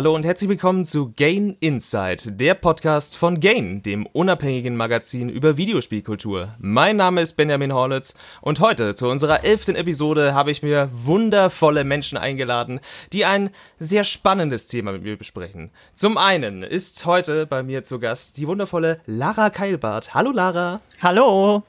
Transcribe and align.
Hallo 0.00 0.14
und 0.14 0.24
herzlich 0.24 0.48
willkommen 0.48 0.86
zu 0.86 1.12
Gain 1.14 1.58
Insight, 1.60 2.40
der 2.40 2.54
Podcast 2.54 3.18
von 3.18 3.38
Gain, 3.38 3.82
dem 3.82 4.06
unabhängigen 4.06 4.74
Magazin 4.74 5.28
über 5.28 5.58
Videospielkultur. 5.58 6.54
Mein 6.58 6.96
Name 6.96 7.20
ist 7.20 7.34
Benjamin 7.34 7.74
Horlitz 7.74 8.14
und 8.40 8.60
heute 8.60 8.94
zu 8.94 9.10
unserer 9.10 9.44
elften 9.44 9.76
Episode 9.76 10.32
habe 10.32 10.52
ich 10.52 10.62
mir 10.62 10.88
wundervolle 10.90 11.84
Menschen 11.84 12.16
eingeladen, 12.16 12.80
die 13.12 13.26
ein 13.26 13.50
sehr 13.78 14.04
spannendes 14.04 14.68
Thema 14.68 14.92
mit 14.92 15.02
mir 15.02 15.18
besprechen. 15.18 15.70
Zum 15.92 16.16
einen 16.16 16.62
ist 16.62 17.04
heute 17.04 17.44
bei 17.44 17.62
mir 17.62 17.82
zu 17.82 17.98
Gast 17.98 18.38
die 18.38 18.46
wundervolle 18.46 19.02
Lara 19.04 19.50
Keilbart. 19.50 20.14
Hallo 20.14 20.30
Lara. 20.30 20.80
Hallo. 21.02 21.62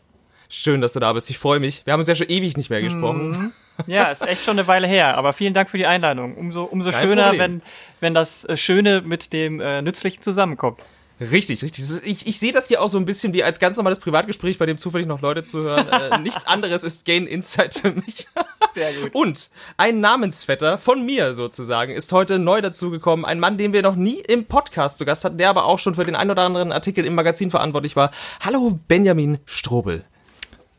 Schön, 0.47 0.79
dass 0.79 0.93
du 0.93 1.01
da 1.01 1.11
bist. 1.11 1.29
Ich 1.29 1.37
freue 1.37 1.59
mich. 1.59 1.85
Wir 1.85 1.91
haben 1.91 1.99
uns 1.99 2.07
ja 2.07 2.15
schon 2.15 2.29
ewig 2.29 2.55
nicht 2.55 2.69
mehr 2.69 2.81
gesprochen. 2.81 3.29
Mhm. 3.29 3.53
Ja, 3.87 4.05
ist 4.11 4.21
echt 4.21 4.43
schon 4.43 4.57
eine 4.57 4.67
Weile 4.67 4.87
her, 4.87 5.17
aber 5.17 5.33
vielen 5.33 5.53
Dank 5.53 5.69
für 5.69 5.77
die 5.77 5.85
Einladung. 5.85 6.35
Umso, 6.35 6.63
umso 6.63 6.91
schöner, 6.91 7.37
wenn, 7.37 7.61
wenn 7.99 8.13
das 8.13 8.45
äh, 8.45 8.57
Schöne 8.57 9.01
mit 9.01 9.33
dem 9.33 9.59
äh, 9.59 9.81
Nützlichen 9.81 10.21
zusammenkommt. 10.21 10.79
Richtig, 11.21 11.61
richtig. 11.61 11.85
Ich, 12.03 12.25
ich 12.25 12.39
sehe 12.39 12.51
das 12.51 12.67
hier 12.67 12.81
auch 12.81 12.87
so 12.87 12.97
ein 12.97 13.05
bisschen 13.05 13.31
wie 13.31 13.43
als 13.43 13.59
ganz 13.59 13.77
normales 13.77 13.99
Privatgespräch, 13.99 14.57
bei 14.57 14.65
dem 14.65 14.79
zufällig 14.79 15.05
noch 15.05 15.21
Leute 15.21 15.43
zuhören. 15.43 15.87
äh, 15.87 16.17
nichts 16.21 16.47
anderes 16.47 16.83
ist 16.83 17.05
Gain 17.05 17.27
Insight 17.27 17.75
für 17.75 17.91
mich. 17.91 18.27
Sehr 18.73 18.91
gut. 18.93 19.13
Und 19.13 19.51
ein 19.77 19.99
Namensvetter 19.99 20.79
von 20.79 21.05
mir 21.05 21.35
sozusagen 21.35 21.93
ist 21.93 22.11
heute 22.11 22.39
neu 22.39 22.61
dazugekommen. 22.61 23.23
Ein 23.23 23.39
Mann, 23.39 23.59
den 23.59 23.71
wir 23.71 23.83
noch 23.83 23.95
nie 23.95 24.19
im 24.19 24.45
Podcast 24.45 24.97
zu 24.97 25.05
Gast 25.05 25.23
hatten, 25.23 25.37
der 25.37 25.51
aber 25.51 25.65
auch 25.65 25.77
schon 25.77 25.93
für 25.93 26.05
den 26.05 26.15
ein 26.15 26.31
oder 26.31 26.41
anderen 26.41 26.71
Artikel 26.71 27.05
im 27.05 27.13
Magazin 27.13 27.51
verantwortlich 27.51 27.95
war. 27.95 28.09
Hallo, 28.43 28.79
Benjamin 28.87 29.37
Strobel. 29.45 30.03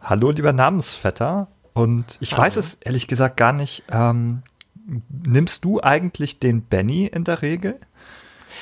Hallo, 0.00 0.32
lieber 0.32 0.52
Namensvetter. 0.52 1.46
Und 1.74 2.18
ich 2.20 2.36
weiß 2.36 2.56
es 2.56 2.74
ehrlich 2.74 3.06
gesagt 3.06 3.36
gar 3.36 3.52
nicht. 3.52 3.82
Ähm, 3.90 4.42
nimmst 5.08 5.64
du 5.64 5.80
eigentlich 5.80 6.38
den 6.38 6.62
Benny 6.62 7.06
in 7.06 7.24
der 7.24 7.42
Regel? 7.42 7.78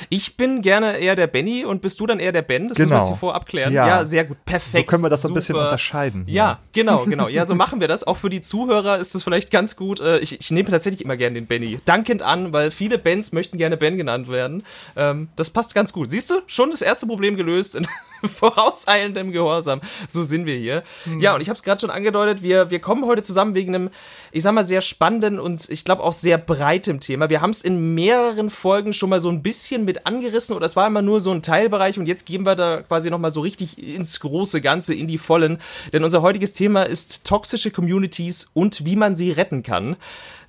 Ich 0.08 0.36
bin 0.36 0.62
gerne 0.62 0.98
eher 0.98 1.17
der 1.17 1.27
Benny 1.27 1.64
und 1.64 1.83
bist 1.83 2.00
du 2.00 2.06
dann 2.06 2.20
eher 2.20 2.33
der 2.33 2.42
Ben? 2.42 2.69
Das 2.69 2.77
genau. 2.77 2.89
müssen 2.89 2.91
wir 2.91 2.98
jetzt 2.98 3.08
hier 3.08 3.17
vorab 3.17 3.47
klären. 3.47 3.72
Ja. 3.72 3.86
ja, 3.86 4.05
sehr 4.05 4.25
gut. 4.25 4.42
Perfekt. 4.44 4.86
So 4.86 4.91
können 4.91 5.02
wir 5.02 5.11
das 5.11 5.22
so 5.22 5.28
ein 5.28 5.34
bisschen 5.34 5.56
unterscheiden. 5.56 6.25
Hier. 6.27 6.34
Ja, 6.34 6.58
genau, 6.72 7.05
genau. 7.05 7.28
Ja, 7.28 7.44
so 7.44 7.55
machen 7.55 7.80
wir 7.80 7.89
das. 7.89 8.06
Auch 8.06 8.17
für 8.17 8.30
die 8.30 8.41
Zuhörer 8.41 8.98
ist 8.98 9.14
es 9.14 9.22
vielleicht 9.22 9.50
ganz 9.50 9.77
gut. 9.77 10.00
Äh, 10.00 10.19
ich, 10.19 10.41
ich 10.41 10.50
nehme 10.50 10.70
tatsächlich 10.70 11.05
immer 11.05 11.17
gerne 11.17 11.34
den 11.34 11.47
Benny. 11.47 11.78
Dankend 11.84 12.22
an, 12.22 12.52
weil 12.52 12.70
viele 12.70 12.98
Bens 12.98 13.33
möchten 13.33 13.58
gerne 13.58 13.77
Ben 13.77 13.97
genannt 13.97 14.28
werden. 14.28 14.62
Ähm, 14.97 15.28
das 15.36 15.50
passt 15.50 15.74
ganz 15.74 15.92
gut. 15.92 16.11
Siehst 16.11 16.30
du, 16.30 16.36
schon 16.47 16.70
das 16.70 16.83
erste 16.83 17.06
Problem 17.06 17.36
gelöst. 17.36 17.80
vorauseilendem 18.39 19.33
Gehorsam. 19.33 19.81
So 20.09 20.25
sind 20.25 20.47
wir 20.47 20.57
hier. 20.57 20.83
Mhm. 21.05 21.21
Ja, 21.21 21.35
und 21.35 21.41
ich 21.41 21.49
habe 21.49 21.57
es 21.57 21.63
gerade 21.63 21.81
schon 21.81 21.91
angedeutet, 21.91 22.43
wir, 22.43 22.71
wir 22.71 22.79
kommen 22.79 23.05
heute 23.05 23.23
zusammen 23.23 23.55
wegen 23.55 23.75
einem, 23.75 23.91
ich 24.33 24.43
sag 24.43 24.53
mal, 24.53 24.65
sehr 24.65 24.81
spannenden 24.81 25.39
und 25.39 25.69
ich 25.69 25.85
glaube 25.85 26.03
auch 26.03 26.13
sehr 26.13 26.39
breitem 26.39 27.01
Thema. 27.01 27.31
Wir 27.31 27.41
haben 27.41 27.51
es 27.51 27.63
in 27.63 27.95
mehreren 27.95 28.51
Folgen 28.51 28.93
schon 28.93 29.11
mal 29.11 29.21
so 29.21 29.29
ein 29.29 29.43
bisschen 29.43 29.85
mit 29.85 30.07
angerissen 30.07 30.55
oder 30.57 30.67
es 30.67 30.77
war 30.77 30.87
immer 30.87 31.03
nur 31.03 31.21
so 31.21 31.31
ein 31.31 31.43
Teilbereich 31.43 31.98
und 31.98 32.07
jetzt 32.07 32.27
gehen 32.27 32.45
wir 32.45 32.57
da 32.57 32.83
quasi 32.83 33.11
nochmal 33.11 33.31
so 33.31 33.41
richtig 33.41 33.79
ins 33.79 34.21
große 34.21 34.61
Ganze, 34.61 34.95
in 34.95 35.09
die 35.09 35.19
Vollen. 35.19 35.59
Denn 35.93 36.05
unser 36.05 36.23
heutiges 36.23 36.53
Thema 36.53 36.83
ist 36.83 37.27
toxische 37.27 37.71
Communities 37.71 38.51
und 38.55 38.85
wie 38.85 38.97
man 38.97 39.15
sie 39.15 39.31
retten 39.31 39.63
kann. 39.63 39.97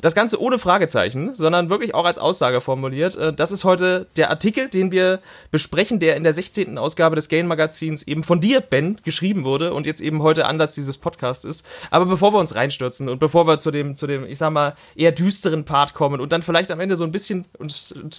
Das 0.02 0.16
Ganze 0.16 0.42
ohne 0.42 0.58
Fragezeichen, 0.58 1.36
sondern 1.36 1.70
wirklich 1.70 1.94
auch 1.94 2.06
als 2.06 2.18
Aussage 2.18 2.60
formuliert. 2.60 3.16
Äh, 3.16 3.34
das 3.34 3.52
ist 3.52 3.64
heute 3.64 4.08
der 4.16 4.30
Artikel, 4.32 4.68
den 4.68 4.92
wir 4.92 5.20
besprechen, 5.52 6.00
der 6.00 6.16
in 6.16 6.24
der 6.24 6.34
16. 6.34 6.78
Ausgabe 6.78 7.16
des 7.16 7.30
Gain 7.30 7.48
Magazins 7.48 8.04
eben 8.04 8.24
von 8.24 8.40
dir, 8.40 8.62
Ben, 8.62 9.00
geschrieben 9.04 9.44
wurde 9.44 9.74
und 9.74 9.86
jetzt 9.86 10.02
eben 10.02 10.24
heute 10.24 10.48
Anlass 10.48 10.74
dieses 10.74 10.98
Podcasts 10.98 11.46
ist. 11.46 11.66
Aber 11.92 12.06
bevor 12.06 12.34
wir 12.34 12.40
uns 12.40 12.56
reinstürzen 12.56 13.10
und 13.10 13.20
bevor 13.20 13.48
wir 13.48 13.60
zu 13.60 13.70
dem, 13.70 13.96
zu 13.96 14.08
dem, 14.08 14.26
ich 14.26 14.40
sag 14.40 14.52
mal, 14.52 14.76
eher 14.96 15.12
düsteren 15.12 15.66
Part 15.66 15.94
kommen 15.94 16.20
und 16.20 16.32
dann 16.32 16.42
vielleicht 16.42 16.72
am 16.72 16.80
Ende 16.80 16.96
so 16.96 17.04
ein 17.04 17.12
bisschen 17.12 17.46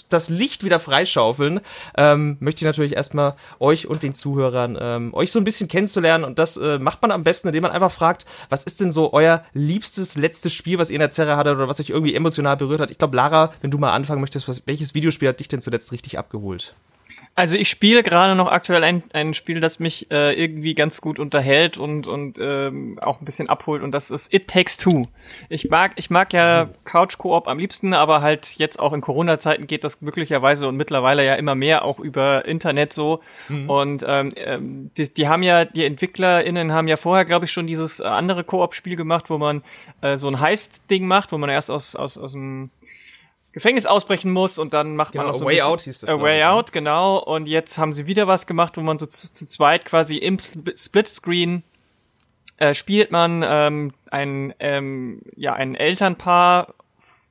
das 0.08 0.28
Licht 0.28 0.64
wieder 0.64 0.78
freischaufeln, 0.78 1.60
ähm, 1.96 2.36
möchte 2.40 2.60
ich 2.60 2.66
natürlich 2.66 2.94
erstmal 2.94 3.34
euch 3.58 3.88
und 3.88 4.02
den 4.02 4.14
Zuhörern 4.14 4.78
ähm, 4.80 5.14
euch 5.14 5.32
so 5.32 5.40
ein 5.40 5.44
bisschen 5.44 5.68
kennenzulernen 5.68 6.24
und 6.24 6.38
das 6.38 6.56
äh, 6.56 6.78
macht 6.78 7.02
man 7.02 7.10
am 7.10 7.24
besten, 7.24 7.48
indem 7.48 7.62
man 7.62 7.72
einfach 7.72 7.90
fragt, 7.90 8.24
was 8.48 8.62
ist 8.62 8.80
denn 8.80 8.92
so 8.92 9.12
euer 9.12 9.44
liebstes 9.52 10.16
letztes 10.16 10.52
Spiel, 10.52 10.78
was 10.78 10.90
ihr 10.90 10.96
in 10.96 11.00
der 11.00 11.10
Zerre 11.10 11.36
hattet 11.36 11.56
oder 11.56 11.68
was 11.68 11.71
euch 11.80 11.90
irgendwie 11.90 12.14
emotional 12.14 12.56
berührt 12.56 12.80
hat. 12.80 12.90
Ich 12.90 12.98
glaube, 12.98 13.16
Lara, 13.16 13.52
wenn 13.60 13.70
du 13.70 13.78
mal 13.78 13.92
anfangen 13.92 14.20
möchtest, 14.20 14.48
was, 14.48 14.66
welches 14.66 14.94
Videospiel 14.94 15.28
hat 15.28 15.40
dich 15.40 15.48
denn 15.48 15.60
zuletzt 15.60 15.92
richtig 15.92 16.18
abgeholt? 16.18 16.74
Also 17.34 17.56
ich 17.56 17.70
spiele 17.70 18.02
gerade 18.02 18.34
noch 18.34 18.48
aktuell 18.48 18.84
ein, 18.84 19.02
ein 19.14 19.32
Spiel, 19.32 19.60
das 19.60 19.78
mich 19.78 20.10
äh, 20.10 20.34
irgendwie 20.34 20.74
ganz 20.74 21.00
gut 21.00 21.18
unterhält 21.18 21.78
und 21.78 22.06
und 22.06 22.36
ähm, 22.38 22.98
auch 23.00 23.20
ein 23.20 23.24
bisschen 23.24 23.48
abholt 23.48 23.82
und 23.82 23.92
das 23.92 24.10
ist 24.10 24.34
It 24.34 24.48
Takes 24.48 24.76
Two. 24.76 25.04
Ich 25.48 25.70
mag 25.70 25.92
ich 25.96 26.10
mag 26.10 26.34
ja 26.34 26.68
Couch 26.84 27.16
Koop 27.16 27.48
am 27.48 27.58
liebsten, 27.58 27.94
aber 27.94 28.20
halt 28.20 28.56
jetzt 28.58 28.78
auch 28.78 28.92
in 28.92 29.00
Corona 29.00 29.40
Zeiten 29.40 29.66
geht 29.66 29.82
das 29.82 30.02
möglicherweise 30.02 30.68
und 30.68 30.76
mittlerweile 30.76 31.24
ja 31.24 31.34
immer 31.36 31.54
mehr 31.54 31.86
auch 31.86 32.00
über 32.00 32.44
Internet 32.44 32.92
so 32.92 33.22
mhm. 33.48 33.70
und 33.70 34.04
ähm, 34.06 34.32
ähm 34.36 34.90
die, 34.98 35.12
die 35.12 35.26
haben 35.26 35.42
ja 35.42 35.64
die 35.64 35.86
EntwicklerInnen 35.86 36.72
haben 36.72 36.86
ja 36.86 36.98
vorher 36.98 37.24
glaube 37.24 37.46
ich 37.46 37.52
schon 37.52 37.66
dieses 37.66 38.02
andere 38.02 38.44
Koop 38.44 38.74
Spiel 38.74 38.96
gemacht, 38.96 39.30
wo 39.30 39.38
man 39.38 39.62
äh, 40.02 40.18
so 40.18 40.28
ein 40.28 40.38
Heist 40.38 40.90
Ding 40.90 41.06
macht, 41.06 41.32
wo 41.32 41.38
man 41.38 41.48
erst 41.48 41.70
aus 41.70 41.96
aus 41.96 42.18
aus 42.18 42.32
dem 42.32 42.68
Gefängnis 43.52 43.86
ausbrechen 43.86 44.30
muss 44.30 44.58
und 44.58 44.72
dann 44.72 44.96
macht 44.96 45.12
genau, 45.12 45.24
man 45.24 45.34
auch 45.34 45.38
so 45.38 45.44
Way 45.44 45.60
Out 45.60 45.82
hieß 45.82 46.00
das. 46.00 46.10
A 46.10 46.20
Way 46.20 46.40
ne? 46.40 46.50
Out, 46.50 46.72
genau. 46.72 47.18
Und 47.18 47.46
jetzt 47.46 47.76
haben 47.78 47.92
sie 47.92 48.06
wieder 48.06 48.26
was 48.26 48.46
gemacht, 48.46 48.76
wo 48.76 48.80
man 48.80 48.98
so 48.98 49.06
zu, 49.06 49.32
zu 49.32 49.46
zweit 49.46 49.84
quasi 49.84 50.16
im 50.16 50.38
Splitscreen 50.38 51.62
äh, 52.62 52.74
spielt 52.74 53.10
man 53.10 53.42
ähm, 53.44 53.92
ein 54.10 54.54
ähm, 54.60 55.20
ja 55.36 55.52
ein 55.54 55.74
Elternpaar, 55.74 56.74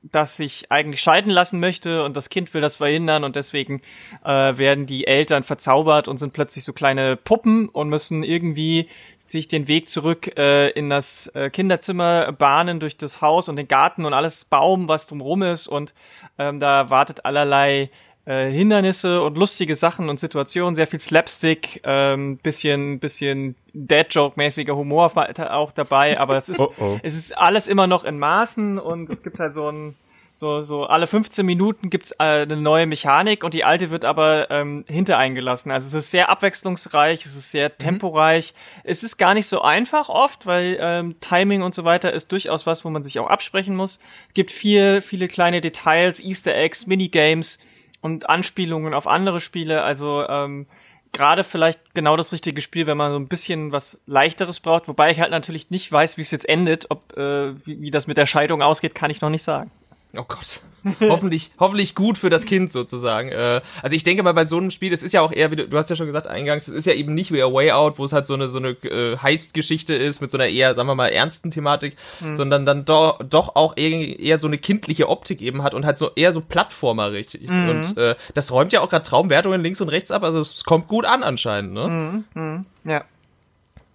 das 0.02 0.36
sich 0.36 0.70
eigentlich 0.70 1.00
scheiden 1.00 1.30
lassen 1.30 1.58
möchte 1.58 2.04
und 2.04 2.16
das 2.16 2.28
Kind 2.28 2.52
will 2.54 2.60
das 2.60 2.76
verhindern 2.76 3.24
und 3.24 3.34
deswegen 3.34 3.82
äh, 4.24 4.58
werden 4.58 4.86
die 4.86 5.06
Eltern 5.06 5.42
verzaubert 5.42 6.06
und 6.06 6.18
sind 6.18 6.32
plötzlich 6.32 6.64
so 6.64 6.72
kleine 6.72 7.16
Puppen 7.16 7.68
und 7.68 7.88
müssen 7.88 8.22
irgendwie 8.22 8.88
sich 9.30 9.48
den 9.48 9.68
Weg 9.68 9.88
zurück 9.88 10.36
äh, 10.36 10.70
in 10.70 10.90
das 10.90 11.28
äh, 11.28 11.50
Kinderzimmer 11.50 12.32
bahnen 12.32 12.80
durch 12.80 12.96
das 12.96 13.20
Haus 13.20 13.48
und 13.48 13.56
den 13.56 13.68
Garten 13.68 14.04
und 14.04 14.14
alles 14.14 14.44
Baum, 14.44 14.88
was 14.88 15.06
drumrum 15.06 15.42
ist 15.42 15.68
und 15.68 15.94
ähm, 16.38 16.60
da 16.60 16.90
wartet 16.90 17.24
allerlei 17.24 17.90
äh, 18.24 18.50
Hindernisse 18.50 19.22
und 19.22 19.36
lustige 19.36 19.74
Sachen 19.74 20.08
und 20.08 20.20
Situationen, 20.20 20.76
sehr 20.76 20.86
viel 20.86 21.00
Slapstick, 21.00 21.80
ähm, 21.84 22.38
bisschen, 22.38 23.00
bisschen 23.00 23.56
Dead-Joke-mäßiger 23.72 24.76
Humor 24.76 25.12
auch 25.16 25.72
dabei, 25.72 26.20
aber 26.20 26.36
es 26.36 26.48
ist, 26.48 26.60
oh 26.60 26.72
oh. 26.78 27.00
es 27.02 27.16
ist 27.16 27.36
alles 27.36 27.66
immer 27.66 27.86
noch 27.86 28.04
in 28.04 28.18
Maßen 28.18 28.78
und 28.78 29.10
es 29.10 29.22
gibt 29.22 29.40
halt 29.40 29.54
so 29.54 29.68
ein, 29.68 29.96
so, 30.42 30.60
so 30.60 30.86
alle 30.86 31.06
15 31.06 31.46
Minuten 31.46 31.88
gibt's 31.88 32.10
äh, 32.18 32.42
eine 32.42 32.56
neue 32.56 32.86
Mechanik 32.86 33.44
und 33.44 33.54
die 33.54 33.62
alte 33.62 33.90
wird 33.90 34.04
aber 34.04 34.50
ähm, 34.50 34.84
hintereingelassen. 34.88 35.70
Also 35.70 35.86
es 35.86 35.94
ist 35.94 36.10
sehr 36.10 36.30
abwechslungsreich, 36.30 37.24
es 37.24 37.36
ist 37.36 37.52
sehr 37.52 37.68
mhm. 37.68 37.78
temporeich. 37.78 38.52
Es 38.82 39.04
ist 39.04 39.18
gar 39.18 39.34
nicht 39.34 39.46
so 39.46 39.62
einfach 39.62 40.08
oft, 40.08 40.44
weil 40.44 40.78
ähm, 40.80 41.14
Timing 41.20 41.62
und 41.62 41.76
so 41.76 41.84
weiter 41.84 42.12
ist 42.12 42.32
durchaus 42.32 42.66
was, 42.66 42.84
wo 42.84 42.90
man 42.90 43.04
sich 43.04 43.20
auch 43.20 43.28
absprechen 43.28 43.76
muss. 43.76 44.00
Es 44.28 44.34
gibt 44.34 44.50
viel, 44.50 45.00
viele 45.00 45.28
kleine 45.28 45.60
Details, 45.60 46.18
Easter 46.18 46.56
Eggs, 46.56 46.88
Minigames 46.88 47.60
und 48.00 48.28
Anspielungen 48.28 48.94
auf 48.94 49.06
andere 49.06 49.40
Spiele. 49.40 49.84
Also 49.84 50.26
ähm, 50.28 50.66
gerade 51.12 51.44
vielleicht 51.44 51.94
genau 51.94 52.16
das 52.16 52.32
richtige 52.32 52.62
Spiel, 52.62 52.88
wenn 52.88 52.96
man 52.96 53.12
so 53.12 53.18
ein 53.20 53.28
bisschen 53.28 53.70
was 53.70 54.00
leichteres 54.06 54.58
braucht. 54.58 54.88
Wobei 54.88 55.12
ich 55.12 55.20
halt 55.20 55.30
natürlich 55.30 55.70
nicht 55.70 55.92
weiß, 55.92 56.16
wie 56.16 56.22
es 56.22 56.32
jetzt 56.32 56.48
endet. 56.48 56.90
Ob 56.90 57.16
äh, 57.16 57.54
wie, 57.64 57.80
wie 57.80 57.90
das 57.92 58.08
mit 58.08 58.16
der 58.16 58.26
Scheidung 58.26 58.60
ausgeht, 58.60 58.96
kann 58.96 59.12
ich 59.12 59.20
noch 59.20 59.30
nicht 59.30 59.44
sagen. 59.44 59.70
Oh 60.14 60.24
Gott. 60.28 60.60
hoffentlich, 61.00 61.52
hoffentlich 61.58 61.94
gut 61.94 62.18
für 62.18 62.28
das 62.28 62.44
Kind 62.44 62.70
sozusagen. 62.70 63.30
Äh, 63.30 63.62
also 63.82 63.96
ich 63.96 64.02
denke 64.02 64.22
mal 64.22 64.34
bei 64.34 64.44
so 64.44 64.58
einem 64.58 64.70
Spiel, 64.70 64.90
das 64.90 65.02
ist 65.02 65.12
ja 65.12 65.22
auch 65.22 65.32
eher, 65.32 65.50
wie 65.50 65.56
du, 65.56 65.68
du 65.68 65.76
hast 65.76 65.88
ja 65.88 65.96
schon 65.96 66.06
gesagt 66.06 66.26
eingangs, 66.26 66.68
es 66.68 66.74
ist 66.74 66.86
ja 66.86 66.92
eben 66.92 67.14
nicht 67.14 67.32
wie 67.32 67.42
A 67.42 67.50
Way 67.50 67.72
Out, 67.72 67.98
wo 67.98 68.04
es 68.04 68.12
halt 68.12 68.26
so 68.26 68.34
eine 68.34 68.48
so 68.48 68.58
eine 68.58 68.70
äh, 68.70 69.16
Heist-Geschichte 69.16 69.94
ist 69.94 70.20
mit 70.20 70.30
so 70.30 70.36
einer 70.36 70.48
eher, 70.48 70.74
sagen 70.74 70.88
wir 70.88 70.94
mal, 70.94 71.08
ernsten 71.08 71.50
Thematik, 71.50 71.96
mhm. 72.20 72.36
sondern 72.36 72.66
dann 72.66 72.84
do, 72.84 73.14
doch 73.26 73.56
auch 73.56 73.76
eher, 73.76 74.18
eher 74.18 74.36
so 74.36 74.48
eine 74.48 74.58
kindliche 74.58 75.08
Optik 75.08 75.40
eben 75.40 75.62
hat 75.62 75.72
und 75.72 75.86
halt 75.86 75.96
so 75.96 76.10
eher 76.14 76.32
so 76.32 76.42
plattformerig. 76.42 77.38
Mhm. 77.48 77.68
Und 77.68 77.96
äh, 77.96 78.14
das 78.34 78.52
räumt 78.52 78.72
ja 78.72 78.80
auch 78.80 78.90
gerade 78.90 79.04
Traumwertungen 79.04 79.62
links 79.62 79.80
und 79.80 79.88
rechts 79.88 80.10
ab, 80.10 80.24
also 80.24 80.40
es 80.40 80.64
kommt 80.64 80.88
gut 80.88 81.06
an 81.06 81.22
anscheinend, 81.22 81.72
ne? 81.72 81.88
Mhm. 81.88 82.24
mhm. 82.34 82.66
Ja. 82.84 83.04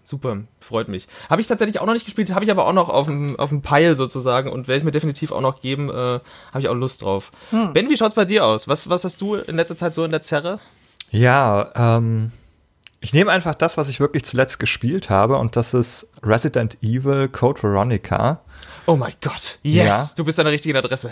Super, 0.07 0.37
freut 0.61 0.87
mich. 0.87 1.05
Habe 1.29 1.41
ich 1.41 1.47
tatsächlich 1.47 1.81
auch 1.81 1.85
noch 1.85 1.91
nicht 1.91 2.05
gespielt, 2.05 2.33
habe 2.33 2.45
ich 2.45 2.49
aber 2.49 2.65
auch 2.65 2.71
noch 2.71 2.87
auf 2.87 3.07
dem, 3.07 3.37
auf 3.37 3.49
dem 3.49 3.61
Pile 3.61 3.97
sozusagen 3.97 4.49
und 4.49 4.69
werde 4.69 4.77
ich 4.77 4.85
mir 4.85 4.91
definitiv 4.91 5.33
auch 5.33 5.41
noch 5.41 5.59
geben, 5.59 5.89
äh, 5.89 5.93
habe 5.93 6.59
ich 6.59 6.69
auch 6.69 6.75
Lust 6.75 7.01
drauf. 7.01 7.29
Hm. 7.49 7.73
Ben, 7.73 7.89
wie 7.89 7.97
schaut's 7.97 8.15
bei 8.15 8.23
dir 8.23 8.45
aus? 8.45 8.69
Was, 8.69 8.89
was 8.89 9.03
hast 9.03 9.19
du 9.19 9.35
in 9.35 9.57
letzter 9.57 9.75
Zeit 9.75 9.93
so 9.93 10.05
in 10.05 10.11
der 10.11 10.21
Zerre? 10.21 10.61
Ja, 11.11 11.97
ähm, 11.97 12.31
ich 13.01 13.13
nehme 13.13 13.31
einfach 13.31 13.53
das, 13.53 13.75
was 13.75 13.89
ich 13.89 13.99
wirklich 13.99 14.23
zuletzt 14.23 14.61
gespielt 14.61 15.09
habe 15.09 15.35
und 15.39 15.57
das 15.57 15.73
ist 15.73 16.07
Resident 16.23 16.81
Evil 16.81 17.27
Code 17.27 17.61
Veronica. 17.61 18.39
Oh 18.85 18.95
mein 18.95 19.13
Gott, 19.19 19.59
yes, 19.61 20.11
ja. 20.11 20.13
du 20.15 20.23
bist 20.23 20.39
an 20.39 20.45
der 20.45 20.53
richtigen 20.53 20.77
Adresse. 20.77 21.11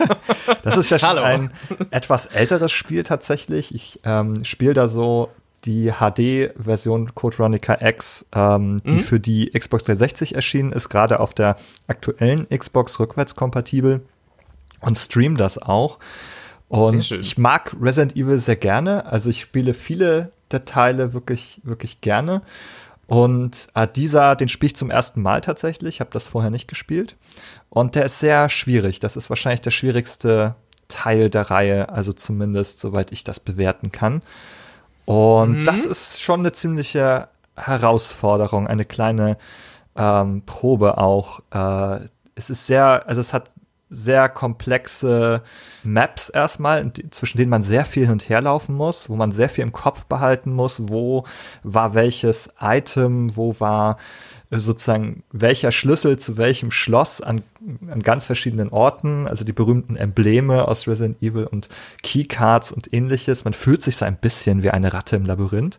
das 0.62 0.78
ist 0.78 0.88
ja 0.88 0.98
schon 0.98 1.10
Hallo. 1.10 1.22
ein 1.22 1.52
etwas 1.90 2.24
älteres 2.24 2.72
Spiel 2.72 3.02
tatsächlich. 3.02 3.74
Ich 3.74 4.00
ähm, 4.04 4.42
spiele 4.46 4.72
da 4.72 4.88
so 4.88 5.28
die 5.64 5.92
HD-Version 5.92 7.14
Code 7.14 7.38
Veronica 7.38 7.78
X, 7.80 8.26
ähm, 8.34 8.78
die 8.84 8.94
mhm. 8.94 9.00
für 9.00 9.20
die 9.20 9.50
Xbox 9.50 9.84
360 9.84 10.34
erschienen 10.34 10.72
ist, 10.72 10.88
gerade 10.88 11.20
auf 11.20 11.34
der 11.34 11.56
aktuellen 11.86 12.48
Xbox 12.48 12.98
rückwärtskompatibel 12.98 14.00
und 14.80 14.98
stream 14.98 15.36
das 15.36 15.58
auch. 15.58 15.98
Und 16.68 17.10
ich 17.10 17.36
mag 17.36 17.76
Resident 17.80 18.16
Evil 18.16 18.38
sehr 18.38 18.56
gerne. 18.56 19.04
Also 19.06 19.28
ich 19.28 19.42
spiele 19.42 19.74
viele 19.74 20.32
der 20.50 20.64
Teile 20.64 21.12
wirklich, 21.12 21.60
wirklich 21.64 22.00
gerne. 22.00 22.42
Und 23.06 23.68
äh, 23.74 23.86
dieser, 23.86 24.36
den 24.36 24.48
spiele 24.48 24.68
ich 24.68 24.76
zum 24.76 24.90
ersten 24.90 25.20
Mal 25.20 25.42
tatsächlich. 25.42 25.96
Ich 25.96 26.00
habe 26.00 26.10
das 26.12 26.28
vorher 26.28 26.50
nicht 26.50 26.68
gespielt. 26.68 27.16
Und 27.68 27.94
der 27.94 28.06
ist 28.06 28.20
sehr 28.20 28.48
schwierig. 28.48 29.00
Das 29.00 29.16
ist 29.16 29.28
wahrscheinlich 29.28 29.60
der 29.60 29.70
schwierigste 29.70 30.54
Teil 30.88 31.28
der 31.28 31.50
Reihe, 31.50 31.90
also 31.90 32.12
zumindest 32.12 32.80
soweit 32.80 33.12
ich 33.12 33.22
das 33.22 33.38
bewerten 33.38 33.92
kann. 33.92 34.22
Und 35.04 35.60
mhm. 35.60 35.64
das 35.64 35.84
ist 35.84 36.22
schon 36.22 36.40
eine 36.40 36.52
ziemliche 36.52 37.28
Herausforderung, 37.56 38.66
eine 38.66 38.84
kleine 38.84 39.36
ähm, 39.96 40.42
Probe 40.46 40.98
auch. 40.98 41.40
Äh, 41.50 42.06
es 42.34 42.50
ist 42.50 42.66
sehr, 42.66 43.06
also 43.06 43.20
es 43.20 43.32
hat 43.32 43.50
sehr 43.92 44.30
komplexe 44.30 45.42
Maps 45.84 46.30
erstmal, 46.30 46.90
zwischen 47.10 47.36
denen 47.36 47.50
man 47.50 47.62
sehr 47.62 47.84
viel 47.84 48.04
hin 48.04 48.12
und 48.12 48.28
her 48.28 48.40
laufen 48.40 48.74
muss, 48.74 49.10
wo 49.10 49.16
man 49.16 49.32
sehr 49.32 49.50
viel 49.50 49.64
im 49.64 49.72
Kopf 49.72 50.06
behalten 50.06 50.52
muss, 50.52 50.88
wo 50.88 51.24
war 51.62 51.92
welches 51.92 52.48
Item, 52.58 53.36
wo 53.36 53.54
war 53.58 53.98
sozusagen 54.60 55.22
welcher 55.32 55.72
Schlüssel 55.72 56.18
zu 56.18 56.36
welchem 56.36 56.70
Schloss 56.70 57.20
an, 57.20 57.42
an 57.90 58.02
ganz 58.02 58.26
verschiedenen 58.26 58.68
Orten, 58.68 59.26
also 59.26 59.44
die 59.44 59.52
berühmten 59.52 59.96
Embleme 59.96 60.68
aus 60.68 60.86
Resident 60.86 61.22
Evil 61.22 61.44
und 61.44 61.68
Keycards 62.02 62.72
und 62.72 62.92
ähnliches. 62.92 63.44
Man 63.44 63.54
fühlt 63.54 63.82
sich 63.82 63.96
so 63.96 64.04
ein 64.04 64.16
bisschen 64.16 64.62
wie 64.62 64.70
eine 64.70 64.92
Ratte 64.92 65.16
im 65.16 65.26
Labyrinth. 65.26 65.78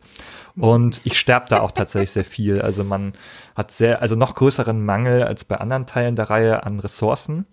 Und 0.55 1.01
ich 1.03 1.19
sterbe 1.19 1.47
da 1.49 1.61
auch 1.61 1.71
tatsächlich 1.71 2.11
sehr 2.11 2.25
viel. 2.25 2.61
Also 2.61 2.83
man 2.83 3.13
hat 3.55 3.71
sehr, 3.71 4.01
also 4.01 4.15
noch 4.15 4.35
größeren 4.35 4.83
Mangel 4.83 5.23
als 5.23 5.45
bei 5.45 5.57
anderen 5.57 5.85
Teilen 5.85 6.15
der 6.15 6.29
Reihe 6.29 6.63
an 6.63 6.79
Ressourcen. 6.79 7.45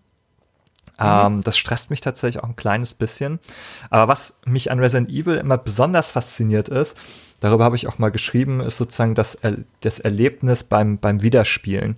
Ähm, 1.00 1.43
das 1.43 1.56
stresst 1.56 1.90
mich 1.90 2.00
tatsächlich 2.00 2.43
auch 2.43 2.49
ein 2.49 2.56
kleines 2.56 2.94
bisschen. 2.94 3.40
Aber 3.88 4.08
was 4.08 4.37
mich 4.44 4.70
an 4.70 4.78
Resident 4.78 5.11
Evil 5.11 5.37
immer 5.37 5.58
besonders 5.58 6.11
fasziniert 6.11 6.69
ist, 6.69 6.96
darüber 7.41 7.65
habe 7.65 7.77
ich 7.77 7.89
auch 7.89 7.99
mal 7.99 8.11
geschrieben, 8.11 8.61
ist 8.61 8.77
sozusagen 8.77 9.15
das, 9.15 9.39
das 9.81 9.99
Erlebnis 9.99 10.63
beim, 10.63 10.99
beim 10.99 11.23
Wiederspielen. 11.23 11.97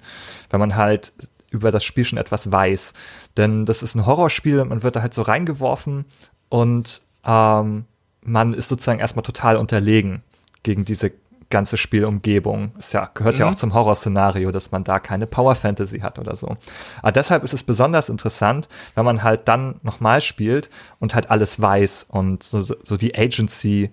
Wenn 0.50 0.60
man 0.60 0.76
halt 0.76 1.12
über 1.52 1.70
das 1.70 1.84
Spiel 1.84 2.04
schon 2.04 2.18
etwas 2.18 2.50
weiß. 2.50 2.94
Denn 3.36 3.66
das 3.66 3.82
ist 3.82 3.94
ein 3.94 4.06
Horrorspiel, 4.06 4.64
man 4.64 4.82
wird 4.82 4.96
da 4.96 5.02
halt 5.02 5.14
so 5.14 5.22
reingeworfen 5.22 6.06
und 6.48 7.02
ähm, 7.24 7.84
man 8.22 8.54
ist 8.54 8.68
sozusagen 8.68 9.00
erstmal 9.00 9.22
total 9.22 9.56
unterlegen 9.56 10.22
gegen 10.62 10.84
diese 10.84 11.12
ganze 11.50 11.76
Spielumgebung. 11.76 12.72
Es 12.78 12.92
ja, 12.92 13.10
gehört 13.12 13.36
mhm. 13.36 13.40
ja 13.40 13.48
auch 13.48 13.54
zum 13.54 13.74
Horrorszenario, 13.74 14.50
dass 14.50 14.72
man 14.72 14.84
da 14.84 14.98
keine 14.98 15.26
Power 15.26 15.54
Fantasy 15.54 16.00
hat 16.00 16.18
oder 16.18 16.34
so. 16.34 16.56
Aber 17.02 17.12
deshalb 17.12 17.44
ist 17.44 17.52
es 17.52 17.62
besonders 17.62 18.08
interessant, 18.08 18.68
wenn 18.94 19.04
man 19.04 19.22
halt 19.22 19.46
dann 19.48 19.78
nochmal 19.82 20.20
spielt 20.20 20.70
und 20.98 21.14
halt 21.14 21.30
alles 21.30 21.60
weiß 21.60 22.06
und 22.08 22.42
so, 22.42 22.62
so 22.62 22.96
die 22.96 23.14
Agency 23.14 23.92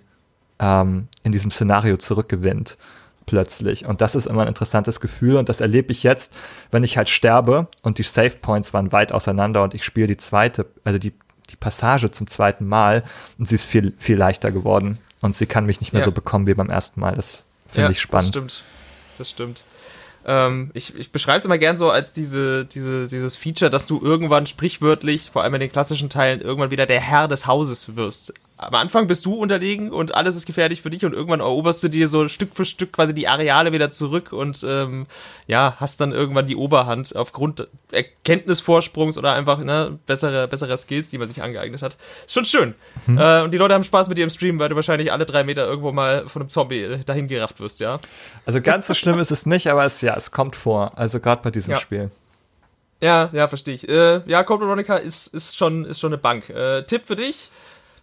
ähm, 0.60 1.08
in 1.24 1.32
diesem 1.32 1.52
Szenario 1.52 1.98
zurückgewinnt 1.98 2.78
plötzlich. 3.26 3.86
Und 3.86 4.02
das 4.02 4.16
ist 4.16 4.26
immer 4.26 4.42
ein 4.42 4.48
interessantes 4.48 5.00
Gefühl 5.00 5.36
und 5.36 5.50
das 5.50 5.62
erlebe 5.62 5.92
ich 5.92 6.04
jetzt, 6.04 6.34
wenn 6.72 6.84
ich 6.84 6.98
halt 6.98 7.10
sterbe 7.10 7.68
und 7.82 8.00
die 8.00 8.04
Save 8.04 8.32
Points 8.42 8.74
waren 8.74 8.92
weit 8.92 9.12
auseinander 9.12 9.64
und 9.64 9.74
ich 9.74 9.84
spiele 9.84 10.08
die 10.08 10.18
zweite, 10.18 10.66
also 10.84 10.98
die, 10.98 11.14
die 11.50 11.56
Passage 11.56 12.12
zum 12.12 12.28
zweiten 12.28 12.68
Mal 12.68 13.04
und 13.38 13.46
sie 13.46 13.56
ist 13.56 13.66
viel, 13.66 13.94
viel 13.98 14.18
leichter 14.18 14.52
geworden 14.52 14.98
und 15.22 15.36
sie 15.36 15.46
kann 15.46 15.66
mich 15.66 15.80
nicht 15.80 15.94
mehr 15.94 16.02
ja. 16.02 16.06
so 16.06 16.12
bekommen 16.12 16.48
wie 16.48 16.56
beim 16.56 16.70
ersten 16.70 17.00
Mal. 17.00 17.14
Das 17.14 17.46
Finde 17.68 17.88
ja, 17.88 17.92
ich 17.92 18.02
spannend. 18.02 18.28
Das 18.28 18.30
stimmt. 18.30 18.64
Das 19.18 19.30
stimmt. 19.30 19.64
Ähm, 20.26 20.72
ich 20.74 20.96
ich 20.96 21.12
beschreibe 21.12 21.38
es 21.38 21.46
immer 21.46 21.58
gern 21.58 21.78
so 21.78 21.90
als 21.92 22.12
diese, 22.12 22.66
diese, 22.66 23.08
dieses 23.08 23.36
Feature, 23.36 23.70
dass 23.70 23.86
du 23.86 24.02
irgendwann 24.02 24.48
sprichwörtlich, 24.48 25.30
vor 25.32 25.44
allem 25.44 25.54
in 25.54 25.62
den 25.62 25.72
klassischen 25.72 26.10
Teilen, 26.10 26.42
irgendwann 26.42 26.72
wieder 26.72 26.86
der 26.86 27.00
Herr 27.00 27.28
des 27.28 27.48
Hauses 27.48 27.96
wirst 27.96 28.34
am 28.62 28.76
Anfang 28.76 29.08
bist 29.08 29.26
du 29.26 29.36
unterlegen 29.36 29.90
und 29.90 30.16
alles 30.16 30.36
ist 30.36 30.46
gefährlich 30.46 30.82
für 30.82 30.90
dich 30.90 31.06
und 31.06 31.14
irgendwann 31.14 31.40
eroberst 31.40 31.82
du 31.82 31.88
dir 31.88 32.10
so 32.10 32.28
Stück 32.28 32.54
für 32.54 32.66
Stück 32.66 32.92
quasi 32.92 33.14
die 33.14 33.26
Areale 33.26 33.72
wieder 33.72 33.90
zurück 33.90 34.34
und 34.34 34.66
ähm, 34.68 35.08
ja, 35.48 35.78
hast 35.80 36.02
dann 36.02 36.12
irgendwann 36.12 36.46
die 36.46 36.58
Oberhand 36.58 37.16
aufgrund 37.16 37.70
Erkenntnisvorsprungs 37.94 39.18
oder 39.18 39.32
einfach 39.32 39.60
ne, 39.60 39.98
bessere, 40.06 40.50
bessere 40.50 40.78
Skills, 40.78 41.08
die 41.08 41.18
man 41.18 41.30
sich 41.30 41.42
angeeignet 41.42 41.82
hat. 41.82 41.98
Ist 42.26 42.34
schon 42.34 42.44
schön. 42.44 42.76
Mhm. 43.08 43.18
Äh, 43.18 43.42
und 43.44 43.52
die 43.52 43.58
Leute 43.58 43.76
haben 43.76 43.84
Spaß 43.86 44.10
mit 44.10 44.18
dir 44.18 44.26
im 44.26 44.30
Stream, 44.30 44.60
weil 44.60 44.68
du 44.68 44.76
wahrscheinlich 44.76 45.14
alle 45.14 45.26
drei 45.26 45.46
Meter 45.46 45.66
irgendwo 45.66 45.94
mal 45.94 46.28
von 46.28 46.42
einem 46.42 46.50
Zombie 46.50 47.00
dahin 47.06 47.30
gerafft 47.30 47.62
wirst, 47.62 47.80
ja. 47.80 48.02
Also 48.46 48.60
ganz 48.60 48.88
so 48.88 48.94
schlimm 48.94 49.20
ist 49.20 49.32
es 49.32 49.46
nicht, 49.46 49.72
aber 49.72 49.86
es, 49.86 50.02
ja, 50.02 50.18
es 50.18 50.32
kommt 50.32 50.58
vor. 50.58 50.92
Also 50.98 51.22
gerade 51.22 51.42
bei 51.42 51.52
diesem 51.52 51.76
ja. 51.76 51.80
Spiel. 51.80 52.12
Ja, 53.02 53.30
ja, 53.32 53.48
verstehe 53.48 53.76
ich. 53.76 53.88
Äh, 53.88 54.22
ja, 54.26 54.44
Code 54.44 54.66
Veronica 54.66 54.98
ist, 54.98 55.28
ist, 55.34 55.56
schon, 55.56 55.86
ist 55.86 56.02
schon 56.02 56.12
eine 56.12 56.18
Bank. 56.18 56.50
Äh, 56.50 56.84
Tipp 56.84 57.04
für 57.06 57.16
dich 57.16 57.50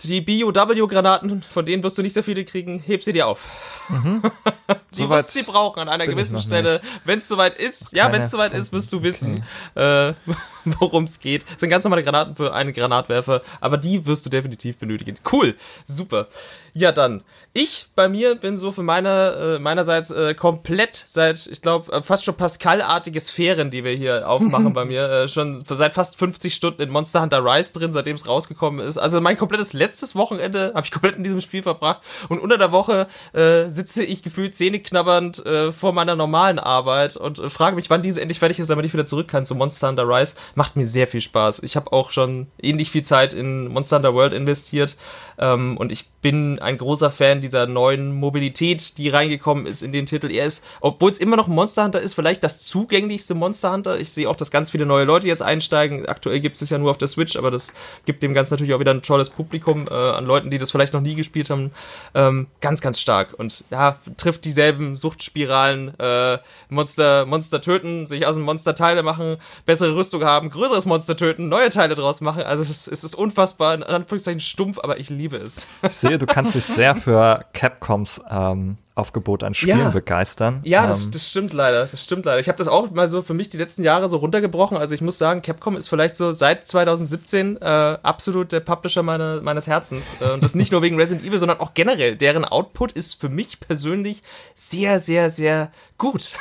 die 0.03 0.21
BOW-Granaten, 0.21 1.43
von 1.43 1.65
denen 1.65 1.83
wirst 1.83 1.99
du 1.99 2.03
nicht 2.03 2.13
sehr 2.13 2.23
viele 2.23 2.45
kriegen, 2.45 2.83
heb 2.87 3.03
sie 3.03 3.13
dir 3.13 3.27
auf. 3.27 3.49
Mhm. 3.89 4.23
die 4.93 5.03
so 5.03 5.11
wirst 5.11 5.33
sie 5.33 5.43
brauchen 5.43 5.81
an 5.81 5.89
einer 5.89 6.07
gewissen 6.07 6.41
Stelle. 6.41 6.81
Wenn 7.05 7.19
es 7.19 7.29
soweit 7.29 7.55
ist, 7.55 7.91
Keine 7.91 7.99
ja, 7.99 8.13
wenn 8.13 8.23
es 8.23 8.31
soweit 8.31 8.53
ist, 8.53 8.73
wirst 8.73 8.93
du 8.93 9.03
wissen, 9.03 9.45
okay. 9.75 10.11
äh, 10.11 10.15
worum 10.65 11.05
es 11.05 11.21
geht. 11.21 11.45
Das 11.51 11.61
sind 11.61 11.71
ganz 11.71 11.85
normale 11.85 12.03
Granaten 12.03 12.37
für 12.37 12.53
einen 12.53 12.73
Granatwerfer, 12.73 13.43
aber 13.61 13.79
die 13.79 14.05
wirst 14.07 14.27
du 14.27 14.31
definitiv 14.31 14.79
benötigen. 14.79 15.19
Cool, 15.31 15.55
super. 15.85 16.29
Ja, 16.78 16.93
dann. 16.93 17.23
Ich 17.55 17.87
bei 17.94 18.06
mir 18.06 18.34
bin 18.34 18.58
so 18.58 18.70
für 18.70 18.82
meine, 18.82 19.56
äh, 19.56 19.58
meinerseits 19.58 20.11
äh, 20.11 20.34
komplett 20.34 21.02
seit, 21.06 21.46
ich 21.46 21.62
glaube, 21.62 21.90
äh, 21.90 22.02
fast 22.02 22.26
schon 22.26 22.37
Pascal-artige 22.37 23.19
Sphären, 23.19 23.70
die 23.70 23.82
wir 23.82 23.93
hier 23.93 24.28
aufmachen 24.28 24.75
bei 24.75 24.84
mir, 24.84 25.08
äh, 25.08 25.26
schon 25.26 25.64
seit 25.67 25.94
fast 25.94 26.19
50 26.19 26.55
Stunden 26.55 26.82
in 26.82 26.90
Monster 26.90 27.23
Hunter 27.23 27.43
Rise 27.43 27.73
drin, 27.73 27.93
seitdem 27.93 28.17
es 28.17 28.28
rausgekommen 28.28 28.87
ist. 28.87 28.99
Also 28.99 29.23
mein 29.23 29.38
komplettes 29.38 29.73
letztes 29.73 30.14
Wochenende 30.14 30.73
habe 30.75 30.84
ich 30.84 30.90
komplett 30.90 31.17
in 31.17 31.25
diesem 31.25 31.40
Spiel 31.40 31.62
verbracht 31.62 32.02
und 32.28 32.40
unter 32.40 32.58
der 32.58 32.73
Woche 32.73 33.06
äh, 33.32 33.70
sitze 33.70 34.05
ich 34.05 34.23
gefühlt 34.23 34.55
zähneknabbernd 34.55 35.46
äh, 35.46 35.73
vor 35.73 35.94
meiner 35.94 36.14
normalen 36.14 36.58
Arbeit 36.58 37.17
und 37.17 37.38
äh, 37.38 37.49
frage 37.49 37.76
mich, 37.76 37.88
wann 37.88 38.02
diese 38.02 38.20
endlich 38.20 38.40
fertig 38.40 38.58
ist, 38.58 38.69
damit 38.69 38.84
ich 38.84 38.93
wieder 38.93 39.06
zurück 39.06 39.28
kann 39.28 39.46
zu 39.46 39.55
Monster 39.55 39.88
Hunter 39.88 40.06
Rise. 40.06 40.34
Macht 40.56 40.76
mir 40.76 40.87
sehr 40.87 41.06
viel 41.06 41.23
Spaß. 41.23 41.62
Ich 41.62 41.75
habe 41.75 41.90
auch 41.90 42.11
schon 42.11 42.49
ähnlich 42.61 42.90
viel 42.90 43.02
Zeit 43.02 43.32
in 43.32 43.69
Monster 43.69 43.97
Hunter 43.97 44.12
World 44.12 44.35
investiert 44.35 44.99
ähm, 45.38 45.78
und 45.78 45.90
ich 45.90 46.11
bin 46.21 46.59
ein 46.66 46.78
großer 46.78 47.11
Fan 47.11 47.40
dieser 47.40 47.66
neuen 47.66 48.12
Mobilität, 48.12 48.99
die 48.99 49.08
reingekommen 49.08 49.66
ist 49.66 49.82
in 49.82 49.92
den 49.92 50.04
Titel. 50.04 50.30
Er 50.30 50.46
ist, 50.46 50.64
obwohl 50.80 51.11
es 51.11 51.18
immer 51.18 51.37
noch 51.37 51.46
Monster 51.46 51.85
Hunter 51.85 52.00
ist, 52.00 52.14
vielleicht 52.14 52.42
das 52.42 52.61
zugänglichste 52.61 53.35
Monster 53.35 53.73
Hunter. 53.73 53.99
Ich 54.00 54.12
sehe 54.12 54.28
auch, 54.28 54.37
dass 54.37 54.50
ganz 54.50 54.70
viele 54.70 54.85
neue 54.85 55.04
Leute 55.04 55.28
jetzt 55.28 55.42
einsteigen. 55.42 56.06
Aktuell 56.06 56.40
gibt 56.40 56.61
es 56.61 56.68
ja 56.68 56.78
nur 56.78 56.90
auf 56.90 56.99
der 56.99 57.08
Switch, 57.08 57.37
aber 57.37 57.52
das 57.52 57.73
gibt 58.04 58.23
dem 58.23 58.35
Ganzen 58.35 58.54
natürlich 58.54 58.75
auch 58.75 58.80
wieder 58.80 58.90
ein 58.90 59.02
tolles 59.02 59.30
Publikum 59.30 59.87
äh, 59.88 59.94
an 59.94 60.26
Leuten, 60.26 60.50
die 60.50 60.58
das 60.58 60.73
vielleicht 60.73 60.92
noch 60.92 61.00
nie 61.00 61.14
gespielt 61.14 61.50
haben. 61.50 61.70
Ähm, 62.14 62.49
ganz, 62.61 62.80
ganz 62.80 63.00
stark. 63.00 63.35
Und 63.38 63.62
ja, 63.70 63.99
trifft 64.16 64.44
dieselben 64.44 64.96
Suchtspiralen. 64.96 65.99
Äh, 66.00 66.38
Monster, 66.68 67.26
Monster 67.26 67.61
töten, 67.61 68.06
sich 68.06 68.26
aus 68.26 68.35
dem 68.35 68.44
Monster 68.44 68.75
Teile 68.75 69.04
machen, 69.04 69.37
bessere 69.66 69.94
Rüstung 69.94 70.25
haben, 70.25 70.50
größeres 70.50 70.85
Monster 70.85 71.16
töten, 71.16 71.49
neue 71.49 71.68
Teile 71.68 71.94
draus 71.94 72.20
machen. 72.20 72.42
Also 72.42 72.62
es 72.62 72.70
ist, 72.70 72.88
es 72.88 73.04
ist 73.04 73.14
unfassbar, 73.14 73.75
in 73.75 73.85
Anführungszeichen 73.85 74.40
stumpf, 74.40 74.78
aber 74.82 74.99
ich 74.99 75.11
liebe 75.11 75.37
es. 75.37 75.68
Ich 75.82 75.92
sehe 75.92 76.18
du 76.18 76.26
kannst 76.26 76.56
dich 76.57 76.65
sehr 76.65 76.95
für 76.95 77.45
Capcoms 77.53 78.21
ähm, 78.31 78.79
Aufgebot 78.97 79.43
an 79.43 79.53
Spielen 79.53 79.79
ja. 79.79 79.89
begeistern. 79.91 80.61
Ja, 80.65 80.85
ähm, 80.85 80.89
das, 80.89 81.11
das 81.11 81.29
stimmt 81.29 81.53
leider. 81.53 81.85
Das 81.85 82.03
stimmt 82.03 82.25
leider. 82.25 82.41
Ich 82.41 82.49
habe 82.49 82.57
das 82.57 82.67
auch 82.67 82.91
mal 82.91 83.09
so 83.09 83.21
für 83.21 83.35
mich 83.35 83.51
die 83.51 83.59
letzten 83.59 83.85
Jahre 83.85 84.09
so 84.09 84.17
runtergebrochen. 84.17 84.79
Also 84.79 84.95
ich 84.95 85.03
muss 85.03 85.19
sagen, 85.19 85.43
Capcom 85.43 85.77
ist 85.77 85.89
vielleicht 85.89 86.17
so 86.17 86.33
seit 86.33 86.67
2017 86.67 87.59
äh, 87.59 87.65
absolut 88.03 88.53
der 88.53 88.61
Publisher 88.61 89.03
meine, 89.03 89.41
meines 89.43 89.67
Herzens. 89.67 90.15
Äh, 90.21 90.33
und 90.33 90.43
das 90.43 90.55
nicht 90.55 90.73
nur 90.73 90.81
wegen 90.81 90.97
Resident 90.97 91.27
Evil, 91.27 91.39
sondern 91.39 91.61
auch 91.61 91.75
generell. 91.75 92.17
Deren 92.17 92.47
Output 92.47 92.93
ist 92.93 93.21
für 93.21 93.29
mich 93.29 93.61
persönlich 93.61 94.23
sehr, 94.55 94.99
sehr, 94.99 95.29
sehr 95.29 95.71
gut. 95.99 96.35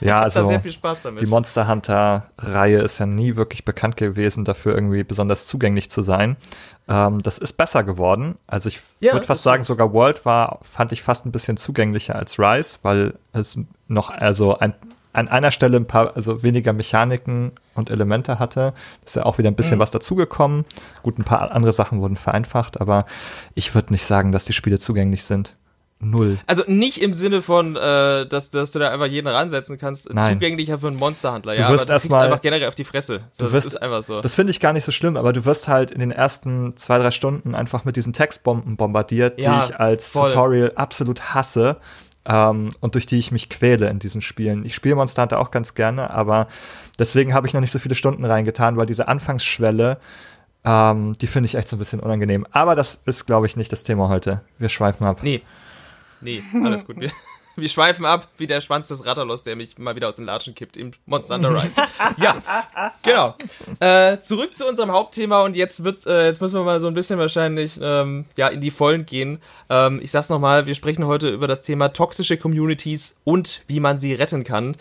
Ja, 0.00 0.20
also 0.22 0.48
die 0.48 1.26
Monster 1.26 1.68
Hunter 1.68 2.26
Reihe 2.38 2.78
ist 2.78 2.98
ja 2.98 3.06
nie 3.06 3.36
wirklich 3.36 3.64
bekannt 3.64 3.96
gewesen 3.96 4.44
dafür 4.44 4.74
irgendwie 4.74 5.04
besonders 5.04 5.46
zugänglich 5.46 5.90
zu 5.90 6.02
sein. 6.02 6.36
Ähm, 6.88 7.20
das 7.22 7.38
ist 7.38 7.54
besser 7.54 7.84
geworden. 7.84 8.36
Also 8.46 8.68
ich 8.68 8.80
ja, 9.00 9.12
würde 9.12 9.26
fast 9.26 9.42
sagen, 9.42 9.62
so. 9.62 9.74
sogar 9.74 9.92
World 9.92 10.24
war, 10.24 10.58
fand 10.62 10.92
ich 10.92 11.02
fast 11.02 11.26
ein 11.26 11.32
bisschen 11.32 11.56
zugänglicher 11.56 12.16
als 12.16 12.38
Rise, 12.38 12.78
weil 12.82 13.14
es 13.32 13.58
noch, 13.88 14.10
also 14.10 14.58
ein, 14.58 14.74
an 15.12 15.28
einer 15.28 15.50
Stelle 15.50 15.76
ein 15.76 15.86
paar, 15.86 16.16
also 16.16 16.42
weniger 16.42 16.72
Mechaniken 16.72 17.52
und 17.74 17.90
Elemente 17.90 18.38
hatte. 18.38 18.72
Ist 19.04 19.16
ja 19.16 19.24
auch 19.24 19.38
wieder 19.38 19.50
ein 19.50 19.54
bisschen 19.54 19.76
mhm. 19.76 19.82
was 19.82 19.90
dazugekommen. 19.90 20.64
Gut, 21.02 21.18
ein 21.18 21.24
paar 21.24 21.52
andere 21.52 21.72
Sachen 21.72 22.00
wurden 22.00 22.16
vereinfacht, 22.16 22.80
aber 22.80 23.06
ich 23.54 23.74
würde 23.74 23.92
nicht 23.92 24.06
sagen, 24.06 24.32
dass 24.32 24.44
die 24.44 24.52
Spiele 24.52 24.78
zugänglich 24.78 25.24
sind. 25.24 25.56
Null. 26.04 26.38
Also 26.46 26.64
nicht 26.66 27.00
im 27.00 27.14
Sinne 27.14 27.42
von, 27.42 27.76
äh, 27.76 28.26
dass, 28.26 28.50
dass 28.50 28.72
du 28.72 28.80
da 28.80 28.90
einfach 28.90 29.06
jeden 29.06 29.28
ransetzen 29.28 29.78
kannst. 29.78 30.12
Nein. 30.12 30.34
Zugänglicher 30.34 30.78
für 30.78 30.88
einen 30.88 30.98
Monsterhandler, 30.98 31.54
ja. 31.54 31.68
Du 31.68 31.72
wirst 31.72 31.90
aber 31.90 31.98
du 31.98 32.08
kriegst 32.08 32.20
einfach 32.20 32.40
generell 32.40 32.68
auf 32.68 32.74
die 32.74 32.84
Fresse. 32.84 33.20
So, 33.30 33.44
das 33.44 33.52
wirst, 33.52 33.66
ist 33.68 33.76
einfach 33.82 34.02
so. 34.02 34.20
Das 34.20 34.34
finde 34.34 34.50
ich 34.50 34.58
gar 34.58 34.72
nicht 34.72 34.84
so 34.84 34.90
schlimm, 34.90 35.16
aber 35.16 35.32
du 35.32 35.44
wirst 35.44 35.68
halt 35.68 35.92
in 35.92 36.00
den 36.00 36.10
ersten 36.10 36.76
zwei, 36.76 36.98
drei 36.98 37.12
Stunden 37.12 37.54
einfach 37.54 37.84
mit 37.84 37.96
diesen 37.96 38.12
Textbomben 38.12 38.76
bombardiert, 38.76 39.40
ja, 39.40 39.60
die 39.60 39.66
ich 39.66 39.80
als 39.80 40.10
voll. 40.10 40.30
Tutorial 40.30 40.72
absolut 40.74 41.34
hasse. 41.34 41.76
Ähm, 42.24 42.70
und 42.80 42.94
durch 42.94 43.06
die 43.06 43.18
ich 43.18 43.30
mich 43.30 43.48
quäle 43.48 43.88
in 43.88 43.98
diesen 43.98 44.22
Spielen. 44.22 44.64
Ich 44.64 44.74
spiele 44.74 44.94
Monster 44.96 45.22
Hunter 45.22 45.38
auch 45.38 45.50
ganz 45.50 45.74
gerne, 45.74 46.10
aber 46.10 46.48
deswegen 46.98 47.32
habe 47.32 47.46
ich 47.46 47.54
noch 47.54 47.60
nicht 47.60 47.72
so 47.72 47.78
viele 47.78 47.94
Stunden 47.94 48.24
reingetan, 48.24 48.76
weil 48.76 48.86
diese 48.86 49.08
Anfangsschwelle 49.08 49.98
Ähm, 50.64 51.14
die 51.20 51.26
finde 51.26 51.46
ich 51.46 51.56
echt 51.56 51.66
so 51.66 51.74
ein 51.74 51.80
bisschen 51.80 51.98
unangenehm. 51.98 52.46
Aber 52.52 52.76
das 52.76 53.02
ist, 53.04 53.26
glaube 53.26 53.46
ich, 53.46 53.56
nicht 53.56 53.72
das 53.72 53.82
Thema 53.82 54.08
heute. 54.08 54.42
Wir 54.58 54.68
schweifen 54.68 55.04
ab. 55.04 55.20
Nee. 55.24 55.42
Nee, 56.22 56.42
alles 56.64 56.84
gut. 56.86 57.00
Wir, 57.00 57.10
wir 57.56 57.68
schweifen 57.68 58.04
ab, 58.04 58.28
wie 58.38 58.46
der 58.46 58.60
Schwanz 58.60 58.88
des 58.88 59.04
Rattalos, 59.04 59.42
der 59.42 59.56
mich 59.56 59.78
mal 59.78 59.96
wieder 59.96 60.08
aus 60.08 60.16
den 60.16 60.24
Latschen 60.24 60.54
kippt 60.54 60.76
im 60.76 60.92
Monster 61.06 61.34
Under 61.34 61.62
Rise. 61.62 61.82
ja, 62.18 62.36
genau. 63.02 63.34
Äh, 63.80 64.20
zurück 64.20 64.54
zu 64.54 64.66
unserem 64.66 64.92
Hauptthema 64.92 65.42
und 65.42 65.56
jetzt 65.56 65.84
wird, 65.84 66.06
äh, 66.06 66.26
jetzt 66.26 66.40
müssen 66.40 66.56
wir 66.56 66.64
mal 66.64 66.80
so 66.80 66.86
ein 66.86 66.94
bisschen 66.94 67.18
wahrscheinlich 67.18 67.78
ähm, 67.82 68.24
ja 68.36 68.48
in 68.48 68.60
die 68.60 68.70
Vollen 68.70 69.04
gehen. 69.04 69.40
Ähm, 69.68 70.00
ich 70.02 70.10
sag's 70.10 70.28
nochmal, 70.28 70.66
wir 70.66 70.74
sprechen 70.74 71.06
heute 71.06 71.30
über 71.30 71.46
das 71.46 71.62
Thema 71.62 71.88
toxische 71.88 72.36
Communities 72.36 73.20
und 73.24 73.62
wie 73.66 73.80
man 73.80 73.98
sie 73.98 74.14
retten 74.14 74.44
kann. 74.44 74.76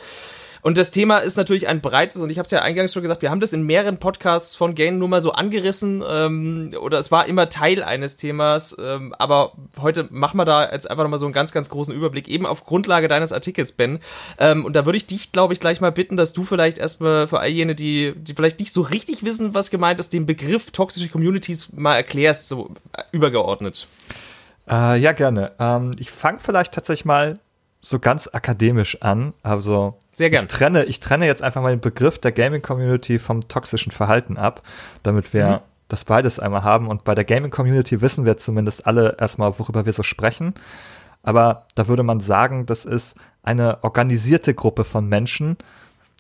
Und 0.62 0.78
das 0.78 0.92
Thema 0.92 1.18
ist 1.18 1.38
natürlich 1.38 1.68
ein 1.68 1.82
breites, 1.82 2.22
und 2.22 2.30
ich 2.30 2.38
habe 2.38 2.46
es 2.46 2.52
ja 2.52 2.62
eingangs 2.62 2.94
schon 2.94 3.02
gesagt, 3.02 3.22
wir 3.22 3.32
haben 3.32 3.40
das 3.40 3.54
in 3.54 3.64
mehreren 3.64 3.98
Podcasts 3.98 4.56
von 4.56 4.76
Gain 4.76 4.98
nur 4.98 5.08
mal 5.08 5.22
so 5.22 5.32
angerissen, 5.32 6.04
ähm, 6.08 6.74
oder 6.80 7.00
es 7.00 7.12
war 7.12 7.26
immer 7.26 7.50
Teil 7.50 7.84
eines 7.84 8.16
Themas, 8.16 8.76
ähm, 8.80 9.16
aber 9.18 9.54
heute 9.80 10.08
machen 10.12 10.38
wir 10.38 10.46
da 10.46 10.72
jetzt 10.72 10.90
einfach 10.90 11.04
nochmal 11.04 11.20
so 11.20 11.26
einen 11.26 11.34
ganz, 11.34 11.52
ganz 11.52 11.70
großen 11.70 11.94
Überblick, 11.94 12.28
eben 12.28 12.46
auf 12.46 12.64
Grundlage 12.64 13.08
deines 13.08 13.34
Artikels, 13.34 13.72
Ben. 13.72 14.00
Ähm, 14.38 14.66
und 14.66 14.76
da 14.76 14.86
würde 14.86 14.98
ich 14.98 15.06
dich, 15.06 15.32
glaube 15.32 15.54
ich, 15.54 15.60
gleich 15.60 15.82
mal 15.82 15.92
bitten, 15.92 16.18
dass 16.18 16.34
du 16.34 16.44
vielleicht 16.44 16.78
erstmal 16.78 17.28
für 17.28 17.40
all 17.40 17.50
jene, 17.50 17.76
die, 17.76 18.14
die 18.16 18.34
vielleicht 18.34 18.60
nicht 18.60 18.72
so 18.72 18.82
richtig 18.82 19.24
wissen, 19.24 19.54
was 19.54 19.72
gemeint 19.72 20.00
ist, 20.00 20.14
den 20.14 20.26
Begriff 20.26 20.72
toxische 20.72 21.10
Communities 21.10 21.70
mal 21.74 21.96
erklärst, 21.96 22.48
so 22.48 22.72
äh, 22.94 23.04
übergeordnet. 23.12 23.88
Äh, 24.70 25.00
ja, 25.00 25.12
gerne. 25.12 25.52
Ähm, 25.60 25.92
ich 25.98 26.12
fange 26.12 26.40
vielleicht 26.40 26.74
tatsächlich 26.74 27.06
mal 27.06 27.40
so 27.82 28.00
ganz 28.00 28.30
akademisch 28.32 29.02
an. 29.02 29.34
Also 29.42 29.98
Sehr 30.14 30.30
gern. 30.30 30.46
ich 30.46 30.52
trenne, 30.52 30.84
ich 30.86 31.00
trenne 31.00 31.26
jetzt 31.26 31.42
einfach 31.42 31.62
mal 31.62 31.72
den 31.72 31.82
Begriff 31.82 32.20
der 32.20 32.32
Gaming 32.32 32.62
Community 32.62 33.20
vom 33.20 33.42
toxischen 33.42 33.92
Verhalten 33.92 34.38
ab, 34.38 34.62
damit 35.04 35.34
wir 35.34 35.48
mhm. 35.48 35.60
das 35.88 36.06
beides 36.06 36.40
einmal 36.40 36.64
haben. 36.64 36.88
Und 36.88 37.04
bei 37.04 37.16
der 37.16 37.26
Gaming 37.26 37.52
Community 37.52 38.02
wissen 38.02 38.26
wir 38.26 38.38
zumindest 38.38 38.86
alle 38.86 39.18
erstmal, 39.20 39.58
worüber 39.58 39.86
wir 39.86 39.94
so 39.94 40.04
sprechen. 40.04 40.54
Aber 41.24 41.66
da 41.76 41.88
würde 41.88 42.04
man 42.04 42.20
sagen, 42.20 42.66
das 42.68 42.86
ist 42.86 43.16
eine 43.44 43.84
organisierte 43.84 44.54
Gruppe 44.54 44.84
von 44.84 45.08
Menschen, 45.10 45.58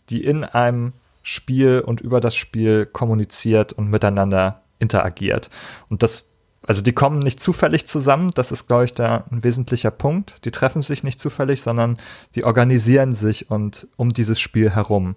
die 0.09 0.23
in 0.23 0.43
einem 0.43 0.93
Spiel 1.23 1.83
und 1.85 2.01
über 2.01 2.19
das 2.19 2.35
Spiel 2.35 2.87
kommuniziert 2.87 3.73
und 3.73 3.89
miteinander 3.89 4.61
interagiert. 4.79 5.51
Und 5.89 6.01
das 6.01 6.25
also 6.65 6.81
die 6.81 6.93
kommen 6.93 7.19
nicht 7.19 7.39
zufällig 7.39 7.87
zusammen, 7.87 8.29
das 8.35 8.51
ist, 8.51 8.67
glaube 8.67 8.85
ich, 8.85 8.93
da 8.93 9.23
ein 9.31 9.43
wesentlicher 9.43 9.91
Punkt. 9.91 10.45
Die 10.45 10.51
treffen 10.51 10.81
sich 10.81 11.03
nicht 11.03 11.19
zufällig, 11.19 11.61
sondern 11.61 11.97
die 12.35 12.43
organisieren 12.43 13.13
sich 13.13 13.49
und 13.49 13.87
um 13.95 14.13
dieses 14.13 14.39
Spiel 14.39 14.69
herum. 14.69 15.15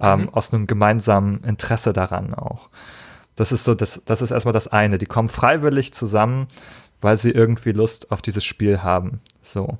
Ähm, 0.00 0.22
mhm. 0.22 0.28
Aus 0.30 0.54
einem 0.54 0.66
gemeinsamen 0.66 1.44
Interesse 1.44 1.92
daran 1.92 2.34
auch. 2.34 2.70
Das 3.34 3.52
ist 3.52 3.64
so, 3.64 3.74
das, 3.74 4.00
das 4.06 4.22
ist 4.22 4.30
erstmal 4.30 4.54
das 4.54 4.68
eine. 4.68 4.96
Die 4.96 5.06
kommen 5.06 5.28
freiwillig 5.28 5.92
zusammen, 5.92 6.46
weil 7.02 7.18
sie 7.18 7.30
irgendwie 7.30 7.72
Lust 7.72 8.10
auf 8.10 8.22
dieses 8.22 8.44
Spiel 8.44 8.82
haben. 8.82 9.20
So. 9.42 9.78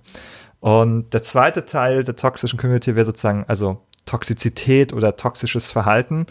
Und 0.61 1.15
der 1.15 1.23
zweite 1.23 1.65
Teil 1.65 2.05
der 2.05 2.17
toxischen 2.17 2.59
Community 2.59 2.95
wäre 2.95 3.07
sozusagen, 3.07 3.45
also 3.49 3.81
Toxizität 4.05 4.93
oder 4.93 5.17
toxisches 5.17 5.71
Verhalten. 5.71 6.27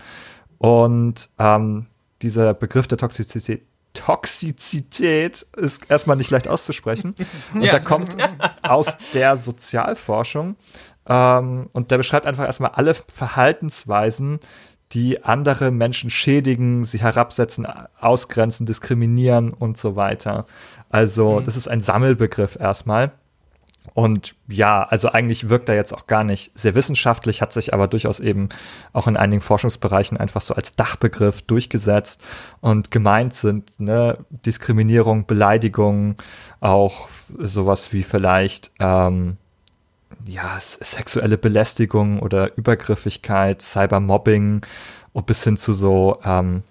Und 0.59 1.29
ähm, 1.39 1.87
dieser 2.21 2.53
Begriff 2.53 2.87
der 2.87 2.99
Toxizität 2.99 3.63
Toxizität 3.93 5.45
ist 5.57 5.89
erstmal 5.89 6.17
nicht 6.17 6.29
leicht 6.29 6.47
auszusprechen. 6.47 7.15
Und 7.53 7.63
ja. 7.63 7.71
der 7.71 7.81
kommt 7.81 8.15
aus 8.61 8.97
der 9.13 9.35
Sozialforschung. 9.37 10.55
Ähm, 11.07 11.69
und 11.73 11.91
der 11.91 11.97
beschreibt 11.97 12.25
einfach 12.25 12.45
erstmal 12.45 12.71
alle 12.71 12.95
Verhaltensweisen, 13.13 14.39
die 14.91 15.23
andere 15.23 15.71
Menschen 15.71 16.09
schädigen, 16.09 16.83
sie 16.85 16.99
herabsetzen, 16.99 17.67
ausgrenzen, 17.99 18.65
diskriminieren 18.65 19.53
und 19.53 19.77
so 19.77 19.95
weiter. 19.95 20.45
Also, 20.89 21.39
mhm. 21.39 21.45
das 21.45 21.55
ist 21.55 21.67
ein 21.67 21.81
Sammelbegriff 21.81 22.57
erstmal. 22.59 23.11
Und 23.93 24.35
ja, 24.47 24.83
also 24.83 25.09
eigentlich 25.09 25.49
wirkt 25.49 25.69
er 25.69 25.75
jetzt 25.75 25.93
auch 25.93 26.07
gar 26.07 26.23
nicht 26.23 26.51
sehr 26.57 26.75
wissenschaftlich, 26.75 27.41
hat 27.41 27.53
sich 27.53 27.73
aber 27.73 27.87
durchaus 27.87 28.19
eben 28.19 28.49
auch 28.93 29.07
in 29.07 29.17
einigen 29.17 29.41
Forschungsbereichen 29.41 30.17
einfach 30.17 30.41
so 30.41 30.53
als 30.53 30.75
Dachbegriff 30.75 31.41
durchgesetzt. 31.41 32.21
Und 32.61 32.91
gemeint 32.91 33.33
sind 33.33 33.79
ne, 33.79 34.17
Diskriminierung, 34.29 35.25
Beleidigung, 35.25 36.15
auch 36.59 37.09
sowas 37.37 37.91
wie 37.93 38.03
vielleicht 38.03 38.71
ähm, 38.79 39.37
ja, 40.25 40.57
sexuelle 40.59 41.37
Belästigung 41.37 42.19
oder 42.19 42.57
Übergriffigkeit, 42.57 43.61
Cybermobbing 43.61 44.61
bis 45.25 45.43
hin 45.43 45.57
zu 45.57 45.73
so 45.73 46.19
ähm, 46.23 46.63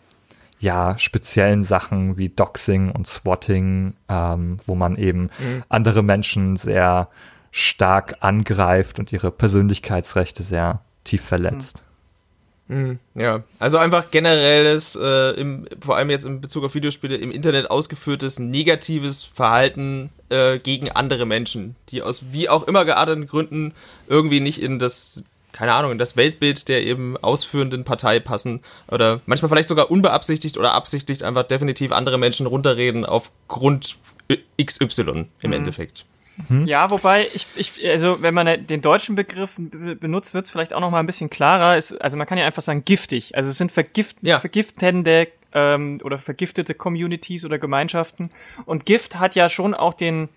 ja, 0.61 0.99
speziellen 0.99 1.63
Sachen 1.63 2.17
wie 2.17 2.29
Doxing 2.29 2.91
und 2.91 3.07
Swatting, 3.07 3.95
ähm, 4.09 4.57
wo 4.67 4.75
man 4.75 4.97
eben 4.97 5.31
mhm. 5.39 5.63
andere 5.69 6.03
Menschen 6.03 6.57
sehr 6.57 7.09
stark 7.51 8.17
angreift 8.21 8.99
und 8.99 9.13
ihre 9.13 9.31
Persönlichkeitsrechte 9.31 10.43
sehr 10.43 10.81
tief 11.05 11.25
verletzt. 11.25 11.85
Mhm. 12.69 12.99
Ja, 13.15 13.43
also 13.59 13.79
einfach 13.79 14.11
generelles, 14.11 14.95
äh, 15.01 15.31
im, 15.41 15.67
vor 15.81 15.97
allem 15.97 16.11
jetzt 16.11 16.27
in 16.27 16.41
Bezug 16.41 16.65
auf 16.65 16.75
Videospiele, 16.75 17.17
im 17.17 17.31
Internet 17.31 17.71
ausgeführtes 17.71 18.39
negatives 18.39 19.25
Verhalten 19.25 20.11
äh, 20.29 20.59
gegen 20.59 20.91
andere 20.91 21.25
Menschen, 21.25 21.77
die 21.89 22.03
aus 22.03 22.25
wie 22.31 22.49
auch 22.51 22.69
immer 22.69 22.85
gearteten 22.85 23.27
Gründen 23.27 23.73
irgendwie 24.07 24.41
nicht 24.41 24.61
in 24.61 24.79
das 24.79 25.25
keine 25.53 25.73
Ahnung, 25.73 25.93
in 25.93 25.99
das 25.99 26.17
Weltbild 26.17 26.69
der 26.69 26.83
eben 26.83 27.17
ausführenden 27.17 27.85
Partei 27.85 28.21
passen 28.21 28.61
oder 28.91 29.21
manchmal 29.27 29.49
vielleicht 29.49 29.69
sogar 29.69 29.91
unbeabsichtigt 29.91 30.57
oder 30.57 30.75
absichtlich 30.75 31.25
einfach 31.25 31.45
definitiv 31.45 31.93
andere 31.93 32.19
Menschen 32.19 32.47
runterreden 32.47 33.05
aufgrund 33.05 33.99
XY 34.63 35.01
im 35.01 35.29
mhm. 35.43 35.53
Endeffekt. 35.53 36.05
Mhm. 36.49 36.67
Ja, 36.67 36.91
wobei 36.91 37.27
ich, 37.35 37.47
ich, 37.57 37.89
also 37.89 38.23
wenn 38.23 38.35
man 38.35 38.67
den 38.67 38.81
deutschen 38.81 39.17
Begriff 39.17 39.57
benutzt, 39.57 40.35
wird 40.35 40.45
es 40.45 40.51
vielleicht 40.51 40.73
auch 40.73 40.81
noch 40.81 40.91
mal 40.91 41.01
ein 41.01 41.07
bisschen 41.07 41.31
klarer. 41.31 41.77
Es, 41.77 41.93
also 41.93 42.17
man 42.17 42.27
kann 42.27 42.39
ja 42.39 42.47
einfach 42.47 42.63
sagen 42.63 42.85
giftig. 42.85 43.37
Also 43.37 43.51
es 43.51 43.59
sind 43.59 43.73
vergift, 43.73 44.17
ja. 44.21 44.39
vergiftende 44.39 45.27
ähm, 45.53 45.99
oder 46.05 46.19
vergiftete 46.19 46.75
Communities 46.75 47.45
oder 47.45 47.59
Gemeinschaften. 47.59 48.31
Und 48.67 48.87
Gift 48.87 49.19
hat 49.19 49.35
ja 49.35 49.49
schon 49.49 49.75
auch 49.75 49.95
den 49.95 50.29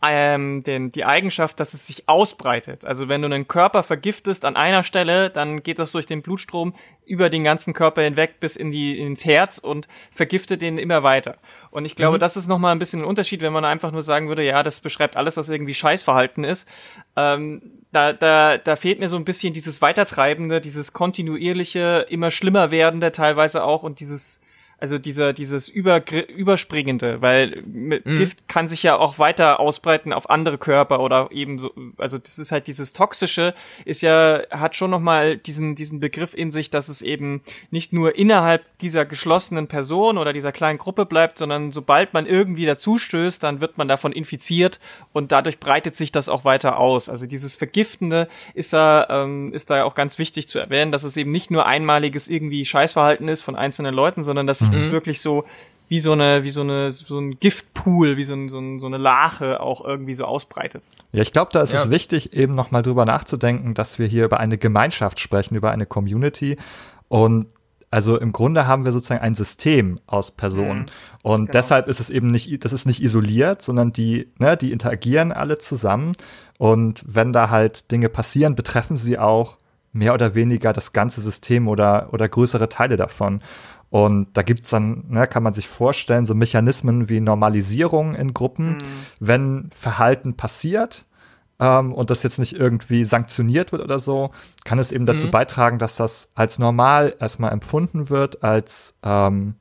ähm, 0.00 0.62
den, 0.62 0.92
die 0.92 1.04
Eigenschaft, 1.04 1.58
dass 1.58 1.74
es 1.74 1.86
sich 1.86 2.08
ausbreitet. 2.08 2.84
Also 2.84 3.08
wenn 3.08 3.20
du 3.20 3.26
einen 3.26 3.48
Körper 3.48 3.82
vergiftest 3.82 4.44
an 4.44 4.54
einer 4.54 4.84
Stelle, 4.84 5.28
dann 5.28 5.62
geht 5.64 5.80
das 5.80 5.90
durch 5.90 6.06
den 6.06 6.22
Blutstrom 6.22 6.74
über 7.04 7.30
den 7.30 7.42
ganzen 7.42 7.72
Körper 7.72 8.02
hinweg 8.02 8.38
bis 8.38 8.54
in 8.54 8.70
die, 8.70 9.00
ins 9.00 9.24
Herz 9.24 9.58
und 9.58 9.88
vergiftet 10.12 10.62
den 10.62 10.78
immer 10.78 11.02
weiter. 11.02 11.36
Und 11.70 11.84
ich 11.84 11.96
glaube, 11.96 12.18
mhm. 12.18 12.20
das 12.20 12.36
ist 12.36 12.46
nochmal 12.46 12.72
ein 12.72 12.78
bisschen 12.78 13.00
ein 13.00 13.06
Unterschied, 13.06 13.40
wenn 13.40 13.52
man 13.52 13.64
einfach 13.64 13.90
nur 13.90 14.02
sagen 14.02 14.28
würde, 14.28 14.44
ja, 14.44 14.62
das 14.62 14.80
beschreibt 14.80 15.16
alles, 15.16 15.36
was 15.36 15.48
irgendwie 15.48 15.74
Scheißverhalten 15.74 16.44
ist. 16.44 16.68
Ähm, 17.16 17.62
da, 17.90 18.12
da, 18.12 18.56
da 18.56 18.76
fehlt 18.76 19.00
mir 19.00 19.08
so 19.08 19.16
ein 19.16 19.24
bisschen 19.24 19.52
dieses 19.52 19.82
Weitertreibende, 19.82 20.60
dieses 20.60 20.92
kontinuierliche, 20.92 22.06
immer 22.08 22.30
schlimmer 22.30 22.70
werdende 22.70 23.10
teilweise 23.10 23.64
auch 23.64 23.82
und 23.82 23.98
dieses 23.98 24.40
also 24.80 24.98
dieser, 24.98 25.32
dieses 25.32 25.68
Über, 25.68 26.02
Überspringende, 26.28 27.20
weil 27.20 27.62
mhm. 27.66 28.00
Gift 28.04 28.46
kann 28.46 28.68
sich 28.68 28.84
ja 28.84 28.96
auch 28.96 29.18
weiter 29.18 29.58
ausbreiten 29.58 30.12
auf 30.12 30.30
andere 30.30 30.56
Körper 30.56 31.00
oder 31.00 31.30
eben 31.32 31.58
so, 31.58 31.72
also 31.96 32.16
das 32.16 32.38
ist 32.38 32.52
halt 32.52 32.68
dieses 32.68 32.92
Toxische, 32.92 33.54
ist 33.84 34.02
ja, 34.02 34.42
hat 34.50 34.76
schon 34.76 34.92
nochmal 34.92 35.36
diesen, 35.36 35.74
diesen 35.74 35.98
Begriff 35.98 36.32
in 36.32 36.52
sich, 36.52 36.70
dass 36.70 36.88
es 36.88 37.02
eben 37.02 37.42
nicht 37.70 37.92
nur 37.92 38.14
innerhalb 38.16 38.64
dieser 38.78 39.04
geschlossenen 39.04 39.66
Person 39.66 40.16
oder 40.16 40.32
dieser 40.32 40.52
kleinen 40.52 40.78
Gruppe 40.78 41.06
bleibt, 41.06 41.38
sondern 41.38 41.72
sobald 41.72 42.14
man 42.14 42.24
irgendwie 42.26 42.64
dazustößt, 42.64 43.42
dann 43.42 43.60
wird 43.60 43.78
man 43.78 43.88
davon 43.88 44.12
infiziert 44.12 44.78
und 45.12 45.32
dadurch 45.32 45.58
breitet 45.58 45.96
sich 45.96 46.12
das 46.12 46.28
auch 46.28 46.44
weiter 46.44 46.78
aus. 46.78 47.08
Also 47.08 47.26
dieses 47.26 47.56
Vergiftende 47.56 48.28
ist 48.54 48.72
da, 48.72 49.06
ähm, 49.10 49.52
ist 49.52 49.70
da 49.70 49.82
auch 49.82 49.96
ganz 49.96 50.20
wichtig 50.20 50.46
zu 50.46 50.60
erwähnen, 50.60 50.92
dass 50.92 51.02
es 51.02 51.16
eben 51.16 51.32
nicht 51.32 51.50
nur 51.50 51.66
einmaliges 51.66 52.28
irgendwie 52.28 52.64
Scheißverhalten 52.64 53.26
ist 53.26 53.42
von 53.42 53.56
einzelnen 53.56 53.92
Leuten, 53.92 54.22
sondern 54.22 54.46
dass 54.46 54.67
sich 54.72 54.82
mhm. 54.82 54.86
das 54.86 54.92
wirklich 54.92 55.20
so 55.20 55.44
wie 55.88 56.00
so 56.00 56.12
eine, 56.12 56.44
wie 56.44 56.50
so 56.50 56.60
eine, 56.60 56.92
so 56.92 57.18
ein 57.18 57.40
Giftpool, 57.40 58.16
wie 58.16 58.24
so, 58.24 58.34
ein, 58.34 58.48
so, 58.48 58.58
ein, 58.58 58.78
so 58.78 58.86
eine 58.86 58.98
Lache 58.98 59.60
auch 59.60 59.82
irgendwie 59.84 60.14
so 60.14 60.24
ausbreitet. 60.24 60.82
Ja, 61.12 61.22
ich 61.22 61.32
glaube, 61.32 61.50
da 61.52 61.62
ist 61.62 61.72
ja. 61.72 61.80
es 61.80 61.90
wichtig, 61.90 62.34
eben 62.34 62.54
nochmal 62.54 62.82
drüber 62.82 63.06
nachzudenken, 63.06 63.72
dass 63.72 63.98
wir 63.98 64.06
hier 64.06 64.26
über 64.26 64.38
eine 64.38 64.58
Gemeinschaft 64.58 65.18
sprechen, 65.18 65.54
über 65.54 65.70
eine 65.70 65.86
Community. 65.86 66.58
Und 67.08 67.46
also 67.90 68.18
im 68.18 68.32
Grunde 68.32 68.66
haben 68.66 68.84
wir 68.84 68.92
sozusagen 68.92 69.22
ein 69.22 69.34
System 69.34 69.98
aus 70.06 70.30
Personen. 70.30 70.80
Mhm, 70.80 70.86
und 71.22 71.40
genau. 71.46 71.52
deshalb 71.52 71.88
ist 71.88 72.00
es 72.00 72.10
eben 72.10 72.26
nicht, 72.26 72.64
das 72.64 72.74
ist 72.74 72.84
nicht 72.84 73.02
isoliert, 73.02 73.62
sondern 73.62 73.92
die, 73.92 74.30
ne, 74.38 74.58
die 74.58 74.72
interagieren 74.72 75.32
alle 75.32 75.56
zusammen. 75.56 76.12
Und 76.58 77.02
wenn 77.06 77.32
da 77.32 77.48
halt 77.48 77.90
Dinge 77.90 78.10
passieren, 78.10 78.54
betreffen 78.54 78.96
sie 78.96 79.18
auch 79.18 79.56
mehr 79.92 80.12
oder 80.12 80.34
weniger 80.34 80.74
das 80.74 80.92
ganze 80.92 81.22
System 81.22 81.66
oder, 81.66 82.10
oder 82.12 82.28
größere 82.28 82.68
Teile 82.68 82.96
davon. 82.96 83.40
Und 83.90 84.28
da 84.34 84.42
gibt's 84.42 84.70
dann, 84.70 85.04
ne, 85.08 85.26
kann 85.26 85.42
man 85.42 85.52
sich 85.52 85.66
vorstellen, 85.66 86.26
so 86.26 86.34
Mechanismen 86.34 87.08
wie 87.08 87.20
Normalisierung 87.20 88.14
in 88.14 88.34
Gruppen, 88.34 88.72
mhm. 88.72 88.78
wenn 89.18 89.70
Verhalten 89.74 90.36
passiert 90.36 91.06
ähm, 91.58 91.94
und 91.94 92.10
das 92.10 92.22
jetzt 92.22 92.38
nicht 92.38 92.54
irgendwie 92.54 93.04
sanktioniert 93.04 93.72
wird 93.72 93.82
oder 93.82 93.98
so, 93.98 94.30
kann 94.64 94.78
es 94.78 94.92
eben 94.92 95.06
dazu 95.06 95.28
mhm. 95.28 95.32
beitragen, 95.32 95.78
dass 95.78 95.96
das 95.96 96.30
als 96.34 96.58
normal 96.58 97.14
erstmal 97.18 97.52
empfunden 97.52 98.10
wird, 98.10 98.44
als 98.44 98.98
ähm, 99.02 99.54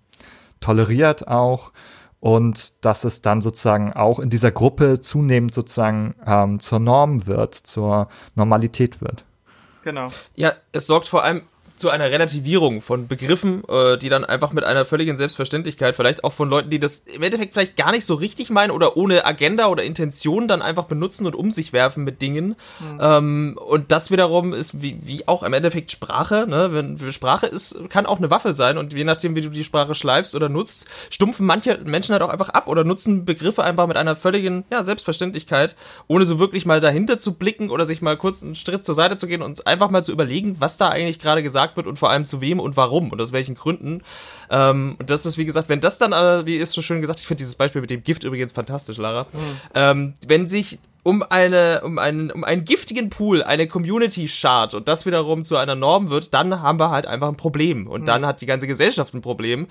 toleriert 0.60 1.27
auch 1.27 1.72
und 2.19 2.84
dass 2.84 3.03
es 3.03 3.22
dann 3.22 3.41
sozusagen 3.41 3.93
auch 3.93 4.19
in 4.19 4.29
dieser 4.29 4.51
Gruppe 4.51 5.00
zunehmend 5.00 5.53
sozusagen 5.53 6.15
ähm, 6.25 6.60
zur 6.60 6.79
Norm 6.79 7.27
wird, 7.27 7.55
zur 7.55 8.10
Normalität 8.36 9.01
wird. 9.01 9.24
Genau. 9.84 10.07
Ja, 10.36 10.53
es 10.74 10.88
sorgt 10.88 11.07
vor 11.07 11.24
allem 11.24 11.43
zu 11.77 11.89
einer 11.89 12.12
Relativierung 12.12 12.81
von 12.81 13.07
Begriffen, 13.07 13.63
äh, 13.69 13.98
die 13.98 14.10
dann 14.10 14.25
einfach 14.25 14.51
mit 14.51 14.63
einer 14.63 14.86
völligen 14.86 15.15
Selbstverständlichkeit, 15.15 15.96
vielleicht 15.96 16.24
auch 16.24 16.34
von 16.34 16.50
Leuten, 16.50 16.69
die 16.69 16.79
das 16.79 17.00
im 17.00 17.24
Endeffekt 17.24 17.53
vielleicht 17.53 17.77
gar 17.77 17.91
nicht 17.91 18.05
so 18.05 18.15
richtig 18.15 18.50
meinen 18.50 18.72
oder 18.72 18.98
ohne 18.98 19.25
Agenda 19.25 19.67
oder 19.67 19.84
Intention 19.84 20.48
dann 20.48 20.62
einfach 20.62 20.86
benutzen 20.86 21.25
und 21.25 21.36
um 21.36 21.51
sich 21.51 21.74
werfen 21.74 22.03
mit 22.03 22.22
Dingen. 22.22 22.55
Mhm. 22.79 23.00
Ähm, 23.00 23.60
und 23.67 23.91
das 23.91 24.12
wiederum 24.12 24.53
ist 24.53 24.81
wie, 24.81 24.98
wie 25.01 25.27
auch 25.27 25.43
im 25.43 25.53
Endeffekt 25.53 25.91
Sprache. 25.91 26.46
Ne? 26.48 26.69
Wenn, 26.72 27.12
Sprache 27.12 27.46
ist, 27.46 27.89
kann 27.89 28.05
auch 28.05 28.17
eine 28.17 28.31
Waffe 28.31 28.53
sein 28.53 28.77
und 28.77 28.93
je 28.93 29.03
nachdem, 29.03 29.36
wie 29.36 29.41
du 29.41 29.50
die 29.50 29.63
Sprache 29.63 29.96
schleifst 29.96 30.36
oder 30.36 30.50
nutzt, 30.50 30.88
stumpfen 31.10 31.46
manche 31.46 31.77
Menschen 31.86 32.13
halt 32.13 32.24
auch 32.24 32.29
einfach 32.29 32.50
ab 32.50 32.67
oder 32.67 32.84
nutzen 32.84 33.25
Begriffe 33.25 33.63
einfach 33.63 33.88
mit 33.88 33.98
einer 33.98 34.15
völligen 34.15 34.65
ja, 34.72 34.84
Selbstverständlichkeit, 34.84 35.75
ohne 36.07 36.25
so 36.25 36.39
wirklich 36.39 36.65
mal 36.65 36.79
dahinter 36.79 37.17
zu 37.17 37.36
blicken 37.36 37.69
oder 37.69 37.86
sich 37.86 38.01
mal 38.01 38.17
kurz 38.17 38.43
einen 38.43 38.55
Schritt 38.55 38.84
zur 38.84 38.96
Seite 38.96 39.15
zu 39.15 39.27
gehen 39.27 39.41
und 39.41 39.67
einfach 39.67 39.89
mal 39.89 40.03
zu 40.03 40.12
überlegen, 40.12 40.55
was 40.60 40.77
da 40.77 40.89
eigentlich 40.89 41.19
gerade 41.19 41.43
gesagt 41.43 41.66
gesagt 41.67 41.77
wird 41.77 41.88
und 41.88 42.00
vor 42.00 42.09
allem 42.09 42.25
zu 42.25 42.41
wem 42.41 42.59
und 42.59 42.77
warum 42.77 43.12
und 43.12 43.21
aus 43.21 43.31
welchen 43.31 43.55
Gründen. 43.55 44.01
Ähm, 44.50 44.95
und 45.00 45.09
das 45.09 45.25
ist, 45.25 45.38
wie 45.38 45.45
gesagt, 45.45 45.69
wenn 45.69 45.79
das 45.79 45.97
dann, 45.97 46.13
äh, 46.13 46.45
wie 46.45 46.57
ist 46.57 46.74
so 46.74 46.81
schön 46.81 47.01
gesagt, 47.01 47.19
ich 47.19 47.27
finde 47.27 47.39
dieses 47.39 47.55
Beispiel 47.55 47.81
mit 47.81 47.89
dem 47.89 48.03
Gift 48.03 48.24
übrigens 48.24 48.51
fantastisch, 48.51 48.97
Lara. 48.97 49.24
Mhm. 49.24 49.39
Ähm, 49.75 50.13
wenn 50.27 50.47
sich 50.47 50.79
um 51.08 51.24
eine, 51.24 51.84
um 51.86 52.00
einen, 52.00 52.32
um 52.32 52.44
einen 52.44 52.66
giftigen 52.66 53.10
Pool 53.10 53.42
eine 53.42 53.70
Community 53.70 54.28
schart 54.28 54.74
und 54.74 54.90
das 54.90 55.06
wiederum 55.06 55.46
zu 55.46 55.56
einer 55.56 55.74
Norm 55.74 56.10
wird, 56.10 56.34
dann 56.34 56.62
haben 56.62 56.82
wir 56.82 56.90
halt 56.90 57.06
einfach 57.06 57.30
ein 57.30 57.38
Problem 57.38 57.88
und 57.88 58.02
mhm. 58.02 58.06
dann 58.06 58.26
hat 58.26 58.42
die 58.42 58.46
ganze 58.46 58.68
Gesellschaft 58.68 59.14
ein 59.14 59.22
Problem. 59.22 59.68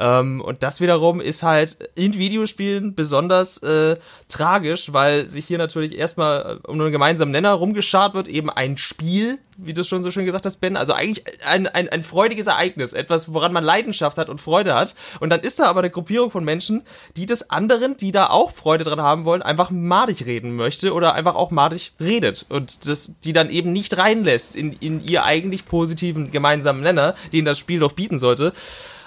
Ähm, 0.00 0.40
und 0.40 0.64
das 0.64 0.80
wiederum 0.80 1.20
ist 1.20 1.44
halt 1.44 1.78
in 1.94 2.14
Videospielen 2.14 2.96
besonders 2.96 3.58
äh, 3.58 3.98
tragisch, 4.26 4.92
weil 4.92 5.28
sich 5.28 5.46
hier 5.46 5.58
natürlich 5.58 5.96
erstmal 5.96 6.58
äh, 6.64 6.66
um 6.66 6.80
einen 6.80 6.90
gemeinsamen 6.90 7.30
Nenner 7.30 7.52
rumgeschart 7.52 8.14
wird, 8.14 8.26
eben 8.26 8.50
ein 8.50 8.76
Spiel, 8.76 9.38
wie 9.56 9.74
du 9.74 9.84
schon 9.84 10.02
so 10.02 10.10
schön 10.10 10.26
gesagt 10.26 10.44
hast, 10.44 10.56
Ben. 10.56 10.76
Also 10.76 10.92
eigentlich 10.92 11.24
ein, 11.44 11.68
ein, 11.68 11.88
ein 11.88 12.02
freudiges 12.02 12.48
Ereignis, 12.48 12.94
etwas, 12.94 13.32
woran 13.32 13.52
man 13.52 13.62
Leidenschaft 13.62 14.18
hat 14.18 14.28
und 14.28 14.40
Freude 14.40 14.74
hat. 14.74 14.96
Und 15.20 15.30
dann 15.30 15.40
ist 15.40 15.60
da 15.60 15.66
aber 15.66 15.80
eine 15.80 15.90
Gruppierung 15.90 16.32
von 16.32 16.44
Menschen, 16.44 16.82
die 17.16 17.26
des 17.26 17.50
anderen, 17.50 17.96
die 17.96 18.10
da 18.10 18.30
auch 18.30 18.50
Freude 18.50 18.82
dran 18.82 19.00
haben 19.00 19.24
wollen, 19.24 19.42
einfach 19.42 19.70
madig 19.70 20.26
reden 20.26 20.56
möchte 20.56 20.79
oder 20.84 21.14
einfach 21.14 21.34
auch 21.34 21.50
madig 21.50 21.92
redet. 22.00 22.46
Und 22.48 22.88
das, 22.88 23.14
die 23.24 23.32
dann 23.32 23.50
eben 23.50 23.72
nicht 23.72 23.96
reinlässt 23.96 24.56
in, 24.56 24.72
in 24.74 25.04
ihr 25.04 25.24
eigentlich 25.24 25.66
positiven 25.66 26.30
gemeinsamen 26.30 26.82
Nenner, 26.82 27.14
den 27.32 27.44
das 27.44 27.58
Spiel 27.58 27.80
doch 27.80 27.92
bieten 27.92 28.18
sollte. 28.18 28.52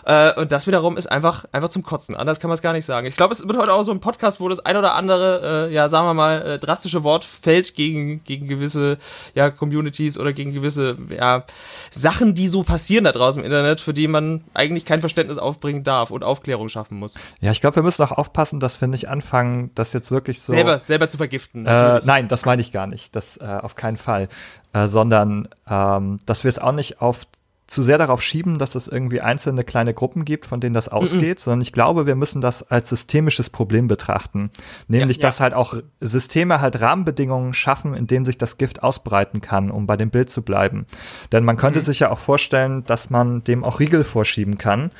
Äh, 0.06 0.34
und 0.40 0.52
das 0.52 0.68
wiederum 0.68 0.98
ist 0.98 1.08
einfach, 1.08 1.46
einfach 1.52 1.70
zum 1.70 1.84
Kotzen. 1.84 2.16
Anders 2.16 2.40
kann 2.40 2.50
man 2.50 2.56
es 2.56 2.62
gar 2.62 2.74
nicht 2.74 2.86
sagen. 2.86 3.08
Ich 3.08 3.16
glaube, 3.16 3.34
es 3.34 3.48
wird 3.48 3.58
heute 3.58 3.74
auch 3.74 3.84
so 3.84 3.92
ein 3.92 4.00
Podcast, 4.00 4.40
wo 4.40 4.50
das 4.50 4.60
ein 4.60 4.78
oder 4.78 4.96
andere, 4.96 5.68
äh, 5.70 5.74
ja, 5.74 5.90
sagen 5.90 6.08
wir 6.08 6.14
mal, 6.14 6.42
äh, 6.42 6.60
drastische 6.60 7.04
Wort 7.04 7.24
fällt 7.24 7.76
gegen, 7.76 8.24
gegen 8.24 8.48
gewisse, 8.48 8.98
ja, 9.36 9.50
Communities 9.50 10.18
oder 10.18 10.34
gegen 10.34 10.54
gewisse, 10.54 10.98
ja, 11.10 11.46
Sachen, 11.92 12.36
die 12.36 12.48
so 12.48 12.64
passieren 12.64 13.06
da 13.06 13.12
draußen 13.12 13.42
im 13.42 13.46
Internet, 13.46 13.80
für 13.82 13.94
die 13.94 14.08
man 14.08 14.44
eigentlich 14.54 14.86
kein 14.86 15.00
Verständnis 15.00 15.38
aufbringen 15.38 15.84
darf 15.84 16.12
und 16.12 16.24
Aufklärung 16.24 16.70
schaffen 16.70 16.98
muss. 16.98 17.16
Ja, 17.40 17.52
ich 17.52 17.62
glaube, 17.62 17.78
wir 17.78 17.84
müssen 17.84 18.04
auch 18.04 18.12
aufpassen, 18.12 18.60
dass 18.60 18.82
wir 18.82 18.88
nicht 18.88 19.10
anfangen, 19.10 19.72
das 19.76 19.94
jetzt 19.94 20.12
wirklich 20.12 20.42
so. 20.42 20.54
Selber, 20.54 20.80
selber 20.80 21.08
zu 21.08 21.18
vergiften. 21.18 21.66
Äh, 21.66 22.02
nein, 22.04 22.28
das 22.28 22.46
meine 22.46 22.62
ich 22.62 22.72
gar 22.72 22.88
nicht. 22.88 23.16
Das 23.16 23.38
äh, 23.38 23.44
auf 23.62 23.76
keinen 23.76 23.98
Fall. 23.98 24.28
Äh, 24.74 24.88
sondern, 24.88 25.48
ähm, 25.70 26.20
dass 26.26 26.44
wir 26.44 26.50
es 26.50 26.60
auch 26.60 26.72
nicht 26.72 27.02
auf 27.02 27.26
zu 27.66 27.82
sehr 27.82 27.98
darauf 27.98 28.22
schieben, 28.22 28.58
dass 28.58 28.76
es 28.76 28.88
irgendwie 28.88 29.22
einzelne 29.22 29.64
kleine 29.64 29.94
Gruppen 29.94 30.26
gibt, 30.26 30.46
von 30.46 30.60
denen 30.60 30.74
das 30.74 30.90
ausgeht, 30.90 31.38
mm 31.38 31.40
-mm. 31.40 31.44
sondern 31.44 31.62
ich 31.62 31.72
glaube, 31.72 32.06
wir 32.06 32.16
müssen 32.16 32.42
das 32.42 32.70
als 32.70 32.90
systemisches 32.90 33.50
Problem 33.50 33.88
betrachten. 33.88 34.52
Nämlich, 34.88 35.18
ja, 35.18 35.24
ja. 35.24 35.28
dass 35.30 35.40
halt 35.40 35.54
auch 35.54 35.76
Systeme 36.02 36.60
halt 36.60 36.82
Rahmenbedingungen 36.82 37.54
schaffen, 37.54 37.94
in 37.94 38.06
denen 38.06 38.26
sich 38.26 38.38
das 38.38 38.58
Gift 38.58 38.84
ausbreiten 38.84 39.40
kann, 39.40 39.72
um 39.72 39.88
bei 39.88 39.96
dem 39.96 40.10
Bild 40.10 40.30
zu 40.30 40.42
bleiben. 40.42 40.86
Denn 41.32 41.46
man 41.46 41.58
könnte 41.58 41.80
mm. 41.80 41.84
sich 41.84 42.00
ja 42.00 42.12
auch 42.12 42.20
vorstellen, 42.20 42.84
dass 42.84 43.10
man 43.10 43.44
dem 43.46 43.64
auch 43.64 43.80
Riegel 43.80 44.04
vorschieben 44.04 44.58
kann. 44.58 44.92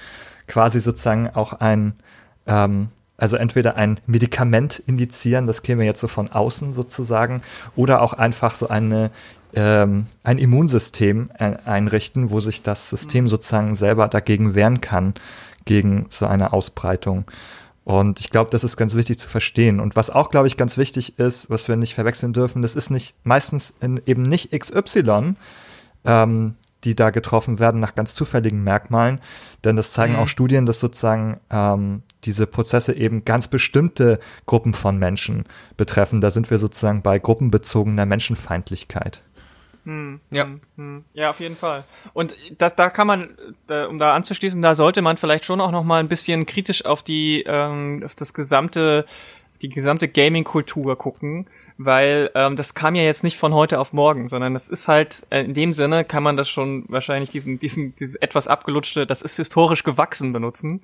Quasi 0.48 0.80
sozusagen 0.80 1.30
auch 1.30 1.54
ein, 1.54 1.94
ähm, 2.48 2.88
also 3.18 3.36
entweder 3.36 3.76
ein 3.76 4.00
Medikament 4.08 4.82
indizieren, 4.86 5.48
das 5.48 5.64
käme 5.64 5.86
jetzt 5.86 6.00
so 6.00 6.08
von 6.08 6.30
außen 6.30 6.72
sozusagen, 6.72 7.42
oder 7.76 8.02
auch 8.02 8.14
einfach 8.14 8.56
so 8.56 8.70
eine 8.70 9.12
ähm, 9.56 10.08
ein 10.24 10.38
Immunsystem 10.38 11.30
einrichten, 11.38 12.32
wo 12.32 12.40
sich 12.40 12.62
das 12.64 12.90
System 12.90 13.28
sozusagen 13.28 13.76
selber 13.76 14.08
dagegen 14.08 14.56
wehren 14.56 14.82
kann, 14.82 15.14
gegen 15.66 16.08
so 16.10 16.26
eine 16.26 16.54
Ausbreitung. 16.54 17.26
Und 17.84 18.20
ich 18.20 18.30
glaube, 18.30 18.50
das 18.50 18.64
ist 18.64 18.78
ganz 18.78 18.96
wichtig 18.96 19.20
zu 19.20 19.30
verstehen. 19.30 19.80
Und 19.80 19.96
was 19.96 20.10
auch, 20.10 20.30
glaube 20.30 20.48
ich, 20.48 20.56
ganz 20.56 20.78
wichtig 20.78 21.20
ist, 21.20 21.50
was 21.50 21.68
wir 21.68 21.76
nicht 21.76 21.96
verwechseln 21.96 22.34
dürfen, 22.34 22.62
das 22.62 22.76
ist 22.76 22.90
nicht 22.90 23.14
meistens 23.24 23.74
in, 23.82 24.02
eben 24.06 24.22
nicht 24.22 24.58
XY, 24.58 25.36
ähm, 26.06 26.56
die 26.86 26.96
da 26.96 27.10
getroffen 27.10 27.60
werden 27.60 27.80
nach 27.82 27.96
ganz 27.96 28.16
zufälligen 28.16 28.64
Merkmalen. 28.64 29.20
Denn 29.64 29.76
das 29.76 29.92
zeigen 29.92 30.14
mhm. 30.14 30.20
auch 30.20 30.28
Studien, 30.28 30.66
dass 30.66 30.80
sozusagen 30.80 31.40
ähm, 31.50 32.04
diese 32.24 32.48
Prozesse 32.48 32.96
eben 32.96 33.26
ganz 33.26 33.48
bestimmte 33.48 34.20
Gruppen 34.46 34.74
von 34.74 34.98
Menschen 34.98 35.44
betreffen. 35.76 36.22
Da 36.22 36.30
sind 36.30 36.50
wir 36.50 36.58
sozusagen 36.58 37.02
bei 37.02 37.20
gruppenbezogener 37.20 38.06
Menschenfeindlichkeit. 38.06 39.24
Hm, 39.86 40.22
ja. 40.32 40.46
Hm, 40.46 40.62
hm. 40.78 41.04
ja, 41.14 41.30
auf 41.30 41.40
jeden 41.40 41.56
Fall. 41.56 41.84
Und 42.14 42.36
das, 42.58 42.76
da 42.76 42.90
kann 42.90 43.08
man, 43.08 43.30
da, 43.68 43.88
um 43.88 44.00
da 44.00 44.16
anzuschließen, 44.16 44.62
da 44.62 44.76
sollte 44.76 45.02
man 45.02 45.18
vielleicht 45.18 45.46
schon 45.46 45.62
auch 45.62 45.72
noch 45.72 45.84
mal 45.84 46.00
ein 46.00 46.08
bisschen 46.08 46.46
kritisch 46.46 46.86
auf 46.86 47.04
die, 47.04 47.44
ähm, 47.46 48.02
auf 48.06 48.16
das 48.16 48.34
gesamte, 48.34 49.06
die 49.62 49.70
gesamte 49.70 50.08
Gaming-Kultur 50.08 50.98
gucken, 50.98 51.48
weil 51.78 52.30
ähm, 52.36 52.56
das 52.56 52.74
kam 52.74 52.96
ja 52.96 53.04
jetzt 53.04 53.24
nicht 53.24 53.38
von 53.38 53.54
heute 53.54 53.80
auf 53.80 53.94
morgen, 53.94 54.30
sondern 54.30 54.54
das 54.54 54.70
ist 54.70 54.88
halt 54.88 55.26
äh, 55.30 55.44
in 55.44 55.54
dem 55.54 55.74
Sinne 55.74 56.06
kann 56.06 56.24
man 56.24 56.38
das 56.38 56.50
schon 56.50 56.86
wahrscheinlich 56.88 57.32
diesen, 57.32 57.60
diesen, 57.60 57.96
dieses 57.96 58.16
etwas 58.16 58.48
abgelutschte, 58.48 59.06
das 59.06 59.22
ist 59.22 59.36
historisch 59.38 59.84
gewachsen 59.84 60.32
benutzen 60.32 60.82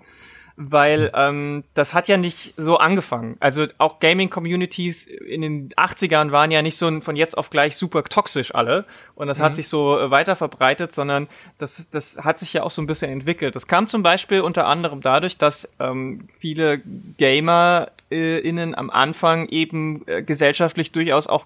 weil 0.62 1.10
ähm, 1.15 1.63
das 1.74 1.93
hat 1.93 2.10
ja 2.10 2.17
nicht 2.17 2.54
so 2.58 2.78
angefangen. 2.78 3.38
Also 3.39 3.67
auch 3.78 4.02
Gaming-Communities 4.02 5.08
in 5.08 5.39
den 5.41 5.69
80ern 5.69 6.32
waren 6.32 6.52
ja 6.52 6.62
nicht 6.62 6.78
so 6.78 7.00
von 7.00 7.15
jetzt 7.15 7.38
auf 7.38 7.50
gleich 7.50 7.78
super 7.78 8.04
toxisch 8.04 8.54
alle 8.54 8.84
und 9.15 9.28
das 9.28 9.39
mhm. 9.39 9.43
hat 9.43 9.56
sich 9.56 9.69
so 9.69 9.98
äh, 9.98 10.12
weiter 10.12 10.36
verbreitet, 10.36 10.93
sondern 10.93 11.30
das, 11.60 11.89
das 11.89 12.17
hat 12.26 12.39
sich 12.39 12.52
ja 12.52 12.63
auch 12.63 12.72
so 12.72 12.82
ein 12.82 12.88
bisschen 12.88 13.10
entwickelt. 13.10 13.56
Das 13.56 13.67
kam 13.67 13.88
zum 13.88 14.04
Beispiel 14.04 14.41
unter 14.41 14.67
anderem 14.67 15.00
dadurch, 15.00 15.38
dass 15.38 15.69
ähm, 15.80 16.28
viele 16.38 16.80
Gamer 17.17 17.91
äh, 18.12 18.39
innen 18.39 18.76
am 18.76 18.89
Anfang 18.89 19.48
eben 19.48 20.06
äh, 20.08 20.24
gesellschaftlich 20.24 20.91
durchaus 20.91 21.28
auch 21.28 21.45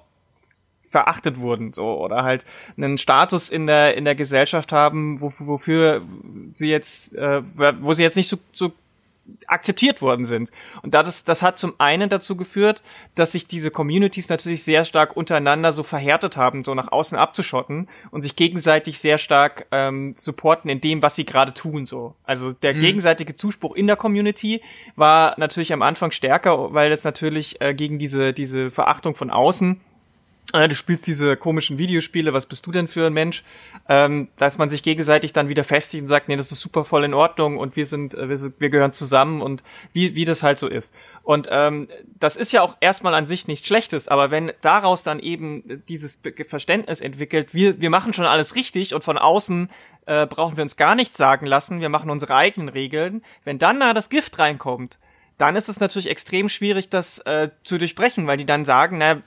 verachtet 0.89 1.39
wurden, 1.39 1.73
so 1.73 1.99
oder 1.99 2.23
halt 2.23 2.45
einen 2.77 2.97
Status 2.97 3.49
in 3.49 3.67
der 3.67 3.95
in 3.95 4.05
der 4.05 4.15
Gesellschaft 4.15 4.71
haben, 4.71 5.21
wo, 5.21 5.31
wofür 5.37 6.01
sie 6.53 6.69
jetzt, 6.69 7.15
äh, 7.15 7.41
wo 7.79 7.93
sie 7.93 8.03
jetzt 8.03 8.15
nicht 8.15 8.29
so, 8.29 8.37
so 8.53 8.71
akzeptiert 9.47 10.01
worden 10.01 10.25
sind. 10.25 10.51
Und 10.81 10.93
das, 10.93 11.23
das 11.23 11.41
hat 11.41 11.57
zum 11.57 11.73
einen 11.77 12.09
dazu 12.09 12.35
geführt, 12.35 12.81
dass 13.15 13.31
sich 13.31 13.47
diese 13.47 13.71
Communities 13.71 14.29
natürlich 14.29 14.63
sehr 14.63 14.83
stark 14.83 15.15
untereinander 15.15 15.71
so 15.71 15.83
verhärtet 15.83 16.35
haben, 16.35 16.65
so 16.65 16.75
nach 16.75 16.91
außen 16.91 17.17
abzuschotten 17.17 17.87
und 18.11 18.21
sich 18.21 18.35
gegenseitig 18.35 18.99
sehr 18.99 19.17
stark 19.17 19.67
ähm, 19.71 20.13
supporten 20.17 20.69
in 20.69 20.81
dem, 20.81 21.01
was 21.01 21.15
sie 21.15 21.25
gerade 21.25 21.53
tun. 21.53 21.85
So, 21.85 22.15
also 22.23 22.51
der 22.51 22.73
mhm. 22.73 22.79
gegenseitige 22.81 23.35
Zuspruch 23.35 23.75
in 23.75 23.87
der 23.87 23.95
Community 23.95 24.61
war 24.95 25.35
natürlich 25.37 25.71
am 25.71 25.81
Anfang 25.81 26.11
stärker, 26.11 26.73
weil 26.73 26.89
das 26.89 27.03
natürlich 27.03 27.61
äh, 27.61 27.73
gegen 27.73 27.99
diese 27.99 28.33
diese 28.33 28.69
Verachtung 28.69 29.15
von 29.15 29.29
außen 29.29 29.79
du 30.51 30.75
spielst 30.75 31.07
diese 31.07 31.35
komischen 31.37 31.77
Videospiele, 31.77 32.33
was 32.33 32.45
bist 32.45 32.65
du 32.67 32.71
denn 32.71 32.87
für 32.87 33.07
ein 33.07 33.13
Mensch? 33.13 33.43
Ähm, 33.89 34.27
dass 34.37 34.57
man 34.57 34.69
sich 34.69 34.83
gegenseitig 34.83 35.33
dann 35.33 35.49
wieder 35.49 35.63
festigt 35.63 36.01
und 36.01 36.07
sagt, 36.07 36.27
nee, 36.27 36.35
das 36.35 36.51
ist 36.51 36.59
super 36.59 36.83
voll 36.83 37.05
in 37.05 37.13
Ordnung 37.13 37.57
und 37.57 37.75
wir 37.75 37.85
sind, 37.85 38.15
äh, 38.15 38.29
wir, 38.29 38.37
sind 38.37 38.55
wir 38.59 38.69
gehören 38.69 38.91
zusammen 38.91 39.41
und 39.41 39.63
wie, 39.93 40.15
wie 40.15 40.25
das 40.25 40.43
halt 40.43 40.57
so 40.57 40.67
ist. 40.67 40.93
Und 41.23 41.47
ähm, 41.51 41.87
das 42.19 42.35
ist 42.35 42.51
ja 42.51 42.61
auch 42.61 42.77
erstmal 42.81 43.15
an 43.15 43.25
sich 43.25 43.47
nichts 43.47 43.67
Schlechtes, 43.67 44.07
aber 44.07 44.31
wenn 44.31 44.51
daraus 44.61 45.01
dann 45.01 45.19
eben 45.19 45.81
dieses 45.87 46.19
Verständnis 46.47 47.01
entwickelt, 47.01 47.53
wir, 47.53 47.81
wir 47.81 47.89
machen 47.89 48.13
schon 48.13 48.25
alles 48.25 48.55
richtig 48.55 48.93
und 48.93 49.03
von 49.03 49.17
außen 49.17 49.69
äh, 50.05 50.27
brauchen 50.27 50.57
wir 50.57 50.63
uns 50.63 50.75
gar 50.75 50.95
nichts 50.95 51.17
sagen 51.17 51.45
lassen, 51.45 51.81
wir 51.81 51.89
machen 51.89 52.09
unsere 52.09 52.35
eigenen 52.35 52.69
Regeln, 52.69 53.23
wenn 53.43 53.59
dann 53.59 53.79
da 53.79 53.93
das 53.93 54.09
Gift 54.09 54.37
reinkommt, 54.37 54.97
dann 55.37 55.55
ist 55.55 55.69
es 55.69 55.79
natürlich 55.79 56.09
extrem 56.09 56.47
schwierig, 56.49 56.89
das 56.89 57.19
äh, 57.19 57.49
zu 57.63 57.77
durchbrechen, 57.77 58.27
weil 58.27 58.37
die 58.37 58.45
dann 58.45 58.65
sagen, 58.65 58.97
na, 58.99 59.21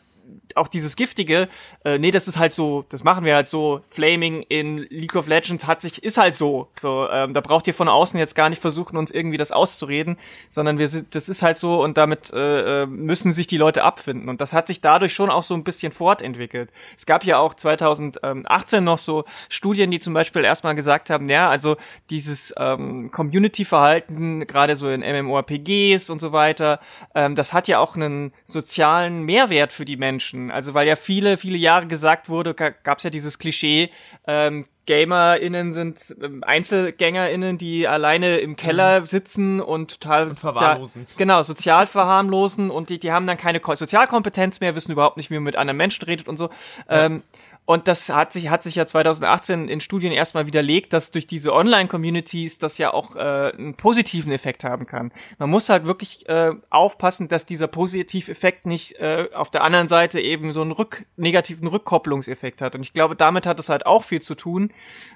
auch 0.54 0.68
dieses 0.68 0.96
Giftige, 0.96 1.48
äh, 1.84 1.98
nee, 1.98 2.10
das 2.10 2.28
ist 2.28 2.38
halt 2.38 2.52
so, 2.52 2.84
das 2.88 3.04
machen 3.04 3.24
wir 3.24 3.34
halt 3.34 3.48
so, 3.48 3.80
Flaming 3.88 4.42
in 4.48 4.78
League 4.78 5.14
of 5.14 5.26
Legends 5.26 5.66
hat 5.66 5.82
sich, 5.82 6.02
ist 6.02 6.18
halt 6.18 6.36
so, 6.36 6.68
so, 6.80 7.08
ähm, 7.10 7.34
da 7.34 7.40
braucht 7.40 7.66
ihr 7.66 7.74
von 7.74 7.88
außen 7.88 8.18
jetzt 8.18 8.34
gar 8.34 8.48
nicht 8.48 8.60
versuchen, 8.60 8.96
uns 8.96 9.10
irgendwie 9.10 9.36
das 9.36 9.52
auszureden, 9.52 10.16
sondern 10.48 10.78
wir 10.78 10.88
sind, 10.88 11.14
das 11.14 11.28
ist 11.28 11.42
halt 11.42 11.58
so 11.58 11.82
und 11.82 11.96
damit 11.96 12.32
äh, 12.32 12.82
äh 12.82 12.86
müssen 12.86 13.32
sich 13.32 13.46
die 13.46 13.58
Leute 13.58 13.84
abfinden 13.84 14.28
und 14.28 14.40
das 14.40 14.52
hat 14.52 14.66
sich 14.66 14.80
dadurch 14.80 15.12
schon 15.12 15.30
auch 15.30 15.42
so 15.42 15.54
ein 15.54 15.64
bisschen 15.64 15.92
fortentwickelt. 15.92 16.70
Es 16.96 17.06
gab 17.06 17.24
ja 17.24 17.38
auch 17.38 17.54
2018 17.54 18.82
noch 18.82 18.98
so 18.98 19.24
Studien, 19.48 19.90
die 19.90 20.00
zum 20.00 20.14
Beispiel 20.14 20.44
erstmal 20.44 20.74
gesagt 20.74 21.10
haben, 21.10 21.28
ja, 21.28 21.50
also 21.50 21.76
dieses 22.10 22.54
ähm, 22.56 23.10
Community-Verhalten, 23.10 24.46
gerade 24.46 24.76
so 24.76 24.88
in 24.88 25.00
MMORPGs 25.00 26.10
und 26.10 26.20
so 26.20 26.32
weiter, 26.32 26.80
ähm, 27.14 27.34
das 27.34 27.52
hat 27.52 27.68
ja 27.68 27.78
auch 27.78 27.96
einen 27.96 28.32
sozialen 28.44 29.22
Mehrwert 29.22 29.72
für 29.72 29.84
die 29.84 29.96
Menschen. 29.96 30.15
Also 30.50 30.74
weil 30.74 30.86
ja 30.86 30.96
viele, 30.96 31.36
viele 31.36 31.58
Jahre 31.58 31.86
gesagt 31.86 32.28
wurde, 32.28 32.54
gab 32.54 32.98
es 32.98 33.04
ja 33.04 33.10
dieses 33.10 33.38
Klischee, 33.38 33.90
ähm, 34.26 34.66
GamerInnen 34.86 35.74
sind 35.74 36.16
ähm, 36.22 36.42
EinzelgängerInnen, 36.44 37.58
die 37.58 37.88
alleine 37.88 38.38
im 38.38 38.56
Keller 38.56 39.00
mhm. 39.00 39.06
sitzen 39.06 39.60
und 39.60 40.00
total 40.00 40.28
und 40.28 40.38
verwahrlosen. 40.38 41.02
Sozial, 41.02 41.18
genau, 41.18 41.42
sozial 41.42 41.86
verharmlosen 41.86 42.70
und 42.70 42.88
die, 42.88 42.98
die 42.98 43.12
haben 43.12 43.26
dann 43.26 43.36
keine 43.36 43.60
Sozialkompetenz 43.62 44.60
mehr, 44.60 44.74
wissen 44.74 44.92
überhaupt 44.92 45.16
nicht, 45.16 45.30
wie 45.30 45.34
man 45.34 45.42
mit 45.42 45.56
anderen 45.56 45.76
Menschen 45.76 46.04
redet 46.04 46.28
und 46.28 46.36
so. 46.36 46.50
Ja. 46.88 47.06
Ähm, 47.06 47.22
und 47.66 47.88
das 47.88 48.08
hat 48.08 48.32
sich, 48.32 48.48
hat 48.48 48.62
sich 48.62 48.76
ja 48.76 48.86
2018 48.86 49.68
in 49.68 49.80
Studien 49.80 50.12
erstmal 50.12 50.46
widerlegt, 50.46 50.92
dass 50.92 51.10
durch 51.10 51.26
diese 51.26 51.52
Online-Communities 51.52 52.58
das 52.58 52.78
ja 52.78 52.94
auch 52.94 53.16
äh, 53.16 53.18
einen 53.18 53.74
positiven 53.74 54.30
Effekt 54.30 54.62
haben 54.62 54.86
kann. 54.86 55.12
Man 55.38 55.50
muss 55.50 55.68
halt 55.68 55.84
wirklich 55.84 56.28
äh, 56.28 56.52
aufpassen, 56.70 57.26
dass 57.26 57.44
dieser 57.44 57.66
Positiveffekt 57.66 58.66
nicht 58.66 59.00
äh, 59.00 59.30
auf 59.34 59.50
der 59.50 59.64
anderen 59.64 59.88
Seite 59.88 60.20
eben 60.20 60.52
so 60.52 60.62
einen 60.62 60.70
rück 60.70 61.06
negativen 61.16 61.66
Rückkopplungseffekt 61.66 62.62
hat. 62.62 62.76
Und 62.76 62.82
ich 62.82 62.92
glaube, 62.92 63.16
damit 63.16 63.46
hat 63.46 63.58
es 63.58 63.68
halt 63.68 63.84
auch 63.84 64.04
viel 64.04 64.22
zu 64.22 64.36
tun, 64.36 64.70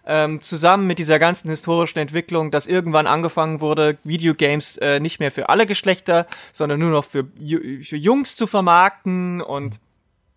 ähm, 0.05 0.43
zusammen 0.43 0.89
mit 0.89 0.99
dieser 0.99 1.21
ganzen 1.21 1.51
historischen 1.51 2.01
Entwicklung, 2.01 2.51
dass 2.51 2.67
irgendwann 2.67 3.07
angefangen 3.07 3.61
wurde, 3.61 3.99
Videogames 4.03 4.77
äh, 4.79 4.99
nicht 4.99 5.21
mehr 5.21 5.31
für 5.31 5.51
alle 5.51 5.67
Geschlechter, 5.67 6.27
sondern 6.53 6.81
nur 6.81 6.91
noch 6.91 7.05
für, 7.05 7.29
für 7.83 7.97
Jungs 7.97 8.35
zu 8.35 8.49
vermarkten 8.49 9.41
und 9.41 9.79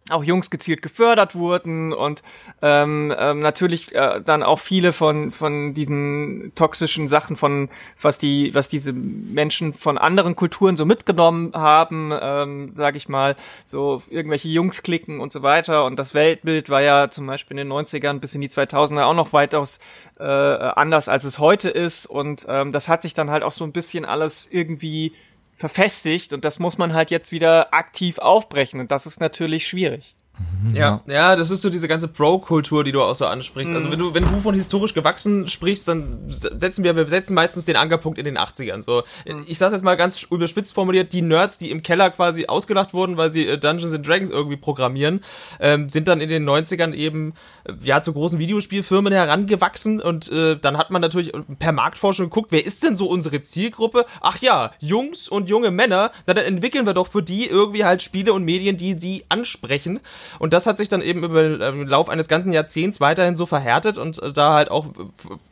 auch 0.09 0.23
Jungs 0.23 0.49
gezielt 0.49 0.81
gefördert 0.81 1.33
wurden 1.33 1.93
und 1.93 2.23
ähm, 2.61 3.13
ähm, 3.17 3.39
natürlich 3.39 3.95
äh, 3.95 4.21
dann 4.23 4.43
auch 4.43 4.59
viele 4.59 4.91
von 4.91 5.31
von 5.31 5.73
diesen 5.73 6.51
toxischen 6.55 7.07
Sachen 7.07 7.37
von 7.37 7.69
was 8.01 8.17
die 8.17 8.53
was 8.53 8.67
diese 8.67 8.91
Menschen 8.91 9.73
von 9.73 9.97
anderen 9.97 10.35
Kulturen 10.35 10.75
so 10.75 10.85
mitgenommen 10.85 11.53
haben, 11.53 12.11
ähm, 12.19 12.75
sage 12.75 12.97
ich 12.97 13.07
mal, 13.07 13.37
so 13.65 14.01
irgendwelche 14.09 14.49
Jungs 14.49 14.83
klicken 14.83 15.21
und 15.21 15.31
so 15.31 15.41
weiter. 15.41 15.85
Und 15.85 15.97
das 15.97 16.13
Weltbild 16.13 16.69
war 16.69 16.81
ja 16.81 17.09
zum 17.09 17.25
Beispiel 17.25 17.57
in 17.57 17.69
den 17.69 17.73
90ern 17.73 18.19
bis 18.19 18.35
in 18.35 18.41
die 18.41 18.49
2000er 18.49 19.03
auch 19.03 19.13
noch 19.13 19.31
weitaus 19.31 19.79
äh, 20.19 20.23
anders 20.23 21.07
als 21.07 21.23
es 21.23 21.39
heute 21.39 21.69
ist. 21.69 22.05
Und 22.05 22.45
ähm, 22.49 22.71
das 22.71 22.89
hat 22.89 23.01
sich 23.01 23.13
dann 23.13 23.31
halt 23.31 23.43
auch 23.43 23.51
so 23.51 23.63
ein 23.63 23.71
bisschen 23.71 24.05
alles 24.05 24.47
irgendwie 24.51 25.13
verfestigt 25.55 26.33
und 26.33 26.45
das 26.45 26.59
muss 26.59 26.77
man 26.77 26.93
halt 26.93 27.11
jetzt 27.11 27.31
wieder 27.31 27.73
aktiv 27.73 28.17
aufbrechen 28.17 28.79
und 28.79 28.91
das 28.91 29.05
ist 29.05 29.19
natürlich 29.19 29.67
schwierig. 29.67 30.15
Mhm, 30.39 30.75
ja, 30.75 31.01
ja, 31.07 31.35
das 31.35 31.51
ist 31.51 31.61
so 31.61 31.69
diese 31.69 31.87
ganze 31.87 32.07
Pro-Kultur, 32.07 32.83
die 32.83 32.91
du 32.91 33.03
auch 33.03 33.13
so 33.13 33.27
ansprichst. 33.27 33.71
Also 33.73 33.87
mhm. 33.87 33.91
Wenn 33.91 33.99
du, 33.99 34.13
wenn 34.15 34.23
du 34.23 34.39
von 34.39 34.55
historisch 34.55 34.95
gewachsen 34.95 35.47
sprichst, 35.47 35.87
dann 35.87 36.23
setzen 36.27 36.83
wir, 36.83 36.95
wir 36.95 37.07
setzen 37.07 37.35
meistens 37.35 37.65
den 37.65 37.75
Ankerpunkt 37.75 38.17
in 38.17 38.25
den 38.25 38.39
80ern. 38.39 38.81
So, 38.81 39.03
mhm. 39.27 39.43
ich 39.45 39.59
sag's 39.59 39.73
jetzt 39.73 39.83
mal 39.83 39.95
ganz 39.95 40.23
überspitzt 40.23 40.73
formuliert, 40.73 41.13
die 41.13 41.21
Nerds, 41.21 41.59
die 41.59 41.69
im 41.69 41.83
Keller 41.83 42.09
quasi 42.09 42.47
ausgelacht 42.47 42.95
wurden, 42.95 43.15
weil 43.15 43.29
sie 43.29 43.45
äh, 43.45 43.59
Dungeons 43.59 43.93
and 43.93 44.07
Dragons 44.07 44.31
irgendwie 44.31 44.57
programmieren, 44.57 45.23
ähm, 45.59 45.87
sind 45.87 46.07
dann 46.07 46.19
in 46.19 46.29
den 46.29 46.49
90ern 46.49 46.93
eben 46.93 47.33
äh, 47.65 47.73
ja 47.83 48.01
zu 48.01 48.13
großen 48.13 48.39
Videospielfirmen 48.39 49.13
herangewachsen 49.13 50.01
und 50.01 50.31
äh, 50.31 50.57
dann 50.57 50.77
hat 50.77 50.89
man 50.89 51.01
natürlich 51.01 51.31
per 51.59 51.73
Marktforschung 51.73 52.27
geguckt, 52.27 52.51
wer 52.51 52.65
ist 52.65 52.83
denn 52.83 52.95
so 52.95 53.07
unsere 53.07 53.41
Zielgruppe? 53.41 54.05
Ach 54.21 54.39
ja, 54.39 54.71
Jungs 54.79 55.27
und 55.27 55.47
junge 55.47 55.69
Männer, 55.69 56.11
na 56.25 56.33
dann 56.33 56.45
entwickeln 56.45 56.87
wir 56.87 56.95
doch 56.95 57.07
für 57.07 57.21
die 57.21 57.45
irgendwie 57.45 57.85
halt 57.85 58.01
Spiele 58.01 58.33
und 58.33 58.43
Medien, 58.43 58.77
die 58.77 58.97
sie 58.97 59.25
ansprechen. 59.29 59.99
Und 60.39 60.53
das 60.53 60.67
hat 60.67 60.77
sich 60.77 60.89
dann 60.89 61.01
eben 61.01 61.23
über 61.23 61.43
den 61.43 61.61
ähm, 61.61 61.87
Lauf 61.87 62.09
eines 62.09 62.27
ganzen 62.27 62.53
Jahrzehnts 62.53 62.99
weiterhin 62.99 63.35
so 63.35 63.45
verhärtet 63.45 63.97
und 63.97 64.21
äh, 64.21 64.31
da 64.31 64.53
halt 64.53 64.71
auch 64.71 64.87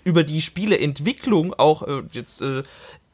über 0.04 0.24
die 0.24 0.42
Spieleentwicklung 0.42 1.54
auch 1.54 1.84
äh, 1.84 2.04
jetzt 2.12 2.42
äh, 2.42 2.64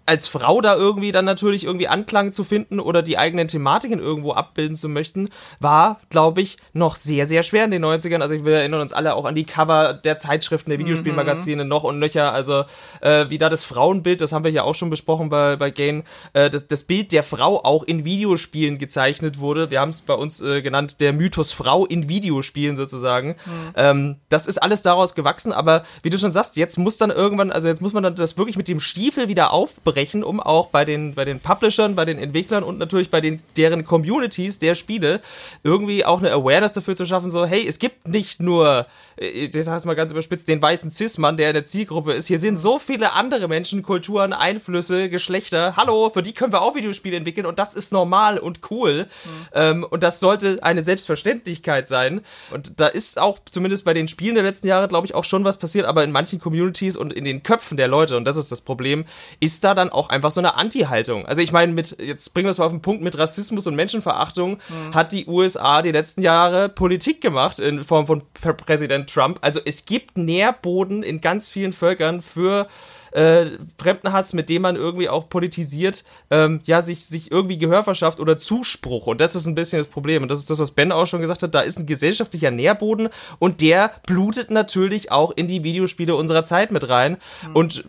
als 0.07 0.29
Frau 0.29 0.61
da 0.61 0.75
irgendwie 0.75 1.11
dann 1.11 1.25
natürlich 1.25 1.65
irgendwie 1.65 1.89
Anklang 1.89 2.31
zu 2.31 2.45
finden 2.45 2.79
oder 2.79 3.03
die 3.03 3.17
eigenen 3.17 3.49
Thematiken 3.49 3.99
irgendwo 3.99 4.31
abbilden 4.31 4.77
zu 4.77 4.87
möchten, 4.87 5.29
war, 5.59 5.99
glaube 6.09 6.41
ich, 6.41 6.55
noch 6.71 6.95
sehr, 6.95 7.25
sehr 7.25 7.43
schwer 7.43 7.65
in 7.65 7.71
den 7.71 7.83
90ern. 7.83 8.21
Also 8.21 8.45
wir 8.45 8.55
erinnern 8.55 8.79
uns 8.79 8.93
alle 8.93 9.15
auch 9.15 9.25
an 9.25 9.35
die 9.35 9.43
Cover 9.43 9.93
der 9.93 10.17
Zeitschriften, 10.17 10.69
der 10.69 10.79
Videospielmagazine 10.79 11.65
mhm. 11.65 11.69
noch 11.69 11.83
und 11.83 11.99
nöcher. 11.99 12.31
Also 12.31 12.63
äh, 13.01 13.25
wie 13.29 13.37
da 13.37 13.49
das 13.49 13.65
Frauenbild, 13.65 14.21
das 14.21 14.31
haben 14.31 14.45
wir 14.45 14.51
ja 14.51 14.63
auch 14.63 14.75
schon 14.75 14.89
besprochen 14.89 15.29
bei, 15.29 15.57
bei 15.57 15.71
Gain, 15.71 16.03
äh, 16.31 16.49
das, 16.49 16.67
das 16.67 16.85
Bild 16.85 17.11
der 17.11 17.23
Frau 17.23 17.65
auch 17.65 17.83
in 17.83 18.05
Videospielen 18.05 18.77
gezeichnet 18.77 19.39
wurde. 19.39 19.69
Wir 19.71 19.81
haben 19.81 19.89
es 19.89 20.01
bei 20.01 20.13
uns 20.13 20.41
äh, 20.41 20.61
genannt, 20.61 21.01
der 21.01 21.11
Mythos 21.11 21.51
Frau 21.51 21.85
in 21.85 22.07
Videospielen 22.07 22.77
sozusagen. 22.77 23.35
Mhm. 23.45 23.73
Ähm, 23.75 24.15
das 24.29 24.47
ist 24.47 24.59
alles 24.59 24.83
daraus 24.83 25.15
gewachsen, 25.15 25.51
aber 25.51 25.83
wie 26.01 26.09
du 26.09 26.17
schon 26.17 26.31
sagst, 26.31 26.55
jetzt 26.55 26.77
muss 26.77 26.95
dann 26.95 27.11
irgendwann, 27.11 27.51
also 27.51 27.67
jetzt 27.67 27.81
muss 27.81 27.91
man 27.91 28.03
dann 28.03 28.15
das 28.15 28.37
wirklich 28.37 28.55
mit 28.55 28.69
dem 28.69 28.79
Stiefel 28.79 29.27
wieder 29.27 29.51
aufbrechen 29.51 29.96
brechen, 29.97 30.23
um 30.23 30.39
auch 30.39 30.67
bei 30.67 30.85
den, 30.85 31.15
bei 31.15 31.25
den 31.25 31.39
Publishern, 31.39 31.95
bei 31.95 32.05
den 32.05 32.19
Entwicklern 32.19 32.63
und 32.63 32.77
natürlich 32.77 33.09
bei 33.09 33.19
den, 33.19 33.41
deren 33.55 33.83
Communities 33.83 34.59
der 34.59 34.75
Spiele 34.75 35.21
irgendwie 35.63 36.05
auch 36.05 36.19
eine 36.19 36.31
Awareness 36.31 36.73
dafür 36.73 36.95
zu 36.95 37.07
schaffen, 37.07 37.31
so, 37.31 37.47
hey, 37.47 37.65
es 37.67 37.79
gibt 37.79 38.07
nicht 38.07 38.39
nur, 38.39 38.85
ich 39.15 39.51
sag 39.51 39.75
es 39.75 39.85
mal 39.85 39.95
ganz 39.95 40.11
überspitzt, 40.11 40.47
den 40.49 40.61
weißen 40.61 40.91
Cis-Mann, 40.91 41.35
der 41.35 41.49
in 41.49 41.55
der 41.55 41.63
Zielgruppe 41.63 42.13
ist. 42.13 42.27
Hier 42.27 42.37
sind 42.37 42.57
so 42.57 42.77
viele 42.77 43.13
andere 43.13 43.47
Menschen, 43.47 43.81
Kulturen, 43.81 44.33
Einflüsse, 44.33 45.09
Geschlechter. 45.09 45.75
Hallo, 45.77 46.11
für 46.13 46.21
die 46.21 46.33
können 46.33 46.53
wir 46.53 46.61
auch 46.61 46.75
Videospiele 46.75 47.17
entwickeln 47.17 47.47
und 47.47 47.57
das 47.57 47.73
ist 47.73 47.91
normal 47.91 48.37
und 48.37 48.59
cool. 48.69 49.05
Mhm. 49.07 49.47
Ähm, 49.55 49.83
und 49.89 50.03
das 50.03 50.19
sollte 50.19 50.59
eine 50.61 50.83
Selbstverständlichkeit 50.83 51.87
sein. 51.87 52.21
Und 52.51 52.79
da 52.79 52.85
ist 52.85 53.19
auch 53.19 53.39
zumindest 53.49 53.83
bei 53.83 53.95
den 53.95 54.07
Spielen 54.07 54.35
der 54.35 54.43
letzten 54.43 54.67
Jahre, 54.67 54.87
glaube 54.87 55.07
ich, 55.07 55.15
auch 55.15 55.23
schon 55.23 55.43
was 55.43 55.57
passiert, 55.57 55.87
aber 55.87 56.03
in 56.03 56.11
manchen 56.11 56.39
Communities 56.39 56.95
und 56.95 57.13
in 57.13 57.23
den 57.23 57.41
Köpfen 57.41 57.77
der 57.77 57.87
Leute, 57.87 58.15
und 58.15 58.25
das 58.25 58.37
ist 58.37 58.51
das 58.51 58.61
Problem, 58.61 59.05
ist 59.39 59.63
da 59.63 59.73
dann 59.73 59.86
dann 59.87 59.93
auch 59.93 60.09
einfach 60.09 60.31
so 60.31 60.41
eine 60.41 60.55
Anti-Haltung. 60.55 61.25
Also 61.25 61.41
ich 61.41 61.51
meine, 61.51 61.73
mit, 61.73 61.97
jetzt 61.99 62.33
bringen 62.33 62.47
wir 62.47 62.51
es 62.51 62.57
mal 62.57 62.65
auf 62.65 62.71
den 62.71 62.81
Punkt, 62.81 63.01
mit 63.01 63.17
Rassismus 63.17 63.67
und 63.67 63.75
Menschenverachtung 63.75 64.59
mhm. 64.69 64.93
hat 64.93 65.11
die 65.11 65.25
USA 65.27 65.81
die 65.81 65.91
letzten 65.91 66.21
Jahre 66.21 66.69
Politik 66.69 67.21
gemacht 67.21 67.59
in 67.59 67.83
Form 67.83 68.07
von 68.07 68.23
Präsident 68.33 69.09
Trump. 69.09 69.39
Also 69.41 69.59
es 69.63 69.85
gibt 69.85 70.17
Nährboden 70.17 71.03
in 71.03 71.21
ganz 71.21 71.49
vielen 71.49 71.73
Völkern 71.73 72.21
für 72.21 72.67
äh, 73.11 73.45
Fremdenhass, 73.77 74.33
mit 74.33 74.49
dem 74.49 74.61
man 74.63 74.75
irgendwie 74.75 75.09
auch 75.09 75.29
politisiert, 75.29 76.03
ähm, 76.31 76.61
ja, 76.65 76.81
sich, 76.81 77.05
sich 77.05 77.31
irgendwie 77.31 77.57
Gehör 77.57 77.83
verschafft 77.83 78.19
oder 78.19 78.37
Zuspruch. 78.37 79.07
Und 79.07 79.21
das 79.21 79.35
ist 79.35 79.45
ein 79.45 79.55
bisschen 79.55 79.79
das 79.79 79.87
Problem. 79.87 80.23
Und 80.23 80.29
das 80.29 80.39
ist 80.39 80.49
das, 80.49 80.59
was 80.59 80.71
Ben 80.71 80.91
auch 80.91 81.07
schon 81.07 81.21
gesagt 81.21 81.43
hat. 81.43 81.55
Da 81.55 81.61
ist 81.61 81.79
ein 81.79 81.85
gesellschaftlicher 81.85 82.51
Nährboden 82.51 83.09
und 83.39 83.61
der 83.61 83.91
blutet 84.05 84.51
natürlich 84.51 85.11
auch 85.11 85.31
in 85.35 85.47
die 85.47 85.63
Videospiele 85.63 86.15
unserer 86.15 86.43
Zeit 86.43 86.71
mit 86.71 86.89
rein 86.89 87.17
mhm. 87.47 87.55
und 87.55 87.83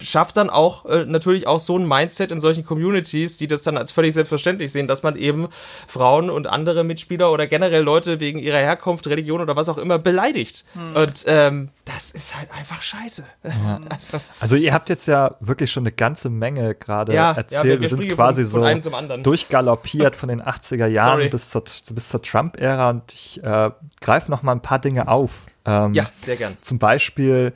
schafft 0.00 0.36
dann 0.36 0.50
auch 0.50 0.86
äh, 0.86 1.04
natürlich 1.04 1.46
auch 1.46 1.58
so 1.58 1.78
ein 1.78 1.86
Mindset 1.86 2.32
in 2.32 2.40
solchen 2.40 2.64
Communities, 2.64 3.36
die 3.38 3.46
das 3.46 3.62
dann 3.62 3.76
als 3.76 3.92
völlig 3.92 4.14
selbstverständlich 4.14 4.72
sehen, 4.72 4.86
dass 4.86 5.02
man 5.02 5.16
eben 5.16 5.48
Frauen 5.86 6.30
und 6.30 6.46
andere 6.46 6.84
Mitspieler 6.84 7.30
oder 7.30 7.46
generell 7.46 7.82
Leute 7.82 8.20
wegen 8.20 8.38
ihrer 8.38 8.58
Herkunft, 8.58 9.06
Religion 9.06 9.40
oder 9.40 9.56
was 9.56 9.68
auch 9.68 9.78
immer 9.78 9.98
beleidigt. 9.98 10.64
Mhm. 10.74 10.96
Und 10.96 11.24
ähm, 11.26 11.68
das 11.84 12.12
ist 12.12 12.36
halt 12.36 12.50
einfach 12.52 12.82
scheiße. 12.82 13.26
Ja. 13.44 13.80
Also, 13.92 14.20
also 14.40 14.56
ihr 14.62 14.72
habt 14.72 14.88
jetzt 14.88 15.06
ja 15.06 15.36
wirklich 15.40 15.70
schon 15.70 15.82
eine 15.82 15.92
ganze 15.92 16.30
Menge 16.30 16.74
gerade 16.74 17.14
ja, 17.14 17.32
erzählt. 17.32 17.64
Ja, 17.64 17.70
wir, 17.70 17.80
wir, 17.80 17.88
sind 17.88 18.08
quasi 18.10 18.44
von, 18.44 18.80
so 18.80 19.16
durchgaloppiert 19.18 20.16
von 20.22 20.28
den 20.28 20.42
80er 20.42 20.86
Jahren 20.86 21.30
bis 21.30 21.50
zur, 21.50 21.62
bis 21.62 22.08
zur 22.08 22.22
Trump-Ära 22.22 22.90
und 22.90 23.12
ich 23.12 23.42
äh, 23.42 23.70
greife 24.00 24.30
noch 24.30 24.42
mal 24.42 24.52
ein 24.52 24.62
paar 24.62 24.78
Dinge 24.78 25.08
auf. 25.08 25.30
Ähm, 25.64 25.94
ja, 25.94 26.06
sehr 26.12 26.36
gern. 26.36 26.56
Zum 26.60 26.78
Beispiel, 26.78 27.52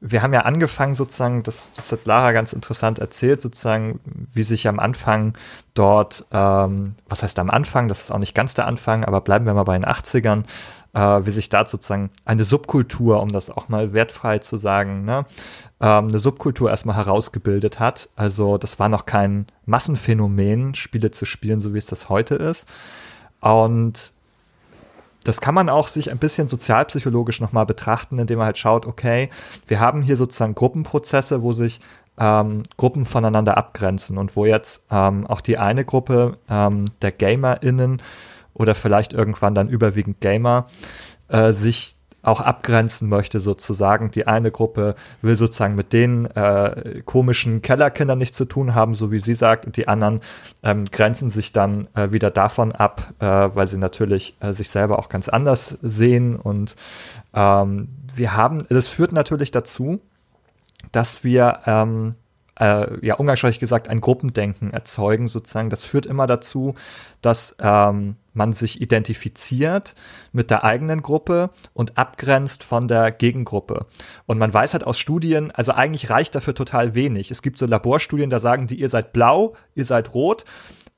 wir 0.00 0.22
haben 0.22 0.32
ja 0.32 0.40
angefangen 0.40 0.94
sozusagen, 0.94 1.42
das, 1.42 1.70
das 1.72 1.92
hat 1.92 2.06
Lara 2.06 2.32
ganz 2.32 2.52
interessant 2.52 2.98
erzählt, 2.98 3.40
sozusagen, 3.40 4.00
wie 4.34 4.42
sich 4.42 4.66
am 4.66 4.80
Anfang 4.80 5.34
dort, 5.74 6.24
ähm, 6.32 6.96
was 7.08 7.22
heißt 7.22 7.38
am 7.38 7.50
Anfang, 7.50 7.88
das 7.88 8.02
ist 8.02 8.10
auch 8.10 8.18
nicht 8.18 8.34
ganz 8.34 8.54
der 8.54 8.66
Anfang, 8.66 9.04
aber 9.04 9.20
bleiben 9.20 9.46
wir 9.46 9.54
mal 9.54 9.62
bei 9.62 9.78
den 9.78 9.86
80ern, 9.86 10.44
äh, 10.94 11.24
wie 11.24 11.30
sich 11.30 11.48
da 11.48 11.64
sozusagen 11.66 12.10
eine 12.24 12.44
Subkultur, 12.44 13.22
um 13.22 13.30
das 13.30 13.50
auch 13.50 13.68
mal 13.68 13.92
wertfrei 13.92 14.38
zu 14.38 14.56
sagen, 14.56 15.04
ne, 15.04 15.24
ähm, 15.82 16.08
eine 16.08 16.20
Subkultur 16.20 16.70
erstmal 16.70 16.96
herausgebildet 16.96 17.80
hat. 17.80 18.08
Also 18.14 18.56
das 18.56 18.78
war 18.78 18.88
noch 18.88 19.04
kein 19.04 19.46
Massenphänomen, 19.66 20.74
Spiele 20.74 21.10
zu 21.10 21.26
spielen, 21.26 21.60
so 21.60 21.74
wie 21.74 21.78
es 21.78 21.86
das 21.86 22.08
heute 22.08 22.36
ist. 22.36 22.68
Und 23.40 24.12
das 25.24 25.40
kann 25.40 25.54
man 25.54 25.68
auch 25.68 25.88
sich 25.88 26.10
ein 26.10 26.18
bisschen 26.18 26.48
sozialpsychologisch 26.48 27.40
nochmal 27.40 27.66
betrachten, 27.66 28.18
indem 28.18 28.38
man 28.38 28.46
halt 28.46 28.58
schaut, 28.58 28.86
okay, 28.86 29.28
wir 29.66 29.80
haben 29.80 30.02
hier 30.02 30.16
sozusagen 30.16 30.54
Gruppenprozesse, 30.54 31.42
wo 31.42 31.52
sich 31.52 31.80
ähm, 32.18 32.62
Gruppen 32.76 33.04
voneinander 33.04 33.56
abgrenzen 33.56 34.18
und 34.18 34.36
wo 34.36 34.46
jetzt 34.46 34.82
ähm, 34.90 35.26
auch 35.26 35.40
die 35.40 35.58
eine 35.58 35.84
Gruppe 35.84 36.38
ähm, 36.48 36.86
der 37.02 37.10
GamerInnen 37.12 38.02
oder 38.54 38.74
vielleicht 38.74 39.12
irgendwann 39.12 39.54
dann 39.54 39.68
überwiegend 39.68 40.20
Gamer 40.20 40.66
äh, 41.28 41.52
sich 41.52 41.96
auch 42.22 42.40
abgrenzen 42.40 43.08
möchte, 43.08 43.40
sozusagen. 43.40 44.10
Die 44.10 44.26
eine 44.26 44.50
Gruppe 44.50 44.94
will 45.20 45.36
sozusagen 45.36 45.74
mit 45.74 45.92
den 45.92 46.26
äh, 46.26 47.02
komischen 47.04 47.62
Kellerkindern 47.62 48.18
nichts 48.18 48.36
zu 48.36 48.44
tun 48.44 48.74
haben, 48.74 48.94
so 48.94 49.10
wie 49.10 49.20
sie 49.20 49.34
sagt, 49.34 49.66
und 49.66 49.76
die 49.76 49.88
anderen 49.88 50.20
ähm, 50.62 50.84
grenzen 50.84 51.30
sich 51.30 51.52
dann 51.52 51.88
äh, 51.94 52.12
wieder 52.12 52.30
davon 52.30 52.72
ab, 52.72 53.12
äh, 53.18 53.26
weil 53.26 53.66
sie 53.66 53.78
natürlich 53.78 54.36
äh, 54.40 54.52
sich 54.52 54.70
selber 54.70 54.98
auch 54.98 55.08
ganz 55.08 55.28
anders 55.28 55.78
sehen. 55.82 56.36
Und 56.36 56.76
ähm, 57.34 57.88
wir 58.14 58.36
haben, 58.36 58.64
das 58.68 58.88
führt 58.88 59.12
natürlich 59.12 59.50
dazu, 59.50 60.00
dass 60.92 61.24
wir 61.24 61.60
ähm, 61.66 62.12
äh, 62.60 63.04
ja 63.04 63.14
umgangssprachlich 63.16 63.58
gesagt 63.58 63.88
ein 63.88 64.00
Gruppendenken 64.00 64.72
erzeugen 64.72 65.26
sozusagen. 65.28 65.70
Das 65.70 65.84
führt 65.84 66.06
immer 66.06 66.26
dazu, 66.26 66.74
dass 67.20 67.56
ähm, 67.58 68.16
man 68.34 68.52
sich 68.52 68.80
identifiziert 68.80 69.94
mit 70.32 70.50
der 70.50 70.64
eigenen 70.64 71.02
Gruppe 71.02 71.50
und 71.74 71.98
abgrenzt 71.98 72.64
von 72.64 72.88
der 72.88 73.10
Gegengruppe. 73.10 73.86
Und 74.26 74.38
man 74.38 74.52
weiß 74.52 74.72
halt 74.72 74.84
aus 74.84 74.98
Studien, 74.98 75.50
also 75.50 75.72
eigentlich 75.72 76.10
reicht 76.10 76.34
dafür 76.34 76.54
total 76.54 76.94
wenig. 76.94 77.30
Es 77.30 77.42
gibt 77.42 77.58
so 77.58 77.66
Laborstudien, 77.66 78.30
da 78.30 78.40
sagen 78.40 78.66
die, 78.66 78.80
ihr 78.80 78.88
seid 78.88 79.12
blau, 79.12 79.54
ihr 79.74 79.84
seid 79.84 80.14
rot. 80.14 80.44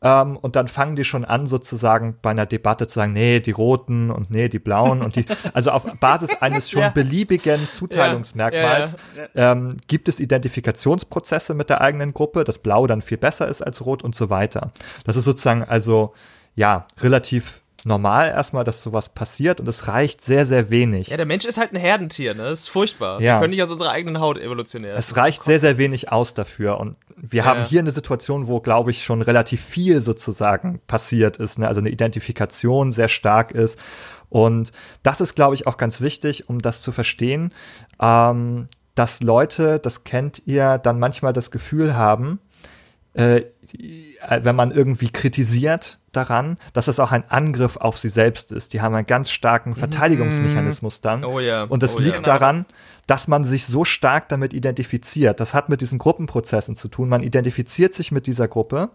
Ähm, 0.05 0.37
und 0.37 0.55
dann 0.55 0.69
fangen 0.69 0.97
die 0.97 1.05
schon 1.05 1.25
an, 1.25 1.47
sozusagen 1.47 2.19
bei 2.21 2.31
einer 2.31 2.45
Debatte 2.45 2.87
zu 2.87 2.97
sagen, 2.97 3.15
nee, 3.15 3.41
die 3.41 3.53
Roten 3.53 4.11
und 4.11 4.31
nee, 4.31 4.51
die 4.51 4.59
Blauen 4.59 5.01
und 5.03 5.17
die, 5.17 5.25
also 5.55 5.71
auf 5.71 5.87
Basis 5.99 6.31
eines 6.41 6.71
schon 6.71 6.83
ja. 6.83 6.91
beliebigen 6.91 7.71
Zuteilungsmerkmals 7.71 8.97
ja, 9.17 9.23
ja, 9.35 9.53
ähm, 9.53 9.79
gibt 9.89 10.09
es 10.09 10.21
Identifikationsprozesse 10.21 11.55
mit 11.55 11.71
der 11.71 11.81
eigenen 11.81 12.13
Gruppe, 12.13 12.45
dass 12.45 12.59
Blau 12.59 12.87
dann 12.87 13.01
viel 13.01 13.17
besser 13.17 13.49
ist 13.49 13.63
als 13.63 13.87
Rot 13.87 14.05
und 14.05 14.15
so 14.15 14.29
weiter. 14.29 14.73
Das 15.05 15.17
ist 15.17 15.25
sozusagen 15.25 15.65
also, 15.65 16.13
ja, 16.55 16.87
relativ 17.01 17.61
normal 17.85 18.29
erstmal, 18.29 18.65
dass 18.65 18.83
sowas 18.83 19.11
passiert 19.11 19.61
und 19.61 19.69
es 19.69 19.89
reicht 19.89 20.23
sehr, 20.23 20.47
sehr 20.47 20.71
wenig. 20.71 21.09
Ja, 21.09 21.19
der 21.19 21.27
Mensch 21.27 21.45
ist 21.45 21.59
halt 21.59 21.73
ein 21.73 21.79
Herdentier, 21.79 22.35
ne? 22.35 22.45
Das 22.45 22.61
ist 22.61 22.69
furchtbar. 22.69 23.21
Ja. 23.21 23.35
Wir 23.35 23.41
können 23.41 23.51
nicht 23.51 23.63
aus 23.63 23.71
unserer 23.71 23.91
eigenen 23.91 24.21
Haut 24.21 24.39
evolutionär. 24.39 24.97
Es 24.97 25.17
reicht 25.17 25.43
sehr, 25.43 25.61
sehr 25.61 25.77
wenig 25.77 26.11
aus 26.11 26.33
dafür 26.33 26.81
und 26.81 26.97
wir 27.17 27.43
ja. 27.43 27.45
haben 27.45 27.67
hier 27.67 27.81
eine 27.81 27.91
Situation, 27.91 28.47
wo, 28.47 28.61
glaube 28.61 28.91
ich, 28.91 29.05
schon 29.05 29.21
relativ 29.21 29.63
viel 29.63 30.01
sozusagen 30.01 30.81
passiert 30.87 31.37
ist, 31.37 31.59
ne? 31.59 31.69
Also 31.69 31.81
eine 31.81 31.91
Identifikation 31.91 32.91
sehr 32.93 33.09
stark 33.09 33.53
ist 33.53 33.79
und 34.31 34.73
das 35.03 35.21
ist, 35.21 35.35
glaube 35.35 35.55
ich, 35.55 35.67
auch 35.67 35.77
ganz 35.77 36.01
wichtig, 36.01 36.49
um 36.49 36.59
das 36.59 36.81
zu 36.81 36.91
verstehen, 36.91 37.53
ähm, 38.01 38.69
dass 38.95 39.23
Leute, 39.23 39.79
das 39.79 40.05
kennt 40.05 40.43
ihr, 40.47 40.79
dann 40.79 40.99
manchmal 40.99 41.33
das 41.33 41.51
Gefühl 41.51 41.95
haben, 41.97 42.41
äh, 43.13 43.43
wenn 44.29 44.57
man 44.57 44.71
irgendwie 44.71 45.11
kritisiert, 45.11 45.99
daran, 46.17 46.59
dass 46.73 46.89
es 46.89 46.99
auch 47.01 47.13
ein 47.13 47.25
Angriff 47.29 47.77
auf 47.77 47.99
sie 47.99 48.09
selbst 48.09 48.53
ist. 48.53 48.73
Die 48.73 48.81
haben 48.81 48.95
einen 48.95 49.07
ganz 49.07 49.31
starken 49.31 49.71
mhm. 49.71 49.75
Verteidigungsmechanismus 49.77 51.01
dann. 51.01 51.25
Oh 51.25 51.41
ja. 51.41 51.65
Und 51.65 51.83
das 51.83 51.97
oh 51.97 52.01
liegt 52.01 52.27
ja. 52.27 52.39
daran, 52.39 52.67
dass 53.07 53.29
man 53.29 53.45
sich 53.45 53.67
so 53.67 53.85
stark 53.85 54.29
damit 54.29 54.55
identifiziert. 54.55 55.41
Das 55.41 55.53
hat 55.53 55.69
mit 55.69 55.81
diesen 55.81 55.99
Gruppenprozessen 55.99 56.75
zu 56.75 56.89
tun. 56.89 57.09
Man 57.09 57.23
identifiziert 57.23 57.95
sich 57.95 58.13
mit 58.13 58.27
dieser 58.27 58.49
Gruppe 58.49 58.91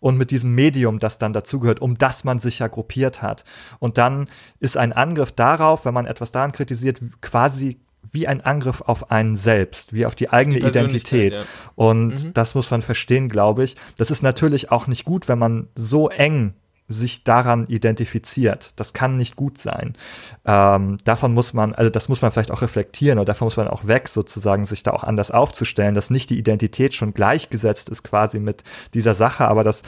und 0.00 0.18
mit 0.18 0.30
diesem 0.30 0.54
Medium, 0.54 0.98
das 0.98 1.18
dann 1.18 1.32
dazugehört, 1.32 1.80
um 1.80 1.96
das 1.96 2.24
man 2.24 2.38
sich 2.38 2.58
ja 2.58 2.68
gruppiert 2.68 3.22
hat. 3.22 3.44
Und 3.78 3.96
dann 3.96 4.28
ist 4.60 4.76
ein 4.76 4.92
Angriff 4.92 5.32
darauf, 5.32 5.84
wenn 5.84 5.94
man 5.94 6.06
etwas 6.06 6.32
daran 6.32 6.52
kritisiert, 6.52 7.00
quasi 7.22 7.80
wie 8.10 8.26
ein 8.26 8.40
Angriff 8.40 8.80
auf 8.82 9.10
einen 9.10 9.36
selbst, 9.36 9.92
wie 9.92 10.06
auf 10.06 10.14
die 10.14 10.30
eigene 10.30 10.60
die 10.60 10.66
Identität. 10.66 11.36
Ja. 11.36 11.42
Und 11.74 12.24
mhm. 12.24 12.34
das 12.34 12.54
muss 12.54 12.70
man 12.70 12.82
verstehen, 12.82 13.28
glaube 13.28 13.64
ich. 13.64 13.76
Das 13.96 14.10
ist 14.10 14.22
natürlich 14.22 14.70
auch 14.70 14.86
nicht 14.86 15.04
gut, 15.04 15.28
wenn 15.28 15.38
man 15.38 15.68
so 15.74 16.08
eng 16.08 16.54
sich 16.88 17.24
daran 17.24 17.66
identifiziert. 17.66 18.72
Das 18.76 18.92
kann 18.92 19.16
nicht 19.16 19.34
gut 19.34 19.58
sein. 19.58 19.96
Ähm, 20.44 20.98
davon 21.04 21.34
muss 21.34 21.52
man, 21.52 21.74
also 21.74 21.90
das 21.90 22.08
muss 22.08 22.22
man 22.22 22.30
vielleicht 22.30 22.52
auch 22.52 22.62
reflektieren 22.62 23.18
oder 23.18 23.26
davon 23.26 23.46
muss 23.46 23.56
man 23.56 23.68
auch 23.68 23.86
weg, 23.86 24.08
sozusagen, 24.08 24.64
sich 24.64 24.84
da 24.84 24.92
auch 24.92 25.02
anders 25.02 25.32
aufzustellen, 25.32 25.94
dass 25.94 26.10
nicht 26.10 26.30
die 26.30 26.38
Identität 26.38 26.94
schon 26.94 27.12
gleichgesetzt 27.12 27.88
ist 27.88 28.04
quasi 28.04 28.38
mit 28.38 28.62
dieser 28.94 29.14
Sache, 29.14 29.48
aber 29.48 29.64
das 29.64 29.82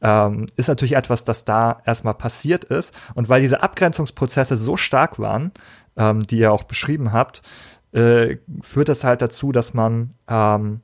ähm, 0.00 0.46
ist 0.56 0.68
natürlich 0.68 0.96
etwas, 0.96 1.24
das 1.24 1.44
da 1.44 1.82
erstmal 1.84 2.14
passiert 2.14 2.64
ist. 2.64 2.94
Und 3.14 3.28
weil 3.28 3.42
diese 3.42 3.62
Abgrenzungsprozesse 3.62 4.56
so 4.56 4.76
stark 4.76 5.18
waren, 5.18 5.52
ähm, 5.98 6.20
die 6.20 6.38
ihr 6.38 6.52
auch 6.52 6.64
beschrieben 6.64 7.12
habt, 7.12 7.42
äh, 7.92 8.36
führt 8.62 8.88
das 8.88 9.04
halt 9.04 9.20
dazu, 9.20 9.52
dass 9.52 9.74
man 9.74 10.14
ähm, 10.28 10.80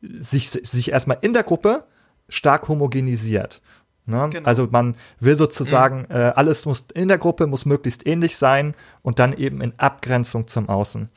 sich, 0.00 0.50
sich 0.50 0.92
erstmal 0.92 1.18
in 1.22 1.32
der 1.32 1.42
Gruppe 1.42 1.84
stark 2.28 2.68
homogenisiert. 2.68 3.60
Ne? 4.06 4.28
Genau. 4.32 4.46
Also 4.46 4.68
man 4.70 4.96
will 5.18 5.36
sozusagen, 5.36 6.00
mhm. 6.08 6.16
äh, 6.16 6.32
alles 6.34 6.66
muss 6.66 6.86
in 6.94 7.08
der 7.08 7.18
Gruppe 7.18 7.46
muss 7.46 7.64
möglichst 7.64 8.06
ähnlich 8.06 8.36
sein 8.36 8.74
und 9.02 9.18
dann 9.18 9.32
eben 9.32 9.60
in 9.60 9.78
Abgrenzung 9.78 10.46
zum 10.46 10.68
Außen. 10.68 11.08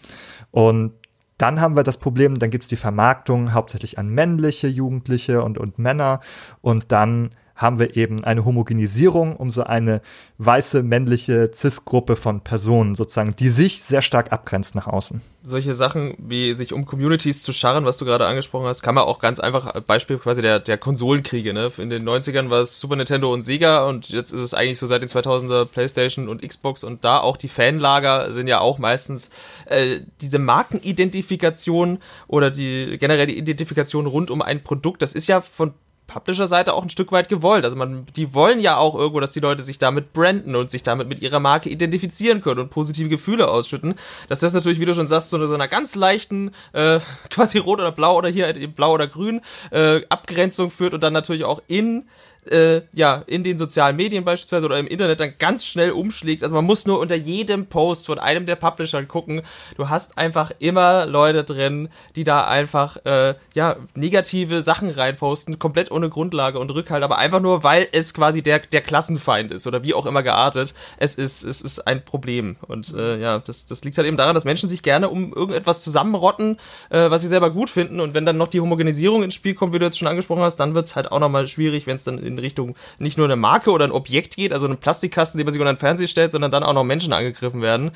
Und 0.52 0.94
dann 1.38 1.60
haben 1.60 1.76
wir 1.76 1.84
das 1.84 1.98
Problem, 1.98 2.38
dann 2.38 2.52
gibt 2.52 2.64
es 2.64 2.68
die 2.70 2.76
Vermarktung 2.76 3.54
hauptsächlich 3.54 3.98
an 3.98 4.10
männliche 4.10 4.68
Jugendliche 4.68 5.44
und, 5.44 5.58
und 5.58 5.80
Männer 5.80 6.20
und 6.62 6.92
dann 6.92 7.32
haben 7.56 7.80
wir 7.80 7.96
eben 7.96 8.24
eine 8.24 8.46
Homogenisierung 8.46 9.36
um 9.36 9.50
so 9.52 9.64
eine 9.64 10.02
weiße 10.40 10.84
männliche 10.84 11.52
Cis-Gruppe 11.54 12.16
von 12.16 12.42
Personen 12.42 12.96
sozusagen, 12.96 13.36
die 13.36 13.50
sich 13.50 13.84
sehr 13.84 14.02
stark 14.02 14.32
abgrenzt 14.32 14.76
nach 14.76 14.88
außen. 14.88 15.22
Solche 15.44 15.74
Sachen 15.74 16.16
wie 16.18 16.54
sich 16.54 16.74
um 16.74 16.86
Communities 16.86 17.44
zu 17.44 17.54
scharren, 17.54 17.86
was 17.86 17.98
du 17.98 18.06
gerade 18.06 18.26
angesprochen 18.26 18.66
hast, 18.66 18.82
kann 18.82 18.96
man 18.96 19.04
auch 19.04 19.20
ganz 19.20 19.40
einfach, 19.40 19.82
Beispiel 19.82 20.18
quasi 20.18 20.42
der, 20.42 20.60
der 20.60 20.78
Konsolenkriege, 20.78 21.54
ne? 21.54 21.72
In 21.78 21.90
den 21.90 22.08
90ern 22.08 22.50
war 22.50 22.62
es 22.62 22.80
Super 22.80 22.96
Nintendo 22.96 23.32
und 23.32 23.42
Sega 23.42 23.86
und 23.86 24.10
jetzt 24.10 24.32
ist 24.32 24.42
es 24.42 24.54
eigentlich 24.54 24.80
so 24.80 24.88
seit 24.88 25.02
den 25.02 25.10
2000er 25.10 25.66
Playstation 25.66 26.30
und 26.30 26.42
Xbox 26.42 26.84
und 26.84 27.04
da 27.06 27.20
auch 27.20 27.38
die 27.38 27.50
Fanlager 27.50 28.34
sind 28.34 28.48
ja 28.48 28.62
auch 28.62 28.80
meistens 28.80 29.30
äh, 29.66 30.02
diese 30.22 30.40
Markenidentifikation 30.40 32.00
oder 32.28 32.50
die 32.50 32.98
generell 32.98 33.28
die 33.28 33.38
Identifikation 33.38 34.08
rund 34.08 34.32
um 34.32 34.42
ein 34.42 34.64
Produkt, 34.64 35.02
das 35.02 35.14
ist 35.14 35.28
ja 35.28 35.42
von 35.42 35.74
Publisher-Seite 36.08 36.74
auch 36.74 36.84
ein 36.84 36.90
Stück 36.90 37.12
weit 37.12 37.30
gewollt. 37.30 37.64
Also 37.64 37.76
man, 37.76 38.06
die 38.16 38.34
wollen 38.34 38.60
ja 38.60 38.78
auch 38.78 38.96
irgendwo, 38.96 39.20
dass 39.20 39.32
die 39.32 39.40
Leute 39.40 39.64
sich 39.64 39.78
damit 39.78 40.14
branden 40.14 40.56
und 40.56 40.70
sich 40.70 40.84
damit 40.84 41.08
mit 41.08 41.22
ihrer 41.22 41.40
Marke 41.40 41.70
identifizieren 41.70 42.42
können 42.42 42.60
und 42.60 42.70
positive 42.70 43.10
Gefühle 43.10 43.48
ausschütten. 43.50 43.96
Dass 44.30 44.42
das 44.42 44.54
natürlich, 44.54 44.80
wie 44.80 44.86
du 44.86 44.94
schon 44.94 45.08
sagst, 45.08 45.30
so, 45.30 45.38
eine, 45.38 45.48
so 45.48 45.56
einer 45.56 45.68
ganz 45.68 45.96
leichten, 45.96 46.52
äh, 46.74 47.00
quasi 47.30 47.58
rot 47.58 47.80
oder 47.80 47.92
blau 47.92 48.18
oder 48.18 48.30
hier 48.30 48.46
halt 48.46 48.76
blau 48.76 48.94
oder 48.94 49.08
grün 49.08 49.42
äh, 49.72 50.02
Abgrenzung 50.10 50.70
führt 50.70 50.94
und 50.94 51.02
dann 51.02 51.14
natürlich 51.14 51.46
auch 51.46 51.62
in 51.68 52.06
äh, 52.50 52.82
ja, 52.94 53.24
in 53.28 53.44
den 53.44 53.58
sozialen 53.58 53.96
Medien 53.96 54.24
beispielsweise 54.24 54.66
oder 54.66 54.80
im 54.80 54.88
Internet 54.88 55.20
dann 55.20 55.34
ganz 55.40 55.66
schnell 55.66 55.92
umschlägt. 55.92 56.44
Also 56.44 56.54
man 56.54 56.66
muss 56.66 56.86
nur 56.86 57.00
unter 57.00 57.16
jedem 57.16 57.68
Post 57.68 58.08
von 58.08 58.20
einem 58.20 58.46
der 58.46 58.56
Publisher 58.56 59.04
gucken. 59.04 59.42
Du 59.78 59.90
hast 59.90 60.18
einfach 60.18 60.52
immer 60.60 61.06
Leute 61.06 61.44
drin, 61.44 61.90
die 62.16 62.24
da 62.24 62.46
einfach, 62.46 62.98
äh, 63.06 63.36
ja, 63.54 63.78
negative 63.96 64.62
Sachen 64.62 64.90
reinposten, 64.90 65.60
komplett 65.60 65.92
ohne 65.92 66.10
Grundlage 66.10 66.60
und 66.60 66.70
Rückhalt, 66.70 67.04
aber 67.04 67.18
einfach 67.18 67.40
nur, 67.40 67.64
weil 67.64 67.88
es 67.92 68.14
quasi 68.14 68.42
der, 68.42 68.60
der 68.60 68.82
Klassenfeind 68.82 69.52
ist 69.52 69.68
oder 69.68 69.84
wie 69.84 69.94
auch 69.94 70.06
immer 70.06 70.24
geartet. 70.24 70.74
Es 70.98 71.16
ist, 71.16 71.44
es 71.44 71.62
ist 71.62 71.88
ein 71.88 72.04
Problem. 72.04 72.56
Und 72.68 72.94
äh, 72.94 73.20
ja, 73.20 73.40
das, 73.40 73.66
das 73.66 73.84
liegt 73.84 73.98
halt 73.98 74.08
eben 74.08 74.18
daran, 74.18 74.34
dass 74.34 74.46
Menschen 74.46 74.70
sich 74.70 74.84
gerne 74.84 75.10
um 75.10 75.34
irgendetwas 75.34 75.84
zusammenrotten, 75.84 76.58
äh, 76.90 77.10
was 77.10 77.22
sie 77.22 77.28
selber 77.28 77.52
gut 77.52 77.70
finden. 77.70 78.00
Und 78.00 78.14
wenn 78.14 78.26
dann 78.26 78.38
noch 78.38 78.48
die 78.48 78.62
Homogenisierung 78.62 79.24
ins 79.24 79.36
Spiel 79.36 79.54
kommt, 79.54 79.74
wie 79.74 79.80
du 79.80 79.86
jetzt 79.86 79.98
schon 79.98 80.08
angesprochen 80.08 80.42
hast, 80.42 80.58
dann 80.58 80.76
wird 80.76 80.86
es 80.86 80.96
halt 80.96 81.12
auch 81.12 81.20
nochmal 81.20 81.48
schwierig, 81.48 81.88
wenn 81.88 81.96
es 81.96 82.04
dann 82.04 82.20
in 82.20 82.33
in 82.34 82.40
Richtung 82.40 82.76
nicht 83.00 83.18
nur 83.18 83.26
eine 83.28 83.36
Marke 83.36 83.72
oder 83.72 83.86
ein 83.86 83.92
Objekt 83.92 84.36
geht, 84.36 84.54
also 84.54 84.66
einen 84.66 84.78
Plastikkasten, 84.78 85.38
den 85.38 85.46
man 85.46 85.54
sich 85.54 85.62
unter 85.62 85.74
den 85.74 85.80
Fernseher 85.80 86.08
stellt, 86.08 86.32
sondern 86.32 86.52
dann 86.52 86.64
auch 86.64 86.74
noch 86.74 86.84
Menschen 86.84 87.14
angegriffen 87.14 87.62
werden. 87.62 87.92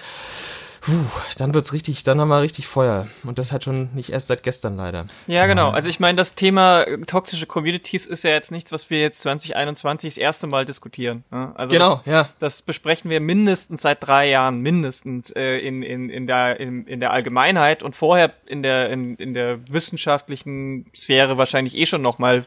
Puh, 0.87 0.93
dann 1.37 1.53
wird's 1.53 1.73
richtig, 1.73 2.03
dann 2.03 2.21
haben 2.21 2.29
wir 2.29 2.41
richtig 2.41 2.65
Feuer. 2.65 3.07
Und 3.25 3.39
das 3.39 3.51
halt 3.51 3.65
schon 3.65 3.89
nicht 3.93 4.09
erst 4.09 4.29
seit 4.29 4.41
gestern 4.41 4.77
leider. 4.77 5.05
Ja, 5.27 5.45
genau. 5.45 5.71
Also 5.71 5.89
ich 5.89 5.99
meine, 5.99 6.15
das 6.15 6.33
Thema 6.33 6.83
äh, 6.83 6.97
toxische 6.99 7.45
Communities 7.45 8.05
ist 8.05 8.23
ja 8.23 8.29
jetzt 8.29 8.51
nichts, 8.51 8.71
was 8.71 8.89
wir 8.89 9.01
jetzt 9.01 9.19
2021 9.23 10.13
das 10.13 10.17
erste 10.17 10.47
Mal 10.47 10.63
diskutieren. 10.63 11.25
Ne? 11.29 11.51
Also 11.55 11.73
genau, 11.73 11.97
das, 11.97 12.05
ja. 12.05 12.29
Das 12.39 12.61
besprechen 12.61 13.11
wir 13.11 13.19
mindestens 13.19 13.81
seit 13.81 14.07
drei 14.07 14.29
Jahren, 14.29 14.61
mindestens 14.61 15.29
äh, 15.31 15.57
in, 15.57 15.83
in, 15.83 16.09
in, 16.09 16.25
der, 16.25 16.57
in, 16.57 16.87
in 16.87 17.01
der 17.01 17.11
Allgemeinheit 17.11 17.83
und 17.83 17.93
vorher 17.93 18.31
in 18.45 18.63
der, 18.63 18.89
in, 18.89 19.17
in 19.17 19.33
der 19.33 19.59
wissenschaftlichen 19.67 20.85
Sphäre 20.95 21.37
wahrscheinlich 21.37 21.75
eh 21.75 21.85
schon 21.85 22.01
noch 22.01 22.17
mal 22.17 22.45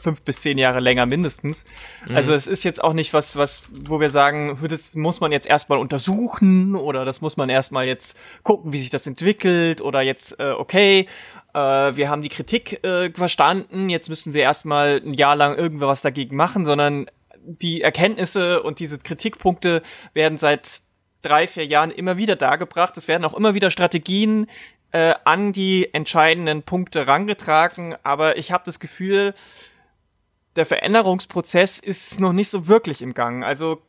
fünf 0.00 0.22
bis 0.22 0.40
zehn 0.40 0.58
Jahre 0.58 0.80
länger 0.80 1.06
mindestens. 1.06 1.64
Mhm. 2.06 2.16
Also 2.16 2.34
es 2.34 2.46
ist 2.46 2.64
jetzt 2.64 2.82
auch 2.82 2.92
nicht 2.92 3.12
was, 3.12 3.36
was, 3.36 3.64
wo 3.70 4.00
wir 4.00 4.10
sagen, 4.10 4.58
das 4.68 4.94
muss 4.94 5.20
man 5.20 5.32
jetzt 5.32 5.46
erstmal 5.46 5.78
untersuchen 5.78 6.74
oder 6.74 7.04
das 7.04 7.20
muss 7.20 7.36
man 7.36 7.48
erstmal 7.48 7.81
jetzt 7.84 8.16
gucken, 8.42 8.72
wie 8.72 8.78
sich 8.78 8.90
das 8.90 9.06
entwickelt 9.06 9.80
oder 9.80 10.02
jetzt, 10.02 10.38
äh, 10.38 10.52
okay, 10.52 11.08
äh, 11.54 11.58
wir 11.58 12.08
haben 12.08 12.22
die 12.22 12.28
Kritik 12.28 12.84
äh, 12.84 13.10
verstanden, 13.12 13.88
jetzt 13.88 14.08
müssen 14.08 14.34
wir 14.34 14.42
erstmal 14.42 15.02
ein 15.04 15.14
Jahr 15.14 15.36
lang 15.36 15.56
irgendwas 15.56 16.02
dagegen 16.02 16.36
machen, 16.36 16.64
sondern 16.64 17.06
die 17.44 17.82
Erkenntnisse 17.82 18.62
und 18.62 18.78
diese 18.78 18.98
Kritikpunkte 18.98 19.82
werden 20.14 20.38
seit 20.38 20.82
drei, 21.22 21.46
vier 21.46 21.66
Jahren 21.66 21.90
immer 21.90 22.16
wieder 22.16 22.36
dargebracht. 22.36 22.96
Es 22.96 23.08
werden 23.08 23.24
auch 23.24 23.34
immer 23.34 23.54
wieder 23.54 23.70
Strategien 23.70 24.48
äh, 24.92 25.14
an 25.24 25.52
die 25.52 25.92
entscheidenden 25.92 26.62
Punkte 26.62 27.06
rangetragen, 27.06 27.96
aber 28.02 28.36
ich 28.36 28.52
habe 28.52 28.64
das 28.64 28.80
Gefühl, 28.80 29.34
der 30.56 30.66
Veränderungsprozess 30.66 31.78
ist 31.78 32.20
noch 32.20 32.32
nicht 32.32 32.50
so 32.50 32.68
wirklich 32.68 33.02
im 33.02 33.14
Gang. 33.14 33.44
Also 33.44 33.80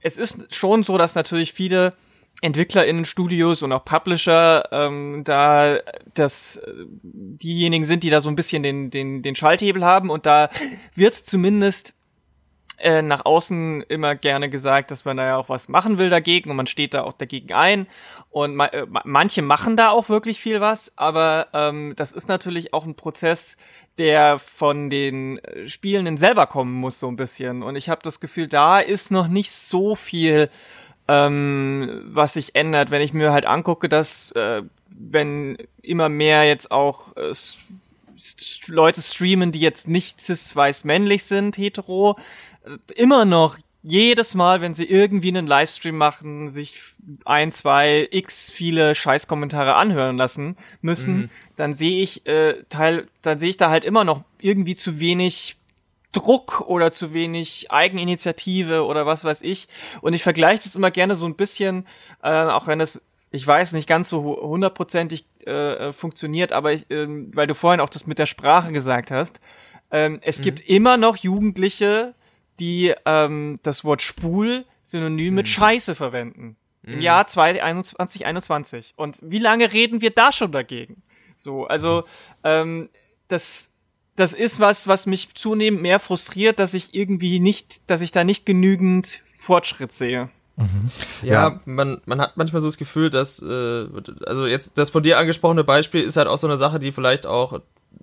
es 0.00 0.18
ist 0.18 0.54
schon 0.54 0.84
so, 0.84 0.98
dass 0.98 1.14
natürlich 1.14 1.52
viele 1.52 1.94
EntwicklerInnen-Studios 2.42 3.62
und 3.62 3.72
auch 3.72 3.84
Publisher 3.84 4.68
ähm, 4.72 5.22
da 5.24 5.78
das 6.14 6.60
diejenigen 7.02 7.84
sind, 7.84 8.02
die 8.02 8.10
da 8.10 8.20
so 8.20 8.28
ein 8.28 8.36
bisschen 8.36 8.62
den, 8.62 8.90
den, 8.90 9.22
den 9.22 9.34
Schalthebel 9.34 9.84
haben 9.84 10.10
und 10.10 10.26
da 10.26 10.50
wird 10.94 11.14
zumindest 11.14 11.94
äh, 12.82 13.00
nach 13.00 13.24
außen 13.24 13.82
immer 13.82 14.16
gerne 14.16 14.50
gesagt, 14.50 14.90
dass 14.90 15.04
man 15.04 15.16
da 15.16 15.26
ja 15.26 15.36
auch 15.36 15.48
was 15.48 15.68
machen 15.68 15.98
will 15.98 16.10
dagegen 16.10 16.50
und 16.50 16.56
man 16.56 16.66
steht 16.66 16.94
da 16.94 17.02
auch 17.02 17.12
dagegen 17.12 17.52
ein. 17.52 17.86
Und 18.30 18.56
ma 18.56 18.66
äh, 18.66 18.86
manche 19.04 19.42
machen 19.42 19.76
da 19.76 19.90
auch 19.90 20.08
wirklich 20.08 20.40
viel 20.40 20.60
was, 20.60 20.92
aber 20.96 21.48
ähm, 21.52 21.92
das 21.96 22.12
ist 22.12 22.28
natürlich 22.28 22.74
auch 22.74 22.84
ein 22.84 22.96
Prozess, 22.96 23.56
der 23.98 24.38
von 24.38 24.90
den 24.90 25.40
Spielenden 25.66 26.16
selber 26.16 26.46
kommen 26.46 26.72
muss, 26.72 26.98
so 26.98 27.08
ein 27.08 27.16
bisschen. 27.16 27.62
Und 27.62 27.76
ich 27.76 27.88
habe 27.88 28.00
das 28.02 28.20
Gefühl, 28.20 28.48
da 28.48 28.80
ist 28.80 29.10
noch 29.12 29.28
nicht 29.28 29.52
so 29.52 29.94
viel, 29.94 30.48
ähm, 31.12 32.02
was 32.06 32.34
sich 32.34 32.54
ändert, 32.54 32.90
wenn 32.90 33.02
ich 33.02 33.12
mir 33.12 33.32
halt 33.32 33.44
angucke, 33.44 33.88
dass 33.88 34.30
äh, 34.32 34.62
wenn 34.88 35.58
immer 35.82 36.08
mehr 36.08 36.44
jetzt 36.44 36.70
auch 36.70 37.16
äh, 37.16 37.32
Leute 38.66 39.02
streamen, 39.02 39.52
die 39.52 39.60
jetzt 39.60 39.88
nicht 39.88 40.20
cis-weiß 40.20 40.84
männlich 40.84 41.24
sind, 41.24 41.58
hetero, 41.58 42.16
immer 42.94 43.24
noch 43.24 43.58
jedes 43.82 44.34
Mal, 44.34 44.60
wenn 44.60 44.74
sie 44.74 44.84
irgendwie 44.84 45.28
einen 45.28 45.46
Livestream 45.46 45.96
machen, 45.96 46.50
sich 46.50 46.80
ein, 47.24 47.50
zwei, 47.50 48.06
x 48.12 48.50
viele 48.50 48.94
Scheißkommentare 48.94 49.74
anhören 49.74 50.16
lassen 50.16 50.56
müssen, 50.82 51.16
mhm. 51.16 51.30
dann 51.56 51.74
sehe 51.74 52.00
ich 52.00 52.24
äh, 52.26 52.62
Teil, 52.68 53.08
dann 53.22 53.40
sehe 53.40 53.50
ich 53.50 53.56
da 53.56 53.70
halt 53.70 53.84
immer 53.84 54.04
noch 54.04 54.22
irgendwie 54.40 54.76
zu 54.76 55.00
wenig 55.00 55.56
Druck 56.12 56.60
oder 56.66 56.92
zu 56.92 57.14
wenig 57.14 57.70
Eigeninitiative 57.70 58.84
oder 58.84 59.06
was 59.06 59.24
weiß 59.24 59.42
ich. 59.42 59.68
Und 60.02 60.12
ich 60.12 60.22
vergleiche 60.22 60.62
das 60.64 60.76
immer 60.76 60.90
gerne 60.90 61.16
so 61.16 61.26
ein 61.26 61.36
bisschen, 61.36 61.86
äh, 62.22 62.30
auch 62.30 62.66
wenn 62.66 62.80
es, 62.80 63.00
ich 63.30 63.46
weiß, 63.46 63.72
nicht 63.72 63.88
ganz 63.88 64.10
so 64.10 64.22
hundertprozentig 64.40 65.24
äh, 65.46 65.88
äh 65.88 65.92
funktioniert, 65.92 66.52
aber 66.52 66.72
ich, 66.72 66.90
äh, 66.90 67.06
weil 67.34 67.46
du 67.46 67.54
vorhin 67.54 67.80
auch 67.80 67.88
das 67.88 68.06
mit 68.06 68.18
der 68.18 68.26
Sprache 68.26 68.72
gesagt 68.72 69.10
hast, 69.10 69.40
ähm, 69.90 70.20
es 70.22 70.38
mhm. 70.38 70.42
gibt 70.42 70.60
immer 70.60 70.96
noch 70.96 71.16
Jugendliche, 71.16 72.14
die 72.60 72.94
ähm, 73.06 73.58
das 73.62 73.84
Wort 73.84 74.02
schwul 74.02 74.64
synonym 74.84 75.30
mhm. 75.30 75.36
mit 75.36 75.48
Scheiße 75.48 75.94
verwenden. 75.94 76.56
Mhm. 76.82 76.94
Im 76.94 77.00
Jahr 77.00 77.26
2021. 77.26 78.94
Und 78.96 79.18
wie 79.22 79.38
lange 79.38 79.72
reden 79.72 80.00
wir 80.00 80.10
da 80.10 80.32
schon 80.32 80.52
dagegen? 80.52 81.02
So, 81.36 81.66
also 81.66 82.02
mhm. 82.02 82.04
ähm, 82.44 82.88
das 83.28 83.71
das 84.16 84.32
ist 84.32 84.60
was, 84.60 84.86
was 84.86 85.06
mich 85.06 85.34
zunehmend 85.34 85.82
mehr 85.82 85.98
frustriert, 85.98 86.58
dass 86.58 86.74
ich 86.74 86.94
irgendwie 86.94 87.40
nicht, 87.40 87.88
dass 87.90 88.00
ich 88.00 88.12
da 88.12 88.24
nicht 88.24 88.44
genügend 88.46 89.22
Fortschritt 89.36 89.92
sehe. 89.92 90.28
Mhm. 90.56 90.90
Ja, 91.22 91.48
ja, 91.48 91.60
man, 91.64 92.02
man 92.04 92.20
hat 92.20 92.36
manchmal 92.36 92.60
so 92.60 92.68
das 92.68 92.76
Gefühl, 92.76 93.08
dass, 93.08 93.40
äh, 93.42 93.86
also 94.26 94.46
jetzt 94.46 94.76
das 94.76 94.90
von 94.90 95.02
dir 95.02 95.18
angesprochene 95.18 95.64
Beispiel 95.64 96.02
ist 96.02 96.16
halt 96.16 96.28
auch 96.28 96.36
so 96.36 96.46
eine 96.46 96.58
Sache, 96.58 96.78
die 96.78 96.92
vielleicht 96.92 97.26
auch 97.26 97.60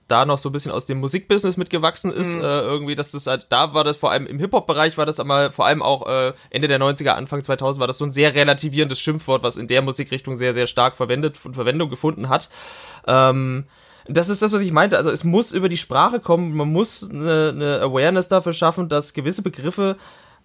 da 0.08 0.26
noch 0.26 0.40
so 0.40 0.50
ein 0.50 0.52
bisschen 0.52 0.72
aus 0.72 0.86
dem 0.86 1.00
Musikbusiness 1.00 1.58
mitgewachsen 1.58 2.12
ist, 2.12 2.38
mhm. 2.38 2.44
äh, 2.44 2.60
irgendwie, 2.62 2.96
dass 2.96 3.12
das 3.12 3.28
halt, 3.28 3.48
da 3.50 3.74
war 3.74 3.84
das 3.84 3.98
vor 3.98 4.12
allem 4.12 4.26
im 4.26 4.40
Hip-Hop-Bereich, 4.40 4.98
war 4.98 5.06
das 5.06 5.20
aber 5.20 5.52
vor 5.52 5.66
allem 5.68 5.82
auch 5.82 6.08
äh, 6.08 6.34
Ende 6.50 6.68
der 6.68 6.80
90er, 6.80 7.10
Anfang 7.10 7.44
2000 7.44 7.80
war 7.80 7.88
das 7.88 8.00
so 8.00 8.06
ein 8.06 8.10
sehr 8.10 8.34
relativierendes 8.34 9.00
Schimpfwort, 9.00 9.44
was 9.44 9.58
in 9.58 9.68
der 9.68 9.82
Musikrichtung 9.84 10.36
sehr, 10.36 10.54
sehr 10.54 10.68
stark 10.68 10.96
verwendet 10.96 11.38
und 11.44 11.54
Verwendung 11.54 11.90
gefunden 11.90 12.30
hat. 12.30 12.50
Ähm, 13.08 13.66
das 14.08 14.30
ist 14.30 14.42
das, 14.42 14.52
was 14.52 14.62
ich 14.62 14.72
meinte. 14.72 14.98
Also 14.98 15.10
es 15.10 15.24
muss 15.24 15.52
über 15.52 15.70
die 15.70 15.78
Sprache 15.78 16.20
kommen, 16.20 16.56
man 16.56 16.72
muss 16.72 17.10
eine, 17.10 17.50
eine 17.56 17.82
Awareness 17.82 18.28
dafür 18.28 18.54
schaffen, 18.54 18.90
dass 18.90 19.14
gewisse 19.14 19.42
Begriffe 19.42 19.98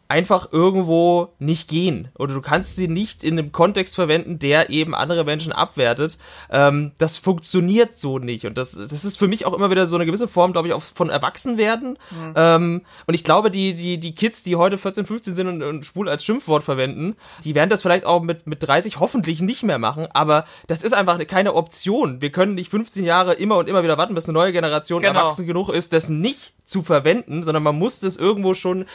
einfach 0.08 0.52
irgendwo 0.52 1.34
nicht 1.38 1.68
gehen. 1.68 2.08
Oder 2.18 2.34
du 2.34 2.40
kannst 2.40 2.76
sie 2.76 2.88
nicht 2.88 3.24
in 3.24 3.38
einem 3.38 3.52
Kontext 3.52 3.94
verwenden, 3.94 4.38
der 4.38 4.70
eben 4.70 4.94
andere 4.94 5.24
Menschen 5.24 5.52
abwertet. 5.52 6.18
Ähm, 6.50 6.92
das 6.98 7.16
funktioniert 7.16 7.96
so 7.96 8.18
nicht. 8.18 8.44
Und 8.44 8.58
das, 8.58 8.72
das 8.72 9.04
ist 9.04 9.18
für 9.18 9.28
mich 9.28 9.46
auch 9.46 9.54
immer 9.54 9.70
wieder 9.70 9.86
so 9.86 9.96
eine 9.96 10.06
gewisse 10.06 10.28
Form, 10.28 10.52
glaube 10.52 10.68
ich, 10.68 10.74
auch 10.74 10.82
von 10.82 11.08
Erwachsenwerden. 11.08 11.98
Mhm. 12.10 12.34
Ähm, 12.36 12.82
und 13.06 13.14
ich 13.14 13.24
glaube, 13.24 13.50
die, 13.50 13.74
die, 13.74 13.98
die 13.98 14.14
Kids, 14.14 14.42
die 14.42 14.56
heute 14.56 14.78
14, 14.78 15.06
15 15.06 15.34
sind 15.34 15.48
und, 15.48 15.62
und 15.62 15.86
schwul 15.86 16.08
als 16.08 16.24
Schimpfwort 16.24 16.64
verwenden, 16.64 17.16
die 17.42 17.54
werden 17.54 17.70
das 17.70 17.82
vielleicht 17.82 18.04
auch 18.04 18.22
mit, 18.22 18.46
mit 18.46 18.66
30 18.66 19.00
hoffentlich 19.00 19.40
nicht 19.40 19.62
mehr 19.62 19.78
machen. 19.78 20.06
Aber 20.12 20.44
das 20.66 20.82
ist 20.82 20.92
einfach 20.92 21.18
keine 21.26 21.54
Option. 21.54 22.20
Wir 22.20 22.30
können 22.30 22.54
nicht 22.54 22.70
15 22.70 23.04
Jahre 23.04 23.34
immer 23.34 23.56
und 23.56 23.68
immer 23.68 23.82
wieder 23.82 23.96
warten, 23.96 24.14
bis 24.14 24.26
eine 24.26 24.34
neue 24.34 24.52
Generation 24.52 25.02
genau. 25.02 25.18
erwachsen 25.18 25.46
genug 25.46 25.70
ist, 25.70 25.92
das 25.92 26.10
nicht 26.10 26.52
zu 26.64 26.82
verwenden, 26.82 27.42
sondern 27.42 27.62
man 27.62 27.76
muss 27.76 28.00
das 28.00 28.16
irgendwo 28.16 28.54
schon 28.54 28.86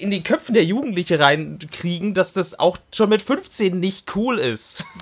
in 0.00 0.10
die 0.10 0.22
Köpfen 0.22 0.54
der 0.54 0.64
Jugendliche 0.64 1.18
reinkriegen, 1.18 2.14
dass 2.14 2.32
das 2.32 2.58
auch 2.58 2.78
schon 2.94 3.08
mit 3.08 3.22
15 3.22 3.78
nicht 3.78 4.14
cool 4.16 4.38
ist. 4.38 4.84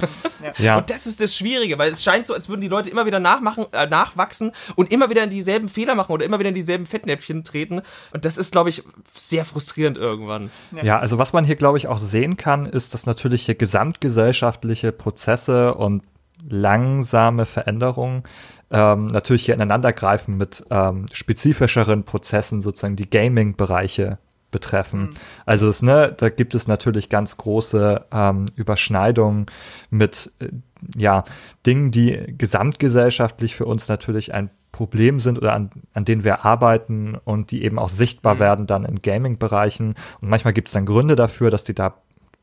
Ja. 0.59 0.79
Und 0.79 0.89
das 0.91 1.07
ist 1.07 1.21
das 1.21 1.37
Schwierige, 1.37 1.79
weil 1.79 1.91
es 1.91 2.03
scheint 2.03 2.27
so, 2.27 2.33
als 2.33 2.49
würden 2.49 2.61
die 2.61 2.69
Leute 2.69 2.89
immer 2.89 3.07
wieder 3.07 3.19
nachmachen, 3.19 3.67
äh, 3.73 3.87
nachwachsen 3.87 4.53
und 4.77 4.93
immer 4.93 5.11
wieder 5.11 5.25
in 5.25 5.31
dieselben 5.31 5.69
Fehler 5.69 5.95
machen 5.95 6.13
oder 6.13 6.25
immer 6.25 6.39
wieder 6.39 6.49
in 6.49 6.55
dieselben 6.55 6.87
Fettnäpfchen 6.87 7.45
treten. 7.45 7.83
Und 8.13 8.25
das 8.25 8.39
ist, 8.39 8.53
glaube 8.53 8.71
ich, 8.71 8.83
sehr 9.13 9.45
frustrierend 9.45 9.99
irgendwann. 9.99 10.51
Ja. 10.73 10.85
ja, 10.85 10.99
also 10.99 11.19
was 11.19 11.33
man 11.33 11.45
hier, 11.45 11.57
glaube 11.57 11.79
ich, 11.79 11.87
auch 11.89 11.99
sehen 11.99 12.37
kann, 12.37 12.67
ist, 12.67 12.95
dass 12.95 13.07
natürlich 13.07 13.45
hier 13.47 13.57
gesamtgesellschaftliche 13.57 14.93
Prozesse 14.93 15.75
und 15.75 16.03
langsame 16.49 17.47
Veränderungen 17.47 18.23
ähm, 18.71 19.07
natürlich 19.07 19.45
hier 19.47 19.55
ineinandergreifen 19.55 20.37
mit 20.37 20.65
ähm, 20.71 21.07
spezifischeren 21.13 22.05
Prozessen, 22.05 22.61
sozusagen 22.61 22.97
die 22.97 23.09
Gaming-Bereiche 23.09 24.19
betreffen. 24.51 25.03
Mhm. 25.03 25.11
Also 25.47 25.69
es, 25.69 25.83
ne, 25.83 26.15
da 26.17 26.29
gibt 26.29 26.55
es 26.55 26.69
natürlich 26.69 27.09
ganz 27.09 27.37
große 27.37 28.07
ähm, 28.13 28.47
Überschneidungen 28.55 29.47
mit 29.91 30.31
äh, 30.41 30.49
ja, 30.97 31.25
Dingen, 31.67 31.91
die 31.91 32.35
gesamtgesellschaftlich 32.39 33.57
für 33.57 33.67
uns 33.67 33.89
natürlich 33.89 34.33
ein 34.33 34.51
Problem 34.71 35.19
sind 35.19 35.39
oder 35.39 35.55
an, 35.55 35.71
an 35.93 36.05
denen 36.05 36.25
wir 36.25 36.45
arbeiten 36.45 37.17
und 37.25 37.51
die 37.51 37.65
eben 37.65 37.79
auch 37.79 37.89
sichtbar 37.89 38.37
mhm. 38.37 38.39
werden 38.41 38.67
dann 38.67 38.85
in 38.85 39.01
Gaming-Bereichen. 39.01 39.95
Und 40.21 40.29
manchmal 40.29 40.53
gibt 40.53 40.69
es 40.69 40.75
dann 40.75 40.87
Gründe 40.87 41.17
dafür, 41.17 41.51
dass 41.51 41.65
die 41.65 41.75
da 41.75 41.95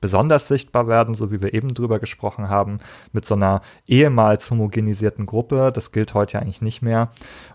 besonders 0.05 0.47
sichtbar 0.47 0.87
werden, 0.87 1.15
so 1.15 1.31
wie 1.31 1.41
wir 1.41 1.55
eben 1.55 1.73
drüber 1.73 1.97
gesprochen 1.97 2.47
haben, 2.47 2.77
mit 3.11 3.25
so 3.25 3.33
einer 3.33 3.61
ehemals 3.87 4.51
homogenisierten 4.51 5.25
Gruppe. 5.25 5.71
Das 5.73 5.91
gilt 5.91 6.13
heute 6.13 6.33
ja 6.33 6.41
eigentlich 6.41 6.61
nicht 6.61 6.83
mehr. 6.83 7.09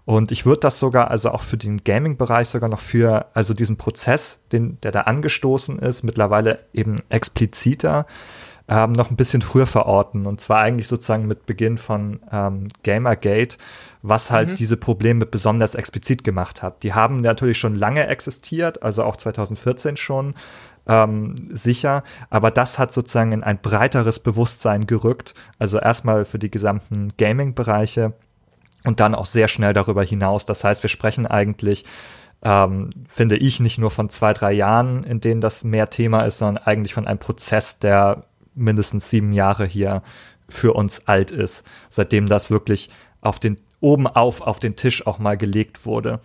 Und 0.04 0.32
ich 0.32 0.46
würde 0.46 0.58
das 0.58 0.80
sogar, 0.80 1.12
also 1.12 1.30
auch 1.30 1.42
für 1.42 1.56
den 1.56 1.84
Gaming-Bereich 1.84 2.48
sogar 2.48 2.68
noch 2.68 2.80
für, 2.80 3.26
also 3.34 3.54
diesen 3.54 3.76
Prozess, 3.76 4.40
den, 4.50 4.80
der 4.80 4.90
da 4.90 5.02
angestoßen 5.02 5.78
ist, 5.78 6.02
mittlerweile 6.02 6.58
eben 6.72 6.96
expliziter, 7.08 8.04
ähm, 8.68 8.92
noch 8.92 9.10
ein 9.10 9.16
bisschen 9.16 9.42
früher 9.42 9.68
verorten. 9.68 10.26
Und 10.26 10.40
zwar 10.40 10.58
eigentlich 10.58 10.88
sozusagen 10.88 11.28
mit 11.28 11.46
Beginn 11.46 11.78
von 11.78 12.18
ähm, 12.32 12.66
Gamergate, 12.82 13.58
was 14.02 14.32
halt 14.32 14.50
mhm. 14.50 14.54
diese 14.56 14.76
Probleme 14.76 15.24
besonders 15.24 15.76
explizit 15.76 16.24
gemacht 16.24 16.62
hat. 16.62 16.82
Die 16.82 16.94
haben 16.94 17.20
natürlich 17.20 17.58
schon 17.58 17.76
lange 17.76 18.08
existiert, 18.08 18.82
also 18.82 19.04
auch 19.04 19.16
2014 19.16 19.96
schon 19.96 20.34
ähm, 20.86 21.34
sicher, 21.50 22.02
aber 22.30 22.50
das 22.50 22.78
hat 22.78 22.92
sozusagen 22.92 23.32
in 23.32 23.44
ein 23.44 23.60
breiteres 23.60 24.18
Bewusstsein 24.18 24.86
gerückt. 24.86 25.34
Also 25.58 25.78
erstmal 25.78 26.24
für 26.24 26.38
die 26.38 26.50
gesamten 26.50 27.08
Gaming-Bereiche 27.16 28.12
und 28.84 29.00
dann 29.00 29.14
auch 29.14 29.26
sehr 29.26 29.48
schnell 29.48 29.72
darüber 29.72 30.02
hinaus. 30.02 30.46
Das 30.46 30.64
heißt, 30.64 30.82
wir 30.82 30.90
sprechen 30.90 31.26
eigentlich 31.26 31.84
ähm, 32.42 32.90
finde 33.06 33.36
ich 33.36 33.60
nicht 33.60 33.78
nur 33.78 33.90
von 33.90 34.08
zwei, 34.08 34.32
drei 34.32 34.52
Jahren, 34.52 35.04
in 35.04 35.20
denen 35.20 35.40
das 35.40 35.64
mehr 35.64 35.90
Thema 35.90 36.22
ist, 36.22 36.38
sondern 36.38 36.64
eigentlich 36.64 36.94
von 36.94 37.06
einem 37.06 37.18
Prozess, 37.18 37.78
der 37.78 38.24
mindestens 38.54 39.10
sieben 39.10 39.32
Jahre 39.32 39.66
hier 39.66 40.02
für 40.48 40.72
uns 40.72 41.06
alt 41.06 41.30
ist, 41.30 41.64
seitdem 41.88 42.26
das 42.26 42.50
wirklich 42.50 42.90
auf 43.20 43.38
den 43.38 43.56
oben 43.80 44.06
auf 44.06 44.42
auf 44.42 44.58
den 44.58 44.76
Tisch 44.76 45.06
auch 45.06 45.18
mal 45.18 45.36
gelegt 45.36 45.86
wurde. 45.86 46.20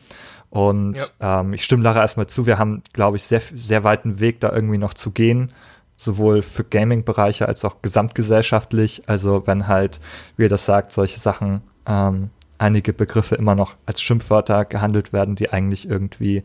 Und 0.50 0.96
ja. 1.20 1.42
ähm, 1.42 1.54
ich 1.54 1.64
stimme 1.64 1.84
Lara 1.84 2.02
erstmal 2.02 2.28
zu, 2.28 2.46
wir 2.46 2.58
haben, 2.58 2.82
glaube 2.94 3.18
ich, 3.18 3.24
sehr, 3.24 3.42
sehr 3.54 3.84
weiten 3.84 4.20
Weg 4.20 4.40
da 4.40 4.54
irgendwie 4.54 4.78
noch 4.78 4.94
zu 4.94 5.12
gehen, 5.12 5.52
sowohl 5.98 6.42
für 6.42 6.64
Gaming-Bereiche 6.64 7.48
als 7.48 7.66
auch 7.66 7.82
gesamtgesellschaftlich. 7.82 9.04
Also 9.08 9.46
wenn 9.48 9.68
halt, 9.68 10.00
wie 10.38 10.44
ihr 10.44 10.50
das 10.50 10.66
sagt, 10.66 10.92
solche 10.92 11.20
Sachen, 11.20 11.62
ähm, 11.86 12.30
einige 12.58 12.94
Begriffe 12.94 13.36
immer 13.36 13.56
noch 13.56 13.76
als 13.86 14.02
Schimpfwörter 14.02 14.66
gehandelt 14.66 15.14
werden, 15.14 15.36
die 15.36 15.50
eigentlich 15.50 15.90
irgendwie 15.90 16.44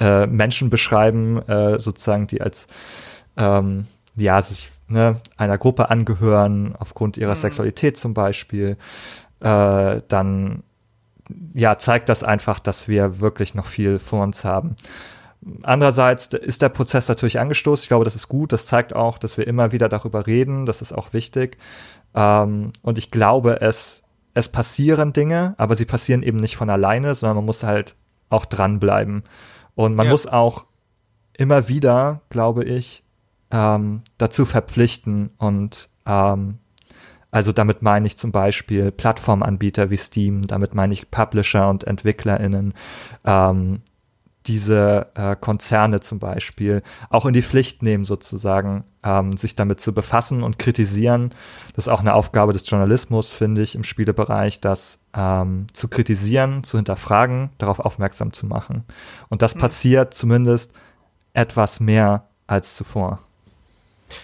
äh, 0.00 0.26
Menschen 0.26 0.70
beschreiben, 0.70 1.38
äh, 1.48 1.78
sozusagen, 1.78 2.26
die 2.26 2.40
als 2.40 2.66
ähm, 3.36 3.86
ja 4.16 4.42
sich 4.42 4.70
ne, 4.88 5.20
einer 5.36 5.58
Gruppe 5.58 5.90
angehören, 5.90 6.74
aufgrund 6.76 7.16
ihrer 7.16 7.34
mhm. 7.34 7.40
Sexualität 7.40 7.96
zum 7.96 8.14
Beispiel, 8.14 8.76
äh, 9.40 10.00
dann 10.08 10.62
ja, 11.54 11.78
zeigt 11.78 12.08
das 12.08 12.22
einfach, 12.22 12.58
dass 12.58 12.88
wir 12.88 13.20
wirklich 13.20 13.54
noch 13.54 13.66
viel 13.66 13.98
vor 13.98 14.22
uns 14.22 14.44
haben. 14.44 14.76
Andererseits 15.62 16.28
ist 16.28 16.62
der 16.62 16.68
Prozess 16.68 17.08
natürlich 17.08 17.38
angestoßen. 17.38 17.84
Ich 17.84 17.88
glaube, 17.88 18.04
das 18.04 18.16
ist 18.16 18.28
gut. 18.28 18.52
Das 18.52 18.66
zeigt 18.66 18.94
auch, 18.94 19.18
dass 19.18 19.36
wir 19.36 19.46
immer 19.46 19.72
wieder 19.72 19.88
darüber 19.88 20.26
reden. 20.26 20.66
Das 20.66 20.82
ist 20.82 20.92
auch 20.92 21.12
wichtig. 21.12 21.56
Ähm, 22.14 22.72
und 22.82 22.98
ich 22.98 23.10
glaube, 23.10 23.60
es, 23.60 24.02
es 24.34 24.48
passieren 24.48 25.12
Dinge, 25.12 25.54
aber 25.58 25.76
sie 25.76 25.84
passieren 25.84 26.22
eben 26.22 26.38
nicht 26.38 26.56
von 26.56 26.70
alleine, 26.70 27.14
sondern 27.14 27.36
man 27.36 27.44
muss 27.44 27.62
halt 27.62 27.96
auch 28.28 28.44
dranbleiben. 28.44 29.22
Und 29.74 29.94
man 29.94 30.06
ja. 30.06 30.12
muss 30.12 30.26
auch 30.26 30.64
immer 31.36 31.68
wieder, 31.68 32.22
glaube 32.30 32.64
ich, 32.64 33.04
ähm, 33.50 34.02
dazu 34.18 34.46
verpflichten 34.46 35.30
und 35.38 35.88
ähm, 36.06 36.58
also 37.30 37.52
damit 37.52 37.82
meine 37.82 38.06
ich 38.06 38.16
zum 38.16 38.32
Beispiel 38.32 38.90
Plattformanbieter 38.90 39.90
wie 39.90 39.96
Steam, 39.96 40.42
damit 40.42 40.74
meine 40.74 40.92
ich 40.92 41.10
Publisher 41.10 41.68
und 41.68 41.84
EntwicklerInnen, 41.84 42.74
ähm, 43.24 43.82
diese 44.46 45.08
äh, 45.14 45.36
Konzerne 45.36 46.00
zum 46.00 46.18
Beispiel 46.18 46.82
auch 47.10 47.26
in 47.26 47.32
die 47.32 47.42
Pflicht 47.42 47.82
nehmen, 47.82 48.04
sozusagen, 48.04 48.84
ähm, 49.02 49.36
sich 49.36 49.56
damit 49.56 49.80
zu 49.80 49.92
befassen 49.92 50.42
und 50.42 50.58
kritisieren. 50.58 51.30
Das 51.74 51.86
ist 51.86 51.92
auch 51.92 52.00
eine 52.00 52.14
Aufgabe 52.14 52.52
des 52.52 52.68
Journalismus, 52.68 53.30
finde 53.30 53.62
ich, 53.62 53.74
im 53.74 53.82
Spielebereich, 53.82 54.60
das 54.60 55.00
ähm, 55.14 55.66
zu 55.72 55.88
kritisieren, 55.88 56.64
zu 56.64 56.78
hinterfragen, 56.78 57.50
darauf 57.58 57.80
aufmerksam 57.80 58.32
zu 58.32 58.46
machen. 58.46 58.84
Und 59.28 59.42
das 59.42 59.54
mhm. 59.54 59.60
passiert 59.60 60.14
zumindest 60.14 60.72
etwas 61.32 61.80
mehr 61.80 62.28
als 62.46 62.76
zuvor. 62.76 63.18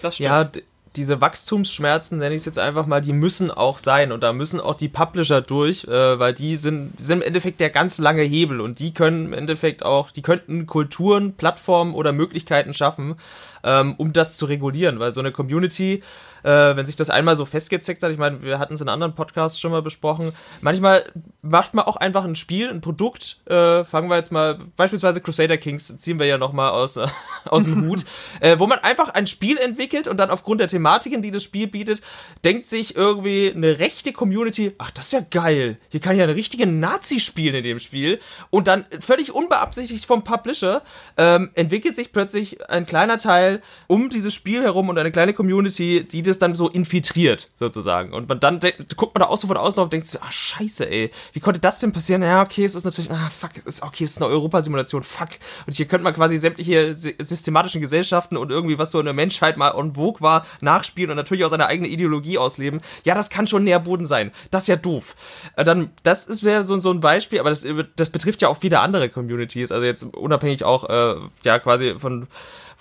Das 0.01 0.15
stimmt. 0.15 0.29
Ja, 0.29 0.49
diese 0.95 1.21
Wachstumsschmerzen, 1.21 2.19
nenne 2.19 2.35
ich 2.35 2.41
es 2.41 2.45
jetzt 2.45 2.59
einfach 2.59 2.85
mal, 2.85 3.01
die 3.01 3.13
müssen 3.13 3.51
auch 3.51 3.77
sein. 3.77 4.11
Und 4.11 4.21
da 4.23 4.33
müssen 4.33 4.59
auch 4.59 4.75
die 4.75 4.89
Publisher 4.89 5.41
durch, 5.41 5.85
äh, 5.85 6.19
weil 6.19 6.33
die 6.33 6.57
sind, 6.57 6.99
die 6.99 7.03
sind 7.03 7.19
im 7.19 7.27
Endeffekt 7.27 7.59
der 7.59 7.69
ganz 7.69 7.97
lange 7.97 8.23
Hebel. 8.23 8.61
Und 8.61 8.79
die 8.79 8.93
können 8.93 9.25
im 9.25 9.33
Endeffekt 9.33 9.83
auch, 9.83 10.11
die 10.11 10.21
könnten 10.21 10.65
Kulturen, 10.65 11.33
Plattformen 11.33 11.93
oder 11.93 12.11
Möglichkeiten 12.11 12.73
schaffen, 12.73 13.15
ähm, 13.63 13.95
um 13.97 14.13
das 14.13 14.37
zu 14.37 14.45
regulieren, 14.45 14.99
weil 14.99 15.11
so 15.11 15.21
eine 15.21 15.31
Community, 15.31 16.03
äh, 16.43 16.75
wenn 16.75 16.85
sich 16.85 16.95
das 16.95 17.09
einmal 17.09 17.35
so 17.35 17.45
festgezeckt 17.45 18.03
hat, 18.03 18.11
ich 18.11 18.17
meine, 18.17 18.41
wir 18.41 18.59
hatten 18.59 18.73
es 18.73 18.81
in 18.81 18.89
anderen 18.89 19.15
Podcasts 19.15 19.59
schon 19.59 19.71
mal 19.71 19.81
besprochen, 19.81 20.33
manchmal 20.61 21.03
macht 21.41 21.73
man 21.73 21.85
auch 21.85 21.95
einfach 21.95 22.25
ein 22.25 22.35
Spiel, 22.35 22.69
ein 22.69 22.81
Produkt, 22.81 23.41
äh, 23.45 23.83
fangen 23.85 24.09
wir 24.09 24.17
jetzt 24.17 24.31
mal, 24.31 24.59
beispielsweise 24.75 25.21
Crusader 25.21 25.57
Kings 25.57 25.95
ziehen 25.97 26.19
wir 26.19 26.25
ja 26.25 26.37
nochmal 26.37 26.71
aus, 26.71 26.97
äh, 26.97 27.07
aus 27.45 27.63
dem 27.63 27.87
Hut, 27.87 28.05
äh, 28.41 28.59
wo 28.59 28.67
man 28.67 28.79
einfach 28.79 29.09
ein 29.09 29.27
Spiel 29.27 29.57
entwickelt 29.57 30.07
und 30.07 30.17
dann 30.17 30.29
aufgrund 30.29 30.59
der 30.59 30.67
Thematiken, 30.67 31.21
die 31.21 31.31
das 31.31 31.43
Spiel 31.43 31.67
bietet, 31.67 32.01
denkt 32.43 32.67
sich 32.67 32.95
irgendwie 32.95 33.51
eine 33.55 33.79
rechte 33.79 34.11
Community, 34.11 34.73
ach, 34.77 34.91
das 34.91 35.05
ist 35.05 35.13
ja 35.13 35.21
geil, 35.29 35.77
hier 35.89 35.99
kann 35.99 36.17
ja 36.17 36.23
eine 36.23 36.35
richtige 36.35 36.67
Nazi 36.67 37.19
spielen 37.19 37.55
in 37.55 37.63
dem 37.63 37.79
Spiel 37.79 38.19
und 38.49 38.67
dann 38.67 38.85
völlig 38.99 39.33
unbeabsichtigt 39.33 40.05
vom 40.05 40.23
Publisher 40.23 40.81
ähm, 41.17 41.51
entwickelt 41.55 41.95
sich 41.95 42.11
plötzlich 42.11 42.69
ein 42.69 42.85
kleiner 42.85 43.17
Teil 43.17 43.52
um 43.87 44.09
dieses 44.09 44.33
Spiel 44.33 44.61
herum 44.61 44.89
und 44.89 44.97
eine 44.97 45.11
kleine 45.11 45.33
Community, 45.33 46.05
die 46.09 46.21
das 46.21 46.39
dann 46.39 46.55
so 46.55 46.69
infiltriert, 46.69 47.49
sozusagen. 47.55 48.13
Und 48.13 48.29
man 48.29 48.39
dann 48.39 48.59
guckt 48.95 49.15
man 49.15 49.21
da 49.21 49.27
auch 49.27 49.37
so 49.37 49.47
von 49.47 49.57
außen 49.57 49.75
drauf 49.75 49.85
und 49.85 49.93
denkt, 49.93 50.07
ah, 50.21 50.31
scheiße, 50.31 50.89
ey, 50.89 51.11
wie 51.33 51.39
konnte 51.39 51.59
das 51.59 51.79
denn 51.79 51.91
passieren? 51.91 52.21
Ja, 52.21 52.41
okay, 52.41 52.65
es 52.65 52.75
ist 52.75 52.85
natürlich, 52.85 53.11
ah, 53.11 53.29
fuck, 53.29 53.51
es 53.57 53.75
ist, 53.75 53.83
okay, 53.83 54.03
es 54.03 54.11
ist 54.11 54.21
eine 54.21 54.31
Europasimulation, 54.31 55.03
fuck. 55.03 55.29
Und 55.65 55.75
hier 55.75 55.87
könnte 55.87 56.03
man 56.03 56.13
quasi 56.13 56.37
sämtliche 56.37 56.93
systematischen 56.93 57.81
Gesellschaften 57.81 58.37
und 58.37 58.51
irgendwie, 58.51 58.77
was 58.77 58.91
so 58.91 58.99
in 58.99 59.05
der 59.05 59.13
Menschheit 59.13 59.57
mal 59.57 59.73
en 59.77 59.95
vogue 59.95 60.21
war, 60.21 60.45
nachspielen 60.61 61.11
und 61.11 61.17
natürlich 61.17 61.45
auch 61.45 61.49
seine 61.49 61.67
eigene 61.67 61.87
Ideologie 61.87 62.37
ausleben. 62.37 62.81
Ja, 63.03 63.15
das 63.15 63.29
kann 63.29 63.47
schon 63.47 63.63
Nährboden 63.63 64.05
sein. 64.05 64.31
Das 64.51 64.63
ist 64.63 64.67
ja 64.67 64.75
doof. 64.75 65.15
Äh, 65.55 65.63
dann, 65.63 65.91
das 66.03 66.27
ist 66.27 66.43
wäre 66.43 66.63
so, 66.63 66.77
so 66.77 66.91
ein 66.91 66.99
Beispiel, 66.99 67.39
aber 67.39 67.49
das, 67.49 67.65
das 67.95 68.09
betrifft 68.09 68.41
ja 68.41 68.47
auch 68.47 68.61
wieder 68.61 68.81
andere 68.81 69.09
Communities, 69.09 69.71
also 69.71 69.85
jetzt 69.85 70.03
unabhängig 70.03 70.63
auch, 70.63 70.89
äh, 70.89 71.15
ja, 71.43 71.59
quasi 71.59 71.95
von 71.97 72.27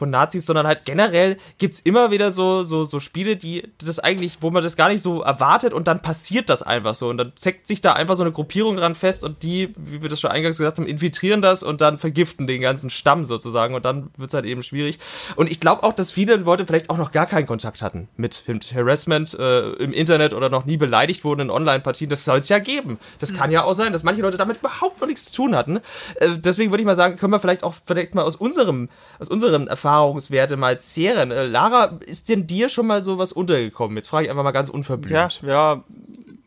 von 0.03 0.11
Nazis, 0.11 0.46
sondern 0.46 0.66
halt 0.66 0.84
generell 0.84 1.36
gibt 1.59 1.74
es 1.74 1.80
immer 1.80 2.11
wieder 2.11 2.32
so, 2.32 2.64
so, 2.64 2.84
so 2.84 2.98
Spiele, 2.98 3.36
die 3.36 3.70
das 3.78 4.00
eigentlich, 4.00 4.38
wo 4.40 4.50
man 4.50 4.61
das 4.61 4.74
gar 4.74 4.88
nicht 4.88 5.00
so 5.00 5.22
erwartet 5.22 5.72
und 5.72 5.86
dann 5.86 6.03
passiert 6.03 6.48
das 6.48 6.64
einfach 6.64 6.96
so. 6.96 7.09
Und 7.09 7.18
dann 7.18 7.32
zeckt 7.36 7.68
sich 7.68 7.80
da 7.80 7.92
einfach 7.92 8.16
so 8.16 8.24
eine 8.24 8.32
Gruppierung 8.32 8.76
dran 8.76 8.96
fest 8.96 9.22
und 9.22 9.44
die, 9.44 9.72
wie 9.76 10.03
wir 10.03 10.09
das 10.09 10.18
schon 10.18 10.32
eingangs 10.32 10.59
gesagt 10.59 10.78
haben, 10.78 10.88
infiltrieren 10.88 11.40
das 11.40 11.62
und 11.62 11.80
dann 11.80 11.98
vergiften 11.98 12.48
den 12.48 12.61
ganzen 12.61 12.90
Stamm 12.90 13.22
sozusagen 13.22 13.76
und 13.76 13.84
dann 13.84 14.11
wird 14.16 14.30
es 14.30 14.34
halt 14.34 14.44
eben 14.44 14.64
schwierig. 14.64 14.98
Und 15.36 15.48
ich 15.48 15.61
glaube 15.61 15.84
auch, 15.84 15.92
dass 15.92 16.11
viele 16.11 16.34
Leute 16.34 16.66
vielleicht 16.66 16.90
auch 16.90 16.98
noch 16.98 17.12
gar 17.12 17.26
keinen 17.26 17.46
Kontakt 17.46 17.80
hatten 17.80 18.09
mit, 18.16 18.42
mit 18.48 18.74
Harassment 18.74 19.34
äh, 19.38 19.70
im 19.74 19.92
Internet 19.92 20.34
oder 20.34 20.48
noch 20.48 20.64
nie 20.64 20.78
beleidigt 20.78 21.22
wurden 21.22 21.42
in 21.42 21.50
Online-Partien. 21.50 22.11
Das 22.11 22.24
soll 22.24 22.40
es 22.40 22.48
ja 22.48 22.59
geben. 22.59 22.98
Das 23.20 23.34
kann 23.34 23.53
ja 23.53 23.62
auch 23.62 23.74
sein, 23.74 23.92
dass 23.92 24.03
manche 24.03 24.22
Leute 24.22 24.36
damit 24.36 24.59
überhaupt 24.59 25.00
noch 25.00 25.07
nichts 25.07 25.26
zu 25.26 25.34
tun 25.34 25.55
hatten. 25.55 25.76
Äh, 26.16 26.38
deswegen 26.38 26.72
würde 26.72 26.80
ich 26.80 26.86
mal 26.86 26.96
sagen, 26.96 27.18
können 27.18 27.32
wir 27.32 27.38
vielleicht 27.38 27.62
auch 27.62 27.74
vielleicht 27.84 28.16
mal 28.16 28.22
aus 28.22 28.34
unserem, 28.34 28.88
aus 29.20 29.28
unseren 29.28 29.68
Erfahrungen 29.68 29.91
Erfahrungswerte 29.93 30.57
mal 30.57 30.80
zehren. 30.80 31.30
Äh, 31.30 31.45
Lara, 31.45 31.99
ist 32.07 32.28
denn 32.28 32.47
dir 32.47 32.68
schon 32.68 32.86
mal 32.86 33.03
sowas 33.03 33.32
untergekommen? 33.32 33.97
Jetzt 33.97 34.09
frage 34.09 34.24
ich 34.24 34.30
einfach 34.30 34.45
mal 34.45 34.53
ganz 34.53 34.68
unverblümt. 34.68 35.43
Ja, 35.43 35.49
ja, 35.49 35.84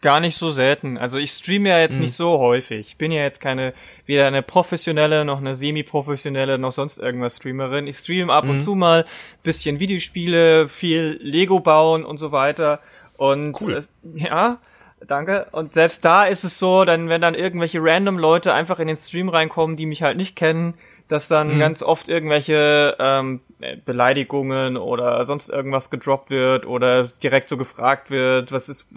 gar 0.02 0.20
nicht 0.20 0.36
so 0.36 0.52
selten. 0.52 0.98
Also 0.98 1.18
ich 1.18 1.32
streame 1.32 1.70
ja 1.70 1.80
jetzt 1.80 1.96
mhm. 1.96 2.02
nicht 2.02 2.14
so 2.14 2.39
häufig. 2.39 2.88
Ich 2.88 2.98
bin 2.98 3.12
ja 3.12 3.22
jetzt 3.22 3.39
keine, 3.39 3.74
weder 4.06 4.28
eine 4.28 4.41
professionelle, 4.41 5.26
noch 5.26 5.39
eine 5.39 5.56
semi-professionelle, 5.56 6.58
noch 6.58 6.72
sonst 6.72 6.98
irgendwas 6.98 7.38
Streamerin. 7.38 7.88
Ich 7.88 7.98
streame 7.98 8.34
ab 8.34 8.46
mhm. 8.46 8.50
und 8.52 8.62
zu 8.62 8.76
mal 8.76 9.06
bisschen 9.43 9.80
Videospiele, 9.80 10.68
viel 10.68 11.20
Lego 11.22 11.60
bauen 11.60 12.04
und 12.04 12.18
so 12.18 12.32
weiter. 12.32 12.80
Und 13.18 13.60
cool. 13.62 13.74
Es, 13.74 13.91
ja, 14.16 14.58
danke. 15.06 15.48
Und 15.52 15.74
selbst 15.74 16.04
da 16.04 16.24
ist 16.24 16.43
es 16.43 16.58
so, 16.58 16.84
dann, 16.84 17.10
wenn 17.10 17.22
dann 17.22 17.36
irgendwelche 17.36 17.80
random 17.82 18.18
Leute 18.18 18.54
einfach 18.54 18.80
in 18.80 18.88
den 18.88 18.98
Stream 18.98 19.30
reinkommen, 19.30 19.78
die 19.78 19.86
mich 19.86 20.02
halt 20.02 20.18
nicht 20.18 20.36
kennen, 20.36 20.74
dass 21.08 21.28
dann 21.28 21.56
mhm. 21.56 21.60
ganz 21.60 21.84
oft 21.84 22.10
irgendwelche 22.10 22.95
ähm, 22.99 23.41
Beleidigungen 23.86 24.76
oder 24.76 25.26
sonst 25.26 25.49
irgendwas 25.49 25.89
gedroppt 25.89 26.32
wird 26.32 26.66
oder 26.66 27.08
direkt 27.22 27.47
so 27.47 27.58
gefragt 27.58 28.10
wird, 28.10 28.51
was 28.51 28.70
ist 28.70 28.88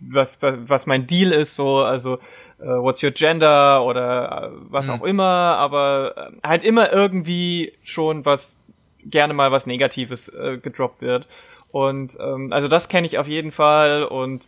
was 0.00 0.38
was, 0.40 0.86
mein 0.86 1.06
Deal 1.06 1.32
ist 1.32 1.56
so, 1.56 1.78
also 1.78 2.14
uh, 2.60 2.82
what's 2.82 3.02
your 3.02 3.10
gender 3.10 3.84
oder 3.84 4.50
uh, 4.50 4.56
was 4.70 4.86
mhm. 4.86 4.94
auch 4.94 5.02
immer, 5.02 5.24
aber 5.24 6.14
äh, 6.42 6.46
halt 6.46 6.64
immer 6.64 6.92
irgendwie 6.92 7.74
schon 7.82 8.24
was 8.24 8.56
gerne 9.04 9.34
mal 9.34 9.52
was 9.52 9.66
Negatives 9.66 10.28
äh, 10.30 10.58
gedroppt 10.58 11.02
wird 11.02 11.26
und 11.70 12.16
ähm, 12.18 12.52
also 12.52 12.66
das 12.66 12.88
kenne 12.88 13.06
ich 13.06 13.18
auf 13.18 13.28
jeden 13.28 13.52
Fall 13.52 14.04
und 14.04 14.42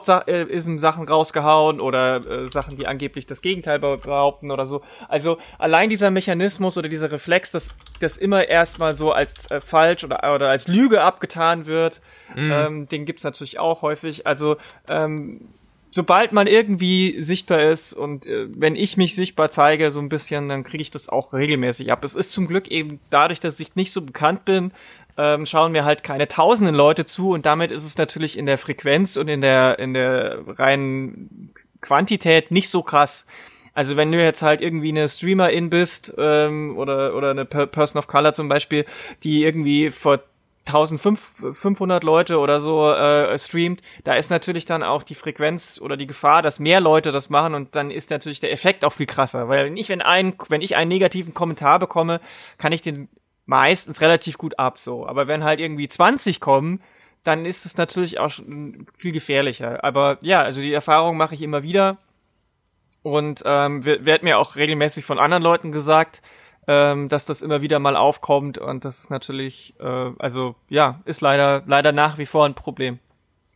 Sachen 0.78 1.08
rausgehauen 1.08 1.80
oder 1.80 2.16
äh, 2.26 2.50
Sachen, 2.50 2.76
die 2.76 2.86
angeblich 2.86 3.26
das 3.26 3.42
Gegenteil 3.42 3.78
behaupten 3.78 4.50
oder 4.50 4.66
so. 4.66 4.82
Also 5.08 5.38
allein 5.58 5.90
dieser 5.90 6.10
Mechanismus 6.10 6.76
oder 6.78 6.88
dieser 6.88 7.10
Reflex, 7.10 7.50
dass 7.50 7.70
das 8.00 8.16
immer 8.16 8.48
erstmal 8.48 8.96
so 8.96 9.12
als 9.12 9.50
äh, 9.50 9.60
falsch 9.60 10.04
oder, 10.04 10.34
oder 10.34 10.48
als 10.48 10.68
Lüge 10.68 11.02
abgetan 11.02 11.66
wird, 11.66 12.00
mhm. 12.34 12.52
ähm, 12.52 12.88
den 12.88 13.04
gibt's 13.04 13.24
natürlich 13.24 13.58
auch 13.58 13.82
häufig. 13.82 14.26
Also 14.26 14.56
ähm, 14.88 15.40
sobald 15.92 16.32
man 16.32 16.46
irgendwie 16.46 17.22
sichtbar 17.22 17.70
ist 17.70 17.92
und 17.92 18.26
äh, 18.26 18.48
wenn 18.56 18.74
ich 18.74 18.96
mich 18.96 19.14
sichtbar 19.14 19.50
zeige 19.50 19.92
so 19.92 20.00
ein 20.00 20.08
bisschen, 20.08 20.48
dann 20.48 20.64
kriege 20.64 20.80
ich 20.80 20.90
das 20.90 21.08
auch 21.08 21.34
regelmäßig 21.34 21.92
ab. 21.92 22.02
Es 22.02 22.14
ist 22.14 22.32
zum 22.32 22.48
Glück 22.48 22.68
eben 22.68 22.98
dadurch, 23.10 23.40
dass 23.40 23.60
ich 23.60 23.76
nicht 23.76 23.92
so 23.92 24.00
bekannt 24.00 24.44
bin, 24.46 24.72
ähm, 25.22 25.46
schauen 25.46 25.72
mir 25.72 25.84
halt 25.84 26.02
keine 26.02 26.26
tausenden 26.26 26.74
Leute 26.74 27.04
zu 27.04 27.30
und 27.30 27.46
damit 27.46 27.70
ist 27.70 27.84
es 27.84 27.96
natürlich 27.96 28.36
in 28.36 28.46
der 28.46 28.58
Frequenz 28.58 29.16
und 29.16 29.28
in 29.28 29.40
der 29.40 29.78
in 29.78 29.94
der 29.94 30.40
reinen 30.58 31.52
Quantität 31.80 32.50
nicht 32.50 32.68
so 32.68 32.82
krass. 32.82 33.24
Also 33.72 33.96
wenn 33.96 34.10
du 34.10 34.22
jetzt 34.22 34.42
halt 34.42 34.60
irgendwie 34.60 34.90
eine 34.90 35.08
Streamerin 35.08 35.70
bist 35.70 36.12
ähm, 36.18 36.76
oder 36.76 37.14
oder 37.14 37.30
eine 37.30 37.44
Person 37.44 37.98
of 38.00 38.08
Color 38.08 38.34
zum 38.34 38.48
Beispiel, 38.48 38.84
die 39.22 39.44
irgendwie 39.44 39.90
vor 39.90 40.20
1500 40.66 42.04
Leute 42.04 42.38
oder 42.38 42.60
so 42.60 42.90
äh, 42.90 43.36
streamt, 43.38 43.80
da 44.04 44.14
ist 44.14 44.30
natürlich 44.30 44.64
dann 44.64 44.82
auch 44.82 45.02
die 45.02 45.16
Frequenz 45.16 45.80
oder 45.82 45.96
die 45.96 46.06
Gefahr, 46.06 46.42
dass 46.42 46.60
mehr 46.60 46.80
Leute 46.80 47.10
das 47.12 47.30
machen 47.30 47.54
und 47.54 47.74
dann 47.74 47.90
ist 47.90 48.10
natürlich 48.10 48.40
der 48.40 48.52
Effekt 48.52 48.84
auch 48.84 48.92
viel 48.92 49.06
krasser, 49.06 49.48
weil 49.48 49.70
nicht 49.70 49.88
wenn 49.88 50.02
ein 50.02 50.34
wenn 50.48 50.62
ich 50.62 50.76
einen 50.76 50.88
negativen 50.88 51.32
Kommentar 51.32 51.78
bekomme, 51.78 52.20
kann 52.58 52.72
ich 52.72 52.82
den 52.82 53.08
meistens 53.46 54.00
relativ 54.00 54.38
gut 54.38 54.58
ab, 54.58 54.78
so. 54.78 55.06
Aber 55.06 55.26
wenn 55.26 55.44
halt 55.44 55.60
irgendwie 55.60 55.88
20 55.88 56.40
kommen, 56.40 56.80
dann 57.24 57.44
ist 57.44 57.66
es 57.66 57.76
natürlich 57.76 58.18
auch 58.18 58.32
viel 58.96 59.12
gefährlicher. 59.12 59.84
Aber 59.84 60.18
ja, 60.22 60.42
also 60.42 60.60
die 60.60 60.72
Erfahrung 60.72 61.16
mache 61.16 61.34
ich 61.34 61.42
immer 61.42 61.62
wieder 61.62 61.98
und 63.02 63.42
ähm, 63.44 63.84
wird 63.84 64.22
mir 64.22 64.38
auch 64.38 64.56
regelmäßig 64.56 65.04
von 65.04 65.18
anderen 65.18 65.42
Leuten 65.42 65.72
gesagt, 65.72 66.22
ähm, 66.68 67.08
dass 67.08 67.24
das 67.24 67.42
immer 67.42 67.60
wieder 67.60 67.78
mal 67.78 67.96
aufkommt 67.96 68.58
und 68.58 68.84
das 68.84 69.00
ist 69.00 69.10
natürlich, 69.10 69.74
äh, 69.80 70.10
also 70.18 70.54
ja, 70.68 71.00
ist 71.04 71.20
leider 71.20 71.62
leider 71.66 71.92
nach 71.92 72.18
wie 72.18 72.26
vor 72.26 72.46
ein 72.46 72.54
Problem. 72.54 73.00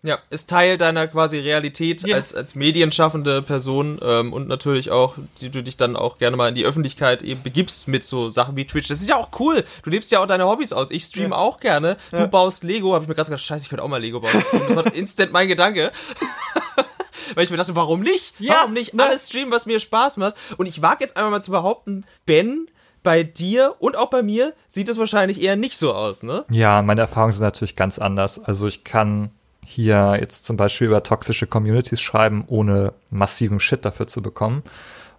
Ja, 0.06 0.18
ist 0.30 0.48
Teil 0.48 0.76
deiner 0.76 1.08
quasi 1.08 1.38
Realität 1.38 2.06
ja. 2.06 2.16
als, 2.16 2.34
als 2.34 2.54
medienschaffende 2.54 3.42
Person 3.42 3.98
ähm, 4.02 4.32
und 4.32 4.48
natürlich 4.48 4.90
auch, 4.90 5.14
die 5.40 5.50
du 5.50 5.62
dich 5.62 5.76
dann 5.76 5.96
auch 5.96 6.18
gerne 6.18 6.36
mal 6.36 6.48
in 6.48 6.54
die 6.54 6.64
Öffentlichkeit 6.64 7.22
eben 7.22 7.42
begibst 7.42 7.88
mit 7.88 8.04
so 8.04 8.30
Sachen 8.30 8.56
wie 8.56 8.66
Twitch. 8.66 8.88
Das 8.88 9.00
ist 9.00 9.08
ja 9.08 9.16
auch 9.16 9.30
cool. 9.40 9.64
Du 9.82 9.90
lebst 9.90 10.12
ja 10.12 10.20
auch 10.20 10.26
deine 10.26 10.46
Hobbys 10.46 10.72
aus. 10.72 10.90
Ich 10.90 11.04
stream 11.04 11.30
ja. 11.30 11.36
auch 11.36 11.60
gerne. 11.60 11.96
Du 12.10 12.18
ja. 12.18 12.26
baust 12.26 12.64
Lego. 12.64 12.94
Habe 12.94 13.04
ich 13.04 13.08
mir 13.08 13.14
gerade 13.14 13.30
gesagt, 13.30 13.42
scheiße, 13.42 13.64
ich 13.64 13.68
könnte 13.68 13.82
auch 13.82 13.88
mal 13.88 14.00
Lego 14.00 14.20
bauen. 14.20 14.44
Das 14.52 14.76
war 14.76 14.86
instant 14.94 15.32
mein 15.32 15.48
Gedanke. 15.48 15.92
Weil 17.34 17.44
ich 17.44 17.50
mir 17.50 17.56
dachte, 17.56 17.74
warum 17.74 18.00
nicht? 18.00 18.34
warum 18.38 18.72
nicht 18.72 18.94
ne? 18.94 19.04
alles 19.04 19.26
streamen, 19.26 19.50
was 19.50 19.66
mir 19.66 19.80
Spaß 19.80 20.16
macht? 20.18 20.34
Und 20.56 20.66
ich 20.66 20.82
wage 20.82 21.02
jetzt 21.02 21.16
einmal 21.16 21.32
mal 21.32 21.42
zu 21.42 21.50
behaupten, 21.50 22.04
Ben 22.24 22.68
bei 23.02 23.22
dir 23.22 23.76
und 23.78 23.96
auch 23.96 24.10
bei 24.10 24.22
mir 24.22 24.52
sieht 24.66 24.88
es 24.88 24.98
wahrscheinlich 24.98 25.40
eher 25.40 25.54
nicht 25.54 25.76
so 25.76 25.94
aus, 25.94 26.24
ne? 26.24 26.44
Ja, 26.50 26.82
meine 26.82 27.02
Erfahrungen 27.02 27.32
sind 27.32 27.42
natürlich 27.42 27.76
ganz 27.76 28.00
anders. 28.00 28.42
Also 28.42 28.66
ich 28.66 28.82
kann 28.82 29.30
hier 29.66 30.16
jetzt 30.20 30.44
zum 30.44 30.56
Beispiel 30.56 30.86
über 30.86 31.02
toxische 31.02 31.46
Communities 31.46 32.00
schreiben, 32.00 32.44
ohne 32.46 32.92
massiven 33.10 33.58
Shit 33.58 33.84
dafür 33.84 34.06
zu 34.06 34.22
bekommen. 34.22 34.62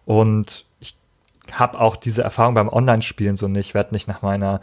Und 0.06 0.66
ich 0.80 0.96
habe 1.52 1.80
auch 1.80 1.98
diese 1.98 2.24
Erfahrung 2.24 2.54
beim 2.54 2.70
Online-Spielen 2.70 3.36
so 3.36 3.50
nicht. 3.50 3.68
Ich 3.68 3.74
werde 3.74 3.94
nicht 3.94 4.08
nach 4.08 4.22
meiner 4.22 4.62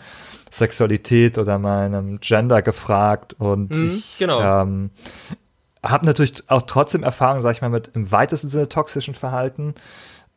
Sexualität 0.51 1.37
oder 1.37 1.59
meinem 1.59 2.18
Gender 2.20 2.62
gefragt 2.62 3.35
und 3.39 3.70
mhm, 3.70 3.89
ich 3.89 4.18
genau. 4.18 4.62
ähm, 4.62 4.91
habe 5.82 6.07
natürlich 6.07 6.45
auch 6.49 6.62
trotzdem 6.62 7.03
Erfahrung, 7.03 7.43
sag 7.43 7.53
ich 7.53 7.61
mal, 7.61 7.68
mit 7.68 7.91
im 7.95 8.11
weitesten 8.11 8.49
Sinne 8.49 8.68
toxischen 8.68 9.14
Verhalten. 9.14 9.74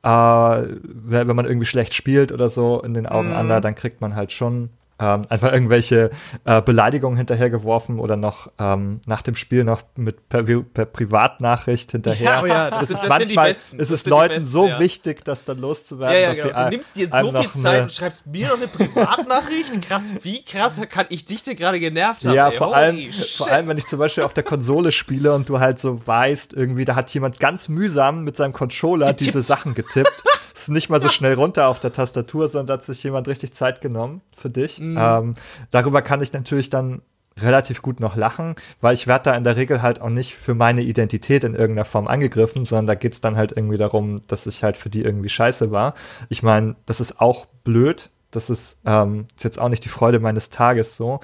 Äh, 0.03 0.09
wenn 0.09 1.35
man 1.35 1.45
irgendwie 1.45 1.65
schlecht 1.65 1.93
spielt 1.93 2.31
oder 2.33 2.49
so 2.49 2.81
in 2.81 2.93
den 2.93 3.07
Augen 3.07 3.29
mhm. 3.29 3.35
anderer, 3.35 3.61
dann 3.61 3.75
kriegt 3.75 4.01
man 4.01 4.15
halt 4.15 4.33
schon 4.33 4.69
ähm, 4.99 5.21
einfach 5.29 5.51
irgendwelche 5.51 6.09
äh, 6.45 6.61
Beleidigungen 6.61 7.17
hinterhergeworfen 7.17 7.99
oder 7.99 8.15
noch 8.15 8.51
ähm, 8.57 9.01
nach 9.05 9.21
dem 9.21 9.35
Spiel 9.35 9.63
noch 9.63 9.83
mit 9.95 10.27
per, 10.29 10.43
per 10.43 10.85
Privatnachricht 10.85 11.91
hinterher. 11.91 12.31
Ja, 12.31 12.41
oh 12.41 12.45
ja, 12.45 12.69
das, 12.69 12.89
ist, 12.89 13.03
das 13.03 13.09
manchmal 13.09 13.51
ist 13.51 13.73
es 13.73 14.05
Leuten 14.07 14.35
besten, 14.35 14.49
so 14.49 14.67
ja. 14.67 14.79
wichtig, 14.79 15.23
das 15.23 15.45
dann 15.45 15.59
loszuwerden. 15.59 16.15
Ja, 16.15 16.21
ja, 16.21 16.27
dass 16.29 16.37
genau. 16.37 16.57
sie 16.57 16.63
du 16.63 16.69
nimmst 16.69 16.95
dir 16.95 17.07
so 17.09 17.31
viel 17.31 17.49
Zeit 17.49 17.81
und 17.83 17.91
schreibst 17.91 18.27
mir 18.27 18.47
noch 18.47 18.57
eine 18.57 18.67
Privatnachricht. 18.67 19.81
Krass, 19.87 20.13
wie 20.23 20.43
krass 20.43 20.81
kann 20.89 21.05
ich 21.09 21.25
dich 21.25 21.43
denn 21.43 21.55
gerade 21.55 21.79
genervt 21.79 22.25
haben? 22.25 22.33
Ja, 22.33 22.51
vor 22.51 22.75
allem, 22.75 23.11
vor 23.11 23.47
allem, 23.47 23.67
wenn 23.67 23.77
ich 23.77 23.85
zum 23.85 23.99
Beispiel 23.99 24.23
auf 24.23 24.33
der 24.33 24.43
Konsole 24.43 24.91
spiele 24.91 25.33
und 25.33 25.47
du 25.49 25.59
halt 25.59 25.79
so 25.79 26.05
weißt, 26.05 26.53
irgendwie, 26.53 26.85
da 26.85 26.95
hat 26.95 27.09
jemand 27.13 27.39
ganz 27.39 27.69
mühsam 27.69 28.23
mit 28.23 28.35
seinem 28.35 28.53
Controller 28.53 29.07
getippt. 29.07 29.21
diese 29.21 29.43
Sachen 29.43 29.75
getippt. 29.75 30.23
Ist 30.59 30.69
nicht 30.69 30.89
mal 30.89 31.01
so 31.01 31.09
schnell 31.09 31.33
runter 31.35 31.67
auf 31.67 31.79
der 31.79 31.91
Tastatur, 31.91 32.47
sondern 32.47 32.75
hat 32.75 32.83
sich 32.83 33.03
jemand 33.03 33.27
richtig 33.27 33.53
Zeit 33.53 33.81
genommen 33.81 34.21
für 34.35 34.49
dich. 34.49 34.79
Mhm. 34.79 34.97
Ähm, 34.99 35.35
darüber 35.71 36.01
kann 36.01 36.21
ich 36.21 36.33
natürlich 36.33 36.69
dann 36.69 37.01
relativ 37.39 37.81
gut 37.81 37.99
noch 37.99 38.15
lachen, 38.15 38.55
weil 38.81 38.93
ich 38.93 39.07
werde 39.07 39.25
da 39.25 39.35
in 39.35 39.43
der 39.43 39.55
Regel 39.55 39.81
halt 39.81 40.01
auch 40.01 40.09
nicht 40.09 40.35
für 40.35 40.55
meine 40.55 40.81
Identität 40.81 41.43
in 41.43 41.53
irgendeiner 41.53 41.85
Form 41.85 42.07
angegriffen, 42.07 42.65
sondern 42.65 42.87
da 42.87 42.95
geht 42.95 43.13
es 43.13 43.21
dann 43.21 43.37
halt 43.37 43.51
irgendwie 43.51 43.77
darum, 43.77 44.21
dass 44.27 44.47
ich 44.47 44.63
halt 44.63 44.77
für 44.77 44.89
die 44.89 45.03
irgendwie 45.03 45.29
scheiße 45.29 45.71
war. 45.71 45.93
Ich 46.29 46.43
meine, 46.43 46.75
das 46.85 46.99
ist 46.99 47.21
auch 47.21 47.45
blöd, 47.63 48.09
das 48.31 48.49
ist, 48.49 48.79
ähm, 48.85 49.25
ist 49.35 49.43
jetzt 49.43 49.59
auch 49.59 49.69
nicht 49.69 49.85
die 49.85 49.89
Freude 49.89 50.19
meines 50.19 50.49
Tages 50.49 50.95
so, 50.95 51.19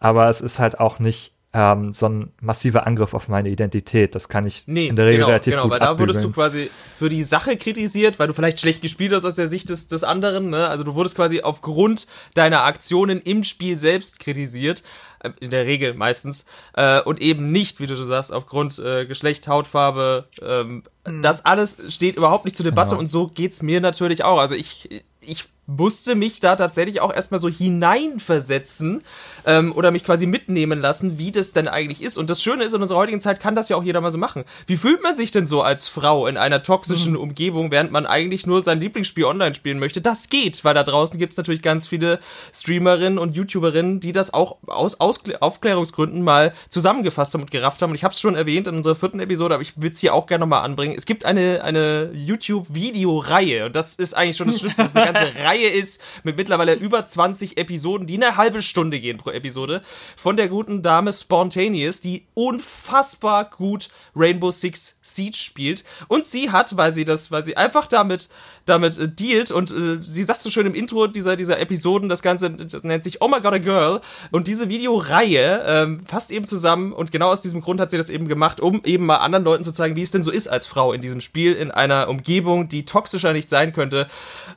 aber 0.00 0.28
es 0.28 0.40
ist 0.40 0.58
halt 0.58 0.80
auch 0.80 0.98
nicht 0.98 1.32
ähm, 1.54 1.92
so 1.92 2.08
ein 2.08 2.32
massiver 2.40 2.86
Angriff 2.86 3.12
auf 3.12 3.28
meine 3.28 3.50
Identität. 3.50 4.14
Das 4.14 4.28
kann 4.28 4.46
ich 4.46 4.64
nee, 4.66 4.86
in 4.86 4.96
der 4.96 5.06
Regel 5.06 5.18
genau, 5.18 5.28
relativ 5.28 5.52
genau, 5.52 5.64
gut 5.64 5.72
Genau, 5.72 5.80
weil 5.84 5.94
da 5.94 5.98
wurdest 5.98 6.24
du 6.24 6.30
quasi 6.30 6.70
für 6.96 7.08
die 7.08 7.22
Sache 7.22 7.56
kritisiert, 7.56 8.18
weil 8.18 8.28
du 8.28 8.34
vielleicht 8.34 8.60
schlecht 8.60 8.80
gespielt 8.80 9.12
hast 9.12 9.24
aus 9.24 9.34
der 9.34 9.48
Sicht 9.48 9.68
des, 9.68 9.88
des 9.88 10.02
anderen. 10.02 10.50
Ne? 10.50 10.66
Also 10.68 10.82
du 10.82 10.94
wurdest 10.94 11.16
quasi 11.16 11.42
aufgrund 11.42 12.06
deiner 12.34 12.64
Aktionen 12.64 13.20
im 13.20 13.44
Spiel 13.44 13.76
selbst 13.76 14.18
kritisiert. 14.18 14.82
Äh, 15.22 15.30
in 15.40 15.50
der 15.50 15.66
Regel 15.66 15.94
meistens. 15.94 16.46
Äh, 16.74 17.00
und 17.02 17.20
eben 17.20 17.52
nicht, 17.52 17.80
wie 17.80 17.86
du 17.86 17.96
so 17.96 18.04
sagst, 18.04 18.32
aufgrund 18.32 18.78
äh, 18.78 19.06
Geschlecht, 19.06 19.48
Hautfarbe. 19.48 20.26
Ähm, 20.44 20.82
mhm. 21.06 21.22
Das 21.22 21.44
alles 21.44 21.82
steht 21.88 22.16
überhaupt 22.16 22.44
nicht 22.44 22.56
zur 22.56 22.64
Debatte 22.64 22.90
genau. 22.90 23.00
und 23.00 23.06
so 23.06 23.28
geht's 23.28 23.62
mir 23.62 23.80
natürlich 23.80 24.24
auch. 24.24 24.38
Also 24.38 24.54
ich, 24.54 25.04
ich 25.20 25.48
musste 25.76 26.14
mich 26.14 26.40
da 26.40 26.56
tatsächlich 26.56 27.00
auch 27.00 27.12
erstmal 27.12 27.40
so 27.40 27.48
hineinversetzen 27.48 29.02
ähm, 29.46 29.72
oder 29.74 29.90
mich 29.90 30.04
quasi 30.04 30.26
mitnehmen 30.26 30.80
lassen, 30.80 31.18
wie 31.18 31.32
das 31.32 31.52
denn 31.52 31.68
eigentlich 31.68 32.02
ist. 32.02 32.18
Und 32.18 32.30
das 32.30 32.42
Schöne 32.42 32.64
ist, 32.64 32.74
in 32.74 32.82
unserer 32.82 32.98
heutigen 32.98 33.20
Zeit 33.20 33.40
kann 33.40 33.54
das 33.54 33.68
ja 33.68 33.76
auch 33.76 33.82
jeder 33.82 34.00
mal 34.00 34.10
so 34.10 34.18
machen. 34.18 34.44
Wie 34.66 34.76
fühlt 34.76 35.02
man 35.02 35.16
sich 35.16 35.30
denn 35.30 35.46
so 35.46 35.62
als 35.62 35.88
Frau 35.88 36.26
in 36.26 36.36
einer 36.36 36.62
toxischen 36.62 37.12
mhm. 37.12 37.20
Umgebung, 37.20 37.70
während 37.70 37.92
man 37.92 38.06
eigentlich 38.06 38.46
nur 38.46 38.62
sein 38.62 38.80
Lieblingsspiel 38.80 39.24
online 39.24 39.54
spielen 39.54 39.78
möchte? 39.78 40.00
Das 40.00 40.28
geht, 40.28 40.64
weil 40.64 40.74
da 40.74 40.82
draußen 40.82 41.18
gibt 41.18 41.32
es 41.32 41.36
natürlich 41.36 41.62
ganz 41.62 41.86
viele 41.86 42.20
Streamerinnen 42.52 43.18
und 43.18 43.36
YouTuberinnen, 43.36 44.00
die 44.00 44.12
das 44.12 44.34
auch 44.34 44.58
aus 44.66 45.00
Auskl 45.00 45.36
Aufklärungsgründen 45.40 46.22
mal 46.22 46.52
zusammengefasst 46.68 47.34
haben 47.34 47.42
und 47.42 47.50
gerafft 47.50 47.82
haben. 47.82 47.90
Und 47.90 47.96
ich 47.96 48.04
habe 48.04 48.12
es 48.12 48.20
schon 48.20 48.34
erwähnt 48.34 48.66
in 48.66 48.76
unserer 48.76 48.94
vierten 48.94 49.20
Episode, 49.20 49.54
aber 49.54 49.62
ich 49.62 49.80
will 49.80 49.90
es 49.90 50.00
hier 50.00 50.14
auch 50.14 50.26
gerne 50.26 50.42
nochmal 50.42 50.64
anbringen. 50.64 50.94
Es 50.96 51.06
gibt 51.06 51.24
eine, 51.24 51.62
eine 51.64 52.10
YouTube-Videoreihe 52.14 53.66
und 53.66 53.76
das 53.76 53.94
ist 53.94 54.14
eigentlich 54.14 54.36
schon 54.36 54.48
das 54.48 54.60
Schlimmste. 54.60 54.82
Das 54.82 54.90
ist 54.90 54.96
eine 54.96 55.12
ganze 55.12 55.32
Reihe 55.44 55.61
ist 55.70 56.02
mit 56.22 56.36
mittlerweile 56.36 56.74
über 56.74 57.04
20 57.04 57.56
Episoden, 57.56 58.06
die 58.06 58.16
eine 58.16 58.36
halbe 58.36 58.62
Stunde 58.62 59.00
gehen 59.00 59.18
pro 59.18 59.30
Episode, 59.30 59.82
von 60.16 60.36
der 60.36 60.48
guten 60.48 60.82
Dame 60.82 61.12
Spontaneous, 61.12 62.00
die 62.00 62.26
unfassbar 62.34 63.50
gut 63.50 63.88
Rainbow 64.16 64.50
Six 64.50 64.98
Siege 65.02 65.36
spielt. 65.36 65.84
Und 66.08 66.26
sie 66.26 66.50
hat, 66.50 66.76
weil 66.76 66.92
sie 66.92 67.04
das, 67.04 67.30
weil 67.30 67.42
sie 67.42 67.56
einfach 67.56 67.86
damit, 67.86 68.28
damit 68.66 68.98
äh, 68.98 69.08
dealt 69.08 69.50
und 69.50 69.70
äh, 69.70 69.98
sie 70.00 70.24
sagt 70.24 70.40
so 70.40 70.50
schön 70.50 70.66
im 70.66 70.74
Intro 70.74 71.06
dieser, 71.06 71.36
dieser 71.36 71.58
Episoden, 71.58 72.08
das 72.08 72.22
Ganze 72.22 72.50
das 72.50 72.84
nennt 72.84 73.02
sich 73.02 73.20
Oh 73.20 73.28
My 73.28 73.40
God 73.40 73.54
a 73.54 73.58
Girl. 73.58 74.00
Und 74.30 74.48
diese 74.48 74.68
Videoreihe 74.68 75.62
ähm, 75.66 76.00
fasst 76.06 76.30
eben 76.30 76.46
zusammen 76.46 76.92
und 76.92 77.12
genau 77.12 77.30
aus 77.30 77.40
diesem 77.40 77.60
Grund 77.60 77.80
hat 77.80 77.90
sie 77.90 77.96
das 77.96 78.10
eben 78.10 78.28
gemacht, 78.28 78.60
um 78.60 78.82
eben 78.84 79.06
mal 79.06 79.16
anderen 79.16 79.44
Leuten 79.44 79.64
zu 79.64 79.72
zeigen, 79.72 79.96
wie 79.96 80.02
es 80.02 80.10
denn 80.10 80.22
so 80.22 80.30
ist 80.30 80.48
als 80.48 80.66
Frau 80.66 80.92
in 80.92 81.00
diesem 81.00 81.20
Spiel, 81.20 81.52
in 81.54 81.70
einer 81.70 82.08
Umgebung, 82.08 82.68
die 82.68 82.84
toxischer 82.84 83.32
nicht 83.32 83.48
sein 83.48 83.72
könnte. 83.72 84.08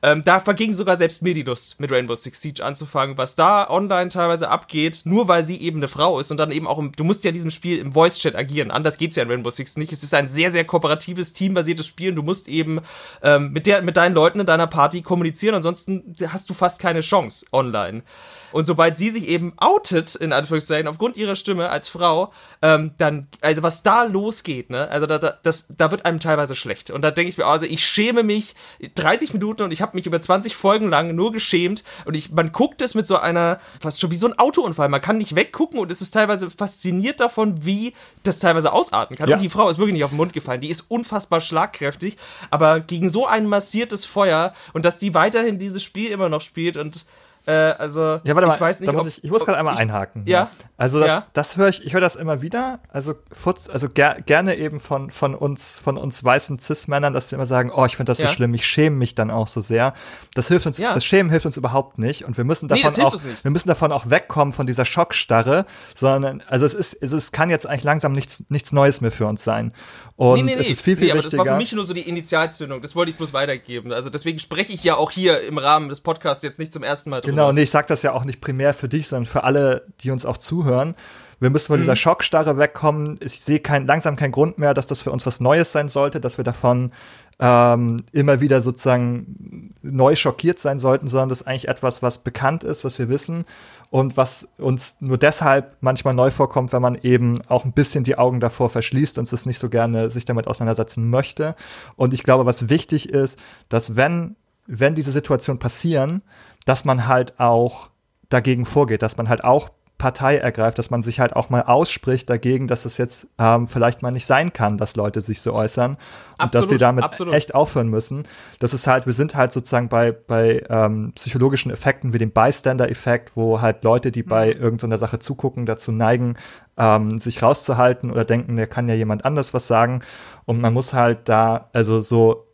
Ähm, 0.02 0.22
da 0.24 0.40
verging 0.40 0.74
sogar 0.86 0.98
selbst 0.98 1.24
mir 1.24 1.34
die 1.34 1.42
Lust, 1.42 1.80
mit 1.80 1.92
Rainbow 1.92 2.14
Six 2.14 2.42
Siege 2.42 2.64
anzufangen, 2.64 3.18
was 3.18 3.36
da 3.36 3.68
online 3.68 4.10
teilweise 4.10 4.50
abgeht, 4.50 5.02
nur 5.06 5.28
weil 5.28 5.44
sie 5.44 5.60
eben 5.60 5.80
eine 5.80 5.88
Frau 5.88 6.20
ist 6.20 6.30
und 6.30 6.38
dann 6.38 6.52
eben 6.52 6.68
auch, 6.68 6.78
im, 6.78 6.92
du 6.92 7.04
musst 7.04 7.24
ja 7.24 7.30
in 7.30 7.34
diesem 7.34 7.50
Spiel 7.50 7.80
im 7.80 7.92
Voice-Chat 7.92 8.36
agieren. 8.36 8.70
Anders 8.70 9.00
geht's 9.00 9.16
ja 9.16 9.24
in 9.24 9.32
Rainbow 9.32 9.50
Six 9.50 9.78
nicht. 9.78 9.92
Es 9.92 10.04
ist 10.04 10.14
ein 10.14 10.28
sehr, 10.28 10.52
sehr 10.52 10.64
kooperatives, 10.64 11.34
teambasiertes 11.34 11.88
Spiel. 11.88 12.14
Du 12.14 12.22
musst 12.22 12.48
eben 12.48 12.82
ähm, 13.24 13.52
mit, 13.52 13.66
der, 13.66 13.82
mit 13.82 13.98
deinen 13.98 14.14
Leuten 14.14 14.40
in 14.40 14.46
deiner 14.46 14.68
Party 14.68 15.02
kommunizieren, 15.02 15.56
ansonsten 15.56 16.16
hast 16.28 16.52
du 16.52 16.54
fast 16.54 16.80
keine 16.80 17.02
Chance 17.02 17.48
online. 17.52 18.04
Und 18.52 18.66
sobald 18.66 18.96
sie 18.96 19.10
sich 19.10 19.28
eben 19.28 19.54
outet, 19.58 20.16
in 20.16 20.32
Anführungszeichen, 20.32 20.88
aufgrund 20.88 21.18
ihrer 21.18 21.36
Stimme 21.36 21.70
als 21.70 21.90
Frau, 21.90 22.32
ähm, 22.62 22.92
dann, 22.98 23.28
also 23.42 23.64
was 23.64 23.84
da 23.84 24.04
losgeht, 24.04 24.70
ne, 24.70 24.88
also 24.90 25.08
da, 25.08 25.18
da, 25.18 25.38
das, 25.42 25.68
da 25.76 25.92
wird 25.92 26.06
einem 26.06 26.20
teilweise 26.20 26.56
schlecht. 26.56 26.92
Und 26.92 27.02
da 27.02 27.12
denke 27.12 27.30
ich 27.30 27.38
mir, 27.38 27.48
also 27.48 27.66
ich 27.66 27.84
schäme 27.84 28.24
mich 28.24 28.56
30 28.94 29.34
Minuten 29.34 29.64
und 29.64 29.72
ich 29.72 29.82
habe 29.82 29.98
mich 29.98 30.06
über 30.06 30.22
20 30.22 30.56
Folgen 30.56 30.75
lang 30.84 31.16
nur 31.16 31.32
geschämt 31.32 31.84
und 32.06 32.16
ich, 32.16 32.32
man 32.32 32.52
guckt 32.52 32.82
es 32.82 32.96
mit 32.96 33.08
so 33.08 33.18
einer, 33.18 33.60
fast 33.80 34.00
schon 34.00 34.12
wie 34.12 34.16
so 34.16 34.28
ein 34.28 34.38
Autounfall. 34.38 34.90
Man 34.90 35.02
kann 35.02 35.18
nicht 35.18 35.36
weggucken 35.36 35.80
und 35.80 35.92
es 35.92 36.02
ist 36.02 36.12
teilweise 36.12 36.50
fasziniert 36.50 37.20
davon, 37.20 37.66
wie 37.66 37.94
das 38.24 38.40
teilweise 38.40 38.72
ausarten 38.72 39.16
kann. 39.16 39.30
Ja. 39.30 39.36
Und 39.36 39.42
die 39.42 39.50
Frau 39.50 39.70
ist 39.70 39.78
wirklich 39.78 39.94
nicht 39.94 40.04
auf 40.04 40.12
den 40.12 40.18
Mund 40.18 40.34
gefallen. 40.34 40.62
Die 40.62 40.70
ist 40.70 40.82
unfassbar 40.90 41.42
schlagkräftig, 41.42 42.18
aber 42.52 42.80
gegen 42.80 43.10
so 43.10 43.26
ein 43.26 43.48
massiertes 43.48 44.06
Feuer 44.06 44.54
und 44.74 44.86
dass 44.86 44.98
die 44.98 45.14
weiterhin 45.14 45.58
dieses 45.58 45.84
Spiel 45.84 46.12
immer 46.12 46.30
noch 46.30 46.42
spielt 46.42 46.78
und 46.78 47.06
äh, 47.48 47.52
also, 47.52 48.20
ja, 48.24 48.36
warte 48.36 48.48
mal, 48.48 48.56
ich 48.56 48.62
weiß 48.62 48.80
nicht, 48.82 48.92
muss 48.92 49.08
ich, 49.08 49.24
ich, 49.24 49.32
muss 49.32 49.46
gerade 49.46 49.58
einmal 49.58 49.76
ich, 49.76 49.80
einhaken. 49.80 50.24
Ja. 50.26 50.50
Also 50.78 51.00
das, 51.00 51.08
ja. 51.08 51.28
das 51.34 51.58
höre 51.58 51.70
ich, 51.70 51.86
ich 51.86 51.94
höre 51.94 52.02
das 52.02 52.16
immer 52.16 52.42
wieder. 52.42 52.80
Also, 52.90 53.16
Futz, 53.32 53.70
also 53.70 53.88
ger 53.90 54.18
gerne 54.26 54.56
eben 54.56 54.80
von, 54.80 55.12
von 55.12 55.36
uns, 55.36 55.78
von 55.78 55.98
uns 55.98 56.24
weißen 56.24 56.60
Cis-Männern, 56.60 57.14
dass 57.14 57.30
sie 57.30 57.36
immer 57.36 57.46
sagen, 57.46 57.72
oh, 57.74 57.86
ich 57.86 57.98
finde 57.98 58.12
das 58.12 58.18
so 58.18 58.28
schlimm, 58.28 58.54
ich 58.54 58.66
schäme 58.66 58.96
mich 58.96 59.16
dann 59.16 59.30
auch 59.30 59.48
so 59.48 59.62
sehr. 59.62 59.94
Das 60.34 60.48
hilft 60.48 60.66
uns, 60.66 60.78
das 60.78 61.06
Schämen 61.06 61.30
hilft 61.30 61.46
uns 61.46 61.58
überhaupt 61.58 62.00
nicht. 62.00 62.26
Und 62.26 62.38
wir 62.38 62.44
müssen 62.44 62.68
davon 62.68 62.94
nee, 62.96 63.04
auch, 63.04 63.16
wir 63.44 63.52
müssen 63.52 63.68
davon 63.68 63.92
auch 63.92 64.10
wegkommen 64.10 64.54
von 64.54 64.66
dieser 64.66 64.86
Schockstarre, 64.86 65.66
sondern, 65.94 66.42
also 66.48 66.66
es 66.66 66.74
ist, 66.74 66.98
es 67.02 67.14
ist, 67.14 67.32
kann 67.32 67.50
jetzt 67.50 67.68
eigentlich 67.68 67.84
langsam 67.84 68.12
nichts, 68.12 68.44
nichts 68.50 68.72
Neues 68.72 69.02
mehr 69.02 69.12
für 69.12 69.28
uns 69.28 69.44
sein. 69.44 69.72
Und 70.18 70.46
nee, 70.46 70.56
nee, 70.56 70.60
es 70.60 70.70
ist 70.70 70.82
viel, 70.82 70.96
viel 70.96 71.08
nee, 71.08 71.14
wichtiger. 71.14 71.38
Das 71.38 71.48
war 71.48 71.56
für 71.56 71.58
mich 71.58 71.74
nur 71.74 71.84
so 71.84 71.94
die 71.94 72.08
Initialzündung. 72.08 72.82
Das 72.82 72.96
wollte 72.96 73.12
ich 73.12 73.18
bloß 73.18 73.34
weitergeben. 73.34 73.92
Also 73.92 74.10
deswegen 74.10 74.40
spreche 74.40 74.72
ich 74.72 74.84
ja 74.84 74.96
auch 74.96 75.12
hier 75.12 75.42
im 75.42 75.58
Rahmen 75.58 75.90
des 75.90 76.00
Podcasts 76.00 76.42
jetzt 76.44 76.58
nicht 76.58 76.72
zum 76.72 76.84
ersten 76.84 77.10
Mal 77.10 77.22
drüber. 77.22 77.35
Genau, 77.36 77.52
nee, 77.52 77.64
ich 77.64 77.72
sage 77.72 77.88
das 77.88 78.02
ja 78.02 78.14
auch 78.14 78.26
nicht 78.26 78.42
primär 78.42 78.74
für 78.74 78.90
dich, 78.90 79.08
sondern 79.08 79.26
für 79.26 79.44
alle, 79.44 79.84
die 80.02 80.12
uns 80.12 80.26
auch 80.26 80.38
zuhören. 80.38 80.96
Wir 81.40 81.50
müssen 81.50 81.68
von 81.68 81.78
mhm. 81.78 81.84
dieser 81.84 81.96
Schockstarre 81.96 82.58
wegkommen. 82.58 83.20
Ich 83.22 83.42
sehe 83.42 83.60
kein, 83.60 83.86
langsam 83.86 84.16
keinen 84.16 84.32
Grund 84.32 84.58
mehr, 84.58 84.74
dass 84.74 84.88
das 84.88 85.02
für 85.02 85.12
uns 85.12 85.26
was 85.26 85.40
Neues 85.40 85.72
sein 85.72 85.90
sollte, 85.90 86.20
dass 86.20 86.38
wir 86.38 86.44
davon 86.44 86.92
ähm, 87.40 87.98
immer 88.14 88.40
wieder 88.40 88.62
sozusagen 88.62 89.74
neu 89.82 90.16
schockiert 90.16 90.60
sein 90.60 90.80
sollten, 90.80 91.08
sondern 91.08 91.30
das 91.30 91.42
ist 91.42 91.48
eigentlich 91.48 91.68
etwas, 91.68 92.02
was 92.02 92.20
bekannt 92.20 92.64
ist, 92.64 92.86
was 92.86 92.98
wir 92.98 93.10
wissen 93.10 93.44
und 93.90 94.16
was 94.16 94.48
uns 94.58 94.98
nur 95.02 95.18
deshalb 95.18 95.76
manchmal 95.82 96.14
neu 96.14 96.32
vorkommt, 96.32 96.72
wenn 96.72 96.82
man 96.82 96.96
eben 96.96 97.42
auch 97.48 97.66
ein 97.66 97.74
bisschen 97.74 98.04
die 98.04 98.18
Augen 98.18 98.40
davor 98.40 98.70
verschließt 98.70 99.18
und 99.18 99.32
es 99.32 99.46
nicht 99.46 99.60
so 99.60 99.70
gerne 99.70 100.10
sich 100.10 100.26
damit 100.26 100.48
auseinandersetzen 100.48 101.10
möchte. 101.10 101.56
Und 101.98 102.14
ich 102.14 102.24
glaube, 102.24 102.46
was 102.46 102.70
wichtig 102.70 103.10
ist, 103.10 103.38
dass 103.68 103.98
wenn, 103.98 104.38
wenn 104.66 104.96
diese 104.96 105.12
Situationen 105.12 105.60
passieren, 105.60 106.22
dass 106.66 106.86
man 106.86 107.08
halt 107.08 107.40
auch 107.40 107.90
dagegen 108.30 108.66
vorgeht, 108.66 109.02
dass 109.02 109.18
man 109.18 109.30
halt 109.30 109.44
auch 109.44 109.70
Partei 109.98 110.36
ergreift, 110.38 110.78
dass 110.78 110.90
man 110.90 111.02
sich 111.04 111.22
halt 111.22 111.36
auch 111.38 111.50
mal 111.50 111.62
ausspricht 111.62 112.30
dagegen, 112.30 112.68
dass 112.68 112.84
es 112.84 112.98
jetzt 112.98 113.28
ähm, 113.40 113.66
vielleicht 113.66 114.02
mal 114.02 114.12
nicht 114.12 114.26
sein 114.26 114.52
kann, 114.52 114.78
dass 114.78 114.98
Leute 114.98 115.22
sich 115.22 115.42
so 115.42 115.54
äußern 115.54 115.92
und 115.92 116.00
absolut, 116.38 116.66
dass 116.66 116.70
sie 116.70 116.78
damit 116.78 117.06
absolut. 117.06 117.34
echt 117.34 117.56
aufhören 117.56 117.88
müssen. 117.88 118.24
Das 118.60 118.74
ist 118.74 118.88
halt, 118.88 119.06
wir 119.06 119.14
sind 119.14 119.36
halt 119.36 119.54
sozusagen 119.54 119.88
bei, 119.88 120.12
bei 120.12 120.66
ähm, 120.70 121.14
psychologischen 121.16 121.72
Effekten 121.72 122.12
wie 122.12 122.18
dem 122.18 122.32
Bystander-Effekt, 122.32 123.32
wo 123.36 123.62
halt 123.62 123.86
Leute, 123.86 124.12
die 124.12 124.24
mhm. 124.24 124.28
bei 124.28 124.52
irgendeiner 124.52 124.98
Sache 124.98 125.20
zugucken, 125.20 125.66
dazu 125.66 125.94
neigen, 125.94 126.36
ähm, 126.78 127.18
sich 127.18 127.42
rauszuhalten 127.42 128.12
oder 128.12 128.26
denken, 128.26 128.58
der 128.58 128.68
kann 128.68 128.90
ja 128.90 128.96
jemand 128.96 129.24
anders 129.24 129.54
was 129.54 129.66
sagen. 129.66 130.04
Und 130.44 130.60
man 130.60 130.74
muss 130.74 130.94
halt 130.94 131.30
da, 131.30 131.70
also 131.72 132.02
so 132.02 132.45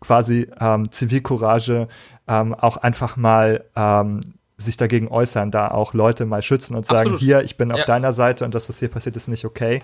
quasi 0.00 0.48
ähm, 0.60 0.90
Zivilcourage 0.90 1.88
ähm, 2.28 2.54
auch 2.54 2.76
einfach 2.76 3.16
mal 3.16 3.64
ähm, 3.74 4.20
sich 4.58 4.76
dagegen 4.76 5.08
äußern, 5.08 5.50
da 5.50 5.68
auch 5.68 5.92
Leute 5.92 6.24
mal 6.24 6.42
schützen 6.42 6.74
und 6.74 6.86
sagen, 6.86 7.00
Absolut. 7.00 7.20
hier, 7.20 7.42
ich 7.42 7.56
bin 7.56 7.72
auf 7.72 7.80
ja. 7.80 7.84
deiner 7.84 8.12
Seite 8.12 8.44
und 8.44 8.54
das, 8.54 8.68
was 8.68 8.78
hier 8.78 8.88
passiert, 8.88 9.16
ist 9.16 9.28
nicht 9.28 9.44
okay. 9.44 9.82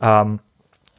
Ähm, 0.00 0.40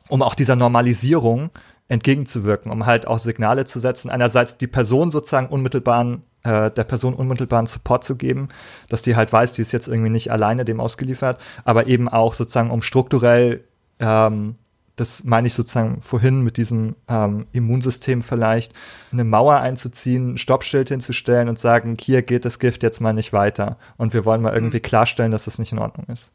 um 0.10 0.22
auch 0.22 0.36
dieser 0.36 0.56
Normalisierung 0.56 1.50
entgegenzuwirken, 1.88 2.72
um 2.72 2.86
halt 2.86 3.08
auch 3.08 3.20
Signale 3.20 3.66
zu 3.66 3.80
setzen. 3.80 4.10
Einerseits 4.10 4.58
die 4.58 4.68
Person 4.68 5.12
sozusagen 5.12 5.48
unmittelbaren, 5.48 6.24
äh, 6.44 6.72
der 6.72 6.84
Person 6.84 7.14
unmittelbaren 7.14 7.68
Support 7.68 8.04
zu 8.04 8.16
geben, 8.16 8.50
dass 8.90 9.02
die 9.02 9.16
halt 9.16 9.32
weiß, 9.32 9.54
die 9.54 9.62
ist 9.62 9.72
jetzt 9.72 9.88
irgendwie 9.88 10.10
nicht 10.10 10.32
alleine 10.32 10.66
dem 10.66 10.80
ausgeliefert, 10.80 11.40
aber 11.66 11.88
eben 11.88 12.10
auch 12.10 12.34
sozusagen, 12.34 12.72
um 12.72 12.82
strukturell 12.82 13.64
ähm, 14.00 14.56
das 14.96 15.24
meine 15.24 15.48
ich 15.48 15.54
sozusagen 15.54 16.02
vorhin 16.02 16.42
mit 16.42 16.58
diesem 16.58 16.96
ähm, 17.08 17.48
Immunsystem 17.52 18.22
vielleicht, 18.22 18.74
eine 19.12 19.24
Mauer 19.24 19.58
einzuziehen, 19.60 20.34
ein 20.34 20.38
Stoppschild 20.38 20.90
hinzustellen 20.90 21.50
und 21.50 21.58
sagen, 21.58 21.98
hier 22.00 22.22
geht 22.22 22.46
das 22.46 22.60
Gift 22.60 22.84
jetzt 22.84 23.02
mal 23.02 23.14
nicht 23.14 23.34
weiter. 23.34 23.78
Und 23.98 24.14
wir 24.14 24.26
wollen 24.26 24.42
mal 24.42 24.54
irgendwie 24.54 24.78
mhm. 24.78 24.84
klarstellen, 24.84 25.32
dass 25.32 25.46
das 25.46 25.58
nicht 25.58 25.72
in 25.72 25.80
Ordnung 25.80 26.06
ist. 26.08 26.32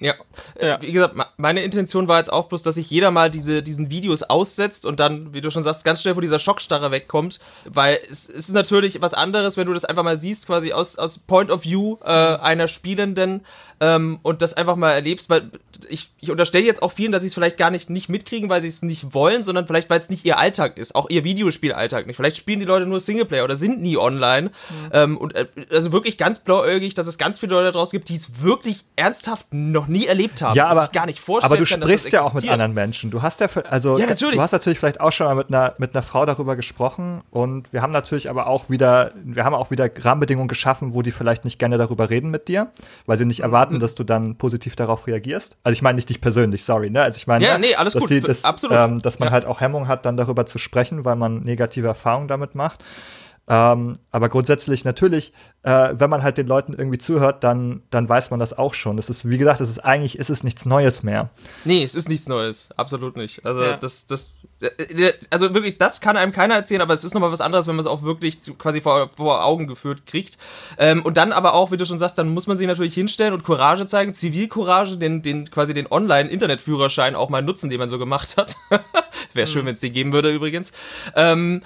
Ja. 0.00 0.14
Äh, 0.54 0.68
ja. 0.68 0.82
Wie 0.82 0.92
gesagt, 0.92 1.14
meine 1.36 1.62
Intention 1.62 2.08
war 2.08 2.18
jetzt 2.18 2.32
auch 2.32 2.48
bloß, 2.48 2.62
dass 2.62 2.76
sich 2.76 2.88
jeder 2.90 3.10
mal 3.10 3.30
diese, 3.30 3.62
diesen 3.62 3.90
Videos 3.90 4.22
aussetzt 4.22 4.86
und 4.86 5.00
dann, 5.00 5.34
wie 5.34 5.40
du 5.40 5.50
schon 5.50 5.62
sagst, 5.62 5.84
ganz 5.84 6.02
schnell 6.02 6.14
vor 6.14 6.22
dieser 6.22 6.38
Schockstarre 6.38 6.90
wegkommt. 6.90 7.40
Weil 7.64 7.98
es, 8.08 8.28
es 8.28 8.48
ist 8.48 8.54
natürlich 8.54 9.00
was 9.00 9.14
anderes, 9.14 9.56
wenn 9.56 9.66
du 9.66 9.74
das 9.74 9.84
einfach 9.84 10.04
mal 10.04 10.16
siehst, 10.16 10.46
quasi 10.46 10.72
aus, 10.72 10.96
aus 10.96 11.18
Point 11.18 11.50
of 11.50 11.64
View 11.64 11.96
äh, 12.04 12.32
mhm. 12.32 12.40
einer 12.40 12.68
Spielenden 12.68 13.44
ähm, 13.80 14.20
und 14.22 14.42
das 14.42 14.54
einfach 14.54 14.76
mal 14.76 14.92
erlebst, 14.92 15.30
weil 15.30 15.50
ich, 15.88 16.10
ich 16.20 16.30
unterstelle 16.30 16.64
jetzt 16.64 16.82
auch 16.82 16.92
vielen, 16.92 17.12
dass 17.12 17.22
sie 17.22 17.28
es 17.28 17.34
vielleicht 17.34 17.56
gar 17.56 17.70
nicht, 17.70 17.90
nicht 17.90 18.08
mitkriegen, 18.08 18.48
weil 18.48 18.60
sie 18.60 18.68
es 18.68 18.82
nicht 18.82 19.14
wollen, 19.14 19.42
sondern 19.42 19.66
vielleicht, 19.66 19.90
weil 19.90 19.98
es 19.98 20.10
nicht 20.10 20.24
ihr 20.24 20.38
Alltag 20.38 20.78
ist, 20.78 20.94
auch 20.94 21.08
ihr 21.10 21.24
Videospielalltag 21.24 22.06
nicht. 22.06 22.16
Vielleicht 22.16 22.36
spielen 22.36 22.60
die 22.60 22.66
Leute 22.66 22.86
nur 22.86 23.00
Singleplayer 23.00 23.44
oder 23.44 23.56
sind 23.56 23.80
nie 23.80 23.96
online. 23.96 24.48
Mhm. 24.48 24.90
Ähm, 24.92 25.18
und 25.18 25.34
äh, 25.34 25.46
also 25.70 25.92
wirklich 25.92 26.18
ganz 26.18 26.40
blauäugig, 26.40 26.94
dass 26.94 27.06
es 27.06 27.18
ganz 27.18 27.38
viele 27.38 27.54
Leute 27.54 27.72
draußen 27.72 27.96
gibt, 27.96 28.08
die 28.08 28.16
es 28.16 28.42
wirklich 28.42 28.84
ernsthaft 28.96 29.46
noch 29.50 29.87
nie 29.88 30.06
erlebt 30.06 30.42
haben. 30.42 30.54
Ja, 30.54 30.66
aber, 30.66 30.82
sich 30.82 30.92
gar 30.92 31.06
nicht 31.06 31.20
vorstellen 31.20 31.52
aber 31.52 31.64
du 31.64 31.68
kann, 31.68 31.82
sprichst 31.82 32.12
ja 32.12 32.22
auch 32.22 32.34
mit 32.34 32.48
anderen 32.48 32.74
Menschen. 32.74 33.10
Du 33.10 33.22
hast 33.22 33.40
ja, 33.40 33.48
also, 33.70 33.98
ja, 33.98 34.06
du 34.06 34.40
hast 34.40 34.52
natürlich 34.52 34.78
vielleicht 34.78 35.00
auch 35.00 35.12
schon 35.12 35.26
mal 35.26 35.34
mit 35.34 35.48
einer, 35.48 35.74
mit 35.78 35.94
einer 35.94 36.02
Frau 36.02 36.26
darüber 36.26 36.56
gesprochen 36.56 37.22
und 37.30 37.72
wir 37.72 37.82
haben 37.82 37.92
natürlich 37.92 38.30
aber 38.30 38.46
auch 38.46 38.70
wieder, 38.70 39.12
wir 39.24 39.44
haben 39.44 39.54
auch 39.54 39.70
wieder 39.70 39.88
Rahmenbedingungen 39.98 40.48
geschaffen, 40.48 40.94
wo 40.94 41.02
die 41.02 41.10
vielleicht 41.10 41.44
nicht 41.44 41.58
gerne 41.58 41.78
darüber 41.78 42.10
reden 42.10 42.30
mit 42.30 42.48
dir, 42.48 42.68
weil 43.06 43.18
sie 43.18 43.24
nicht 43.24 43.40
erwarten, 43.40 43.74
mhm. 43.74 43.80
dass 43.80 43.94
du 43.94 44.04
dann 44.04 44.36
positiv 44.36 44.76
darauf 44.76 45.06
reagierst. 45.06 45.56
Also 45.62 45.72
ich 45.72 45.82
meine 45.82 45.96
nicht 45.96 46.08
dich 46.08 46.20
persönlich, 46.20 46.64
sorry, 46.64 46.90
ne? 46.90 47.02
Also 47.02 47.16
ich 47.16 47.26
meine, 47.26 47.44
ja, 47.44 47.58
nee, 47.58 47.74
alles 47.74 47.94
dass, 47.94 48.02
gut. 48.02 48.10
Die, 48.10 48.20
das, 48.20 48.44
Absolut. 48.44 48.76
Ähm, 48.76 49.02
dass 49.02 49.18
man 49.18 49.28
ja. 49.28 49.32
halt 49.32 49.44
auch 49.44 49.60
Hemmung 49.60 49.88
hat, 49.88 50.04
dann 50.04 50.16
darüber 50.16 50.46
zu 50.46 50.58
sprechen, 50.58 51.04
weil 51.04 51.16
man 51.16 51.42
negative 51.42 51.86
Erfahrungen 51.86 52.28
damit 52.28 52.54
macht. 52.54 52.84
Ähm, 53.48 53.94
aber 54.10 54.28
grundsätzlich 54.28 54.84
natürlich, 54.84 55.32
äh, 55.62 55.90
wenn 55.92 56.10
man 56.10 56.22
halt 56.22 56.36
den 56.36 56.46
Leuten 56.46 56.74
irgendwie 56.74 56.98
zuhört, 56.98 57.42
dann, 57.42 57.82
dann 57.90 58.08
weiß 58.08 58.30
man 58.30 58.38
das 58.38 58.56
auch 58.56 58.74
schon. 58.74 58.96
Das 58.98 59.08
ist, 59.08 59.28
wie 59.28 59.38
gesagt, 59.38 59.60
das 59.60 59.70
ist 59.70 59.78
eigentlich 59.78 60.18
ist 60.18 60.28
es 60.28 60.44
nichts 60.44 60.66
Neues 60.66 61.02
mehr. 61.02 61.30
Nee, 61.64 61.82
es 61.82 61.94
ist 61.94 62.10
nichts 62.10 62.28
Neues, 62.28 62.68
absolut 62.76 63.16
nicht. 63.16 63.44
Also 63.46 63.62
ja. 63.62 63.76
das, 63.78 64.06
das, 64.06 64.34
äh, 64.60 65.14
also 65.30 65.54
wirklich, 65.54 65.78
das 65.78 66.02
kann 66.02 66.18
einem 66.18 66.32
keiner 66.32 66.54
erzählen, 66.54 66.82
aber 66.82 66.92
es 66.92 67.04
ist 67.04 67.14
nochmal 67.14 67.32
was 67.32 67.40
anderes, 67.40 67.66
wenn 67.66 67.76
man 67.76 67.80
es 67.80 67.86
auch 67.86 68.02
wirklich 68.02 68.38
quasi 68.58 68.82
vor, 68.82 69.08
vor 69.08 69.44
Augen 69.44 69.66
geführt 69.66 70.04
kriegt. 70.04 70.36
Ähm, 70.76 71.02
und 71.02 71.16
dann 71.16 71.32
aber 71.32 71.54
auch, 71.54 71.70
wie 71.70 71.78
du 71.78 71.86
schon 71.86 71.98
sagst, 71.98 72.18
dann 72.18 72.28
muss 72.28 72.46
man 72.46 72.58
sich 72.58 72.66
natürlich 72.66 72.94
hinstellen 72.94 73.32
und 73.32 73.44
Courage 73.44 73.86
zeigen, 73.86 74.12
Zivilcourage, 74.12 74.98
den, 74.98 75.22
den 75.22 75.50
quasi 75.50 75.72
den 75.72 75.90
Online-Internetführerschein 75.90 77.14
auch 77.14 77.30
mal 77.30 77.42
nutzen, 77.42 77.70
den 77.70 77.78
man 77.78 77.88
so 77.88 77.98
gemacht 77.98 78.36
hat. 78.36 78.56
Wäre 79.32 79.46
schön, 79.46 79.62
mhm. 79.62 79.68
wenn 79.68 79.74
es 79.74 79.80
den 79.80 79.94
geben 79.94 80.12
würde 80.12 80.30
übrigens. 80.32 80.72
Ähm, 81.14 81.62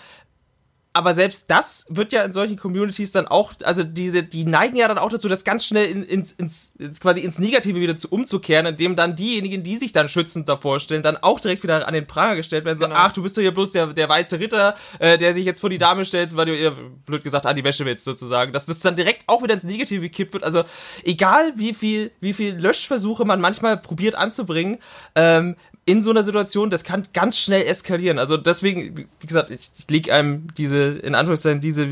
aber 0.95 1.14
selbst 1.14 1.51
das 1.51 1.86
wird 1.88 2.12
ja 2.12 2.22
in 2.22 2.32
solchen 2.32 2.59
Communities 2.59 3.12
dann 3.12 3.26
auch, 3.26 3.55
also 3.64 3.82
diese, 3.82 4.22
die 4.22 4.45
neigen 4.45 4.76
ja 4.76 4.88
dann 4.88 4.99
auch 4.99 5.09
dazu, 5.09 5.26
das 5.26 5.43
ganz 5.43 5.64
schnell 5.64 5.86
in, 5.88 6.03
ins, 6.03 6.32
ins, 6.32 6.74
quasi 7.01 7.20
ins 7.20 7.38
Negative 7.38 7.80
wieder 7.80 7.97
zu 7.97 8.09
umzukehren, 8.11 8.66
indem 8.66 8.95
dann 8.95 9.16
diejenigen, 9.16 9.62
die 9.62 9.76
sich 9.76 9.93
dann 9.93 10.09
schützend 10.09 10.51
davor 10.51 10.80
stellen, 10.80 11.03
dann 11.03 11.16
auch 11.16 11.40
direkt 11.40 11.62
wieder 11.62 11.88
an 11.88 11.95
den 11.95 12.07
Pranger 12.07 12.36
gestellt 12.36 12.66
werden. 12.66 12.76
So, 12.76 12.84
genau. 12.84 12.97
ach, 12.99 13.12
du 13.12 13.22
bist 13.22 13.36
doch 13.36 13.40
hier 13.40 13.55
bloß 13.55 13.72
der, 13.72 13.86
der 13.88 14.09
weiße 14.09 14.38
Ritter, 14.38 14.74
äh, 14.99 15.16
der 15.16 15.32
sich 15.32 15.47
jetzt 15.47 15.61
vor 15.61 15.70
die 15.70 15.78
Dame 15.78 16.05
stellt, 16.05 16.36
weil 16.36 16.47
du 16.47 16.57
ihr, 16.57 16.76
blöd 17.07 17.24
gesagt, 17.24 17.47
an 17.47 17.57
die 17.57 17.64
Wäsche 17.64 17.86
willst, 17.86 18.05
sozusagen. 18.05 18.53
Dass 18.53 18.66
das 18.66 18.80
dann 18.80 18.95
direkt 18.95 19.24
auch 19.28 19.43
wieder 19.43 19.55
ins 19.55 19.64
Negative 19.64 20.03
gekippt 20.03 20.34
wird. 20.34 20.45
Also, 20.45 20.64
egal 21.05 21.55
wie 21.57 21.72
viel, 21.72 22.11
wie 22.20 22.34
viel 22.34 22.55
Löschversuche 22.55 23.24
man 23.24 23.40
manchmal 23.40 23.78
probiert 23.78 24.14
anzubringen, 24.14 24.78
ähm, 25.14 25.57
in 25.85 26.03
so 26.03 26.11
einer 26.11 26.22
Situation, 26.22 26.70
das 26.70 26.85
kann 26.85 27.09
ganz 27.12 27.39
schnell 27.39 27.66
eskalieren. 27.66 28.18
Also 28.18 28.37
deswegen, 28.37 29.09
wie 29.20 29.26
gesagt, 29.26 29.51
ich, 29.51 29.70
ich 29.76 29.91
lege 29.91 30.14
einem 30.14 30.49
diese, 30.55 30.99
in 30.99 31.14
Anführungszeichen, 31.14 31.61
diese. 31.61 31.89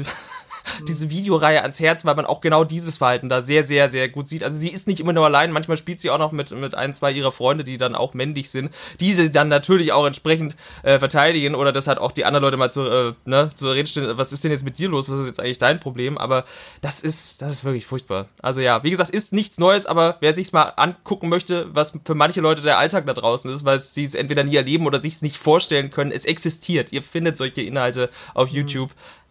diese 0.88 1.10
Videoreihe 1.10 1.62
ans 1.62 1.80
Herz, 1.80 2.04
weil 2.04 2.14
man 2.14 2.26
auch 2.26 2.40
genau 2.40 2.64
dieses 2.64 2.98
Verhalten 2.98 3.28
da 3.28 3.40
sehr, 3.40 3.62
sehr, 3.62 3.88
sehr 3.88 4.08
gut 4.08 4.28
sieht. 4.28 4.44
Also 4.44 4.56
sie 4.56 4.68
ist 4.68 4.86
nicht 4.86 5.00
immer 5.00 5.12
nur 5.12 5.24
allein, 5.24 5.52
manchmal 5.52 5.76
spielt 5.76 6.00
sie 6.00 6.10
auch 6.10 6.18
noch 6.18 6.32
mit, 6.32 6.50
mit 6.52 6.74
ein, 6.74 6.92
zwei 6.92 7.12
ihrer 7.12 7.32
Freunde, 7.32 7.64
die 7.64 7.78
dann 7.78 7.94
auch 7.94 8.14
männlich 8.14 8.50
sind, 8.50 8.70
die 9.00 9.14
sie 9.14 9.30
dann 9.30 9.48
natürlich 9.48 9.92
auch 9.92 10.06
entsprechend 10.06 10.56
äh, 10.82 10.98
verteidigen 10.98 11.54
oder 11.54 11.72
das 11.72 11.86
hat 11.86 11.98
auch 11.98 12.12
die 12.12 12.24
anderen 12.24 12.44
Leute 12.44 12.56
mal 12.56 12.70
zu, 12.70 12.86
äh, 12.86 13.12
ne, 13.24 13.50
zu 13.54 13.70
reden 13.70 13.86
stellen, 13.86 14.16
was 14.16 14.32
ist 14.32 14.44
denn 14.44 14.50
jetzt 14.50 14.64
mit 14.64 14.78
dir 14.78 14.88
los, 14.88 15.08
was 15.08 15.20
ist 15.20 15.26
jetzt 15.26 15.40
eigentlich 15.40 15.58
dein 15.58 15.80
Problem, 15.80 16.18
aber 16.18 16.44
das 16.80 17.00
ist, 17.00 17.42
das 17.42 17.50
ist 17.50 17.64
wirklich 17.64 17.86
furchtbar. 17.86 18.28
Also 18.42 18.60
ja, 18.60 18.82
wie 18.82 18.90
gesagt, 18.90 19.10
ist 19.10 19.32
nichts 19.32 19.58
Neues, 19.58 19.86
aber 19.86 20.16
wer 20.20 20.32
sich's 20.32 20.52
mal 20.52 20.72
angucken 20.76 21.28
möchte, 21.28 21.66
was 21.74 21.98
für 22.04 22.14
manche 22.14 22.40
Leute 22.40 22.62
der 22.62 22.78
Alltag 22.78 23.06
da 23.06 23.12
draußen 23.12 23.50
ist, 23.52 23.64
weil 23.64 23.78
sie 23.78 24.04
es 24.04 24.14
entweder 24.14 24.44
nie 24.44 24.56
erleben 24.56 24.86
oder 24.86 24.98
sich's 24.98 25.22
nicht 25.22 25.36
vorstellen 25.36 25.90
können, 25.90 26.12
es 26.12 26.24
existiert. 26.24 26.92
Ihr 26.92 27.02
findet 27.02 27.36
solche 27.36 27.62
Inhalte 27.62 28.10
auf 28.34 28.50
mhm. 28.50 28.56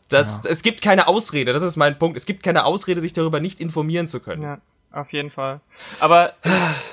Das, 0.09 0.41
ja. 0.43 0.49
Es 0.49 0.63
gibt 0.63 0.81
keine 0.81 1.07
Ausrede, 1.07 1.53
das 1.53 1.63
ist 1.63 1.77
mein 1.77 1.97
Punkt. 1.97 2.17
Es 2.17 2.25
gibt 2.25 2.43
keine 2.43 2.65
Ausrede, 2.65 2.99
sich 2.99 3.13
darüber 3.13 3.39
nicht 3.39 3.59
informieren 3.59 4.07
zu 4.07 4.19
können. 4.19 4.41
Ja, 4.41 4.57
auf 4.91 5.13
jeden 5.13 5.29
Fall. 5.29 5.61
Aber 5.99 6.33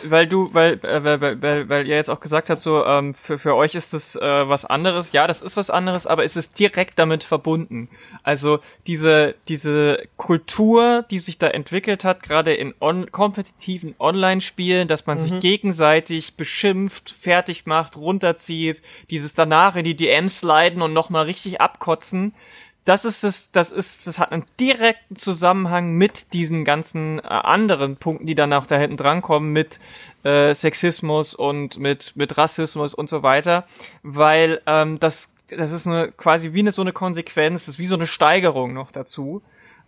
weil 0.04 0.26
du, 0.26 0.52
weil, 0.52 0.74
äh, 0.84 1.02
weil, 1.02 1.40
weil, 1.40 1.68
weil 1.70 1.88
ihr 1.88 1.96
jetzt 1.96 2.10
auch 2.10 2.20
gesagt 2.20 2.50
habt, 2.50 2.60
so 2.60 2.84
ähm, 2.84 3.14
für, 3.14 3.38
für 3.38 3.54
euch 3.56 3.74
ist 3.74 3.94
das 3.94 4.16
äh, 4.16 4.48
was 4.48 4.66
anderes. 4.66 5.12
Ja, 5.12 5.26
das 5.26 5.40
ist 5.40 5.56
was 5.56 5.70
anderes, 5.70 6.06
aber 6.06 6.24
es 6.24 6.36
ist 6.36 6.58
direkt 6.58 6.98
damit 6.98 7.24
verbunden. 7.24 7.88
Also 8.22 8.58
diese, 8.86 9.34
diese 9.48 10.06
Kultur, 10.18 11.06
die 11.10 11.18
sich 11.18 11.38
da 11.38 11.48
entwickelt 11.48 12.04
hat, 12.04 12.22
gerade 12.22 12.52
in 12.52 12.74
on 12.80 13.10
kompetitiven 13.10 13.94
Online-Spielen, 13.98 14.88
dass 14.88 15.06
man 15.06 15.16
mhm. 15.16 15.22
sich 15.22 15.40
gegenseitig 15.40 16.36
beschimpft, 16.36 17.08
fertig 17.08 17.64
macht, 17.64 17.96
runterzieht, 17.96 18.82
dieses 19.08 19.32
danach 19.32 19.74
in 19.74 19.84
die 19.84 19.96
DMs 19.96 20.42
leiden 20.42 20.82
und 20.82 20.92
nochmal 20.92 21.24
richtig 21.24 21.62
abkotzen 21.62 22.34
das 22.86 23.04
ist 23.04 23.24
das, 23.24 23.50
das 23.50 23.70
ist, 23.70 24.06
das 24.06 24.18
hat 24.18 24.32
einen 24.32 24.44
direkten 24.58 25.16
Zusammenhang 25.16 25.92
mit 25.92 26.32
diesen 26.32 26.64
ganzen 26.64 27.18
äh, 27.18 27.22
anderen 27.22 27.96
Punkten, 27.96 28.26
die 28.26 28.34
dann 28.34 28.52
auch 28.52 28.64
da 28.64 28.78
hinten 28.78 28.96
drankommen, 28.96 29.52
mit 29.52 29.78
äh, 30.22 30.54
Sexismus 30.54 31.34
und 31.34 31.78
mit 31.78 32.14
mit 32.14 32.38
Rassismus 32.38 32.94
und 32.94 33.10
so 33.10 33.22
weiter, 33.22 33.66
weil 34.02 34.62
ähm, 34.66 34.98
das 35.00 35.30
das 35.48 35.72
ist 35.72 35.86
eine 35.86 36.12
quasi 36.12 36.52
wie 36.52 36.60
eine 36.60 36.72
so 36.72 36.82
eine 36.82 36.92
Konsequenz, 36.92 37.66
das 37.66 37.74
ist 37.74 37.78
wie 37.78 37.86
so 37.86 37.96
eine 37.96 38.06
Steigerung 38.06 38.72
noch 38.72 38.92
dazu. 38.92 39.42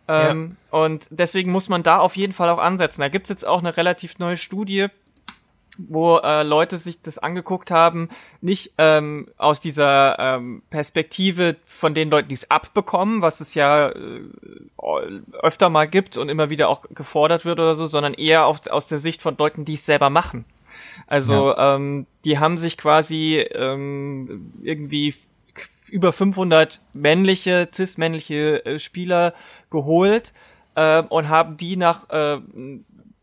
Ähm, 0.08 0.56
ja. 0.72 0.78
Und 0.78 1.06
deswegen 1.10 1.52
muss 1.52 1.68
man 1.68 1.82
da 1.82 1.98
auf 1.98 2.16
jeden 2.16 2.32
Fall 2.32 2.48
auch 2.48 2.58
ansetzen. 2.58 3.00
Da 3.02 3.08
gibt's 3.08 3.28
jetzt 3.28 3.46
auch 3.46 3.58
eine 3.58 3.76
relativ 3.76 4.18
neue 4.18 4.36
Studie, 4.36 4.88
wo 5.78 6.18
äh, 6.18 6.42
Leute 6.42 6.76
sich 6.76 7.00
das 7.00 7.18
angeguckt 7.18 7.70
haben, 7.70 8.08
nicht 8.40 8.72
ähm, 8.78 9.28
aus 9.38 9.60
dieser 9.60 10.18
ähm, 10.18 10.62
Perspektive 10.70 11.56
von 11.64 11.94
den 11.94 12.10
Leuten, 12.10 12.28
die 12.28 12.34
es 12.34 12.50
abbekommen, 12.50 13.22
was 13.22 13.40
es 13.40 13.54
ja 13.54 13.90
äh, 13.90 14.22
öfter 15.40 15.70
mal 15.70 15.86
gibt 15.88 16.16
und 16.16 16.28
immer 16.28 16.50
wieder 16.50 16.68
auch 16.68 16.82
gefordert 16.90 17.44
wird 17.44 17.60
oder 17.60 17.76
so, 17.76 17.86
sondern 17.86 18.14
eher 18.14 18.46
auf, 18.46 18.66
aus 18.66 18.88
der 18.88 18.98
Sicht 18.98 19.22
von 19.22 19.36
Leuten, 19.38 19.64
die 19.64 19.74
es 19.74 19.86
selber 19.86 20.10
machen. 20.10 20.44
Also 21.06 21.50
ja. 21.50 21.76
ähm, 21.76 22.06
die 22.24 22.38
haben 22.38 22.58
sich 22.58 22.76
quasi 22.76 23.38
ähm, 23.38 24.52
irgendwie 24.62 25.14
über 25.90 26.12
500 26.12 26.80
männliche, 26.92 27.68
cis-männliche 27.72 28.64
äh, 28.66 28.78
Spieler 28.78 29.32
geholt 29.70 30.32
äh, 30.74 31.02
und 31.02 31.28
haben 31.28 31.56
die 31.56 31.76
nach 31.76 32.08
äh, 32.10 32.40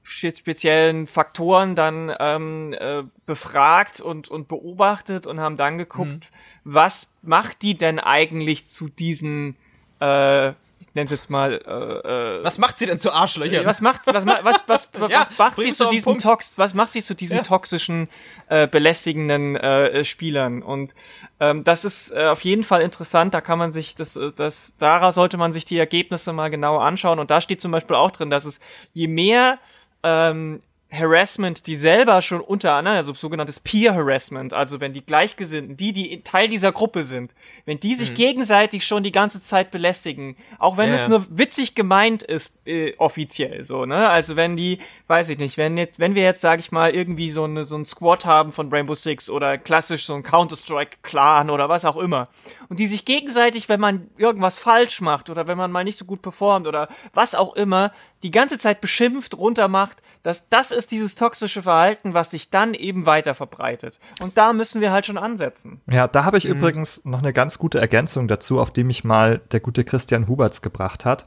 speziellen 0.06 1.08
Faktoren 1.08 1.76
dann 1.76 2.14
ähm, 2.20 2.74
äh, 2.74 3.04
befragt 3.26 4.00
und, 4.00 4.30
und 4.30 4.48
beobachtet 4.48 5.28
und 5.28 5.40
haben 5.40 5.58
dann 5.58 5.78
geguckt, 5.78 6.08
mhm. 6.10 6.20
was 6.64 7.12
macht 7.22 7.62
die 7.62 7.78
denn 7.78 8.00
eigentlich 8.00 8.66
zu 8.66 8.88
diesen 8.88 9.56
äh, 10.00 10.54
nenne 10.96 11.06
es 11.06 11.12
jetzt 11.12 11.30
mal. 11.30 11.54
Äh, 11.54 12.40
äh, 12.40 12.44
was 12.44 12.58
macht 12.58 12.78
sie 12.78 12.86
denn 12.86 12.98
zu 12.98 13.12
Arschlöchern? 13.12 13.66
Was 13.66 13.82
macht, 13.82 14.08
was, 14.08 14.26
was, 14.26 14.64
was, 14.68 14.90
was, 15.00 15.12
ja, 15.12 15.20
was 15.20 15.38
macht 15.38 15.62
sie 15.62 15.74
zu 15.74 15.88
diesem 15.90 16.20
Tox, 16.20 16.54
was 16.56 16.74
macht 16.74 16.94
sie 16.94 17.04
zu 17.04 17.14
diesen 17.14 17.38
ja. 17.38 17.44
toxischen, 17.44 18.08
äh, 18.48 18.68
belästigenden 18.68 19.56
äh, 19.58 20.04
Spielern? 20.06 20.64
Und 20.64 20.96
ähm, 21.40 21.64
das 21.64 21.86
ist 21.86 22.12
äh, 22.12 22.28
auf 22.28 22.42
jeden 22.42 22.64
Fall 22.64 22.82
interessant. 22.82 23.34
Da 23.34 23.42
kann 23.42 23.60
man 23.60 23.74
sich 23.74 23.96
das, 23.96 24.16
äh, 24.16 24.32
das, 24.36 24.76
daran 24.78 25.12
sollte 25.12 25.38
man 25.38 25.54
sich 25.54 25.66
die 25.66 25.78
Ergebnisse 25.78 26.34
mal 26.34 26.50
genau 26.50 26.78
anschauen. 26.78 27.20
Und 27.20 27.30
da 27.30 27.42
steht 27.42 27.62
zum 27.62 27.72
Beispiel 27.72 27.96
auch 27.96 28.12
drin, 28.12 28.30
dass 28.30 28.46
es 28.46 28.60
je 28.92 29.08
mehr 29.08 29.60
ähm, 30.06 30.62
Harassment, 30.92 31.68
die 31.68 31.76
selber 31.76 32.22
schon 32.22 32.42
untereinander, 32.42 33.00
also 33.00 33.14
sogenanntes 33.14 33.60
Peer 33.60 33.96
Harassment, 33.96 34.54
also 34.54 34.80
wenn 34.80 34.94
die 34.94 35.06
Gleichgesinnten, 35.06 35.76
die, 35.76 35.94
die 35.94 36.22
Teil 36.22 36.48
dieser 36.48 36.72
Gruppe 36.72 37.04
sind, 37.04 37.34
wenn 37.66 37.80
die 37.80 37.96
sich 37.96 38.12
mhm. 38.12 38.16
gegenseitig 38.16 38.86
schon 38.86 39.04
die 39.04 39.12
ganze 39.12 39.42
Zeit 39.42 39.72
belästigen, 39.72 40.38
auch 40.60 40.78
wenn 40.78 40.90
yeah. 40.90 40.96
es 40.96 41.08
nur 41.08 41.26
witzig 41.30 41.76
gemeint 41.76 42.24
ist, 42.24 42.52
äh, 42.66 42.94
offiziell 42.98 43.64
so, 43.64 43.86
ne? 43.86 44.08
Also 44.10 44.36
wenn 44.36 44.56
die, 44.56 44.80
weiß 45.08 45.30
ich 45.30 45.38
nicht, 45.38 45.58
wenn 45.58 45.78
jetzt, 45.78 46.00
wenn 46.00 46.16
wir 46.16 46.24
jetzt, 46.24 46.42
sag 46.42 46.60
ich 46.60 46.72
mal, 46.72 46.92
irgendwie 46.92 47.30
so, 47.30 47.44
eine, 47.44 47.66
so 47.66 47.76
ein 47.76 47.86
Squad 47.86 48.26
haben 48.26 48.52
von 48.52 48.72
Rainbow 48.72 48.96
Six 48.96 49.30
oder 49.30 49.58
klassisch 49.58 50.06
so 50.06 50.14
ein 50.14 50.24
Counter-Strike-Clan 50.24 51.50
oder 51.50 51.68
was 51.68 51.84
auch 51.84 51.98
immer, 51.98 52.30
und 52.70 52.80
die 52.80 52.88
sich 52.88 53.06
gegenseitig, 53.06 53.70
wenn 53.70 53.80
man 53.80 54.10
irgendwas 54.18 54.60
falsch 54.60 55.02
macht 55.02 55.30
oder 55.30 55.48
wenn 55.48 55.58
man 55.58 55.72
mal 55.72 55.84
nicht 55.84 56.00
so 56.00 56.06
gut 56.06 56.22
performt 56.22 56.68
oder 56.68 56.90
was 57.14 57.36
auch 57.36 57.56
immer, 57.56 57.92
die 58.24 58.32
ganze 58.32 58.58
Zeit 58.58 58.82
beschimpft, 58.82 59.38
runtermacht, 59.38 60.02
dass 60.26 60.50
das 60.50 60.72
ist 60.72 60.90
dieses 60.90 61.14
toxische 61.14 61.62
Verhalten, 61.62 62.16
was 62.16 62.32
sich 62.32 62.50
dann 62.50 62.74
eben 62.74 63.06
weiter 63.06 63.36
verbreitet. 63.36 64.00
Und 64.22 64.40
da 64.40 64.54
müssen 64.54 64.82
wir 64.82 64.92
halt 64.92 65.06
schon 65.06 65.20
ansetzen. 65.20 65.82
Ja, 65.86 66.08
da 66.08 66.26
habe 66.26 66.40
ich 66.40 66.46
mhm. 66.46 66.56
übrigens 66.56 67.06
noch 67.06 67.20
eine 67.20 67.32
ganz 67.32 67.60
gute 67.60 67.80
Ergänzung 67.80 68.28
dazu, 68.28 68.60
auf 68.60 68.72
die 68.72 68.84
mich 68.84 69.04
mal 69.04 69.38
der 69.52 69.60
gute 69.60 69.84
Christian 69.84 70.28
Huberts 70.28 70.64
gebracht 70.64 71.06
hat. 71.06 71.26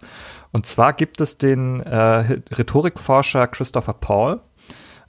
Und 0.50 0.66
zwar 0.66 0.94
gibt 0.94 1.20
es 1.20 1.38
den 1.38 1.78
äh, 1.80 2.40
Rhetorikforscher 2.52 3.46
Christopher 3.46 3.92
Paul. 3.92 4.40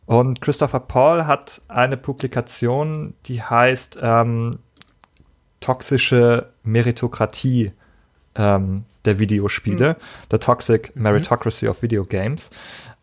Und 0.05 0.39
Christopher 0.39 0.81
Paul 0.81 1.25
hat 1.25 1.59
eine 1.67 1.97
Publikation, 1.97 3.15
die 3.25 3.41
heißt 3.41 3.97
ähm, 4.03 4.59
Toxische 5.61 6.51
Meritokratie 6.61 7.71
ähm, 8.35 8.85
der 9.05 9.17
Videospiele, 9.17 9.97
mhm. 9.99 10.03
The 10.29 10.37
Toxic 10.37 10.95
mhm. 10.95 11.01
Meritocracy 11.01 11.65
mhm. 11.65 11.71
of 11.71 11.81
Video 11.81 12.03
Games. 12.03 12.51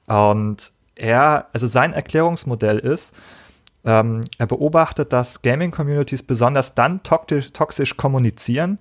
Und 0.06 0.72
er, 0.96 1.48
also 1.52 1.66
sein 1.66 1.92
Erklärungsmodell 1.92 2.78
ist, 2.78 3.14
ähm, 3.84 4.24
er 4.38 4.46
beobachtet, 4.46 5.12
dass 5.12 5.42
Gaming-Communities 5.42 6.24
besonders 6.24 6.74
dann 6.74 7.02
toxisch, 7.04 7.52
toxisch 7.52 7.96
kommunizieren, 7.96 8.78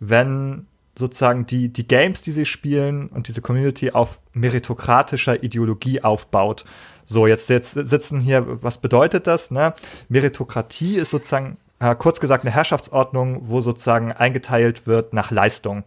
wenn 0.00 0.66
sozusagen 0.98 1.46
die, 1.46 1.72
die 1.72 1.86
Games, 1.86 2.22
die 2.22 2.32
sie 2.32 2.44
spielen 2.44 3.08
und 3.08 3.28
diese 3.28 3.40
Community 3.40 3.92
auf 3.92 4.18
meritokratischer 4.32 5.44
Ideologie 5.44 6.02
aufbaut. 6.02 6.64
So, 7.04 7.26
jetzt, 7.26 7.48
jetzt 7.48 7.72
sitzen 7.72 8.20
hier, 8.20 8.62
was 8.62 8.78
bedeutet 8.78 9.28
das? 9.28 9.50
Ne? 9.52 9.74
Meritokratie 10.08 10.96
ist 10.96 11.10
sozusagen, 11.10 11.56
äh, 11.78 11.94
kurz 11.94 12.18
gesagt, 12.18 12.44
eine 12.44 12.52
Herrschaftsordnung, 12.52 13.42
wo 13.48 13.60
sozusagen 13.60 14.12
eingeteilt 14.12 14.88
wird 14.88 15.12
nach 15.12 15.30
Leistung. 15.30 15.84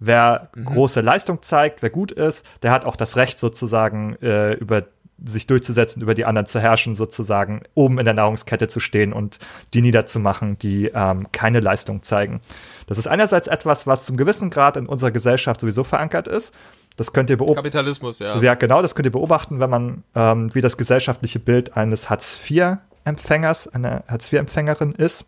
Wer 0.00 0.48
mhm. 0.56 0.64
große 0.64 1.00
Leistung 1.00 1.42
zeigt, 1.42 1.82
wer 1.82 1.90
gut 1.90 2.10
ist, 2.10 2.44
der 2.62 2.72
hat 2.72 2.84
auch 2.84 2.96
das 2.96 3.16
Recht 3.16 3.38
sozusagen 3.38 4.16
äh, 4.16 4.54
über 4.54 4.82
sich 5.24 5.46
durchzusetzen, 5.46 6.02
über 6.02 6.14
die 6.14 6.24
anderen 6.24 6.46
zu 6.46 6.60
herrschen, 6.60 6.94
sozusagen 6.94 7.62
oben 7.74 7.98
in 7.98 8.04
der 8.04 8.14
Nahrungskette 8.14 8.68
zu 8.68 8.80
stehen 8.80 9.12
und 9.12 9.38
die 9.74 9.82
niederzumachen, 9.82 10.58
die 10.58 10.90
ähm, 10.94 11.30
keine 11.32 11.60
Leistung 11.60 12.02
zeigen. 12.02 12.40
Das 12.86 12.98
ist 12.98 13.06
einerseits 13.06 13.46
etwas, 13.46 13.86
was 13.86 14.04
zum 14.04 14.16
gewissen 14.16 14.50
Grad 14.50 14.76
in 14.76 14.86
unserer 14.86 15.10
Gesellschaft 15.10 15.60
sowieso 15.60 15.84
verankert 15.84 16.28
ist. 16.28 16.54
Das 16.96 17.12
könnt 17.12 17.30
ihr 17.30 17.36
beobachten. 17.36 17.56
Kapitalismus, 17.56 18.18
ja. 18.18 18.36
Ja, 18.36 18.54
genau, 18.54 18.82
das 18.82 18.94
könnt 18.94 19.06
ihr 19.06 19.12
beobachten, 19.12 19.60
wenn 19.60 19.70
man 19.70 20.04
ähm, 20.14 20.54
wie 20.54 20.60
das 20.60 20.76
gesellschaftliche 20.76 21.38
Bild 21.38 21.76
eines 21.76 22.10
Hartz-IV-Empfängers, 22.10 23.68
einer 23.68 24.04
Hartz-IV-Empfängerin 24.08 24.92
ist. 24.92 25.24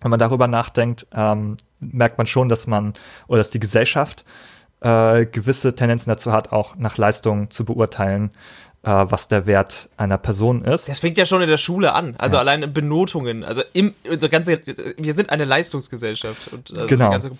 Wenn 0.00 0.10
man 0.10 0.20
darüber 0.20 0.48
nachdenkt, 0.48 1.06
ähm, 1.14 1.56
merkt 1.80 2.18
man 2.18 2.26
schon, 2.26 2.48
dass 2.48 2.66
man 2.66 2.94
oder 3.26 3.38
dass 3.38 3.50
die 3.50 3.60
Gesellschaft 3.60 4.24
äh, 4.80 5.26
gewisse 5.26 5.74
Tendenzen 5.74 6.10
dazu 6.10 6.30
hat, 6.30 6.52
auch 6.52 6.76
nach 6.76 6.96
Leistung 6.98 7.50
zu 7.50 7.64
beurteilen, 7.64 8.30
was 8.84 9.28
der 9.28 9.46
Wert 9.46 9.88
einer 9.96 10.18
Person 10.18 10.62
ist. 10.64 10.88
Das 10.88 10.98
fängt 10.98 11.16
ja 11.16 11.24
schon 11.24 11.40
in 11.40 11.48
der 11.48 11.56
Schule 11.56 11.94
an, 11.94 12.14
also 12.18 12.36
ja. 12.36 12.40
allein 12.40 12.62
in 12.62 12.72
Benotungen. 12.72 13.42
Also 13.42 13.62
im, 13.72 13.94
unser 14.10 14.28
ganze, 14.28 14.60
wir 14.98 15.12
sind 15.14 15.30
eine 15.30 15.44
Leistungsgesellschaft. 15.44 16.52
Und, 16.52 16.72
also 16.74 16.86
genau, 16.86 17.10
ganze, 17.10 17.30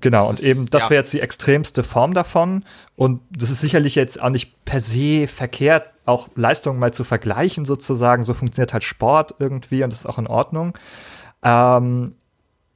genau. 0.00 0.28
und 0.28 0.34
ist, 0.34 0.44
eben, 0.44 0.70
das 0.70 0.84
ja. 0.84 0.90
wäre 0.90 1.00
jetzt 1.00 1.12
die 1.12 1.20
extremste 1.20 1.82
Form 1.82 2.14
davon. 2.14 2.64
Und 2.94 3.20
das 3.30 3.50
ist 3.50 3.60
sicherlich 3.60 3.96
jetzt 3.96 4.22
auch 4.22 4.30
nicht 4.30 4.64
per 4.64 4.80
se 4.80 5.26
verkehrt, 5.26 5.88
auch 6.06 6.28
Leistungen 6.36 6.78
mal 6.78 6.94
zu 6.94 7.02
vergleichen 7.02 7.64
sozusagen. 7.64 8.22
So 8.24 8.34
funktioniert 8.34 8.72
halt 8.72 8.84
Sport 8.84 9.34
irgendwie 9.40 9.82
und 9.82 9.90
das 9.90 10.00
ist 10.00 10.06
auch 10.06 10.18
in 10.18 10.28
Ordnung. 10.28 10.78
Ähm, 11.42 12.14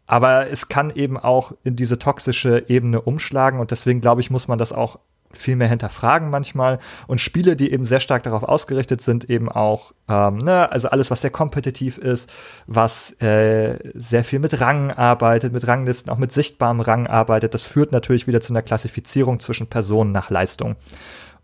aber 0.06 0.50
es 0.50 0.68
kann 0.68 0.90
eben 0.90 1.18
auch 1.18 1.52
in 1.62 1.76
diese 1.76 1.98
toxische 1.98 2.64
Ebene 2.68 3.00
umschlagen 3.00 3.60
und 3.60 3.70
deswegen 3.70 4.00
glaube 4.00 4.22
ich, 4.22 4.30
muss 4.30 4.48
man 4.48 4.58
das 4.58 4.72
auch 4.72 4.98
viel 5.32 5.56
mehr 5.56 5.68
hinterfragen 5.68 6.30
manchmal. 6.30 6.78
Und 7.06 7.20
Spiele, 7.20 7.56
die 7.56 7.72
eben 7.72 7.84
sehr 7.84 8.00
stark 8.00 8.22
darauf 8.22 8.42
ausgerichtet 8.42 9.00
sind, 9.00 9.28
eben 9.28 9.48
auch, 9.48 9.92
ähm, 10.08 10.38
ne, 10.38 10.70
also 10.70 10.88
alles, 10.88 11.10
was 11.10 11.20
sehr 11.20 11.30
kompetitiv 11.30 11.98
ist, 11.98 12.30
was 12.66 13.10
äh, 13.20 13.78
sehr 13.94 14.24
viel 14.24 14.38
mit 14.38 14.60
Rang 14.60 14.90
arbeitet, 14.90 15.52
mit 15.52 15.66
Ranglisten, 15.66 16.10
auch 16.10 16.18
mit 16.18 16.32
sichtbarem 16.32 16.80
Rang 16.80 17.06
arbeitet, 17.06 17.54
das 17.54 17.64
führt 17.64 17.92
natürlich 17.92 18.26
wieder 18.26 18.40
zu 18.40 18.52
einer 18.52 18.62
Klassifizierung 18.62 19.40
zwischen 19.40 19.66
Personen 19.66 20.12
nach 20.12 20.30
Leistung. 20.30 20.76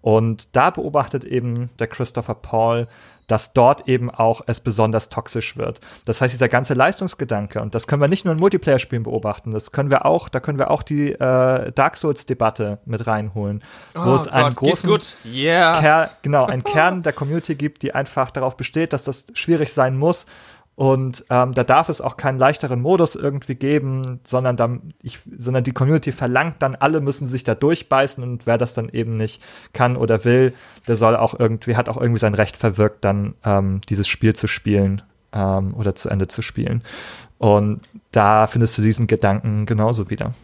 Und 0.01 0.49
da 0.53 0.68
beobachtet 0.68 1.24
eben 1.24 1.70
der 1.78 1.87
Christopher 1.87 2.35
Paul, 2.35 2.89
dass 3.27 3.53
dort 3.53 3.89
eben 3.89 4.11
auch 4.11 4.43
es 4.47 4.61
besonders 4.61 5.09
toxisch 5.09 5.57
wird. 5.57 5.81
Das 6.05 6.20
heißt, 6.20 6.33
dieser 6.33 6.49
ganze 6.49 6.75
Leistungsgedanke, 6.75 7.61
und 7.61 7.75
das 7.75 7.87
können 7.87 8.03
wir 8.03 8.09
nicht 8.09 8.25
nur 8.25 8.33
in 8.33 8.41
Multiplayer-Spielen 8.41 9.03
beobachten, 9.03 9.51
das 9.51 9.72
können 9.72 9.91
wir 9.91 10.07
auch, 10.07 10.29
da 10.29 10.41
können 10.41 10.59
wir 10.59 10.70
auch 10.70 10.83
die 10.83 11.12
äh, 11.12 11.72
Dark 11.72 11.97
Souls-Debatte 11.97 12.79
mit 12.85 13.07
reinholen, 13.07 13.62
wo 13.95 14.12
oh 14.12 14.14
es 14.14 14.29
einen 14.29 14.55
Gott, 14.55 14.83
großen 14.83 14.99
yeah. 15.25 15.81
Kern, 15.81 16.11
genau, 16.22 16.47
einen 16.47 16.64
Kern 16.64 17.03
der 17.03 17.12
Community 17.12 17.55
gibt, 17.55 17.83
die 17.83 17.95
einfach 17.95 18.31
darauf 18.31 18.57
besteht, 18.57 18.93
dass 18.93 19.05
das 19.05 19.27
schwierig 19.35 19.72
sein 19.72 19.97
muss, 19.97 20.27
und 20.77 21.25
ähm, 21.31 21.53
da 21.53 21.62
darf 21.62 21.89
es 21.89 22.01
auch 22.01 22.16
keinen 22.16 22.39
leichteren 22.39 22.81
Modus 22.81 23.14
irgendwie 23.14 23.55
geben, 23.55 24.20
sondern, 24.25 24.57
da, 24.57 24.79
ich, 25.03 25.20
sondern 25.37 25.62
die 25.62 25.72
Community 25.72 26.11
verlangt 26.11 26.57
dann, 26.61 26.75
alle 26.75 27.01
müssen 27.01 27.27
sich 27.27 27.45
da 27.45 27.55
durchbeißen 27.55 28.25
und 28.25 28.47
wer 28.47 28.59
das 28.59 28.75
dann 28.75 28.89
eben 28.89 29.16
nicht 29.16 29.41
kann 29.72 29.97
oder 29.97 30.25
will, 30.25 30.53
der 30.89 30.97
soll 30.97 31.16
auch 31.16 31.39
irgendwie, 31.39 31.77
hat 31.77 31.89
auch 31.89 32.01
irgendwie 32.01 32.18
sein 32.18 32.35
Recht 32.35 32.57
verwirkt, 32.57 33.05
dann 33.05 33.35
ähm, 33.45 33.83
dieses 33.89 34.09
Spiel 34.09 34.35
zu 34.35 34.49
spielen 34.49 35.03
ähm, 35.33 35.75
oder 35.75 35.95
zu 35.95 36.09
Ende 36.09 36.27
zu 36.27 36.43
spielen. 36.43 36.83
Und 37.39 37.81
da 38.11 38.49
findest 38.49 38.77
du 38.77 38.83
diesen 38.83 39.07
Gedanken 39.07 39.66
genauso 39.66 40.11
wieder 40.11 40.35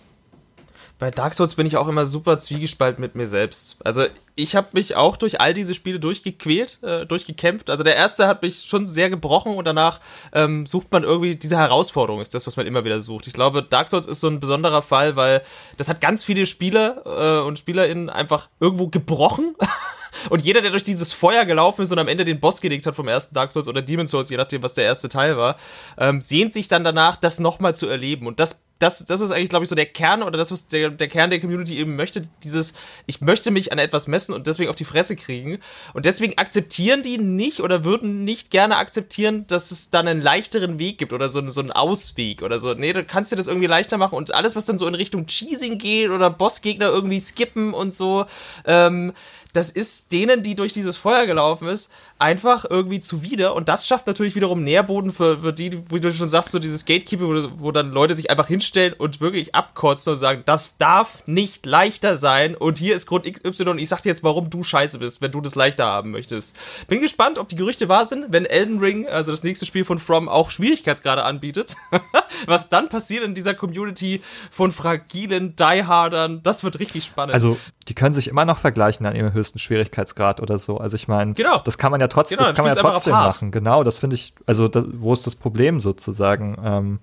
bei 1.00 1.10
Dark 1.10 1.32
Souls 1.32 1.54
bin 1.54 1.66
ich 1.66 1.78
auch 1.78 1.88
immer 1.88 2.04
super 2.04 2.38
zwiegespalten 2.38 3.00
mit 3.00 3.14
mir 3.14 3.26
selbst. 3.26 3.78
Also 3.84 4.04
ich 4.36 4.54
habe 4.54 4.68
mich 4.72 4.96
auch 4.96 5.16
durch 5.16 5.40
all 5.40 5.54
diese 5.54 5.74
Spiele 5.74 5.98
durchgequält, 5.98 6.78
äh, 6.82 7.06
durchgekämpft. 7.06 7.70
Also 7.70 7.82
der 7.82 7.96
erste 7.96 8.28
hat 8.28 8.42
mich 8.42 8.64
schon 8.64 8.86
sehr 8.86 9.08
gebrochen 9.08 9.54
und 9.54 9.64
danach 9.64 10.00
ähm, 10.32 10.66
sucht 10.66 10.92
man 10.92 11.02
irgendwie 11.02 11.36
diese 11.36 11.56
Herausforderung, 11.56 12.20
ist 12.20 12.34
das, 12.34 12.46
was 12.46 12.56
man 12.56 12.66
immer 12.66 12.84
wieder 12.84 13.00
sucht. 13.00 13.26
Ich 13.26 13.32
glaube, 13.32 13.62
Dark 13.62 13.88
Souls 13.88 14.06
ist 14.06 14.20
so 14.20 14.28
ein 14.28 14.40
besonderer 14.40 14.82
Fall, 14.82 15.16
weil 15.16 15.42
das 15.78 15.88
hat 15.88 16.02
ganz 16.02 16.22
viele 16.22 16.44
Spieler 16.44 17.02
äh, 17.06 17.46
und 17.46 17.58
SpielerInnen 17.58 18.10
einfach 18.10 18.48
irgendwo 18.60 18.88
gebrochen. 18.88 19.56
Und 20.28 20.42
jeder, 20.42 20.60
der 20.60 20.70
durch 20.70 20.84
dieses 20.84 21.12
Feuer 21.12 21.44
gelaufen 21.44 21.82
ist 21.82 21.92
und 21.92 21.98
am 21.98 22.08
Ende 22.08 22.24
den 22.24 22.40
Boss 22.40 22.60
gelegt 22.60 22.86
hat 22.86 22.96
vom 22.96 23.08
ersten 23.08 23.34
Dark 23.34 23.52
Souls 23.52 23.68
oder 23.68 23.82
Demon 23.82 24.06
Souls, 24.06 24.30
je 24.30 24.36
nachdem, 24.36 24.62
was 24.62 24.74
der 24.74 24.84
erste 24.84 25.08
Teil 25.08 25.36
war, 25.36 25.56
ähm, 25.98 26.20
sehnt 26.20 26.52
sich 26.52 26.68
dann 26.68 26.84
danach, 26.84 27.16
das 27.16 27.40
nochmal 27.40 27.74
zu 27.74 27.86
erleben. 27.86 28.26
Und 28.26 28.40
das 28.40 28.64
das, 28.80 29.04
das 29.04 29.20
ist 29.20 29.30
eigentlich, 29.30 29.50
glaube 29.50 29.62
ich, 29.62 29.68
so 29.68 29.74
der 29.74 29.86
Kern 29.86 30.22
oder 30.22 30.38
das, 30.38 30.50
was 30.50 30.66
der, 30.66 30.88
der 30.88 31.06
Kern 31.06 31.28
der 31.28 31.38
Community 31.38 31.76
eben 31.76 31.96
möchte. 31.96 32.26
Dieses, 32.42 32.72
ich 33.06 33.20
möchte 33.20 33.50
mich 33.50 33.72
an 33.72 33.78
etwas 33.78 34.08
messen 34.08 34.34
und 34.34 34.46
deswegen 34.46 34.70
auf 34.70 34.74
die 34.74 34.86
Fresse 34.86 35.16
kriegen. 35.16 35.58
Und 35.92 36.06
deswegen 36.06 36.38
akzeptieren 36.38 37.02
die 37.02 37.18
nicht 37.18 37.60
oder 37.60 37.84
würden 37.84 38.24
nicht 38.24 38.50
gerne 38.50 38.78
akzeptieren, 38.78 39.46
dass 39.46 39.70
es 39.70 39.90
dann 39.90 40.08
einen 40.08 40.22
leichteren 40.22 40.78
Weg 40.78 40.96
gibt 40.96 41.12
oder 41.12 41.28
so, 41.28 41.46
so 41.48 41.60
einen 41.60 41.72
Ausweg 41.72 42.40
oder 42.40 42.58
so. 42.58 42.72
Nee, 42.72 42.94
du 42.94 43.04
kannst 43.04 43.30
dir 43.30 43.36
das 43.36 43.48
irgendwie 43.48 43.66
leichter 43.66 43.98
machen 43.98 44.14
und 44.14 44.32
alles, 44.32 44.56
was 44.56 44.64
dann 44.64 44.78
so 44.78 44.86
in 44.86 44.94
Richtung 44.94 45.26
Cheesing 45.26 45.76
geht 45.76 46.08
oder 46.08 46.30
Bossgegner 46.30 46.88
irgendwie 46.88 47.20
skippen 47.20 47.74
und 47.74 47.92
so, 47.92 48.24
ähm, 48.64 49.12
das 49.52 49.70
ist 49.70 50.12
denen, 50.12 50.42
die 50.42 50.54
durch 50.54 50.72
dieses 50.72 50.96
Feuer 50.96 51.26
gelaufen 51.26 51.68
ist, 51.68 51.90
einfach 52.20 52.64
irgendwie 52.68 53.00
zuwider. 53.00 53.54
Und 53.54 53.68
das 53.68 53.86
schafft 53.86 54.06
natürlich 54.06 54.34
wiederum 54.34 54.62
Nährboden 54.62 55.10
für, 55.10 55.40
für 55.40 55.52
die, 55.52 55.82
wie 55.90 56.00
du 56.00 56.12
schon 56.12 56.28
sagst, 56.28 56.50
so 56.50 56.58
dieses 56.58 56.84
Gatekeeping, 56.84 57.26
wo, 57.26 57.62
wo 57.62 57.72
dann 57.72 57.90
Leute 57.90 58.14
sich 58.14 58.30
einfach 58.30 58.46
hinstellen 58.46 58.92
und 58.92 59.20
wirklich 59.20 59.54
abkotzen 59.54 60.12
und 60.12 60.18
sagen, 60.18 60.42
das 60.44 60.76
darf 60.76 61.22
nicht 61.26 61.64
leichter 61.66 62.16
sein 62.16 62.54
und 62.54 62.78
hier 62.78 62.94
ist 62.94 63.06
Grund 63.06 63.24
XY 63.24 63.70
und 63.70 63.78
ich 63.78 63.88
sag 63.88 64.02
dir 64.02 64.10
jetzt, 64.10 64.22
warum 64.22 64.50
du 64.50 64.62
scheiße 64.62 64.98
bist, 64.98 65.22
wenn 65.22 65.30
du 65.30 65.40
das 65.40 65.54
leichter 65.54 65.86
haben 65.86 66.10
möchtest. 66.10 66.54
Bin 66.88 67.00
gespannt, 67.00 67.38
ob 67.38 67.48
die 67.48 67.56
Gerüchte 67.56 67.88
wahr 67.88 68.04
sind, 68.04 68.26
wenn 68.28 68.44
Elden 68.44 68.80
Ring, 68.80 69.08
also 69.08 69.30
das 69.30 69.42
nächste 69.42 69.66
Spiel 69.66 69.84
von 69.84 69.98
From, 69.98 70.28
auch 70.28 70.50
Schwierigkeitsgrade 70.50 71.24
anbietet. 71.24 71.76
Was 72.46 72.68
dann 72.68 72.88
passiert 72.88 73.24
in 73.24 73.34
dieser 73.34 73.54
Community 73.54 74.22
von 74.50 74.72
fragilen 74.72 75.56
Die-Hardern, 75.56 76.42
das 76.42 76.64
wird 76.64 76.78
richtig 76.78 77.04
spannend. 77.04 77.34
Also, 77.34 77.58
die 77.88 77.94
können 77.94 78.14
sich 78.14 78.28
immer 78.28 78.44
noch 78.44 78.58
vergleichen 78.58 79.06
an 79.06 79.16
ihrem 79.16 79.32
höchsten 79.32 79.58
Schwierigkeitsgrad 79.58 80.40
oder 80.40 80.58
so. 80.58 80.78
Also, 80.78 80.94
ich 80.94 81.08
meine, 81.08 81.34
genau. 81.34 81.58
das 81.58 81.78
kann 81.78 81.90
man 81.90 82.00
ja 82.00 82.08
trotzdem, 82.10 82.38
genau, 82.38 82.48
das 82.48 82.56
kann 82.56 82.64
man 82.66 82.74
ja 82.74 82.80
trotzdem 82.82 83.12
machen. 83.12 83.50
Genau, 83.50 83.84
das 83.84 83.96
finde 83.96 84.16
ich, 84.16 84.34
also, 84.46 84.68
das, 84.68 84.84
wo 84.92 85.12
ist 85.12 85.26
das 85.26 85.34
Problem 85.34 85.80
sozusagen? 85.80 86.56
Ähm, 86.62 86.98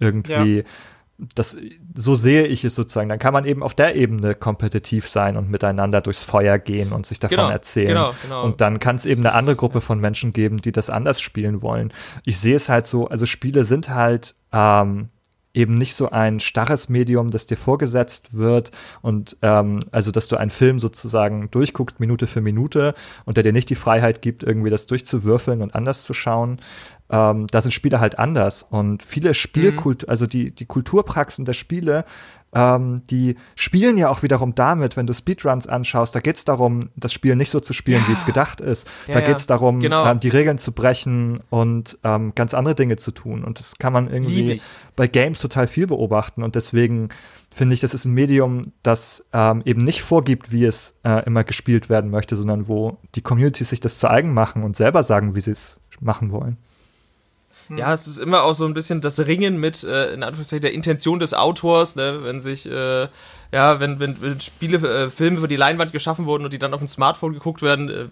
irgendwie. 0.00 0.58
Ja 0.58 0.64
das, 1.34 1.56
so 1.94 2.14
sehe 2.14 2.46
ich 2.46 2.64
es 2.64 2.76
sozusagen. 2.76 3.08
Dann 3.08 3.18
kann 3.18 3.32
man 3.32 3.44
eben 3.44 3.62
auf 3.62 3.74
der 3.74 3.96
Ebene 3.96 4.34
kompetitiv 4.36 5.08
sein 5.08 5.36
und 5.36 5.50
miteinander 5.50 6.00
durchs 6.00 6.22
Feuer 6.22 6.58
gehen 6.58 6.92
und 6.92 7.06
sich 7.06 7.18
davon 7.18 7.36
genau, 7.36 7.50
erzählen. 7.50 7.88
Genau, 7.88 8.14
genau. 8.22 8.44
Und 8.44 8.60
dann 8.60 8.78
kann 8.78 8.96
es 8.96 9.04
eben 9.04 9.26
eine 9.26 9.34
andere 9.34 9.56
Gruppe 9.56 9.80
von 9.80 10.00
Menschen 10.00 10.32
geben, 10.32 10.58
die 10.58 10.70
das 10.70 10.90
anders 10.90 11.20
spielen 11.20 11.60
wollen. 11.60 11.92
Ich 12.24 12.38
sehe 12.38 12.54
es 12.54 12.68
halt 12.68 12.86
so, 12.86 13.08
also 13.08 13.26
Spiele 13.26 13.64
sind 13.64 13.88
halt 13.88 14.36
ähm, 14.52 15.08
eben 15.58 15.74
nicht 15.74 15.96
so 15.96 16.10
ein 16.10 16.38
starres 16.38 16.88
Medium, 16.88 17.30
das 17.30 17.46
dir 17.46 17.56
vorgesetzt 17.56 18.28
wird 18.32 18.70
und 19.02 19.36
ähm, 19.42 19.80
also 19.90 20.12
dass 20.12 20.28
du 20.28 20.36
einen 20.36 20.52
Film 20.52 20.78
sozusagen 20.78 21.50
durchguckst 21.50 21.98
Minute 21.98 22.28
für 22.28 22.40
Minute 22.40 22.94
und 23.24 23.36
der 23.36 23.44
dir 23.44 23.52
nicht 23.52 23.68
die 23.68 23.74
Freiheit 23.74 24.22
gibt, 24.22 24.44
irgendwie 24.44 24.70
das 24.70 24.86
durchzuwürfeln 24.86 25.60
und 25.60 25.74
anders 25.74 26.04
zu 26.04 26.14
schauen, 26.14 26.60
ähm, 27.10 27.46
da 27.48 27.60
sind 27.60 27.72
Spiele 27.72 28.00
halt 28.00 28.18
anders. 28.18 28.62
Und 28.62 29.02
viele 29.02 29.34
Spielkult, 29.34 30.02
mhm. 30.02 30.10
also 30.10 30.26
die, 30.26 30.50
die 30.50 30.66
Kulturpraxen 30.66 31.44
der 31.44 31.54
Spiele, 31.54 32.04
ähm, 32.54 33.02
die 33.10 33.36
spielen 33.56 33.98
ja 33.98 34.08
auch 34.08 34.22
wiederum 34.22 34.54
damit, 34.54 34.96
wenn 34.96 35.06
du 35.06 35.12
Speedruns 35.12 35.66
anschaust, 35.66 36.14
da 36.14 36.20
geht 36.20 36.36
es 36.36 36.44
darum, 36.44 36.88
das 36.96 37.12
Spiel 37.12 37.36
nicht 37.36 37.50
so 37.50 37.60
zu 37.60 37.74
spielen, 37.74 38.02
ja. 38.02 38.08
wie 38.08 38.12
es 38.12 38.24
gedacht 38.24 38.60
ist. 38.60 38.88
Ja, 39.06 39.14
da 39.14 39.20
geht 39.20 39.36
es 39.36 39.46
darum, 39.46 39.80
genau. 39.80 40.06
ähm, 40.06 40.20
die 40.20 40.28
Regeln 40.28 40.56
zu 40.56 40.72
brechen 40.72 41.40
und 41.50 41.98
ähm, 42.04 42.34
ganz 42.34 42.54
andere 42.54 42.74
Dinge 42.74 42.96
zu 42.96 43.10
tun. 43.10 43.44
Und 43.44 43.58
das 43.58 43.78
kann 43.78 43.92
man 43.92 44.10
irgendwie 44.10 44.62
bei 44.96 45.06
Games 45.06 45.40
total 45.40 45.66
viel 45.66 45.86
beobachten. 45.86 46.42
Und 46.42 46.54
deswegen 46.54 47.10
finde 47.50 47.74
ich, 47.74 47.80
das 47.80 47.92
ist 47.92 48.06
ein 48.06 48.14
Medium, 48.14 48.72
das 48.82 49.26
ähm, 49.32 49.62
eben 49.66 49.84
nicht 49.84 50.02
vorgibt, 50.02 50.50
wie 50.50 50.64
es 50.64 50.98
äh, 51.04 51.24
immer 51.26 51.44
gespielt 51.44 51.90
werden 51.90 52.10
möchte, 52.10 52.34
sondern 52.34 52.66
wo 52.66 52.98
die 53.14 53.20
Communities 53.20 53.70
sich 53.70 53.80
das 53.80 53.98
zu 53.98 54.08
eigen 54.08 54.32
machen 54.32 54.62
und 54.62 54.74
selber 54.74 55.02
sagen, 55.02 55.34
wie 55.34 55.40
sie 55.40 55.50
es 55.50 55.80
machen 56.00 56.30
wollen. 56.30 56.56
Ja, 57.76 57.92
es 57.92 58.06
ist 58.06 58.18
immer 58.18 58.44
auch 58.44 58.54
so 58.54 58.64
ein 58.64 58.74
bisschen 58.74 59.00
das 59.00 59.18
Ringen 59.26 59.58
mit, 59.58 59.84
äh, 59.84 60.12
in 60.12 60.22
Anführungszeichen, 60.22 60.62
der 60.62 60.72
Intention 60.72 61.18
des 61.18 61.34
Autors, 61.34 61.96
ne? 61.96 62.20
wenn 62.22 62.40
sich, 62.40 62.70
äh, 62.70 63.08
ja, 63.52 63.80
wenn, 63.80 64.00
wenn, 64.00 64.20
wenn 64.22 64.40
Spiele, 64.40 64.78
äh, 64.78 65.10
Filme 65.10 65.40
für 65.40 65.48
die 65.48 65.56
Leinwand 65.56 65.92
geschaffen 65.92 66.26
wurden 66.26 66.44
und 66.44 66.52
die 66.52 66.58
dann 66.58 66.72
auf 66.72 66.80
dem 66.80 66.88
Smartphone 66.88 67.34
geguckt 67.34 67.60
werden, 67.60 67.90
äh, 67.90 68.06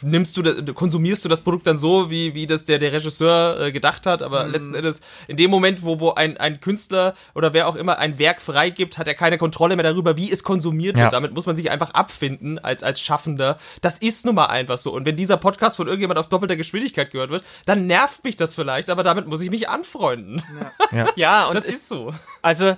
nimmst 0.00 0.36
du, 0.36 0.74
konsumierst 0.74 1.24
du 1.24 1.28
das 1.28 1.42
Produkt 1.42 1.66
dann 1.66 1.76
so, 1.76 2.10
wie, 2.10 2.34
wie 2.34 2.46
das 2.46 2.64
der, 2.64 2.78
der 2.78 2.92
Regisseur 2.92 3.60
äh, 3.60 3.72
gedacht 3.72 4.06
hat, 4.06 4.22
aber 4.22 4.44
mhm. 4.44 4.52
letzten 4.52 4.74
Endes, 4.74 5.00
in 5.28 5.36
dem 5.36 5.50
Moment, 5.50 5.84
wo, 5.84 6.00
wo 6.00 6.12
ein, 6.12 6.36
ein 6.36 6.60
Künstler 6.60 7.14
oder 7.34 7.52
wer 7.52 7.68
auch 7.68 7.76
immer 7.76 7.98
ein 7.98 8.18
Werk 8.18 8.40
freigibt, 8.40 8.98
hat 8.98 9.08
er 9.08 9.14
keine 9.14 9.38
Kontrolle 9.38 9.76
mehr 9.76 9.84
darüber, 9.84 10.16
wie 10.16 10.30
es 10.30 10.42
konsumiert 10.44 10.96
ja. 10.96 11.04
wird. 11.04 11.12
Damit 11.12 11.34
muss 11.34 11.46
man 11.46 11.56
sich 11.56 11.70
einfach 11.70 11.90
abfinden 11.90 12.58
als, 12.58 12.82
als 12.82 13.00
Schaffender. 13.00 13.58
Das 13.80 13.98
ist 13.98 14.24
nun 14.24 14.34
mal 14.34 14.46
einfach 14.46 14.78
so. 14.78 14.92
Und 14.92 15.04
wenn 15.04 15.16
dieser 15.16 15.36
Podcast 15.36 15.76
von 15.76 15.86
irgendjemand 15.86 16.18
auf 16.18 16.28
doppelter 16.28 16.56
Geschwindigkeit 16.56 17.10
gehört 17.10 17.30
wird, 17.30 17.44
dann 17.66 17.86
nervt 17.86 18.24
mich 18.24 18.36
das 18.36 18.54
vielleicht, 18.54 18.90
aber 18.90 19.02
damit 19.02 19.26
muss 19.26 19.42
ich 19.42 19.50
mich 19.50 19.68
anfreunden. 19.68 20.42
Ja, 20.90 20.98
ja. 20.98 21.08
ja 21.16 21.46
und 21.46 21.54
das 21.54 21.66
ist 21.66 21.88
so. 21.88 22.14
Also, 22.40 22.76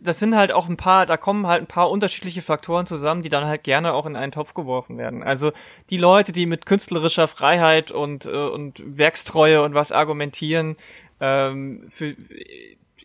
das 0.00 0.18
sind 0.18 0.36
halt 0.36 0.52
auch 0.52 0.68
ein 0.68 0.76
paar, 0.76 1.04
da 1.04 1.16
kommen 1.16 1.46
halt 1.46 1.62
ein 1.62 1.66
paar 1.66 1.90
unterschiedliche 1.90 2.42
Faktoren 2.42 2.86
zusammen, 2.86 3.22
die 3.22 3.28
dann 3.28 3.44
halt 3.44 3.64
gerne 3.64 3.92
auch 3.92 4.06
in 4.06 4.16
einen 4.16 4.32
Topf 4.32 4.54
geworfen 4.54 4.96
werden. 4.96 5.22
Also 5.22 5.52
die 5.90 5.98
Leute, 5.98 6.32
die 6.32 6.46
mit 6.46 6.64
künstlerischer 6.64 7.28
Freiheit 7.28 7.90
und, 7.90 8.24
äh, 8.24 8.30
und 8.30 8.82
Werkstreue 8.84 9.62
und 9.62 9.74
was 9.74 9.92
argumentieren, 9.92 10.76
ähm, 11.20 11.84
für, 11.88 12.14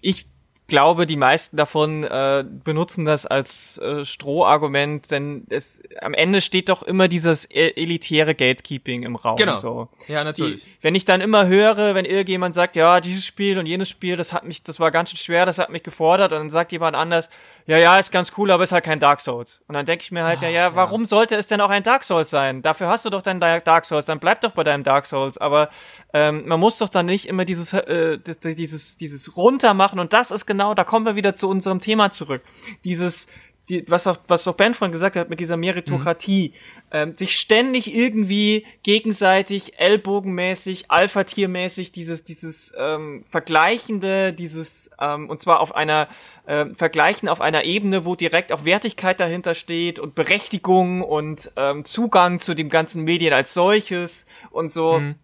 ich 0.02 0.26
glaube, 0.68 1.06
die 1.06 1.18
meisten 1.18 1.58
davon 1.58 2.04
äh, 2.04 2.44
benutzen 2.64 3.06
das 3.06 3.26
als 3.26 3.78
äh, 3.80 4.06
Strohargument, 4.06 5.12
denn 5.12 5.46
es 5.50 5.82
am 6.02 6.14
Ende 6.14 6.42
steht 6.42 6.70
doch 6.70 6.84
immer 6.84 7.08
dieses 7.08 7.46
e-, 7.52 7.74
elitäre 7.76 8.34
Gatekeeping 8.34 9.04
im 9.04 9.16
Raum. 9.16 9.38
Genau. 9.38 9.58
So. 9.58 9.90
Ja, 10.08 10.24
natürlich. 10.24 10.64
Die, 10.64 10.70
wenn 10.82 10.96
ich 10.96 11.06
dann 11.06 11.22
immer 11.22 11.48
höre, 11.48 11.96
wenn 11.96 12.06
irgendjemand 12.06 12.56
sagt, 12.56 12.76
ja, 12.76 13.02
dieses 13.02 13.26
Spiel 13.26 13.58
und 13.58 13.66
jenes 13.66 13.90
Spiel, 13.90 14.16
das 14.16 14.34
hat 14.34 14.46
mich, 14.46 14.64
das 14.64 14.80
war 14.80 14.92
ganz 14.92 15.10
schön 15.10 15.18
schwer, 15.18 15.46
das 15.46 15.60
hat 15.60 15.70
mich 15.70 15.84
gefordert, 15.84 16.32
und 16.32 16.40
dann 16.40 16.50
sagt 16.50 16.72
jemand 16.72 16.96
anders, 16.96 17.30
ja, 17.66 17.78
ja, 17.78 17.98
ist 17.98 18.12
ganz 18.12 18.34
cool, 18.38 18.52
aber 18.52 18.64
ist 18.64 18.72
halt 18.72 18.84
kein 18.84 19.00
Dark 19.00 19.22
Souls. 19.22 19.62
Und 19.68 19.76
dann 19.76 19.86
denke 19.86 20.04
ich 20.04 20.12
mir 20.12 20.24
halt, 20.24 20.40
Ach, 20.40 20.44
ja, 20.44 20.50
ja, 20.50 20.76
warum 20.76 21.04
ja. 21.04 21.08
sollte 21.08 21.36
es 21.36 21.48
denn 21.48 21.62
auch 21.62 21.70
ein 21.70 21.84
Dark 21.84 22.04
Souls 22.04 22.30
sein? 22.30 22.62
Dafür 22.62 22.90
hast 22.90 23.06
du 23.06 23.10
doch 23.10 23.22
dein 23.22 23.40
Dark 23.40 23.86
Souls, 23.86 24.06
dann 24.06 24.20
bleib 24.20 24.42
doch 24.42 24.52
bei 24.52 24.64
deinem 24.64 24.84
Dark 24.84 25.06
Souls. 25.06 25.38
Aber 25.38 25.70
ähm, 26.14 26.44
man 26.46 26.60
muss 26.60 26.78
doch 26.78 26.90
dann 26.90 27.06
nicht 27.06 27.28
immer 27.28 27.46
dieses, 27.46 27.74
äh, 27.74 28.20
dieses, 28.44 28.98
dieses 28.98 29.38
runter 29.38 29.74
machen. 29.74 30.00
Und 30.00 30.14
das 30.14 30.32
ist 30.32 30.46
genau, 30.46 30.74
da 30.74 30.84
kommen 30.84 31.06
wir 31.06 31.16
wieder 31.16 31.36
zu 31.36 31.50
unserem 31.50 31.80
Thema 31.80 32.12
zurück. 32.12 32.42
Dieses, 32.84 33.28
die, 33.70 33.90
was 33.90 34.08
auch, 34.08 34.18
was 34.28 34.48
auch 34.48 34.56
Ben 34.56 34.74
von 34.74 34.92
gesagt 34.92 35.16
hat 35.16 35.30
mit 35.30 35.40
dieser 35.40 35.56
Meritokratie, 35.56 36.50
mhm. 36.50 36.88
ähm, 36.92 37.18
sich 37.18 37.38
ständig 37.38 37.96
irgendwie 37.96 38.66
gegenseitig 38.84 39.80
ellbogenmäßig, 39.80 40.92
Alpha-Tiermäßig 40.92 41.94
dieses, 41.94 42.26
dieses 42.26 42.74
ähm, 42.78 43.24
Vergleichende, 43.30 44.34
dieses, 44.34 44.92
ähm, 45.00 45.30
und 45.30 45.42
zwar 45.42 45.62
auf 45.62 45.76
einer, 45.76 46.10
ähm, 46.46 46.76
Vergleichen 46.76 47.30
auf 47.30 47.40
einer 47.40 47.64
Ebene, 47.64 48.04
wo 48.04 48.16
direkt 48.16 48.52
auch 48.52 48.66
Wertigkeit 48.66 49.20
dahinter 49.20 49.56
steht 49.56 49.98
und 49.98 50.14
Berechtigung 50.14 51.02
und 51.02 51.52
ähm, 51.56 51.86
Zugang 51.86 52.40
zu 52.40 52.54
dem 52.54 52.68
ganzen 52.68 53.04
Medien 53.04 53.34
als 53.34 53.54
solches 53.54 54.26
und 54.52 54.72
so. 54.72 55.00
Mhm 55.00 55.16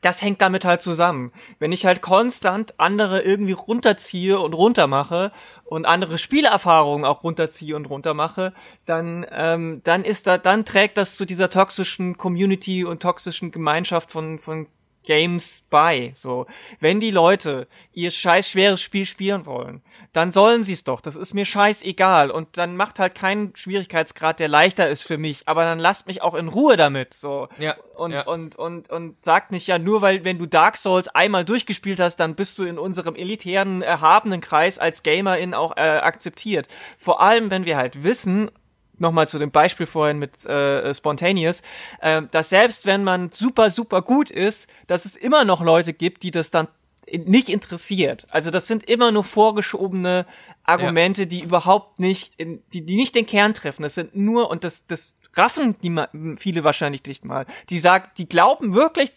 das 0.00 0.22
hängt 0.22 0.40
damit 0.40 0.64
halt 0.64 0.82
zusammen. 0.82 1.32
Wenn 1.58 1.72
ich 1.72 1.86
halt 1.86 2.02
konstant 2.02 2.74
andere 2.78 3.22
irgendwie 3.22 3.52
runterziehe 3.52 4.38
und 4.38 4.54
runtermache 4.54 5.32
und 5.64 5.84
andere 5.86 6.18
Spielerfahrungen 6.18 7.04
auch 7.04 7.24
runterziehe 7.24 7.74
und 7.76 7.86
runtermache, 7.86 8.52
dann 8.84 9.26
ähm, 9.30 9.80
dann 9.84 10.04
ist 10.04 10.26
da 10.26 10.38
dann 10.38 10.64
trägt 10.64 10.96
das 10.96 11.16
zu 11.16 11.24
dieser 11.24 11.50
toxischen 11.50 12.16
Community 12.16 12.84
und 12.84 13.02
toxischen 13.02 13.50
Gemeinschaft 13.50 14.12
von 14.12 14.38
von 14.38 14.66
Games 15.06 15.64
bei. 15.70 16.12
So, 16.14 16.46
wenn 16.80 17.00
die 17.00 17.10
Leute 17.10 17.66
ihr 17.92 18.10
scheiß 18.10 18.50
schweres 18.50 18.82
Spiel 18.82 19.06
spielen 19.06 19.46
wollen, 19.46 19.82
dann 20.12 20.32
sollen 20.32 20.64
sie 20.64 20.74
es 20.74 20.84
doch. 20.84 21.00
Das 21.00 21.16
ist 21.16 21.32
mir 21.32 21.46
scheißegal. 21.46 22.30
Und 22.30 22.58
dann 22.58 22.76
macht 22.76 22.98
halt 22.98 23.14
keinen 23.14 23.56
Schwierigkeitsgrad, 23.56 24.40
der 24.40 24.48
leichter 24.48 24.88
ist 24.88 25.02
für 25.02 25.18
mich. 25.18 25.48
Aber 25.48 25.64
dann 25.64 25.78
lasst 25.78 26.06
mich 26.06 26.22
auch 26.22 26.34
in 26.34 26.48
Ruhe 26.48 26.76
damit. 26.76 27.14
So. 27.14 27.48
Ja. 27.58 27.76
Und, 27.94 28.12
ja. 28.12 28.26
und, 28.26 28.56
und, 28.56 28.90
und 28.90 29.24
sagt 29.24 29.52
nicht, 29.52 29.66
ja, 29.66 29.78
nur 29.78 30.02
weil, 30.02 30.24
wenn 30.24 30.38
du 30.38 30.46
Dark 30.46 30.76
Souls 30.76 31.08
einmal 31.08 31.44
durchgespielt 31.44 32.00
hast, 32.00 32.16
dann 32.16 32.34
bist 32.34 32.58
du 32.58 32.64
in 32.64 32.78
unserem 32.78 33.14
elitären, 33.14 33.80
erhabenen 33.82 34.40
Kreis 34.40 34.78
als 34.78 35.02
Gamerin 35.02 35.54
auch 35.54 35.76
äh, 35.76 35.80
akzeptiert. 35.80 36.68
Vor 36.98 37.20
allem, 37.20 37.50
wenn 37.50 37.64
wir 37.64 37.76
halt 37.76 38.04
wissen, 38.04 38.50
nochmal 38.98 39.28
zu 39.28 39.38
dem 39.38 39.50
Beispiel 39.50 39.86
vorhin 39.86 40.18
mit 40.18 40.44
äh, 40.46 40.92
Spontaneous, 40.94 41.62
äh, 42.00 42.22
dass 42.30 42.48
selbst 42.48 42.86
wenn 42.86 43.04
man 43.04 43.30
super, 43.32 43.70
super 43.70 44.02
gut 44.02 44.30
ist, 44.30 44.68
dass 44.86 45.04
es 45.04 45.16
immer 45.16 45.44
noch 45.44 45.62
Leute 45.62 45.92
gibt, 45.92 46.22
die 46.22 46.30
das 46.30 46.50
dann 46.50 46.68
nicht 47.12 47.48
interessiert. 47.48 48.26
Also 48.30 48.50
das 48.50 48.66
sind 48.66 48.88
immer 48.88 49.12
nur 49.12 49.24
vorgeschobene 49.24 50.26
Argumente, 50.64 51.22
ja. 51.22 51.26
die 51.26 51.42
überhaupt 51.42 52.00
nicht, 52.00 52.32
in, 52.36 52.62
die, 52.72 52.84
die 52.84 52.96
nicht 52.96 53.14
den 53.14 53.26
Kern 53.26 53.54
treffen. 53.54 53.82
Das 53.82 53.94
sind 53.94 54.16
nur, 54.16 54.50
und 54.50 54.64
das, 54.64 54.86
das 54.86 55.12
raffen 55.36 55.76
die 55.82 55.94
viele 56.38 56.64
wahrscheinlich 56.64 57.04
nicht 57.04 57.24
mal. 57.24 57.46
Die 57.70 57.78
sagt, 57.78 58.18
die 58.18 58.28
glauben 58.28 58.74
wirklich, 58.74 59.12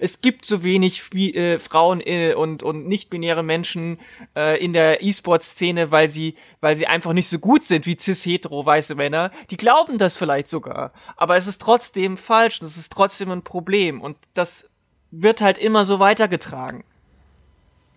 es 0.00 0.20
gibt 0.20 0.44
so 0.44 0.62
wenig 0.62 1.02
äh, 1.14 1.58
Frauen 1.58 2.00
äh, 2.00 2.34
und 2.34 2.62
und 2.62 2.86
nicht-binäre 2.86 3.42
Menschen 3.42 3.98
äh, 4.36 4.62
in 4.62 4.72
der 4.72 5.02
E-Sport-Szene, 5.02 5.90
weil 5.90 6.10
sie 6.10 6.34
weil 6.60 6.76
sie 6.76 6.86
einfach 6.86 7.12
nicht 7.12 7.28
so 7.28 7.38
gut 7.38 7.64
sind 7.64 7.86
wie 7.86 7.96
cis-hetero 7.98 8.64
weiße 8.64 8.94
Männer. 8.94 9.30
Die 9.50 9.56
glauben 9.56 9.98
das 9.98 10.16
vielleicht 10.16 10.48
sogar, 10.48 10.92
aber 11.16 11.36
es 11.36 11.46
ist 11.46 11.60
trotzdem 11.60 12.16
falsch. 12.16 12.60
Das 12.60 12.76
ist 12.76 12.92
trotzdem 12.92 13.30
ein 13.30 13.42
Problem 13.42 14.00
und 14.00 14.16
das 14.34 14.68
wird 15.10 15.40
halt 15.40 15.58
immer 15.58 15.84
so 15.84 15.98
weitergetragen. 15.98 16.84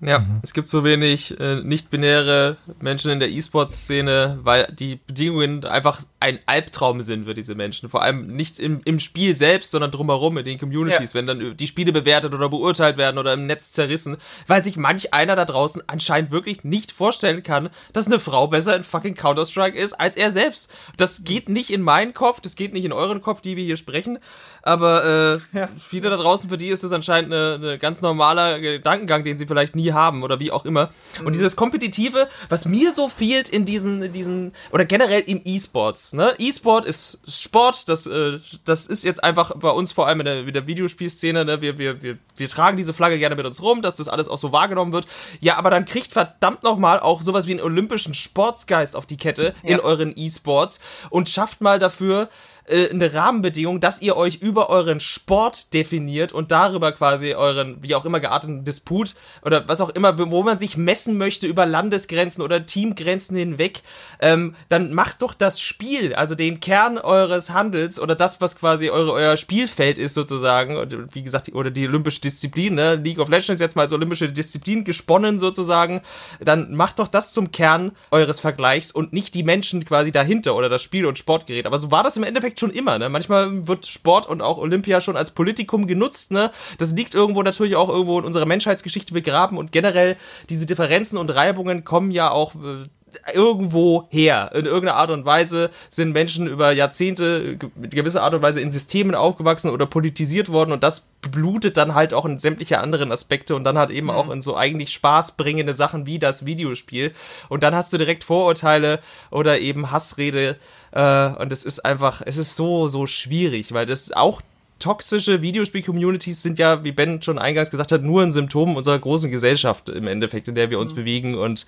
Ja, 0.06 0.20
mhm. 0.20 0.40
es 0.42 0.54
gibt 0.54 0.68
so 0.68 0.84
wenig 0.84 1.40
äh, 1.40 1.62
nicht-binäre 1.64 2.58
Menschen 2.82 3.12
in 3.12 3.20
der 3.20 3.30
E-Sports-Szene, 3.30 4.40
weil 4.44 4.68
die 4.78 4.98
Bedingungen 4.98 5.64
einfach 5.66 6.02
ein 6.24 6.40
Albtraum 6.46 7.02
sind 7.02 7.26
für 7.26 7.34
diese 7.34 7.54
Menschen. 7.54 7.90
Vor 7.90 8.02
allem 8.02 8.28
nicht 8.28 8.58
im, 8.58 8.80
im 8.86 9.00
Spiel 9.00 9.36
selbst, 9.36 9.72
sondern 9.72 9.92
drumherum 9.92 10.38
in 10.38 10.46
den 10.46 10.58
Communities, 10.58 11.12
ja. 11.12 11.20
wenn 11.20 11.28
dann 11.28 11.58
die 11.58 11.68
Spiele 11.68 11.92
bewertet 11.92 12.34
oder 12.34 12.48
beurteilt 12.48 12.96
werden 12.96 13.18
oder 13.18 13.34
im 13.34 13.46
Netz 13.46 13.74
zerrissen, 13.74 14.16
weil 14.48 14.62
sich 14.62 14.78
manch 14.78 15.14
einer 15.14 15.36
da 15.36 15.44
draußen 15.44 15.84
anscheinend 15.88 16.32
wirklich 16.32 16.64
nicht 16.64 16.94
vorstellen 16.94 17.44
kann, 17.44 17.70
dass 17.92 18.08
eine 18.08 18.20
Frau 18.20 18.48
besser 18.48 18.74
in 18.74 18.86
fucking 18.86 19.16
Counter-Strike 19.16 19.78
ist 19.78 20.00
als 20.00 20.16
er 20.16 20.32
selbst. 20.32 20.74
Das 20.96 21.26
geht 21.26 21.50
nicht 21.50 21.72
in 21.72 21.82
meinen 21.82 22.14
Kopf, 22.14 22.40
das 22.40 22.56
geht 22.56 22.72
nicht 22.72 22.86
in 22.86 22.94
euren 22.94 23.20
Kopf, 23.20 23.42
die 23.42 23.58
wir 23.58 23.66
hier 23.66 23.76
sprechen, 23.76 24.18
aber 24.62 25.42
äh, 25.54 25.58
ja. 25.58 25.68
viele 25.78 26.10
da 26.10 26.16
draußen, 26.16 26.50
für 26.50 26.58
die 26.58 26.70
ist 26.70 26.86
es 26.86 26.94
anscheinend 26.94 27.34
eine, 27.34 27.56
eine 27.56 27.78
ganz 27.78 28.02
normaler 28.02 28.62
Gedankengang, 28.62 29.26
den 29.26 29.38
sie 29.38 29.46
vielleicht 29.46 29.76
nie 29.76 29.92
haben 29.92 30.24
oder 30.24 30.40
wie 30.40 30.52
auch 30.52 30.64
immer. 30.64 30.90
Mhm. 31.20 31.28
Und 31.28 31.36
dieses 31.36 31.58
Kompetitive, 31.58 32.30
was 32.48 32.66
mir 32.66 32.94
so 32.94 33.10
fehlt 33.10 33.50
in 33.50 33.66
diesen, 33.66 34.02
in 34.04 34.14
diesen 34.14 34.54
oder 34.72 34.86
generell 34.86 35.22
im 35.26 35.42
E-Sports. 35.44 36.13
Ne? 36.14 36.34
E-Sport 36.38 36.86
ist 36.86 37.20
Sport, 37.28 37.90
das, 37.90 38.06
äh, 38.06 38.40
das 38.66 38.88
ist 38.88 39.04
jetzt 39.04 39.24
einfach 39.24 39.54
bei 39.56 39.70
uns 39.70 39.92
vor 39.92 40.08
allem 40.08 40.22
in 40.22 40.26
der, 40.26 40.48
in 40.48 40.54
der 40.54 40.68
Videospielszene. 40.68 41.46
Ne? 41.46 41.62
Wir, 41.62 41.78
wir, 41.78 42.02
wir, 42.02 42.18
wir 42.38 42.48
tragen 42.48 42.78
diese 42.78 42.94
Flagge 42.94 43.18
gerne 43.18 43.36
mit 43.36 43.46
uns 43.46 43.62
rum, 43.62 43.82
dass 43.82 43.96
das 43.96 44.08
alles 44.08 44.28
auch 44.28 44.38
so 44.38 44.52
wahrgenommen 44.52 44.94
wird. 44.94 45.08
Ja, 45.40 45.58
aber 45.58 45.70
dann 45.70 45.86
kriegt 45.86 46.12
verdammt 46.12 46.64
nochmal 46.64 47.00
auch 47.00 47.22
sowas 47.22 47.48
wie 47.48 47.52
einen 47.52 47.62
olympischen 47.62 48.14
Sportsgeist 48.14 48.96
auf 48.96 49.06
die 49.06 49.18
Kette 49.18 49.56
ja. 49.64 49.76
in 49.76 49.80
euren 49.80 50.14
E-Sports 50.16 50.80
und 51.10 51.30
schafft 51.30 51.62
mal 51.62 51.80
dafür, 51.80 52.30
äh, 52.66 52.90
eine 52.90 53.14
Rahmenbedingung, 53.14 53.80
dass 53.80 54.02
ihr 54.02 54.16
euch 54.16 54.42
über 54.42 54.70
euren 54.70 55.00
Sport 55.00 55.74
definiert 55.74 56.32
und 56.32 56.52
darüber 56.52 56.92
quasi 56.92 57.34
euren, 57.34 57.78
wie 57.82 57.96
auch 57.96 58.06
immer 58.06 58.20
gearteten 58.20 58.64
Disput 58.64 59.16
oder 59.44 59.68
was 59.68 59.82
auch 59.82 59.90
immer, 59.90 60.18
wo 60.18 60.44
man 60.44 60.58
sich 60.58 60.78
messen 60.78 61.18
möchte 61.18 61.48
über 61.48 61.66
Landesgrenzen 61.66 62.42
oder 62.42 62.66
Teamgrenzen 62.66 63.36
hinweg, 63.36 63.82
ähm, 64.20 64.56
dann 64.70 64.94
macht 64.94 65.22
doch 65.22 65.34
das 65.34 65.60
Spiel, 65.60 66.16
also 66.16 66.36
den 66.36 66.60
Kern 66.60 66.98
eures 66.98 67.50
Handels 67.50 68.00
oder 68.00 68.16
das, 68.16 68.40
was 68.40 68.56
quasi 68.56 68.90
eure, 68.90 69.12
euer 69.12 69.38
Spielfeld 69.38 69.98
ist 69.98 70.14
sozusagen, 70.14 71.10
wie 71.12 71.24
gesagt, 71.24 71.54
oder 71.54 71.72
die 71.72 71.88
olympische 71.88 72.22
Disziplin, 72.22 72.76
ne? 72.76 72.96
League 72.96 73.20
of 73.20 73.30
Legends 73.30 73.62
jetzt 73.62 73.76
mal 73.76 73.84
als 73.84 73.94
olympische 73.94 74.32
Disziplin 74.32 74.84
gesponnen 74.84 75.38
sozusagen, 75.38 76.02
dann 76.40 76.74
macht 76.74 77.00
doch 77.00 77.08
das 77.08 77.34
zum 77.34 77.52
Kern 77.52 77.92
eures 78.12 78.40
Vergleichs 78.40 78.92
und 78.92 79.14
nicht 79.14 79.36
die 79.36 79.44
Menschen 79.44 79.84
quasi 79.86 80.12
dahinter 80.12 80.56
oder 80.56 80.70
das 80.70 80.82
Spiel 80.82 81.06
und 81.06 81.18
Sportgerät. 81.18 81.66
Aber 81.66 81.78
so 81.78 81.92
war 81.92 82.04
das 82.04 82.18
im 82.18 82.24
Endeffekt 82.24 82.53
Endeffekt 82.54 82.60
schon 82.60 82.72
immer, 82.72 83.00
ne? 83.00 83.10
Manchmal 83.10 83.68
wird 83.68 83.86
Sport 83.86 84.28
und 84.28 84.42
auch 84.42 84.58
Olympia 84.58 85.02
schon 85.02 85.18
als 85.18 85.32
Politikum 85.32 85.88
genutzt, 85.88 86.32
ne? 86.32 86.52
Das 86.78 86.94
liegt 86.94 87.14
irgendwo 87.14 87.44
natürlich 87.44 87.76
auch 87.76 87.90
irgendwo 87.90 88.20
in 88.20 88.26
unserer 88.26 88.46
Menschheitsgeschichte 88.46 89.14
begraben 89.14 89.58
und 89.58 89.72
generell 89.72 90.18
diese 90.50 90.66
Differenzen 90.66 91.18
und 91.18 91.30
Reibungen 91.34 91.84
kommen 91.84 92.12
ja 92.12 92.32
auch 92.32 92.56
äh, 92.56 92.88
irgendwo 93.34 94.08
her. 94.10 94.52
In 94.54 94.66
irgendeiner 94.66 94.98
Art 94.98 95.10
und 95.10 95.26
Weise 95.26 95.70
sind 95.90 96.12
Menschen 96.12 96.48
über 96.48 96.72
Jahrzehnte 96.72 97.58
mit 97.76 97.92
gewisser 97.92 98.24
Art 98.24 98.34
und 98.34 98.42
Weise 98.42 98.62
in 98.62 98.72
Systemen 98.72 99.16
aufgewachsen 99.16 99.72
oder 99.72 99.86
politisiert 99.86 100.50
worden 100.50 100.72
und 100.72 100.84
das 100.84 101.10
blutet 101.22 101.78
dann 101.78 101.96
halt 101.96 102.14
auch 102.14 102.26
in 102.26 102.40
sämtliche 102.40 102.80
anderen 102.80 103.12
Aspekte 103.12 103.56
und 103.56 103.64
dann 103.64 103.78
halt 103.78 103.90
eben 103.90 104.08
mhm. 104.08 104.14
auch 104.14 104.30
in 104.30 104.42
so 104.42 104.56
eigentlich 104.56 104.92
spaßbringende 104.92 105.74
Sachen 105.74 106.06
wie 106.06 106.20
das 106.20 106.46
Videospiel. 106.46 107.14
Und 107.50 107.64
dann 107.64 107.74
hast 107.74 107.94
du 107.94 107.98
direkt 107.98 108.24
Vorurteile 108.24 109.00
oder 109.32 109.60
eben 109.60 109.92
Hassrede 109.92 110.58
äh, 110.92 111.28
und 111.28 111.52
es 111.52 111.66
ist 111.66 111.86
einfach, 111.86 112.22
es 112.26 112.38
ist 112.38 112.56
so, 112.56 112.88
so 112.88 113.08
schwierig, 113.08 113.74
weil 113.74 113.86
das 113.86 114.12
auch 114.12 114.42
toxische 114.84 115.42
Videospiel-Communities 115.42 116.42
sind 116.42 116.60
ja, 116.60 116.84
wie 116.84 116.92
Ben 116.92 117.22
schon 117.22 117.40
eingangs 117.40 117.72
gesagt 117.72 117.94
hat, 117.94 118.04
nur 118.04 118.22
ein 118.22 118.32
Symptom 118.32 118.76
unserer 118.76 119.00
großen 119.00 119.32
Gesellschaft 119.32 119.88
im 119.88 120.08
Endeffekt, 120.08 120.50
in 120.50 120.56
der 120.56 120.70
wir 120.70 120.78
uns 120.78 120.92
mhm. 120.92 120.98
bewegen 120.98 121.36
und 121.36 121.66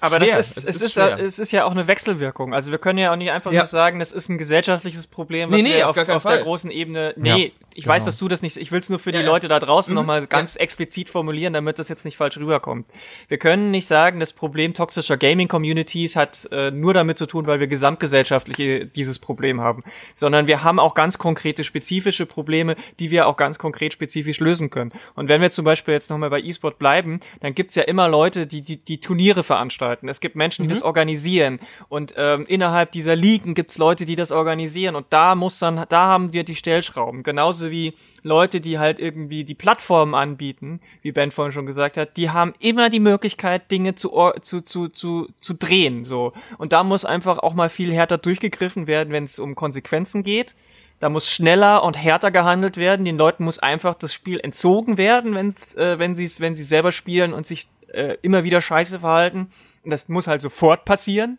aber 0.00 0.16
schwer. 0.16 0.36
das 0.36 0.58
ist, 0.58 0.58
es, 0.58 0.76
es 0.76 0.82
ist, 0.82 0.96
ist 0.98 1.20
es 1.20 1.38
ist 1.38 1.52
ja 1.52 1.64
auch 1.64 1.70
eine 1.70 1.86
Wechselwirkung. 1.86 2.52
Also 2.52 2.70
wir 2.70 2.78
können 2.78 2.98
ja 2.98 3.12
auch 3.12 3.16
nicht 3.16 3.30
einfach 3.30 3.50
ja. 3.50 3.60
nur 3.60 3.66
sagen, 3.66 3.98
das 3.98 4.12
ist 4.12 4.28
ein 4.28 4.36
gesellschaftliches 4.36 5.06
Problem, 5.06 5.50
was 5.50 5.56
nee, 5.56 5.62
nee, 5.62 5.76
wir 5.76 5.88
auf, 5.88 5.96
auf, 5.96 6.08
auf 6.08 6.22
der 6.22 6.42
großen 6.42 6.70
Ebene, 6.70 7.14
nee, 7.16 7.46
ja, 7.46 7.69
ich 7.80 7.84
genau. 7.84 7.94
weiß, 7.94 8.04
dass 8.04 8.18
du 8.18 8.28
das 8.28 8.42
nicht, 8.42 8.58
ich 8.58 8.72
will 8.72 8.80
es 8.80 8.90
nur 8.90 8.98
für 8.98 9.10
die 9.10 9.22
Leute 9.22 9.48
da 9.48 9.58
draußen 9.58 9.94
mhm. 9.94 10.00
nochmal 10.00 10.26
ganz 10.26 10.54
explizit 10.56 11.08
formulieren, 11.08 11.54
damit 11.54 11.78
das 11.78 11.88
jetzt 11.88 12.04
nicht 12.04 12.18
falsch 12.18 12.36
rüberkommt. 12.36 12.86
Wir 13.28 13.38
können 13.38 13.70
nicht 13.70 13.86
sagen, 13.86 14.20
das 14.20 14.34
Problem 14.34 14.74
toxischer 14.74 15.16
Gaming-Communities 15.16 16.14
hat 16.14 16.46
äh, 16.52 16.70
nur 16.70 16.92
damit 16.92 17.16
zu 17.16 17.24
tun, 17.24 17.46
weil 17.46 17.58
wir 17.58 17.68
gesamtgesellschaftlich 17.68 18.90
dieses 18.94 19.18
Problem 19.18 19.62
haben, 19.62 19.82
sondern 20.14 20.46
wir 20.46 20.62
haben 20.62 20.78
auch 20.78 20.92
ganz 20.92 21.16
konkrete 21.16 21.64
spezifische 21.64 22.26
Probleme, 22.26 22.76
die 22.98 23.10
wir 23.10 23.26
auch 23.26 23.38
ganz 23.38 23.58
konkret 23.58 23.94
spezifisch 23.94 24.40
lösen 24.40 24.68
können. 24.68 24.92
Und 25.14 25.28
wenn 25.28 25.40
wir 25.40 25.50
zum 25.50 25.64
Beispiel 25.64 25.94
jetzt 25.94 26.10
nochmal 26.10 26.28
bei 26.28 26.40
E-Sport 26.40 26.78
bleiben, 26.78 27.20
dann 27.40 27.54
gibt's 27.54 27.76
ja 27.76 27.84
immer 27.84 28.08
Leute, 28.08 28.46
die, 28.46 28.60
die 28.60 28.76
die 28.76 29.00
Turniere 29.00 29.42
veranstalten. 29.42 30.06
Es 30.10 30.20
gibt 30.20 30.36
Menschen, 30.36 30.64
die 30.64 30.68
mhm. 30.68 30.74
das 30.74 30.82
organisieren 30.82 31.60
und 31.88 32.12
ähm, 32.18 32.44
innerhalb 32.46 32.92
dieser 32.92 33.16
Ligen 33.16 33.54
gibt's 33.54 33.78
Leute, 33.78 34.04
die 34.04 34.16
das 34.16 34.32
organisieren 34.32 34.96
und 34.96 35.06
da 35.08 35.34
muss 35.34 35.58
dann, 35.58 35.86
da 35.88 36.08
haben 36.08 36.34
wir 36.34 36.44
die 36.44 36.54
Stellschrauben. 36.54 37.22
Genauso 37.22 37.69
wie 37.70 37.94
Leute, 38.22 38.60
die 38.60 38.78
halt 38.78 38.98
irgendwie 38.98 39.44
die 39.44 39.54
Plattformen 39.54 40.14
anbieten, 40.14 40.80
wie 41.02 41.12
Ben 41.12 41.30
vorhin 41.30 41.52
schon 41.52 41.66
gesagt 41.66 41.96
hat, 41.96 42.16
die 42.16 42.30
haben 42.30 42.54
immer 42.58 42.90
die 42.90 43.00
Möglichkeit, 43.00 43.70
Dinge 43.70 43.94
zu, 43.94 44.10
zu, 44.42 44.60
zu, 44.60 44.88
zu, 44.88 45.28
zu 45.40 45.54
drehen, 45.54 46.04
so. 46.04 46.32
Und 46.58 46.72
da 46.72 46.84
muss 46.84 47.04
einfach 47.04 47.38
auch 47.38 47.54
mal 47.54 47.70
viel 47.70 47.92
härter 47.92 48.18
durchgegriffen 48.18 48.86
werden, 48.86 49.12
wenn 49.12 49.24
es 49.24 49.38
um 49.38 49.54
Konsequenzen 49.54 50.22
geht. 50.22 50.54
Da 50.98 51.08
muss 51.08 51.30
schneller 51.30 51.82
und 51.82 51.96
härter 51.96 52.30
gehandelt 52.30 52.76
werden. 52.76 53.06
Den 53.06 53.16
Leuten 53.16 53.44
muss 53.44 53.58
einfach 53.58 53.94
das 53.94 54.12
Spiel 54.12 54.38
entzogen 54.40 54.98
werden, 54.98 55.34
wenn's, 55.34 55.74
äh, 55.74 55.98
wenn 55.98 56.14
sie 56.14 56.30
wenn 56.38 56.56
sie 56.56 56.62
selber 56.62 56.92
spielen 56.92 57.32
und 57.32 57.46
sich 57.46 57.68
äh, 57.88 58.16
immer 58.20 58.44
wieder 58.44 58.60
scheiße 58.60 59.00
verhalten. 59.00 59.50
Und 59.82 59.90
das 59.90 60.08
muss 60.08 60.26
halt 60.26 60.42
sofort 60.42 60.84
passieren 60.84 61.38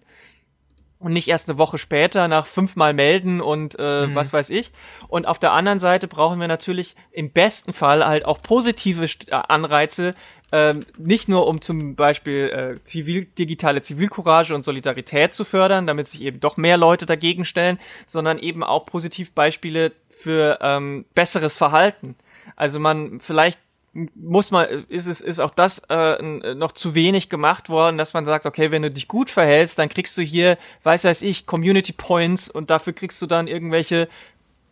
und 1.02 1.14
nicht 1.14 1.28
erst 1.28 1.50
eine 1.50 1.58
Woche 1.58 1.78
später 1.78 2.28
nach 2.28 2.46
fünfmal 2.46 2.94
melden 2.94 3.42
und 3.42 3.76
äh, 3.80 4.08
mhm. 4.08 4.16
was 4.16 4.32
weiß 4.32 4.50
ich. 4.52 4.72
Und 5.08 5.28
auf 5.28 5.40
der 5.40 5.52
anderen 5.52 5.80
Seite 5.80 6.08
brauchen 6.08 6.40
wir 6.40 6.48
natürlich 6.48 6.96
im 7.12 7.32
besten 7.32 7.74
Fall 7.74 8.06
halt 8.06 8.26
auch 8.26 8.42
positive 8.42 9.04
äh, 9.04 9.32
Anreize, 9.32 10.14
äh, 10.52 10.76
nicht 10.98 11.28
nur 11.28 11.48
um 11.48 11.62
zum 11.62 11.96
Beispiel 11.96 12.50
äh, 12.50 12.84
zivil, 12.84 13.26
digitale 13.26 13.82
Zivilcourage 13.82 14.54
und 14.54 14.64
Solidarität 14.64 15.34
zu 15.34 15.44
fördern, 15.44 15.88
damit 15.88 16.08
sich 16.08 16.22
eben 16.22 16.40
doch 16.40 16.56
mehr 16.56 16.78
Leute 16.78 17.06
dagegen 17.06 17.46
stellen, 17.46 17.80
sondern 18.06 18.38
eben 18.38 18.64
auch 18.64 18.86
Positivbeispiele 18.86 19.94
für 20.10 20.60
ähm, 20.62 21.06
besseres 21.16 21.58
Verhalten. 21.58 22.16
Also 22.56 22.80
man 22.80 23.20
vielleicht 23.20 23.60
muss 23.94 24.52
man, 24.52 24.68
ist 24.88 25.08
es, 25.08 25.20
ist 25.20 25.40
auch 25.40 25.52
das 25.52 25.80
äh, 25.90 26.22
noch 26.56 26.72
zu 26.72 26.96
wenig 26.96 27.30
gemacht 27.30 27.68
worden, 27.70 27.98
dass 27.98 28.14
man 28.14 28.26
sagt, 28.26 28.46
okay, 28.46 28.72
wenn 28.72 28.84
du 28.84 28.92
dich 28.92 29.08
gut 29.08 29.30
verhältst, 29.30 29.78
dann 29.80 29.90
kriegst 29.90 30.18
du 30.18 30.22
hier, 30.22 30.58
weiß 30.84 31.04
weiß 31.04 31.22
ich, 31.24 31.46
Community 31.46 31.92
Points 31.92 32.50
und 32.50 32.70
dafür 32.70 32.94
kriegst 32.94 33.22
du 33.22 33.26
dann 33.26 33.48
irgendwelche 33.48 34.08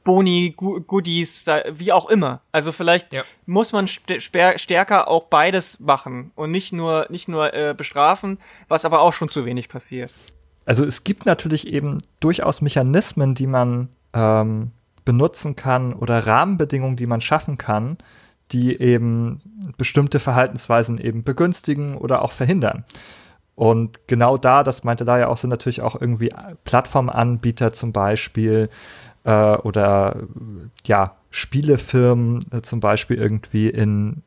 Boni, 0.06 0.56
Goodies, 0.56 1.46
wie 1.74 1.92
auch 1.92 2.10
immer. 2.10 2.42
Also 2.54 2.72
vielleicht 2.72 3.12
ja. 3.12 3.24
muss 3.46 3.74
man 3.74 3.88
stärker 3.88 5.08
auch 5.10 5.26
beides 5.26 5.80
machen 5.80 6.32
und 6.36 6.52
nicht 6.52 6.72
nur, 6.72 7.06
nicht 7.10 7.28
nur 7.28 7.54
äh, 7.54 7.76
bestrafen, 7.78 8.40
was 8.70 8.86
aber 8.86 9.02
auch 9.02 9.14
schon 9.14 9.30
zu 9.30 9.46
wenig 9.46 9.68
passiert. 9.68 10.12
Also 10.66 10.86
es 10.86 11.04
gibt 11.04 11.26
natürlich 11.26 11.68
eben 11.68 11.98
durchaus 12.22 12.62
Mechanismen, 12.62 13.36
die 13.36 13.48
man 13.48 13.90
ähm, 14.14 14.72
benutzen 15.04 15.56
kann 15.56 15.94
oder 15.94 16.26
Rahmenbedingungen, 16.26 16.96
die 16.96 17.08
man 17.08 17.22
schaffen 17.22 17.58
kann, 17.58 17.98
die 18.52 18.80
eben 18.80 19.40
bestimmte 19.78 20.20
Verhaltensweisen 20.20 20.98
eben 20.98 21.24
begünstigen 21.24 21.96
oder 21.96 22.24
auch 22.24 22.32
verhindern. 22.32 22.84
Und 23.56 24.08
genau 24.08 24.38
da, 24.38 24.64
das 24.64 24.84
meinte 24.84 25.04
da 25.04 25.20
ja 25.20 25.28
auch, 25.28 25.38
sind 25.38 25.50
natürlich 25.50 25.82
auch 25.82 26.00
irgendwie 26.00 26.34
Plattformanbieter 26.64 27.74
zum 27.74 27.92
Beispiel 27.92 28.70
äh, 29.26 29.58
oder 29.58 30.16
ja, 30.86 31.18
Spielefirmen 31.30 32.40
äh, 32.52 32.62
zum 32.62 32.80
Beispiel 32.80 33.18
irgendwie 33.18 33.70
in, 33.70 34.24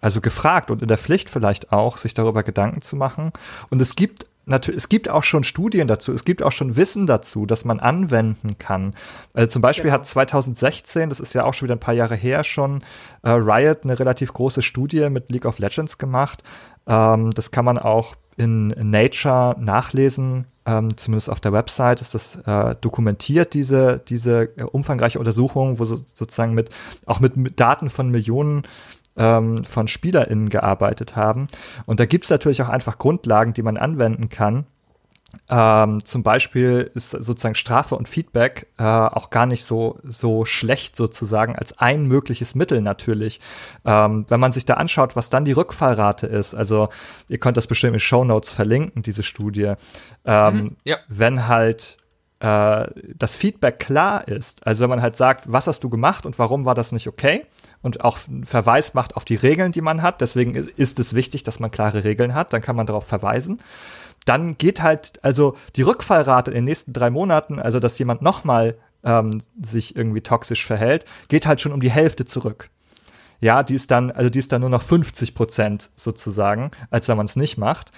also 0.00 0.20
gefragt 0.20 0.70
und 0.70 0.82
in 0.82 0.88
der 0.88 0.98
Pflicht 0.98 1.30
vielleicht 1.30 1.72
auch, 1.72 1.96
sich 1.96 2.14
darüber 2.14 2.42
Gedanken 2.44 2.80
zu 2.80 2.96
machen. 2.96 3.32
Und 3.70 3.82
es 3.82 3.96
gibt 3.96 4.25
natürlich, 4.46 4.78
es 4.78 4.88
gibt 4.88 5.08
auch 5.08 5.24
schon 5.24 5.44
Studien 5.44 5.88
dazu, 5.88 6.12
es 6.12 6.24
gibt 6.24 6.42
auch 6.42 6.52
schon 6.52 6.76
Wissen 6.76 7.06
dazu, 7.06 7.46
dass 7.46 7.64
man 7.64 7.80
anwenden 7.80 8.58
kann. 8.58 8.94
Also 9.34 9.52
zum 9.52 9.62
Beispiel 9.62 9.90
genau. 9.90 9.94
hat 10.00 10.06
2016, 10.06 11.08
das 11.08 11.20
ist 11.20 11.34
ja 11.34 11.44
auch 11.44 11.52
schon 11.52 11.66
wieder 11.66 11.76
ein 11.76 11.80
paar 11.80 11.94
Jahre 11.94 12.14
her, 12.14 12.44
schon 12.44 12.82
äh, 13.22 13.30
Riot 13.30 13.84
eine 13.84 13.98
relativ 13.98 14.32
große 14.32 14.62
Studie 14.62 15.10
mit 15.10 15.30
League 15.30 15.44
of 15.44 15.58
Legends 15.58 15.98
gemacht. 15.98 16.42
Ähm, 16.86 17.30
das 17.30 17.50
kann 17.50 17.64
man 17.64 17.78
auch 17.78 18.14
in, 18.36 18.68
Nature 18.68 19.56
nachlesen. 19.58 20.46
Ähm, 20.64 20.96
zumindest 20.96 21.30
auf 21.30 21.40
der 21.40 21.52
Website 21.52 22.00
ist 22.00 22.14
das 22.14 22.36
äh, 22.44 22.74
dokumentiert, 22.80 23.54
diese, 23.54 24.00
diese 24.08 24.50
äh, 24.56 24.62
umfangreiche 24.64 25.18
Untersuchung, 25.18 25.78
wo 25.78 25.84
so, 25.84 25.96
sozusagen 25.96 26.54
mit, 26.54 26.70
auch 27.06 27.20
mit, 27.20 27.36
mit 27.36 27.60
Daten 27.60 27.88
von 27.88 28.10
Millionen 28.10 28.64
ähm, 29.16 29.64
von 29.64 29.88
SpielerInnen 29.88 30.48
gearbeitet 30.48 31.16
haben. 31.16 31.46
Und 31.86 32.00
da 32.00 32.06
gibt 32.06 32.24
es 32.24 32.30
natürlich 32.30 32.62
auch 32.62 32.68
einfach 32.68 32.98
Grundlagen, 32.98 33.52
die 33.52 33.62
man 33.62 33.76
anwenden 33.76 34.28
kann. 34.28 34.66
Ähm, 35.48 36.04
zum 36.04 36.22
Beispiel 36.22 36.90
ist 36.94 37.10
sozusagen 37.10 37.54
Strafe 37.54 37.94
und 37.94 38.08
Feedback 38.08 38.68
äh, 38.78 38.84
auch 38.84 39.30
gar 39.30 39.46
nicht 39.46 39.64
so, 39.64 39.98
so 40.02 40.44
schlecht 40.44 40.96
sozusagen 40.96 41.56
als 41.56 41.78
ein 41.78 42.06
mögliches 42.06 42.54
Mittel 42.54 42.80
natürlich. 42.80 43.40
Ähm, 43.84 44.24
wenn 44.28 44.40
man 44.40 44.52
sich 44.52 44.64
da 44.64 44.74
anschaut, 44.74 45.16
was 45.16 45.30
dann 45.30 45.44
die 45.44 45.52
Rückfallrate 45.52 46.26
ist, 46.26 46.54
also 46.54 46.88
ihr 47.28 47.38
könnt 47.38 47.56
das 47.56 47.66
bestimmt 47.66 47.94
in 47.94 48.00
Show 48.00 48.24
Notes 48.24 48.52
verlinken, 48.52 49.02
diese 49.02 49.22
Studie. 49.22 49.74
Ähm, 50.24 50.56
mhm, 50.56 50.76
ja. 50.84 50.98
Wenn 51.08 51.48
halt 51.48 51.98
äh, 52.40 52.86
das 53.14 53.34
Feedback 53.34 53.78
klar 53.78 54.28
ist, 54.28 54.66
also 54.66 54.82
wenn 54.82 54.90
man 54.90 55.02
halt 55.02 55.16
sagt, 55.16 55.50
was 55.50 55.66
hast 55.66 55.82
du 55.84 55.88
gemacht 55.88 56.26
und 56.26 56.38
warum 56.38 56.64
war 56.64 56.74
das 56.74 56.92
nicht 56.92 57.08
okay 57.08 57.46
und 57.82 58.04
auch 58.04 58.18
Verweis 58.44 58.94
macht 58.94 59.16
auf 59.16 59.24
die 59.24 59.36
Regeln, 59.36 59.72
die 59.72 59.80
man 59.80 60.02
hat, 60.02 60.20
deswegen 60.20 60.54
ist, 60.54 60.70
ist 60.70 61.00
es 61.00 61.14
wichtig, 61.14 61.44
dass 61.44 61.60
man 61.60 61.70
klare 61.70 62.04
Regeln 62.04 62.34
hat, 62.34 62.52
dann 62.52 62.60
kann 62.60 62.76
man 62.76 62.86
darauf 62.86 63.06
verweisen. 63.06 63.60
Dann 64.26 64.58
geht 64.58 64.82
halt, 64.82 65.22
also 65.22 65.56
die 65.76 65.82
Rückfallrate 65.82 66.50
in 66.50 66.56
den 66.56 66.64
nächsten 66.64 66.92
drei 66.92 67.10
Monaten, 67.10 67.58
also 67.58 67.80
dass 67.80 67.98
jemand 67.98 68.22
nochmal 68.22 68.76
ähm, 69.04 69.40
sich 69.62 69.96
irgendwie 69.96 70.20
toxisch 70.20 70.66
verhält, 70.66 71.04
geht 71.28 71.46
halt 71.46 71.60
schon 71.60 71.72
um 71.72 71.80
die 71.80 71.90
Hälfte 71.90 72.24
zurück. 72.24 72.70
Ja, 73.40 73.62
die 73.62 73.74
ist 73.74 73.90
dann, 73.90 74.10
also 74.10 74.28
die 74.28 74.38
ist 74.38 74.52
dann 74.52 74.62
nur 74.62 74.70
noch 74.70 74.82
50 74.82 75.34
Prozent 75.34 75.90
sozusagen, 75.94 76.70
als 76.90 77.08
wenn 77.08 77.16
man 77.16 77.26
es 77.26 77.36
nicht 77.36 77.56
macht. 77.56 77.92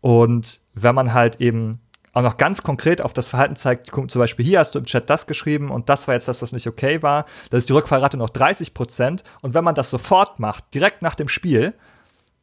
Und 0.00 0.60
wenn 0.74 0.94
man 0.94 1.12
halt 1.12 1.40
eben 1.40 1.80
auch 2.12 2.22
noch 2.22 2.36
ganz 2.36 2.62
konkret 2.62 3.00
auf 3.00 3.12
das 3.12 3.28
Verhalten 3.28 3.56
zeigt, 3.56 3.90
zum 3.90 4.18
Beispiel 4.18 4.44
hier 4.44 4.58
hast 4.58 4.74
du 4.74 4.78
im 4.78 4.84
Chat 4.84 5.08
das 5.08 5.26
geschrieben 5.26 5.70
und 5.70 5.88
das 5.88 6.06
war 6.06 6.14
jetzt 6.14 6.28
das, 6.28 6.42
was 6.42 6.52
nicht 6.52 6.66
okay 6.66 7.02
war, 7.02 7.24
dann 7.50 7.58
ist 7.58 7.68
die 7.68 7.72
Rückfallrate 7.72 8.16
noch 8.16 8.30
30 8.30 8.74
Prozent. 8.74 9.24
Und 9.40 9.54
wenn 9.54 9.64
man 9.64 9.74
das 9.74 9.90
sofort 9.90 10.38
macht, 10.38 10.74
direkt 10.74 11.00
nach 11.00 11.14
dem 11.14 11.28
Spiel 11.28 11.74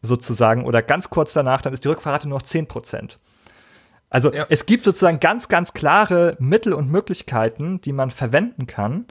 sozusagen 0.02 0.66
oder 0.66 0.82
ganz 0.82 1.10
kurz 1.10 1.34
danach, 1.34 1.62
dann 1.62 1.74
ist 1.74 1.84
die 1.84 1.88
Rückfallrate 1.88 2.28
nur 2.28 2.40
noch 2.40 2.46
10 2.46 2.68
Prozent. 2.68 3.20
Also 4.10 4.34
ja. 4.34 4.48
es 4.50 4.66
gibt 4.66 4.86
sozusagen 4.86 5.20
ganz, 5.20 5.50
ganz 5.50 5.74
klare 5.74 6.36
Mittel 6.40 6.74
und 6.74 6.92
Möglichkeiten, 6.92 7.80
die 7.82 7.94
man 7.94 8.10
verwenden 8.10 8.66
kann, 8.66 9.06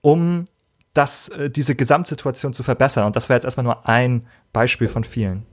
um 0.00 0.48
das, 0.94 1.28
äh, 1.28 1.50
diese 1.50 1.74
Gesamtsituation 1.74 2.54
zu 2.54 2.62
verbessern. 2.62 3.04
Und 3.04 3.14
das 3.14 3.28
wäre 3.28 3.36
jetzt 3.36 3.44
erstmal 3.44 3.64
nur 3.64 3.86
ein 3.86 4.26
Beispiel 4.54 4.88
von 4.88 5.04
vielen. 5.04 5.44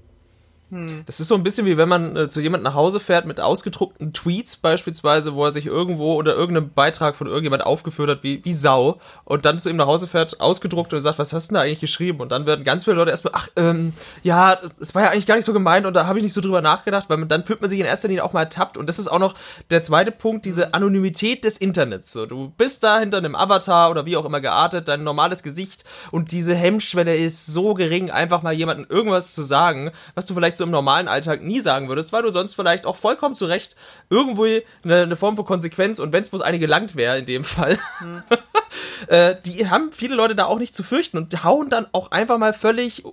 Hm. 0.71 1.03
Das 1.05 1.19
ist 1.19 1.27
so 1.27 1.35
ein 1.35 1.43
bisschen 1.43 1.67
wie 1.67 1.77
wenn 1.77 1.87
man 1.87 2.15
äh, 2.15 2.27
zu 2.27 2.41
jemandem 2.41 2.63
nach 2.63 2.73
Hause 2.73 2.99
fährt 2.99 3.25
mit 3.25 3.39
ausgedruckten 3.39 4.13
Tweets 4.13 4.57
beispielsweise, 4.57 5.35
wo 5.35 5.45
er 5.45 5.51
sich 5.51 5.67
irgendwo 5.67 6.13
oder 6.13 6.33
irgendeinem 6.35 6.71
Beitrag 6.71 7.15
von 7.15 7.27
irgendjemand 7.27 7.63
aufgeführt 7.63 8.09
hat 8.09 8.23
wie, 8.23 8.43
wie 8.43 8.53
Sau 8.53 8.99
und 9.25 9.45
dann 9.45 9.59
zu 9.59 9.69
ihm 9.69 9.75
nach 9.75 9.87
Hause 9.87 10.07
fährt, 10.07 10.41
ausgedruckt 10.41 10.93
und 10.93 11.01
sagt, 11.01 11.19
was 11.19 11.33
hast 11.33 11.49
du 11.49 11.53
denn 11.53 11.55
da 11.55 11.61
eigentlich 11.61 11.79
geschrieben? 11.79 12.19
Und 12.19 12.31
dann 12.31 12.45
werden 12.45 12.65
ganz 12.65 12.83
viele 12.83 12.95
Leute 12.97 13.11
erstmal, 13.11 13.33
ach, 13.35 13.49
ähm, 13.55 13.93
ja, 14.23 14.57
es 14.79 14.93
war 14.95 15.03
ja 15.03 15.09
eigentlich 15.09 15.27
gar 15.27 15.35
nicht 15.35 15.45
so 15.45 15.53
gemeint 15.53 15.85
und 15.85 15.93
da 15.93 16.07
habe 16.07 16.19
ich 16.19 16.23
nicht 16.23 16.33
so 16.33 16.41
drüber 16.41 16.61
nachgedacht, 16.61 17.09
weil 17.09 17.17
man, 17.17 17.27
dann 17.27 17.45
fühlt 17.45 17.61
man 17.61 17.69
sich 17.69 17.79
in 17.79 17.85
erster 17.85 18.07
Linie 18.07 18.23
auch 18.23 18.33
mal 18.33 18.41
ertappt 18.41 18.77
und 18.77 18.89
das 18.89 18.99
ist 18.99 19.07
auch 19.07 19.19
noch 19.19 19.35
der 19.69 19.81
zweite 19.81 20.11
Punkt, 20.11 20.45
diese 20.45 20.73
Anonymität 20.73 21.43
des 21.43 21.57
Internets. 21.57 22.11
So, 22.11 22.25
du 22.25 22.51
bist 22.57 22.83
da 22.83 22.99
hinter 22.99 23.17
einem 23.19 23.35
Avatar 23.35 23.91
oder 23.91 24.05
wie 24.05 24.17
auch 24.17 24.25
immer 24.25 24.41
geartet, 24.41 24.87
dein 24.87 25.03
normales 25.03 25.43
Gesicht 25.43 25.85
und 26.11 26.31
diese 26.31 26.55
Hemmschwelle 26.55 27.15
ist 27.15 27.45
so 27.45 27.75
gering, 27.75 28.11
einfach 28.11 28.41
mal 28.41 28.53
jemandem 28.53 28.87
irgendwas 28.89 29.35
zu 29.35 29.43
sagen, 29.43 29.91
was 30.15 30.25
du 30.25 30.33
vielleicht 30.33 30.57
so 30.57 30.64
im 30.65 30.71
normalen 30.71 31.07
Alltag 31.07 31.41
nie 31.41 31.61
sagen 31.61 31.87
würdest, 31.87 32.11
weil 32.11 32.23
du 32.23 32.29
sonst 32.29 32.53
vielleicht 32.53 32.85
auch 32.85 32.97
vollkommen 32.97 33.35
zurecht 33.35 33.75
irgendwo 34.09 34.43
eine, 34.43 34.63
eine 34.83 35.15
Form 35.15 35.35
von 35.35 35.45
Konsequenz 35.45 35.99
und 35.99 36.11
wenn 36.13 36.21
es 36.21 36.29
bloß 36.29 36.41
eine 36.41 36.59
gelangt 36.59 36.95
wäre 36.95 37.17
in 37.17 37.25
dem 37.25 37.43
Fall, 37.43 37.79
mhm. 38.01 38.23
äh, 39.07 39.35
die 39.45 39.69
haben 39.69 39.91
viele 39.91 40.15
Leute 40.15 40.35
da 40.35 40.45
auch 40.45 40.59
nicht 40.59 40.75
zu 40.75 40.83
fürchten 40.83 41.17
und 41.17 41.43
hauen 41.43 41.69
dann 41.69 41.87
auch 41.91 42.11
einfach 42.11 42.37
mal 42.37 42.53
völlig 42.53 43.03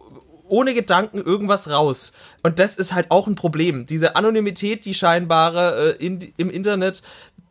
ohne 0.52 0.74
Gedanken 0.74 1.16
irgendwas 1.16 1.70
raus. 1.70 2.12
Und 2.42 2.58
das 2.58 2.76
ist 2.76 2.92
halt 2.92 3.10
auch 3.10 3.26
ein 3.26 3.36
Problem. 3.36 3.86
Diese 3.86 4.16
Anonymität, 4.16 4.84
die 4.84 4.92
scheinbare 4.92 5.96
äh, 5.98 6.04
in, 6.04 6.20
im 6.36 6.50
Internet, 6.50 7.02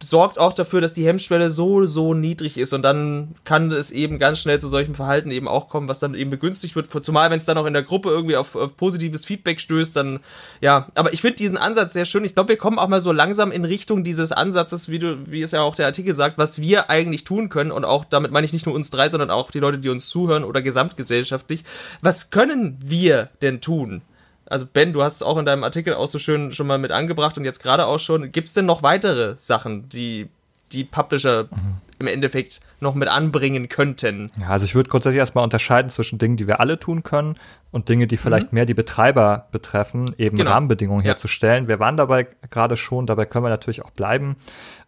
sorgt 0.04 0.40
auch 0.40 0.54
dafür, 0.54 0.82
dass 0.82 0.94
die 0.94 1.06
Hemmschwelle 1.06 1.50
so, 1.50 1.86
so 1.86 2.14
niedrig 2.14 2.58
ist 2.58 2.74
und 2.74 2.82
dann 2.82 3.36
kann 3.44 3.72
es 3.72 3.92
eben 3.92 4.20
ganz 4.20 4.40
schnell 4.40 4.60
zu 4.60 4.68
solchem 4.68 4.96
Verhalten 4.96 5.32
eben 5.32 5.48
auch 5.48 5.68
kommen, 5.68 5.88
was 5.88 6.00
dann 6.00 6.14
eben 6.14 6.30
begünstigt 6.30 6.76
wird, 6.76 6.90
zumal 7.04 7.30
wenn 7.30 7.38
es 7.38 7.46
dann 7.46 7.58
auch 7.58 7.66
in 7.66 7.74
der 7.74 7.84
Gruppe 7.84 8.10
irgendwie 8.10 8.36
auf, 8.36 8.56
auf 8.56 8.78
positives 8.78 9.26
Feedback 9.26 9.60
stößt, 9.60 9.96
dann, 9.96 10.20
ja, 10.60 10.88
aber 10.96 11.14
ich 11.14 11.22
finde 11.22 11.38
diesen 11.38 11.58
Ansatz 11.58 11.94
sehr 11.94 12.06
schön. 12.06 12.26
Ich 12.26 12.36
glaube, 12.36 12.50
wir 12.50 12.58
kommen 12.58 12.80
auch 12.80 12.88
mal 12.88 13.02
so 13.02 13.12
langsam 13.12 13.52
in 13.52 13.66
Richtung 13.66 14.04
dieses 14.04 14.32
Ansatzes, 14.32 14.90
wie 14.90 15.00
du, 15.00 15.18
wie 15.26 15.42
es 15.42 15.52
ja 15.52 15.62
auch 15.62 15.76
der 15.76 15.86
Artikel 15.86 16.14
sagt, 16.14 16.38
was 16.38 16.60
wir 16.60 16.90
eigentlich 16.90 17.24
tun 17.24 17.50
können 17.50 17.72
und 17.72 17.86
auch 17.86 18.06
damit 18.06 18.32
meine 18.32 18.46
ich 18.46 18.54
nicht 18.54 18.66
nur 18.66 18.76
uns 18.76 18.90
drei, 18.90 19.10
sondern 19.10 19.32
auch 19.32 19.52
die 19.52 19.60
Leute, 19.60 19.80
die 19.80 19.90
uns 19.90 20.10
zuhören 20.10 20.44
oder 20.44 20.62
gesamtgesellschaftlich. 20.62 21.64
Was 22.02 22.30
können 22.30 22.78
wir 22.82 23.30
denn 23.42 23.62
tun? 23.62 24.02
Also 24.46 24.66
Ben, 24.66 24.94
du 24.94 25.02
hast 25.04 25.16
es 25.16 25.24
auch 25.24 25.38
in 25.38 25.46
deinem 25.46 25.64
Artikel 25.64 25.94
auch 25.94 26.08
so 26.08 26.20
schön 26.20 26.52
schon 26.52 26.68
mal 26.68 26.78
mit 26.78 26.92
angebracht 26.92 27.38
und 27.38 27.46
jetzt 27.46 27.62
gerade 27.62 27.86
auch 27.86 28.00
schon. 28.00 28.32
Gibt 28.32 28.48
es 28.48 28.54
denn 28.54 28.66
noch 28.66 28.84
weitere 28.84 29.36
Sachen, 29.38 29.90
die 29.90 30.30
die 30.72 30.84
Publisher 30.84 31.44
mhm. 31.44 31.78
im 32.00 32.08
Endeffekt 32.08 32.62
noch 32.80 32.96
mit 32.96 33.08
anbringen 33.08 33.70
könnten? 33.70 34.32
Ja, 34.40 34.50
also 34.50 34.66
ich 34.66 34.76
würde 34.76 34.90
grundsätzlich 34.90 35.20
erstmal 35.20 35.44
unterscheiden 35.44 35.90
zwischen 35.90 36.18
Dingen, 36.18 36.38
die 36.38 36.48
wir 36.48 36.60
alle 36.60 36.80
tun 36.80 37.04
können 37.04 37.36
und 37.72 37.88
Dinge, 37.88 38.06
die 38.06 38.18
vielleicht 38.18 38.52
mhm. 38.52 38.58
mehr 38.58 38.66
die 38.66 38.74
Betreiber 38.74 39.48
betreffen, 39.52 40.14
eben 40.18 40.38
genau. 40.38 40.52
Rahmenbedingungen 40.52 41.04
ja. 41.04 41.12
herzustellen. 41.12 41.68
Wir 41.68 41.80
waren 41.80 41.98
dabei 41.98 42.28
gerade 42.50 42.76
schon, 42.78 43.06
dabei 43.06 43.26
können 43.26 43.46
wir 43.46 43.50
natürlich 43.50 43.84
auch 43.84 43.92
bleiben. 43.92 44.36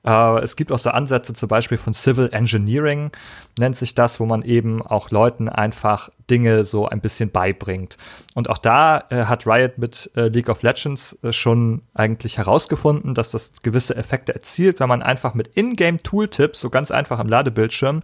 Äh, 0.06 0.42
es 0.42 0.56
gibt 0.56 0.72
auch 0.72 0.80
so 0.80 0.90
Ansätze 0.90 1.34
zum 1.34 1.48
Beispiel 1.48 1.78
von 1.78 1.94
Civil 1.94 2.30
Engineering, 2.32 3.12
nennt 3.58 3.78
sich 3.78 3.96
das, 3.96 4.20
wo 4.20 4.26
man 4.26 4.42
eben 4.42 4.82
auch 4.82 5.12
Leuten 5.12 5.48
einfach 5.48 6.10
Dinge 6.30 6.66
so 6.66 6.88
ein 6.88 7.00
bisschen 7.00 7.32
beibringt. 7.32 7.98
Und 8.36 8.50
auch 8.50 8.58
da 8.58 9.06
äh, 9.10 9.26
hat 9.26 9.48
Riot 9.48 9.78
mit 9.78 10.12
äh, 10.16 10.28
League 10.28 10.50
of 10.50 10.62
Legends 10.62 11.18
äh, 11.24 11.32
schon 11.32 11.84
eigentlich 11.94 12.38
herausgefunden, 12.38 13.14
dass 13.14 13.32
das 13.32 13.54
gewisse 13.64 13.96
Effekte 13.96 14.34
erzielt, 14.34 14.80
wenn 14.82 14.90
man 14.90 15.02
einfach 15.02 15.34
mit 15.34 15.56
Ingame-Tooltips, 15.56 16.60
so 16.60 16.70
ganz 16.70 16.92
einfach 16.92 17.20
am 17.20 17.28
Ladebildschirm, 17.28 18.02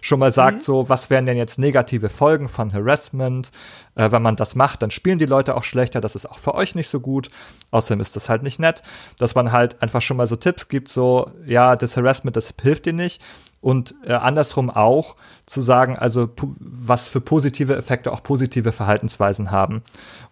schon 0.00 0.20
mal 0.20 0.32
sagt, 0.32 0.58
mhm. 0.58 0.62
so, 0.62 0.88
was 0.88 1.10
wären 1.10 1.26
denn 1.26 1.36
jetzt 1.36 1.58
negative 1.58 2.08
Folgen 2.08 2.48
von 2.48 2.72
Harassment? 2.72 3.50
Äh, 3.94 4.10
wenn 4.12 4.22
man 4.22 4.36
das 4.36 4.54
macht, 4.54 4.82
dann 4.82 4.90
spielen 4.90 5.18
die 5.18 5.26
Leute 5.26 5.56
auch 5.56 5.64
schlechter, 5.64 6.00
das 6.00 6.14
ist 6.14 6.26
auch 6.26 6.38
für 6.38 6.54
euch 6.54 6.74
nicht 6.74 6.88
so 6.88 7.00
gut. 7.00 7.30
Außerdem 7.70 8.00
ist 8.00 8.16
das 8.16 8.28
halt 8.28 8.42
nicht 8.42 8.58
nett, 8.58 8.82
dass 9.18 9.34
man 9.34 9.52
halt 9.52 9.82
einfach 9.82 10.00
schon 10.02 10.16
mal 10.16 10.26
so 10.26 10.36
Tipps 10.36 10.68
gibt, 10.68 10.88
so, 10.88 11.30
ja, 11.46 11.76
das 11.76 11.96
Harassment, 11.96 12.36
das 12.36 12.54
hilft 12.60 12.86
dir 12.86 12.92
nicht. 12.92 13.22
Und 13.60 13.96
äh, 14.04 14.12
andersrum 14.12 14.70
auch 14.70 15.16
zu 15.44 15.60
sagen, 15.60 15.96
also 15.96 16.30
was 16.60 17.08
für 17.08 17.20
positive 17.20 17.76
Effekte 17.76 18.12
auch 18.12 18.22
positive 18.22 18.70
Verhaltensweisen 18.70 19.50
haben. 19.50 19.82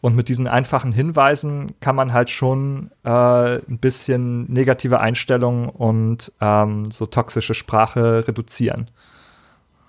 Und 0.01 0.15
mit 0.15 0.29
diesen 0.29 0.47
einfachen 0.47 0.93
Hinweisen 0.93 1.73
kann 1.81 1.97
man 1.97 2.13
halt 2.13 2.31
schon 2.31 2.93
äh, 3.03 3.57
ein 3.57 3.79
bisschen 3.81 4.45
negative 4.53 5.01
Einstellungen 5.01 5.69
und 5.69 6.33
ähm, 6.41 6.93
so 6.93 7.07
toxische 7.07 7.55
Sprache 7.55 8.29
reduzieren. 8.29 8.91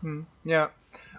Hm, 0.02 0.26
ja. 0.44 0.70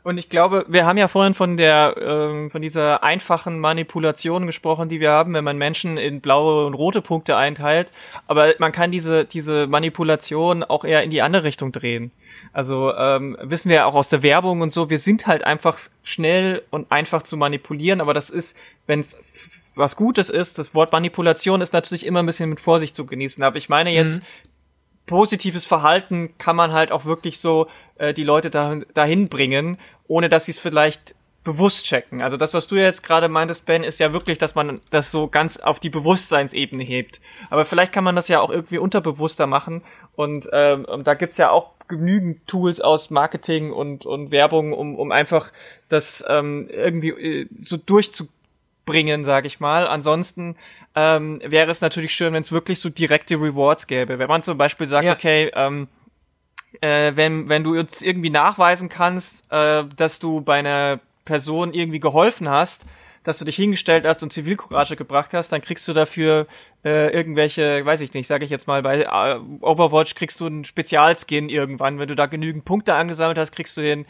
Und 0.02 0.16
ich 0.16 0.28
glaube, 0.28 0.64
wir 0.68 0.86
haben 0.86 0.96
ja 0.96 1.08
vorhin 1.08 1.34
von 1.34 1.56
der 1.56 1.94
ähm, 2.00 2.50
von 2.50 2.62
dieser 2.62 3.02
einfachen 3.02 3.58
Manipulation 3.58 4.46
gesprochen, 4.46 4.88
die 4.88 5.00
wir 5.00 5.10
haben, 5.10 5.34
wenn 5.34 5.44
man 5.44 5.58
Menschen 5.58 5.98
in 5.98 6.20
blaue 6.20 6.66
und 6.66 6.74
rote 6.74 7.02
Punkte 7.02 7.36
einteilt. 7.36 7.90
Aber 8.26 8.54
man 8.58 8.72
kann 8.72 8.90
diese 8.90 9.24
diese 9.24 9.66
Manipulation 9.66 10.62
auch 10.62 10.84
eher 10.84 11.02
in 11.02 11.10
die 11.10 11.20
andere 11.20 11.44
Richtung 11.44 11.72
drehen. 11.72 12.10
Also 12.52 12.94
ähm, 12.94 13.36
wissen 13.42 13.70
wir 13.70 13.86
auch 13.86 13.94
aus 13.94 14.08
der 14.08 14.22
Werbung 14.22 14.60
und 14.60 14.72
so, 14.72 14.88
wir 14.88 14.98
sind 14.98 15.26
halt 15.26 15.44
einfach 15.44 15.78
schnell 16.02 16.62
und 16.70 16.90
einfach 16.90 17.22
zu 17.22 17.36
manipulieren. 17.36 18.00
Aber 18.00 18.14
das 18.14 18.30
ist, 18.30 18.56
wenn 18.86 19.00
es 19.00 19.16
was 19.74 19.94
Gutes 19.94 20.30
ist, 20.30 20.58
das 20.58 20.74
Wort 20.74 20.90
Manipulation 20.90 21.60
ist 21.60 21.72
natürlich 21.72 22.06
immer 22.06 22.20
ein 22.20 22.26
bisschen 22.26 22.50
mit 22.50 22.60
Vorsicht 22.60 22.96
zu 22.96 23.04
genießen. 23.04 23.42
Aber 23.42 23.56
ich 23.56 23.68
meine 23.68 23.90
jetzt 23.90 24.16
mhm 24.16 24.48
positives 25.08 25.66
Verhalten 25.66 26.38
kann 26.38 26.54
man 26.54 26.72
halt 26.72 26.92
auch 26.92 27.04
wirklich 27.04 27.40
so 27.40 27.66
äh, 27.96 28.14
die 28.14 28.22
Leute 28.22 28.50
dahin, 28.50 28.86
dahin 28.94 29.28
bringen, 29.28 29.78
ohne 30.06 30.28
dass 30.28 30.44
sie 30.44 30.52
es 30.52 30.60
vielleicht 30.60 31.16
bewusst 31.42 31.86
checken. 31.86 32.20
Also 32.20 32.36
das, 32.36 32.52
was 32.52 32.66
du 32.66 32.76
jetzt 32.76 33.02
gerade 33.02 33.28
meintest, 33.28 33.64
Ben, 33.64 33.82
ist 33.82 33.98
ja 34.00 34.12
wirklich, 34.12 34.38
dass 34.38 34.54
man 34.54 34.80
das 34.90 35.10
so 35.10 35.28
ganz 35.28 35.56
auf 35.56 35.80
die 35.80 35.88
Bewusstseinsebene 35.88 36.84
hebt. 36.84 37.20
Aber 37.48 37.64
vielleicht 37.64 37.92
kann 37.92 38.04
man 38.04 38.14
das 38.14 38.28
ja 38.28 38.40
auch 38.40 38.50
irgendwie 38.50 38.78
unterbewusster 38.78 39.46
machen. 39.46 39.82
Und 40.14 40.48
ähm, 40.52 40.86
da 41.04 41.14
gibt's 41.14 41.38
ja 41.38 41.50
auch 41.50 41.70
genügend 41.88 42.46
Tools 42.46 42.82
aus 42.82 43.08
Marketing 43.08 43.72
und, 43.72 44.04
und 44.04 44.30
Werbung, 44.30 44.74
um, 44.74 44.94
um 44.96 45.10
einfach 45.10 45.50
das 45.88 46.22
ähm, 46.28 46.68
irgendwie 46.70 47.08
äh, 47.08 47.48
so 47.62 47.78
durchzu 47.78 48.28
bringen, 48.88 49.24
sage 49.24 49.46
ich 49.46 49.60
mal. 49.60 49.86
Ansonsten 49.86 50.56
ähm, 50.94 51.40
wäre 51.44 51.70
es 51.70 51.80
natürlich 51.80 52.12
schön, 52.12 52.32
wenn 52.32 52.42
es 52.42 52.50
wirklich 52.50 52.80
so 52.80 52.88
direkte 52.88 53.34
Rewards 53.36 53.86
gäbe. 53.86 54.18
Wenn 54.18 54.28
man 54.28 54.42
zum 54.42 54.56
Beispiel 54.58 54.88
sagt, 54.88 55.04
ja. 55.04 55.12
okay, 55.14 55.50
ähm, 55.54 55.88
äh, 56.80 57.12
wenn, 57.14 57.48
wenn 57.48 57.64
du 57.64 57.74
jetzt 57.74 58.02
irgendwie 58.02 58.30
nachweisen 58.30 58.88
kannst, 58.88 59.44
äh, 59.52 59.84
dass 59.96 60.18
du 60.18 60.40
bei 60.40 60.58
einer 60.58 61.00
Person 61.24 61.74
irgendwie 61.74 62.00
geholfen 62.00 62.48
hast, 62.48 62.86
dass 63.22 63.38
du 63.38 63.44
dich 63.44 63.56
hingestellt 63.56 64.06
hast 64.06 64.22
und 64.22 64.32
Zivilcourage 64.32 64.96
gebracht 64.96 65.34
hast, 65.34 65.50
dann 65.52 65.60
kriegst 65.60 65.86
du 65.86 65.92
dafür 65.92 66.46
äh, 66.82 67.12
irgendwelche, 67.12 67.84
weiß 67.84 68.00
ich 68.00 68.14
nicht, 68.14 68.26
sage 68.26 68.44
ich 68.44 68.50
jetzt 68.50 68.66
mal, 68.66 68.82
bei 68.82 69.02
äh, 69.02 69.38
Overwatch 69.60 70.14
kriegst 70.14 70.40
du 70.40 70.46
einen 70.46 70.64
Spezialskin 70.64 71.50
irgendwann. 71.50 71.98
Wenn 71.98 72.08
du 72.08 72.14
da 72.14 72.24
genügend 72.24 72.64
Punkte 72.64 72.94
angesammelt 72.94 73.36
hast, 73.36 73.52
kriegst 73.52 73.76
du 73.76 73.82
den 73.82 74.06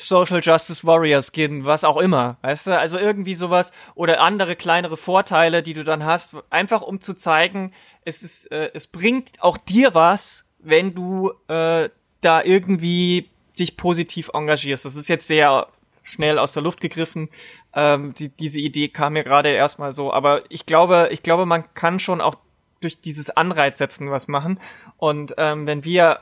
Social 0.00 0.40
Justice 0.42 0.86
Warrior 0.86 1.22
Skin, 1.22 1.64
was 1.64 1.84
auch 1.84 1.98
immer, 1.98 2.38
weißt 2.42 2.68
du? 2.68 2.78
Also 2.78 2.98
irgendwie 2.98 3.34
sowas 3.34 3.70
oder 3.94 4.20
andere 4.20 4.56
kleinere 4.56 4.96
Vorteile, 4.96 5.62
die 5.62 5.74
du 5.74 5.84
dann 5.84 6.04
hast, 6.04 6.34
einfach 6.48 6.80
um 6.80 7.00
zu 7.00 7.14
zeigen, 7.14 7.72
es 8.04 8.22
ist, 8.22 8.50
äh, 8.50 8.70
es 8.72 8.86
bringt 8.86 9.42
auch 9.42 9.58
dir 9.58 9.94
was, 9.94 10.44
wenn 10.58 10.94
du 10.94 11.32
äh, 11.48 11.90
da 12.20 12.42
irgendwie 12.42 13.30
dich 13.58 13.76
positiv 13.76 14.30
engagierst. 14.32 14.84
Das 14.84 14.96
ist 14.96 15.08
jetzt 15.08 15.26
sehr 15.26 15.66
schnell 16.02 16.38
aus 16.38 16.52
der 16.52 16.62
Luft 16.62 16.80
gegriffen. 16.80 17.28
Ähm, 17.74 18.14
die, 18.14 18.30
diese 18.30 18.58
Idee 18.58 18.88
kam 18.88 19.12
mir 19.12 19.24
gerade 19.24 19.50
erstmal 19.50 19.92
so, 19.92 20.12
aber 20.12 20.42
ich 20.48 20.64
glaube, 20.66 21.08
ich 21.12 21.22
glaube, 21.22 21.46
man 21.46 21.72
kann 21.74 21.98
schon 21.98 22.20
auch 22.20 22.36
durch 22.80 23.00
dieses 23.00 23.28
Anreiz 23.30 23.78
setzen 23.78 24.10
was 24.10 24.28
machen. 24.28 24.58
Und 24.96 25.34
ähm, 25.36 25.66
wenn 25.66 25.84
wir 25.84 26.20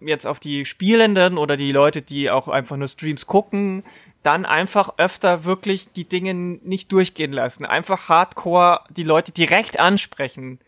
jetzt 0.00 0.26
auf 0.26 0.40
die 0.40 0.64
Spielenden 0.64 1.38
oder 1.38 1.56
die 1.56 1.72
Leute, 1.72 2.02
die 2.02 2.30
auch 2.30 2.48
einfach 2.48 2.76
nur 2.76 2.88
Streams 2.88 3.26
gucken, 3.26 3.84
dann 4.22 4.46
einfach 4.46 4.94
öfter 4.96 5.44
wirklich 5.44 5.92
die 5.92 6.08
Dinge 6.08 6.34
nicht 6.34 6.90
durchgehen 6.92 7.32
lassen. 7.32 7.64
Einfach 7.66 8.08
hardcore 8.08 8.80
die 8.90 9.02
Leute 9.02 9.32
direkt 9.32 9.78
ansprechen. 9.78 10.58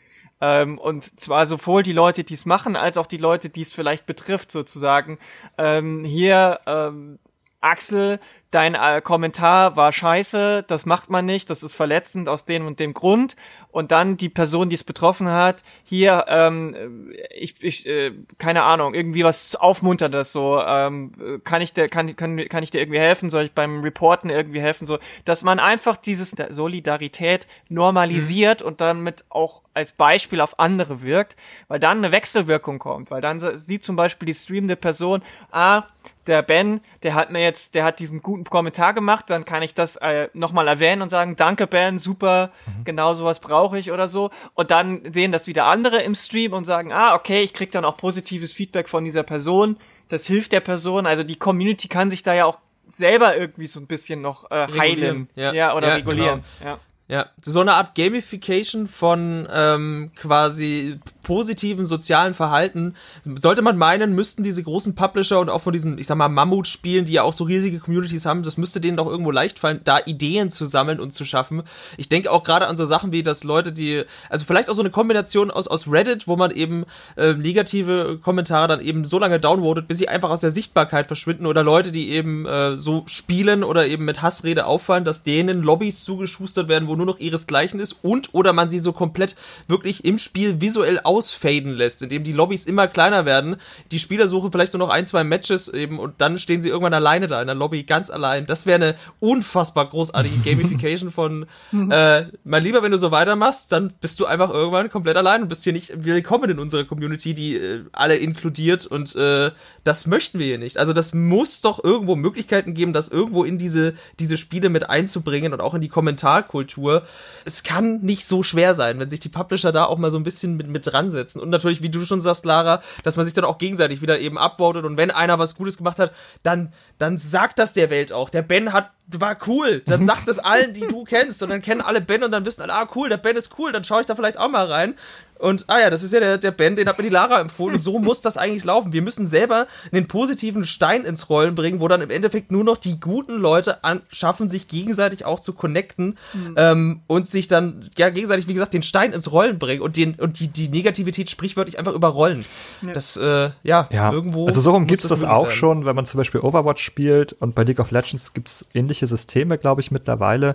Ähm, 0.41 0.79
und 0.79 1.19
zwar 1.19 1.47
sowohl 1.47 1.83
die 1.83 1.95
Leute, 1.95 2.23
die 2.23 2.35
es 2.35 2.45
machen, 2.45 2.77
als 2.77 2.99
auch 2.99 3.07
die 3.07 3.17
Leute, 3.17 3.49
die 3.49 3.63
es 3.63 3.73
vielleicht 3.73 4.05
betrifft, 4.05 4.53
sozusagen. 4.53 5.19
Ähm, 5.57 6.05
hier, 6.05 6.61
ähm, 6.67 7.19
Axel, 7.67 8.21
dein 8.51 8.75
äh, 8.75 9.03
Kommentar 9.03 9.77
war 9.77 9.93
scheiße, 9.93 10.65
das 10.67 10.87
macht 10.87 11.11
man 11.11 11.27
nicht, 11.27 11.51
das 11.51 11.63
ist 11.63 11.75
verletzend 11.75 12.29
aus 12.29 12.45
dem 12.45 12.67
und 12.67 12.81
dem 12.81 12.95
Grund. 12.95 13.37
Und 13.71 13.91
dann 13.91 14.17
die 14.17 14.31
Person, 14.31 14.71
die 14.71 14.77
es 14.77 14.85
betroffen 14.85 15.29
hat, 15.29 15.63
hier, 15.85 16.25
ähm, 16.29 17.13
ich, 17.35 17.63
ich 17.63 17.87
äh, 17.87 18.13
keine 18.39 18.63
Ahnung, 18.63 18.95
irgendwie 18.95 19.25
was 19.25 19.57
aufmunterndes, 19.57 20.33
so, 20.33 20.61
ähm, 20.67 21.13
kann 21.45 21.61
ich 21.61 21.75
dir, 21.75 21.89
kann, 21.89 22.17
kann, 22.17 22.49
kann 22.49 22.63
ich 22.63 22.71
dir 22.71 22.81
irgendwie 22.81 23.01
helfen, 23.01 23.29
soll 23.29 23.45
ich 23.45 23.53
beim 23.53 23.83
Reporten 23.83 24.31
irgendwie 24.31 24.61
helfen, 24.61 24.87
so, 24.87 24.99
dass 25.25 25.43
man 25.43 25.59
einfach 25.59 25.97
dieses 25.97 26.35
Solidarität 26.49 27.47
normalisiert 27.69 28.63
mhm. 28.63 28.69
und 28.69 28.81
dann 28.81 29.01
mit 29.01 29.25
auch 29.29 29.63
als 29.75 29.93
Beispiel 29.93 30.41
auf 30.41 30.59
andere 30.59 31.03
wirkt, 31.03 31.37
weil 31.69 31.79
dann 31.79 31.99
eine 31.99 32.11
Wechselwirkung 32.11 32.79
kommt, 32.79 33.11
weil 33.11 33.21
dann 33.21 33.41
sieht 33.59 33.85
zum 33.85 33.97
Beispiel 33.97 34.25
die 34.25 34.35
streamende 34.35 34.77
Person, 34.77 35.23
ah, 35.53 35.83
der 36.27 36.43
Ben, 36.43 36.81
der 37.03 37.15
hat 37.15 37.31
mir 37.31 37.43
jetzt, 37.43 37.75
der 37.75 37.85
hat 37.85 37.99
diesen 37.99 38.23
guten 38.23 38.45
Kommentar 38.45 38.95
gemacht, 38.95 39.27
dann 39.29 39.45
kann 39.45 39.63
ich 39.63 39.75
das 39.75 39.97
äh, 39.97 40.29
nochmal 40.33 40.69
erwähnen 40.69 41.03
und 41.03 41.11
sagen, 41.11 41.37
danke 41.37 41.67
Ben, 41.67 41.99
super, 41.99 42.51
mhm. 42.67 42.85
genau 42.85 43.15
sowas 43.15 43.41
brauche 43.41 43.79
ich 43.79 43.93
oder 43.93 44.09
so. 44.09 44.31
Und 44.55 44.71
dann 44.71 45.13
sehen 45.13 45.33
das 45.33 45.47
wieder 45.47 45.67
andere 45.67 46.03
im 46.03 46.15
Stream 46.15 46.53
und 46.53 46.65
sagen, 46.65 46.93
ah, 46.93 47.15
okay, 47.15 47.43
ich 47.43 47.53
krieg 47.53 47.71
dann 47.71 47.85
auch 47.85 47.97
positives 47.97 48.53
Feedback 48.53 48.89
von 48.89 49.05
dieser 49.05 49.23
Person. 49.23 49.77
Das 50.09 50.27
hilft 50.27 50.53
der 50.53 50.61
Person. 50.61 51.07
Also 51.07 51.23
die 51.23 51.37
Community 51.37 51.89
kann 51.89 52.11
sich 52.11 52.23
da 52.23 52.35
ja 52.35 52.45
auch 52.45 52.59
selber 52.91 53.37
irgendwie 53.37 53.67
so 53.67 53.81
ein 53.81 53.87
bisschen 53.87 54.21
noch 54.21 54.51
äh, 54.51 54.67
heilen. 54.79 55.29
Ja, 55.35 55.53
ja 55.53 55.77
oder 55.77 55.89
ja, 55.89 55.95
regulieren. 55.95 56.43
Genau. 56.61 56.73
Ja. 56.73 56.79
Ja, 57.09 57.27
so 57.41 57.61
eine 57.61 57.75
Art 57.75 57.95
Gamification 57.95 58.89
von 58.89 59.47
ähm, 59.53 60.11
quasi 60.17 60.99
positiven 61.27 61.85
sozialen 61.87 62.35
Verhalten. 62.35 62.95
Sollte 63.35 63.61
man 63.61 63.77
meinen, 63.77 64.15
müssten 64.15 64.45
diese 64.45 64.63
großen 64.63 64.95
Publisher 64.95 65.41
und 65.41 65.51
auch 65.51 65.61
von 65.61 65.73
diesen, 65.73 65.99
ich 65.99 66.07
sag 66.07 66.17
mal, 66.17 66.29
Mammutspielen, 66.29 67.05
die 67.05 67.15
ja 67.15 67.25
auch 67.25 67.33
so 67.33 67.43
riesige 67.43 67.81
Communities 67.81 68.27
haben, 68.27 68.45
das 68.45 68.57
müsste 68.57 68.81
denen 68.81 68.97
doch 68.97 69.09
irgendwo 69.09 69.33
leicht 69.33 69.59
fallen, 69.59 69.81
da 69.83 69.99
Ideen 70.07 70.51
zu 70.51 70.67
sammeln 70.67 71.01
und 71.01 71.13
zu 71.13 71.25
schaffen. 71.25 71.65
Ich 71.97 72.09
denke 72.09 72.31
auch 72.31 72.45
gerade 72.45 72.69
an 72.69 72.77
so 72.77 72.87
Sachen 72.87 73.11
wie, 73.11 73.25
dass 73.25 73.43
Leute, 73.43 73.73
die, 73.73 74.05
also 74.31 74.45
vielleicht 74.45 74.71
auch 74.71 74.75
so 74.75 74.83
eine 74.83 74.93
Kombination 74.93 75.51
aus, 75.51 75.67
aus 75.67 75.91
Reddit, 75.91 76.29
wo 76.29 76.37
man 76.37 76.53
eben 76.53 76.85
äh, 77.17 77.33
negative 77.33 78.21
Kommentare 78.23 78.69
dann 78.69 78.81
eben 78.81 79.05
so 79.05 79.19
lange 79.19 79.41
downvotet, 79.41 79.89
bis 79.89 79.99
sie 79.99 80.09
einfach 80.09 80.31
aus 80.31 80.43
der 80.43 80.53
Sichtbarkeit 80.53 81.09
verschwinden 81.09 81.47
oder 81.47 81.65
Leute, 81.65 81.91
die 81.91 82.11
eben 82.11 82.47
äh, 82.47 82.79
so 82.79 83.03
spielen 83.07 83.65
oder 83.65 83.89
eben 83.89 84.05
mit 84.05 84.23
Hassrede 84.23 84.65
auffallen, 84.65 85.05
dass 85.05 85.25
denen 85.25 85.65
Lobbys 85.65 86.05
zugeschustert 86.05 86.69
werden, 86.69 86.87
wo 86.87 86.95
nur 86.95 87.07
noch 87.07 87.19
ihresgleichen 87.19 87.81
ist 87.81 87.97
und 88.05 88.33
oder 88.33 88.53
man 88.53 88.69
sie 88.69 88.79
so 88.79 88.93
komplett 88.93 89.35
wirklich 89.67 90.05
im 90.05 90.19
Spiel 90.19 90.61
visuell 90.61 91.01
aus 91.03 91.16
ausfaden 91.17 91.73
lässt, 91.73 92.03
indem 92.03 92.25
die 92.25 92.33
Lobbys 92.33 92.67
immer 92.67 92.89
kleiner 92.89 93.25
werden. 93.25 93.57
Die 93.91 93.99
Spieler 93.99 94.29
suchen 94.29 94.53
vielleicht 94.53 94.75
nur 94.75 94.87
noch 94.87 94.91
ein, 94.91 95.07
zwei 95.07 95.25
Matches 95.25 95.69
eben 95.69 95.99
und 95.99 96.21
dann 96.21 96.39
stehen 96.39 96.61
sie 96.61 96.69
irgendwann 96.69 96.93
alleine 96.93 97.27
da 97.27 97.41
in 97.41 97.47
der 97.47 97.57
Lobby, 97.57 97.85
ganz 97.85 98.11
allein. 98.11 98.45
Das 98.45 98.67
wäre 98.67 98.77
eine 98.77 98.95
unfassbar 99.19 99.89
großartige 99.89 100.37
Gamification 100.45 101.11
von, 101.11 101.47
mhm. 101.73 101.91
äh, 101.91 102.27
mein 102.45 102.63
Lieber, 102.63 102.83
wenn 102.83 102.93
du 102.93 102.99
so 102.99 103.11
weitermachst, 103.11 103.73
dann 103.73 103.95
bist 104.01 104.21
du 104.21 104.27
einfach 104.27 104.51
irgendwann 104.51 104.91
komplett 104.91 105.17
allein 105.17 105.43
und 105.43 105.49
bist 105.49 105.65
hier 105.65 105.73
nicht 105.73 106.05
willkommen 106.05 106.51
in 106.51 106.59
unserer 106.59 106.85
Community, 106.85 107.33
die 107.33 107.57
äh, 107.57 107.85
alle 107.93 108.17
inkludiert 108.17 108.85
und 108.85 109.17
äh, 109.17 109.53
das 109.85 110.07
möchten 110.07 110.39
wir 110.39 110.47
hier 110.47 110.59
nicht. 110.59 110.77
Also 110.77 110.93
das 110.93 111.15
muss 111.15 111.63
doch 111.63 111.83
irgendwo 111.83 112.15
Möglichkeiten 112.15 112.75
geben, 112.75 112.93
das 112.93 113.09
irgendwo 113.09 113.43
in 113.45 113.57
diese, 113.57 113.95
diese 114.21 114.37
Spiele 114.37 114.69
mit 114.69 114.91
einzubringen 114.91 115.55
und 115.55 115.61
auch 115.61 115.73
in 115.73 115.81
die 115.81 115.89
Kommentarkultur. 115.89 117.05
Es 117.47 117.63
kann 117.63 118.01
nicht 118.03 118.27
so 118.27 118.43
schwer 118.43 118.75
sein, 118.75 118.99
wenn 118.99 119.09
sich 119.09 119.21
die 119.21 119.31
Publisher 119.31 119.73
da 119.73 119.85
auch 119.85 119.97
mal 119.97 120.11
so 120.11 120.19
ein 120.19 120.23
bisschen 120.23 120.57
mit, 120.57 120.69
mit 120.69 120.87
dran 120.87 121.06
ansetzen. 121.07 121.41
Und 121.41 121.51
natürlich, 121.51 121.83
wie 121.83 121.89
du 121.89 122.05
schon 122.05 122.21
sagst, 122.21 122.45
Lara, 122.45 122.81
dass 123.03 123.17
man 123.17 123.25
sich 123.25 123.35
dann 123.35 123.45
auch 123.45 123.59
gegenseitig 123.59 124.03
wieder 124.03 124.19
eben 124.19 124.39
upvotet 124.39 124.85
und 124.85 124.97
wenn 124.97 125.11
einer 125.11 125.39
was 125.39 125.55
Gutes 125.55 125.77
gemacht 125.77 125.99
hat, 125.99 126.13
dann, 126.43 126.73
dann 126.99 127.17
sagt 127.17 127.59
das 127.59 127.73
der 127.73 127.91
Welt 127.91 128.13
auch. 128.13 128.31
Der 128.31 128.43
Ben 128.43 128.73
hat, 128.73 128.91
war 129.07 129.37
cool. 129.47 129.83
Dann 129.87 130.05
sagt 130.05 130.29
es 130.29 130.39
allen, 130.39 130.73
die 130.75 130.87
du 130.87 131.05
kennst. 131.05 131.43
Und 131.43 131.51
dann 131.51 131.63
kennen 131.63 131.81
alle 131.81 132.01
Ben 132.01 132.25
und 132.25 132.33
dann 132.33 132.45
wissen 132.45 132.63
alle, 132.63 132.75
ah, 132.75 132.89
cool, 132.95 133.09
der 133.09 133.19
Ben 133.19 133.37
ist 133.37 133.57
cool, 133.59 133.73
dann 133.73 133.85
schaue 133.85 134.01
ich 134.01 134.07
da 134.07 134.17
vielleicht 134.17 134.39
auch 134.39 134.49
mal 134.49 134.67
rein. 134.67 134.95
Und, 135.39 135.65
ah 135.69 135.81
ja, 135.81 135.91
das 135.91 136.03
ist 136.03 136.13
ja 136.13 136.21
der, 136.21 136.39
der 136.39 136.51
Ben, 136.51 136.77
den 136.77 136.89
hat 136.89 136.99
mir 136.99 137.05
die 137.05 137.11
Lara 137.11 137.41
empfohlen. 137.41 137.75
Und 137.75 137.81
so 137.81 137.99
muss 138.07 138.21
das 138.21 138.37
eigentlich 138.37 138.65
laufen. 138.65 138.93
Wir 138.93 139.03
müssen 139.03 139.27
selber 139.27 139.67
einen 139.93 140.09
positiven 140.09 140.65
Stein 140.65 141.05
ins 141.05 141.29
Rollen 141.29 141.55
bringen, 141.55 141.81
wo 141.81 141.89
dann 141.89 142.01
im 142.01 142.11
Endeffekt 142.11 142.51
nur 142.51 142.65
noch 142.65 142.77
die 142.77 143.01
guten 143.01 143.37
Leute 143.37 143.85
an, 143.85 144.03
schaffen, 144.11 144.49
sich 144.49 144.69
gegenseitig 144.69 145.25
auch 145.25 145.41
zu 145.41 145.53
connecten 145.53 146.17
mhm. 146.33 146.55
ähm, 146.57 147.01
und 147.07 147.27
sich 147.27 147.49
dann 147.49 147.89
ja 147.97 148.11
gegenseitig, 148.11 148.49
wie 148.49 148.55
gesagt, 148.55 148.75
den 148.75 148.83
Stein 148.83 149.13
ins 149.13 149.31
Rollen 149.33 149.59
bringen 149.59 149.83
und, 149.83 149.97
den, 149.97 150.15
und 150.15 150.41
die, 150.41 150.49
die 150.49 150.69
Negativität 150.69 151.31
sprichwörtlich 151.31 151.79
einfach 151.79 151.93
überrollen. 151.93 152.45
Ja. 152.83 152.93
Das, 152.93 153.17
äh, 153.17 153.51
ja, 153.63 153.89
ja, 153.91 154.13
irgendwo. 154.13 154.47
Also 154.47 154.61
so 154.61 154.71
rum 154.71 154.87
gibt 154.87 155.03
es 155.03 155.09
das 155.09 155.25
auch 155.25 155.49
sein. 155.49 155.57
schon, 155.57 155.85
wenn 155.85 155.97
man 155.97 156.07
zum 156.07 156.19
Beispiel 156.19 156.41
Overwatch 156.41 156.83
spielt 156.83 157.33
und 157.35 157.55
bei 157.55 157.65
League 157.65 157.81
of 157.81 157.91
Legends 157.91 158.33
gibt 158.33 158.49
es 158.49 158.67
ähnliche 158.75 159.07
Systeme, 159.07 159.59
glaube 159.59 159.81
ich, 159.81 159.91
mittlerweile, 159.91 160.55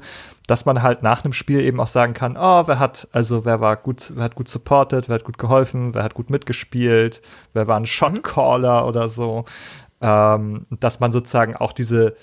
dass 0.52 0.65
man 0.65 0.82
halt 0.82 1.02
nach 1.02 1.23
einem 1.23 1.32
Spiel 1.32 1.61
eben 1.61 1.80
auch 1.80 1.88
sagen 1.88 2.14
kann, 2.14 2.36
oh, 2.36 2.64
wer 2.68 2.78
hat, 2.78 3.07
also 3.14 3.45
wer 3.45 3.61
war 3.61 3.78
gut, 3.78 4.11
wer 4.14 4.26
hat 4.26 4.36
gut 4.36 4.49
supportet, 4.49 5.07
wer 5.07 5.15
hat 5.15 5.23
gut 5.23 5.38
geholfen, 5.38 5.94
wer 5.94 6.03
hat 6.03 6.14
gut 6.14 6.30
mitgespielt, 6.30 7.22
wer 7.53 7.69
war 7.69 7.78
ein 7.78 7.86
Shotcaller 7.86 8.82
mhm. 8.82 8.88
oder 8.90 9.07
so. 9.07 9.45
Ähm, 10.02 10.65
dass 10.69 10.99
man 10.99 11.14
sozusagen 11.14 11.56
auch 11.56 11.72
diese, 11.72 12.18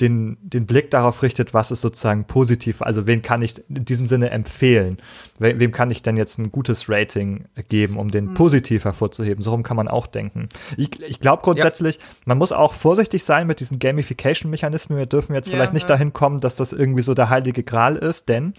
den, 0.00 0.38
den 0.40 0.66
Blick 0.66 0.90
darauf 0.90 1.22
richtet, 1.22 1.52
was 1.52 1.70
ist 1.70 1.82
sozusagen 1.82 2.24
positiv, 2.24 2.82
also 2.82 3.06
wen 3.06 3.22
kann 3.22 3.42
ich 3.42 3.62
in 3.68 3.84
diesem 3.84 4.06
Sinne 4.06 4.30
empfehlen? 4.30 4.98
We 5.38 5.58
wem 5.60 5.72
kann 5.72 5.90
ich 5.90 6.02
denn 6.02 6.16
jetzt 6.16 6.38
ein 6.38 6.50
gutes 6.50 6.88
Rating 6.88 7.44
geben, 7.68 7.96
um 7.96 8.10
den 8.10 8.26
mhm. 8.26 8.34
positiv 8.34 8.84
hervorzuheben? 8.84 9.42
So 9.42 9.50
rum 9.50 9.62
kann 9.62 9.76
man 9.76 9.88
auch 9.88 10.06
denken. 10.06 10.48
Ich, 10.76 11.00
ich 11.02 11.20
glaube 11.20 11.42
grundsätzlich, 11.42 11.96
ja. 11.96 12.02
man 12.24 12.38
muss 12.38 12.52
auch 12.52 12.72
vorsichtig 12.72 13.24
sein 13.24 13.46
mit 13.46 13.60
diesen 13.60 13.78
Gamification-Mechanismen. 13.78 14.98
Wir 14.98 15.06
dürfen 15.06 15.34
jetzt 15.34 15.48
ja, 15.48 15.52
vielleicht 15.52 15.74
nicht 15.74 15.88
ja. 15.88 15.94
dahin 15.94 16.12
kommen, 16.12 16.40
dass 16.40 16.56
das 16.56 16.72
irgendwie 16.72 17.02
so 17.02 17.14
der 17.14 17.28
heilige 17.28 17.62
Gral 17.62 17.96
ist, 17.96 18.28
denn 18.28 18.54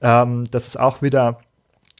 ähm, 0.00 0.44
das 0.50 0.66
ist 0.66 0.78
auch 0.78 1.02
wieder 1.02 1.40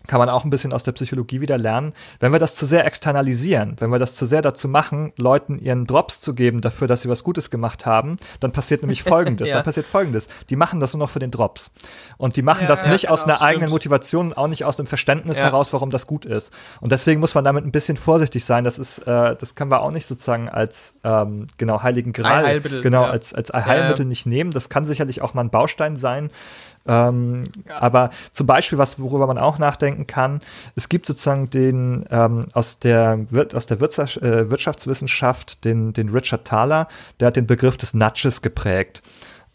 kann 0.07 0.21
man 0.21 0.29
auch 0.29 0.45
ein 0.45 0.51
bisschen 0.51 0.73
aus 0.73 0.85
der 0.85 0.93
Psychologie 0.93 1.41
wieder 1.41 1.59
lernen. 1.59 1.93
Wenn 2.21 2.33
wir 2.33 2.39
das 2.39 2.55
zu 2.55 2.67
sehr 2.67 2.87
externalisieren, 2.87 3.77
wenn 3.79 3.91
wir 3.91 3.99
das 3.99 4.15
zu 4.15 4.27
sehr 4.27 4.43
dazu 4.43 4.69
machen, 4.69 5.13
Leuten 5.17 5.59
ihren 5.59 5.87
Drops 5.87 6.21
zu 6.21 6.35
geben 6.35 6.61
dafür, 6.61 6.87
dass 6.87 7.03
sie 7.03 7.09
was 7.09 7.25
Gutes 7.25 7.51
gemacht 7.51 7.85
haben, 7.85 8.17
dann 8.41 8.53
passiert 8.53 8.83
nämlich 8.83 9.03
Folgendes. 9.09 9.49
ja. 9.49 9.57
Dann 9.57 9.65
passiert 9.65 9.87
Folgendes. 9.87 10.29
Die 10.51 10.57
machen 10.57 10.79
das 10.79 10.95
nur 10.95 11.01
noch 11.01 11.11
für 11.11 11.19
den 11.19 11.31
Drops. 11.31 11.71
Und 12.17 12.37
die 12.37 12.43
machen 12.43 12.63
ja, 12.63 12.69
das 12.69 12.87
nicht 12.87 13.05
ja, 13.05 13.11
aus 13.11 13.25
genau, 13.25 13.37
einer 13.37 13.45
eigenen 13.45 13.71
Motivation, 13.71 14.33
auch 14.33 14.47
nicht 14.47 14.65
aus 14.65 14.77
dem 14.77 14.87
Verständnis 14.87 15.39
heraus, 15.39 15.73
warum 15.73 15.91
das 15.91 16.07
gut 16.07 16.25
ist. 16.25 16.53
Und 16.81 16.93
deswegen 16.93 17.21
muss 17.21 17.35
man 17.35 17.45
damit 17.45 17.65
ein 17.65 17.73
bisschen 17.73 17.97
vorsichtig 17.97 18.45
sein. 18.45 18.65
Das 18.65 18.79
ist, 18.79 19.01
äh, 19.01 19.37
das 19.37 19.55
können 19.57 19.71
wir 19.71 19.83
auch 19.83 19.91
nicht 19.91 20.07
sozusagen 20.07 20.49
als 20.49 20.95
ähm, 21.05 21.49
genau 21.57 21.83
heiligen 21.83 22.13
Gral, 22.13 22.61
genau 22.61 23.03
als 23.03 23.35
als 23.35 23.53
Heilmittel 23.53 24.05
nicht 24.05 24.27
nehmen. 24.27 24.51
Das 24.51 24.69
kann 24.69 24.85
sicherlich 24.85 25.23
auch 25.23 25.35
mal 25.35 25.43
ein 25.43 25.51
Baustein 25.51 25.97
sein. 25.97 26.31
Ähm, 26.89 27.45
aber 27.69 28.11
zum 28.33 28.47
Beispiel, 28.47 28.79
was, 28.79 28.99
worüber 28.99 29.27
man 29.27 29.39
auch 29.39 29.59
nachdenken 29.59 30.07
kann, 30.07 30.41
es 30.75 30.89
gibt 30.89 31.07
sozusagen 31.07 31.51
den 31.51 32.07
ähm, 32.11 32.41
aus 32.55 32.79
der, 32.79 33.27
aus 33.55 33.67
der 33.67 33.81
äh, 33.81 34.51
Wirtschaftswissenschaft 34.51 35.65
den, 35.65 35.93
den 35.93 36.09
Richard 36.09 36.47
Thaler, 36.47 36.89
der 37.21 37.29
hat 37.29 37.37
den 37.37 37.47
Begriff 37.47 37.77
des 37.77 37.95
Nudges 37.95 38.43
geprägt. 38.43 39.03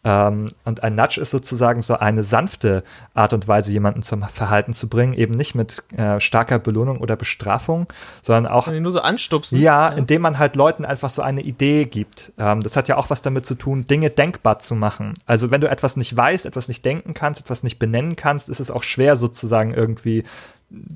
Ähm, 0.04 0.48
und 0.66 0.84
ein 0.84 0.96
Nudge 0.96 1.20
ist 1.20 1.32
sozusagen 1.32 1.82
so 1.82 1.98
eine 1.98 2.24
sanfte 2.24 2.84
Art 3.14 3.34
und 3.34 3.48
Weise, 3.48 3.72
jemanden 3.72 4.04
zum 4.04 4.24
Verhalten 4.24 4.74
zu 4.74 4.90
bringen, 4.90 5.14
eben 5.14 5.34
nicht 5.34 5.56
mit 5.56 5.84
äh, 5.98 6.20
starker 6.20 6.60
Belohnung 6.60 7.00
oder 7.00 7.16
Bestrafung, 7.16 7.88
sondern 8.22 8.52
auch 8.52 8.68
nur 8.68 8.92
so 8.92 9.02
anstupsen. 9.02 9.60
Ja, 9.60 9.74
ja, 9.90 9.98
indem 9.98 10.22
man 10.22 10.40
halt 10.40 10.56
Leuten 10.56 10.86
einfach 10.86 11.10
so 11.10 11.22
eine 11.22 11.42
Idee 11.42 11.86
gibt. 11.86 12.32
Ähm, 12.38 12.62
das 12.62 12.76
hat 12.76 12.88
ja 12.88 12.98
auch 12.98 13.10
was 13.10 13.22
damit 13.22 13.46
zu 13.46 13.56
tun, 13.56 13.88
Dinge 13.88 14.10
denkbar 14.10 14.60
zu 14.60 14.76
machen. 14.76 15.14
Also 15.26 15.52
wenn 15.52 15.62
du 15.62 15.70
etwas 15.70 15.98
nicht 15.98 16.16
weißt, 16.16 16.46
etwas 16.46 16.68
nicht 16.68 16.86
denken 16.86 17.14
kannst, 17.14 17.42
etwas 17.42 17.64
nicht 17.64 17.80
benennen 17.80 18.16
kannst, 18.16 18.50
ist 18.50 18.60
es 18.60 18.72
auch 18.72 18.84
schwer 18.84 19.16
sozusagen 19.16 19.74
irgendwie 19.74 20.24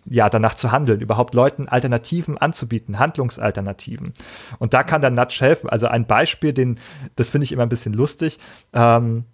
ja, 0.06 0.30
danach 0.30 0.56
zu 0.56 0.72
handeln, 0.72 1.02
überhaupt 1.02 1.34
Leuten 1.34 1.68
Alternativen 1.68 2.38
anzubieten, 2.38 3.00
Handlungsalternativen. 3.00 4.14
Und 4.60 4.74
da 4.74 4.84
kann 4.84 5.02
der 5.02 5.12
Nudge 5.12 5.38
helfen. 5.42 5.70
Also 5.70 5.88
ein 5.88 6.06
Beispiel, 6.06 6.54
den, 6.54 6.80
das 7.16 7.30
finde 7.30 7.46
ich 7.46 7.52
immer 7.52 7.64
ein 7.64 7.70
bisschen 7.70 7.94
lustig. 7.94 8.40
Ähm, 8.74 9.26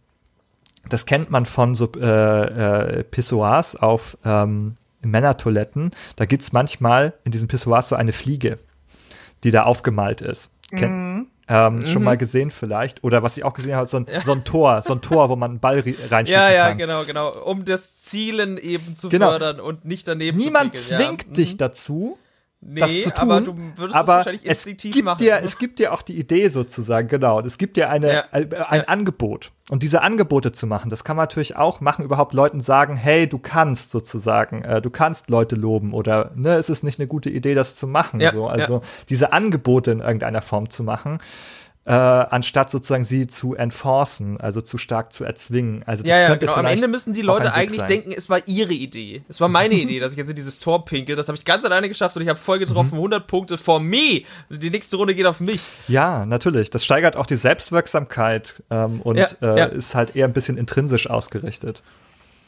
das 0.90 1.06
kennt 1.06 1.30
man 1.32 1.46
von 1.46 1.76
so 1.76 1.90
äh, 1.98 3.00
äh, 3.00 3.04
Pissoirs 3.04 3.76
auf 3.76 4.18
ähm, 4.26 4.76
Männertoiletten. 5.02 5.92
Da 6.16 6.26
gibt 6.26 6.44
es 6.44 6.52
manchmal 6.52 7.14
in 7.24 7.32
diesen 7.32 7.48
Pissoirs 7.48 7.88
so 7.90 7.96
eine 7.96 8.12
Fliege, 8.12 8.60
die 9.44 9.52
da 9.52 9.64
aufgemalt 9.64 10.22
ist. 10.22 10.52
Ken 10.76 10.92
mhm. 10.92 11.03
Ähm, 11.48 11.80
mhm. 11.80 11.86
Schon 11.86 12.04
mal 12.04 12.18
gesehen 12.18 12.52
vielleicht. 12.52 13.04
Oder 13.04 13.22
was 13.22 13.38
ich 13.38 13.44
auch 13.44 13.54
gesehen 13.54 13.76
habe, 13.76 13.86
so 13.86 13.98
ein, 13.98 14.08
ja. 14.12 14.22
so 14.22 14.32
ein 14.32 14.46
Tor, 14.46 14.82
so 14.82 14.94
ein 14.94 15.02
Tor, 15.02 15.30
wo 15.30 15.36
man 15.36 15.52
einen 15.52 15.60
Ball 15.60 15.84
reinschießen 16.10 16.42
ja, 16.42 16.52
ja, 16.52 16.70
kann. 16.70 16.78
Genau, 16.78 17.04
genau. 17.04 17.32
Um 17.44 17.66
das 17.66 17.96
Zielen 17.96 18.58
eben 18.58 18.96
zu 18.96 19.10
genau. 19.10 19.30
fördern 19.30 19.60
und 19.60 19.84
nicht 19.84 20.08
daneben 20.08 20.38
Niemand 20.38 20.76
zu 20.76 20.96
zwingt 20.96 21.26
ja. 21.28 21.34
dich 21.34 21.54
mhm. 21.54 21.58
dazu, 21.58 22.18
nee, 22.66 22.80
das 22.80 23.04
zu 23.04 23.12
tun. 23.12 23.32
aber 23.32 23.42
du 23.42 23.56
würdest 23.76 23.96
aber 23.96 24.02
es 24.02 24.08
wahrscheinlich 24.08 24.46
instinktiv 24.46 24.92
es 24.92 24.96
gibt 24.96 25.06
machen. 25.06 25.18
Dir, 25.20 25.42
es 25.44 25.58
gibt 25.58 25.80
dir 25.80 25.94
auch 25.94 26.02
die 26.02 26.18
Idee 26.18 26.50
sozusagen, 26.50 27.08
genau. 27.08 27.38
Und 27.38 27.46
es 27.46 27.58
gibt 27.58 27.78
dir 27.78 27.90
eine, 27.90 28.14
ja. 28.14 28.24
ein, 28.32 28.54
ein 28.54 28.80
ja. 28.80 28.88
Angebot. 28.88 29.52
Und 29.70 29.82
diese 29.82 30.02
Angebote 30.02 30.52
zu 30.52 30.68
machen, 30.68 30.90
das 30.90 31.04
kann 31.04 31.16
man 31.16 31.24
natürlich 31.24 31.56
auch 31.56 31.80
machen, 31.80 32.04
überhaupt 32.04 32.34
Leuten 32.34 32.60
sagen, 32.60 32.98
hey, 32.98 33.28
du 33.28 33.40
kannst 33.40 33.92
sozusagen, 33.92 34.64
äh, 34.64 34.82
du 34.82 34.90
kannst 34.90 35.30
Leute 35.30 35.56
loben 35.56 35.94
oder 35.94 36.32
ne, 36.36 36.56
ist 36.56 36.70
es 36.70 36.84
nicht 36.84 37.00
eine 37.00 37.08
gute 37.08 37.30
Idee, 37.30 37.56
das 37.56 37.76
zu 37.76 37.88
machen? 37.88 38.20
Ja. 38.20 38.32
So, 38.32 38.48
also 38.48 38.82
diese 39.08 39.32
Angebote 39.32 39.92
in 39.92 40.00
irgendeiner 40.02 40.42
Form 40.42 40.70
zu 40.70 40.84
machen 40.84 41.20
äh, 41.86 41.92
anstatt 41.92 42.70
sozusagen 42.70 43.04
sie 43.04 43.28
zu 43.28 43.56
enforcen, 43.56 44.40
also 44.40 44.62
zu 44.62 44.78
stark 44.78 45.12
zu 45.12 45.26
erzwingen. 45.26 45.84
Also 45.86 46.04
das 46.04 46.10
ja, 46.10 46.22
ja, 46.22 46.36
genau. 46.36 46.54
Am 46.54 46.66
Ende 46.66 46.88
müssen 46.88 47.14
die 47.14 47.22
Leute 47.22 47.54
eigentlich 47.54 47.82
sein. 47.82 47.90
denken, 47.90 48.14
es 48.16 48.30
war 48.30 48.40
ihre 48.48 48.74
Idee. 48.74 49.24
Es 49.28 49.42
war 49.42 49.50
meine 49.50 49.74
Idee, 49.74 50.00
dass 50.00 50.14
ich 50.14 50.18
jetzt 50.18 50.30
in 50.30 50.36
dieses 50.36 50.60
Tor 50.60 50.86
pinkel. 50.86 51.16
Das 51.16 51.28
habe 51.28 51.38
ich 51.38 51.44
ganz 51.44 51.66
alleine 51.66 51.90
geschafft 51.90 52.16
und 52.16 52.22
ich 52.22 52.30
habe 52.30 52.40
voll 52.40 52.60
getroffen. 52.60 52.92
Mhm. 52.92 53.00
100 53.00 53.28
Punkte 53.28 53.58
for 53.58 53.82
me. 53.82 54.22
Die 54.50 54.70
nächste 54.70 54.96
Runde 54.96 55.14
geht 55.14 55.26
auf 55.26 55.42
mich. 55.42 55.62
Ja, 55.90 56.26
natürlich. 56.26 56.70
Das 56.70 56.86
steigert 56.86 57.18
auch 57.18 57.26
die 57.26 57.36
Selbstwirksamkeit 57.36 58.64
ähm, 58.70 59.02
und 59.02 59.18
ja, 59.18 59.28
äh, 59.42 59.76
ist 59.76 59.94
halt 59.94 60.16
eher 60.16 60.26
ein 60.26 60.34
bisschen 60.34 60.58
intrinsisch 60.58 61.10
ausgerichtet. 61.10 61.84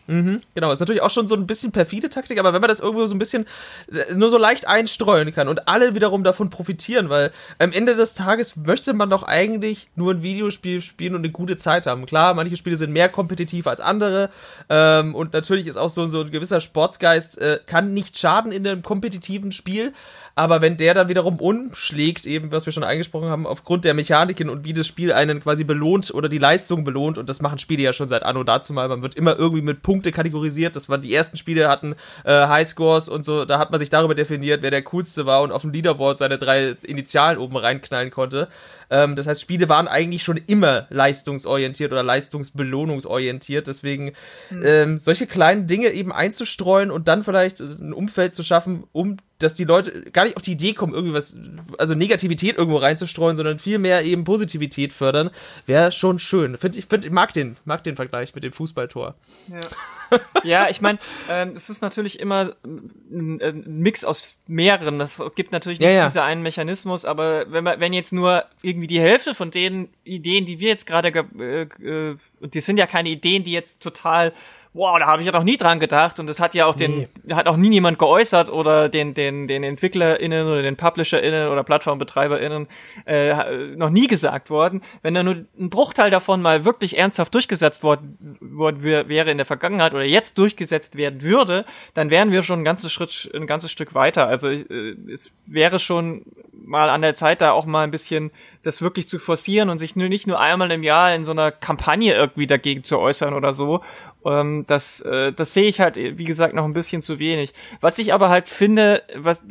Mhm, 0.08 0.40
genau, 0.54 0.72
ist 0.72 0.80
natürlich 0.82 1.02
auch 1.02 1.10
schon 1.10 1.26
so 1.26 1.36
ein 1.36 1.48
bisschen 1.48 1.72
perfide 1.72 2.10
Taktik, 2.10 2.40
aber 2.40 2.54
wenn 2.54 2.62
man 2.62 2.68
das 2.68 2.80
irgendwo 2.80 3.06
so 3.08 3.16
ein 3.16 3.20
bisschen 3.20 3.48
äh, 3.92 4.14
nur 4.14 4.30
so 4.30 4.38
leicht 4.38 4.68
einstreuen 4.68 5.34
kann 5.34 5.48
und 5.48 5.68
alle 5.68 5.96
wiederum 5.96 6.24
davon 6.24 6.52
profitieren, 6.52 7.10
weil 7.10 7.32
am 7.58 7.72
Ende 7.72 7.96
des 7.96 8.14
Tages 8.14 8.56
möchte 8.56 8.94
man 8.94 9.10
doch 9.10 9.24
eigentlich 9.24 9.90
nur 9.96 10.14
ein 10.14 10.22
Videospiel 10.22 10.82
spielen 10.82 11.16
und 11.16 11.22
eine 11.22 11.32
gute 11.32 11.56
Zeit 11.56 11.88
haben. 11.88 12.06
Klar, 12.06 12.36
manche 12.36 12.56
Spiele 12.56 12.76
sind 12.76 12.94
mehr 12.94 13.10
kompetitiv 13.10 13.66
als 13.66 13.82
andere 13.82 14.30
ähm, 14.70 15.16
und 15.16 15.34
natürlich 15.34 15.66
ist 15.66 15.78
auch 15.78 15.90
so, 15.90 16.06
so 16.06 16.22
ein 16.22 16.30
gewisser 16.30 16.62
Sportsgeist, 16.62 17.40
äh, 17.40 17.60
kann 17.66 17.94
nicht 17.94 18.20
schaden 18.20 18.52
in 18.52 18.68
einem 18.68 18.84
kompetitiven 18.84 19.52
Spiel, 19.52 19.92
aber 20.36 20.62
wenn 20.62 20.76
der 20.76 20.94
dann 20.94 21.08
wiederum 21.08 21.40
umschlägt, 21.40 22.26
eben 22.26 22.52
was 22.52 22.66
wir 22.66 22.74
schon 22.74 22.84
angesprochen 22.84 23.30
haben, 23.30 23.48
aufgrund 23.48 23.86
der 23.86 23.94
Mechaniken 23.94 24.50
und 24.50 24.66
wie 24.66 24.74
das 24.74 24.86
Spiel 24.86 25.14
einen 25.14 25.40
quasi 25.40 25.64
belohnt 25.64 26.14
oder 26.14 26.28
die 26.28 26.38
Leistung 26.38 26.84
belohnt, 26.84 27.18
und 27.18 27.30
das 27.30 27.42
machen 27.42 27.58
Spiele 27.58 27.84
ja 27.84 27.94
schon 27.94 28.10
seit 28.10 28.24
Anno 28.24 28.44
dazu 28.44 28.74
mal, 28.74 28.90
man 28.90 29.02
wird 29.02 29.16
immer 29.16 29.38
irgendwie 29.38 29.62
mit 29.62 29.82
Punkte 29.82 30.12
kategorisiert, 30.12 30.76
das 30.76 30.90
waren 30.90 31.02
die 31.02 31.14
ersten 31.14 31.38
Spiele, 31.38 31.70
hatten 31.70 31.96
äh, 32.26 32.48
Highscores 32.48 33.08
und 33.08 33.24
so, 33.24 33.46
da 33.46 33.60
hat 33.60 33.72
man 33.72 33.80
sich 33.80 33.90
darüber 33.90 34.14
definiert, 34.14 34.62
wer 34.62 34.72
der 34.72 34.84
coolste 34.84 35.26
war 35.26 35.42
und 35.42 35.54
auf 35.54 35.62
dem 35.62 35.72
Leaderboard 35.72 36.18
seine 36.18 36.38
drei 36.38 36.76
Initialen 36.84 37.38
oben 37.38 37.56
reinknallen 37.56 38.12
konnte. 38.12 38.50
Ähm, 38.90 39.16
das 39.16 39.28
heißt, 39.28 39.42
Spiele 39.42 39.70
waren 39.70 39.88
eigentlich 39.88 40.24
schon 40.24 40.38
immer 40.38 40.88
leistungsorientiert 40.90 41.92
oder 41.92 42.04
leistungsbelohnungsorientiert. 42.04 43.68
Deswegen 43.68 44.14
mhm. 44.50 44.64
ähm, 44.66 44.98
solche 44.98 45.28
kleinen 45.28 45.68
Dinge 45.68 45.90
eben 45.90 46.12
einzustreuen 46.12 46.92
und 46.92 47.08
dann 47.08 47.24
vielleicht 47.24 47.60
ein 47.60 47.94
Umfeld 47.94 48.34
zu 48.36 48.44
schaffen, 48.44 48.84
um 48.92 49.18
dass 49.40 49.54
die 49.54 49.66
Leute 49.66 50.04
gar 50.12 50.24
nicht 50.24 50.38
auf 50.38 50.44
die 50.44 50.54
Idee 50.54 50.74
kommen, 50.74 50.94
irgendwie 50.94 51.14
was, 51.14 51.38
also 51.78 51.94
Negativität 51.94 52.58
irgendwo 52.58 52.78
reinzustreuen, 52.78 53.36
sondern 53.36 53.60
viel 53.60 53.80
mehr 53.80 54.04
eben 54.04 54.24
Positivität 54.24 54.94
fördern, 54.94 55.30
wäre 55.66 55.92
schon 55.92 56.20
schön. 56.20 56.58
Find, 56.58 56.78
ich 56.78 56.86
find, 56.86 57.10
mag 57.12 57.34
den, 57.34 57.58
mag 57.66 57.84
den 57.84 57.96
Vergleich 57.96 58.34
mit 58.34 58.44
dem 58.44 58.54
Fußballtor. 58.54 59.16
Ja. 59.48 60.20
ja, 60.44 60.70
ich 60.70 60.80
meine, 60.80 61.00
ähm, 61.30 61.54
es 61.56 61.70
ist 61.70 61.82
natürlich 61.82 62.20
immer 62.20 62.52
ein, 62.64 63.40
ein, 63.42 63.64
Mix 63.82 64.06
aus 64.06 64.36
mehreren. 64.48 65.02
Es 65.02 65.22
gibt 65.36 65.52
natürlich 65.52 65.80
nicht 65.80 65.90
ja, 65.90 65.96
ja. 65.96 66.06
diesen 66.08 66.22
einen 66.22 66.42
Mechanismus, 66.42 67.04
aber 67.04 67.52
wenn 67.52 67.64
man, 67.64 67.80
wenn 67.80 67.92
jetzt 67.92 68.14
nur 68.14 68.46
irgendwie 68.62 68.88
die 68.88 69.02
Hälfte 69.02 69.34
von 69.34 69.52
den 69.52 69.90
Ideen, 70.06 70.46
die 70.46 70.60
wir 70.60 70.70
jetzt 70.70 70.88
gerade, 70.88 71.10
äh, 71.10 71.62
äh, 71.62 72.18
und 72.40 72.54
die 72.54 72.62
sind 72.62 72.78
ja 72.78 72.88
keine 72.88 73.10
Ideen, 73.10 73.44
die 73.44 73.52
jetzt 73.52 73.82
total 73.82 74.34
wow, 74.76 75.00
da 75.00 75.08
habe 75.08 75.22
ich 75.22 75.26
ja 75.26 75.32
noch 75.32 75.46
nie 75.46 75.56
dran 75.56 75.80
gedacht 75.80 76.20
und 76.20 76.28
das 76.28 76.42
hat 76.42 76.54
ja 76.54 76.66
auch 76.66 76.76
den, 76.76 77.08
nee. 77.24 77.34
hat 77.34 77.48
auch 77.48 77.56
nie 77.56 77.70
niemand 77.70 77.98
geäußert 77.98 78.52
oder 78.52 78.90
den, 78.90 79.14
den, 79.14 79.48
den 79.48 79.64
EntwicklerInnen 79.64 80.46
oder 80.46 80.62
den 80.62 80.76
PublisherInnen 80.76 81.48
oder 81.48 81.64
PlattformbetreiberInnen 81.64 82.68
äh, 83.06 83.76
noch 83.78 83.90
nie 83.90 84.08
gesagt 84.08 84.50
worden. 84.50 84.82
Wenn 85.02 85.14
da 85.14 85.24
nur 85.24 85.46
ein 85.58 85.70
Bruchteil 85.70 86.12
davon 86.12 86.42
mal 86.42 86.66
wirklich 86.66 86.98
ernsthaft 86.98 87.34
durchgesetzt 87.34 87.84
worden, 87.84 88.38
worden 88.42 88.84
wäre 88.84 89.32
in 89.32 89.38
der 89.38 89.46
Vergangenheit 89.46 89.94
oder 89.94 90.04
jetzt 90.04 90.38
durchgesetzt 90.38 90.98
werden 90.98 91.22
würde, 91.22 91.66
dann 91.94 92.10
wären 92.10 92.34
wir 92.34 92.44
schon 92.44 92.60
ein 92.60 92.66
ganzes 92.66 92.92
Schritt, 92.92 93.32
ein 93.34 93.48
ganzes 93.48 93.72
Stück 93.72 93.96
weiter. 93.96 94.28
Also 94.28 94.50
äh, 94.50 94.96
es 95.10 95.32
wäre 95.48 95.80
schon 95.80 96.26
mal 96.52 96.90
an 96.90 97.02
der 97.02 97.16
Zeit, 97.16 97.40
da 97.40 97.52
auch 97.52 97.66
mal 97.66 97.84
ein 97.84 97.92
bisschen 97.92 98.32
das 98.66 98.82
wirklich 98.82 99.08
zu 99.08 99.20
forcieren 99.20 99.70
und 99.70 99.80
sich 99.80 99.96
nur 99.96 100.10
nicht 100.10 100.26
nur 100.26 100.40
einmal 100.40 100.72
im 100.72 100.84
Jahr 100.84 101.14
in 101.14 101.24
so 101.24 101.32
einer 101.32 101.52
Kampagne 101.52 102.14
irgendwie 102.14 102.48
dagegen 102.48 102.84
zu 102.84 102.98
äußern 102.98 103.34
oder 103.34 103.54
so. 103.54 103.82
Ähm, 104.26 104.66
das, 104.68 105.02
äh, 105.02 105.32
das 105.34 105.54
sehe 105.54 105.68
ich 105.68 105.80
halt, 105.80 105.96
wie 105.96 106.24
gesagt, 106.24 106.56
noch 106.56 106.66
ein 106.66 106.74
bisschen 106.74 107.02
zu 107.02 107.20
wenig. 107.20 107.54
Was 107.82 108.00
ich 108.00 108.14
aber 108.14 108.30
halt 108.30 108.50
finde, 108.50 109.04
was, 109.16 109.44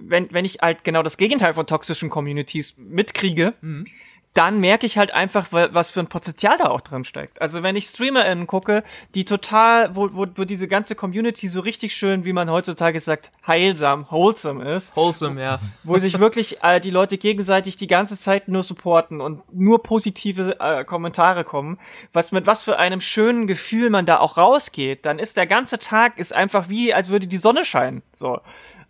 wenn, 0.00 0.32
wenn 0.32 0.44
ich 0.44 0.60
halt 0.60 0.84
genau 0.84 1.02
das 1.02 1.18
Gegenteil 1.18 1.52
von 1.54 1.66
toxischen 1.66 2.08
Communities 2.08 2.74
mitkriege, 2.78 3.54
mhm 3.60 3.86
dann 4.34 4.60
merke 4.60 4.86
ich 4.86 4.96
halt 4.96 5.12
einfach, 5.12 5.48
was 5.50 5.90
für 5.90 6.00
ein 6.00 6.06
Potenzial 6.06 6.56
da 6.56 6.64
auch 6.64 6.80
drin 6.80 7.04
steckt. 7.04 7.40
Also 7.42 7.62
wenn 7.62 7.76
ich 7.76 7.86
StreamerInnen 7.86 8.46
gucke, 8.46 8.82
die 9.14 9.26
total, 9.26 9.94
wo, 9.94 10.08
wo, 10.12 10.26
wo 10.34 10.44
diese 10.44 10.68
ganze 10.68 10.94
Community 10.94 11.48
so 11.48 11.60
richtig 11.60 11.94
schön, 11.94 12.24
wie 12.24 12.32
man 12.32 12.50
heutzutage 12.50 12.98
sagt, 13.00 13.30
heilsam, 13.46 14.06
wholesome 14.10 14.74
ist. 14.74 14.96
Wholesome, 14.96 15.42
ja. 15.42 15.60
Wo 15.84 15.98
sich 15.98 16.18
wirklich 16.18 16.62
äh, 16.62 16.80
die 16.80 16.90
Leute 16.90 17.18
gegenseitig 17.18 17.76
die 17.76 17.86
ganze 17.86 18.16
Zeit 18.16 18.48
nur 18.48 18.62
supporten 18.62 19.20
und 19.20 19.42
nur 19.52 19.82
positive 19.82 20.56
äh, 20.60 20.84
Kommentare 20.84 21.44
kommen, 21.44 21.78
was 22.14 22.32
mit 22.32 22.46
was 22.46 22.62
für 22.62 22.78
einem 22.78 23.02
schönen 23.02 23.46
Gefühl 23.46 23.90
man 23.90 24.06
da 24.06 24.18
auch 24.18 24.38
rausgeht, 24.38 25.04
dann 25.04 25.18
ist 25.18 25.36
der 25.36 25.46
ganze 25.46 25.78
Tag 25.78 26.18
ist 26.18 26.34
einfach 26.34 26.70
wie, 26.70 26.94
als 26.94 27.10
würde 27.10 27.26
die 27.26 27.36
Sonne 27.36 27.66
scheinen. 27.66 28.02
So. 28.14 28.40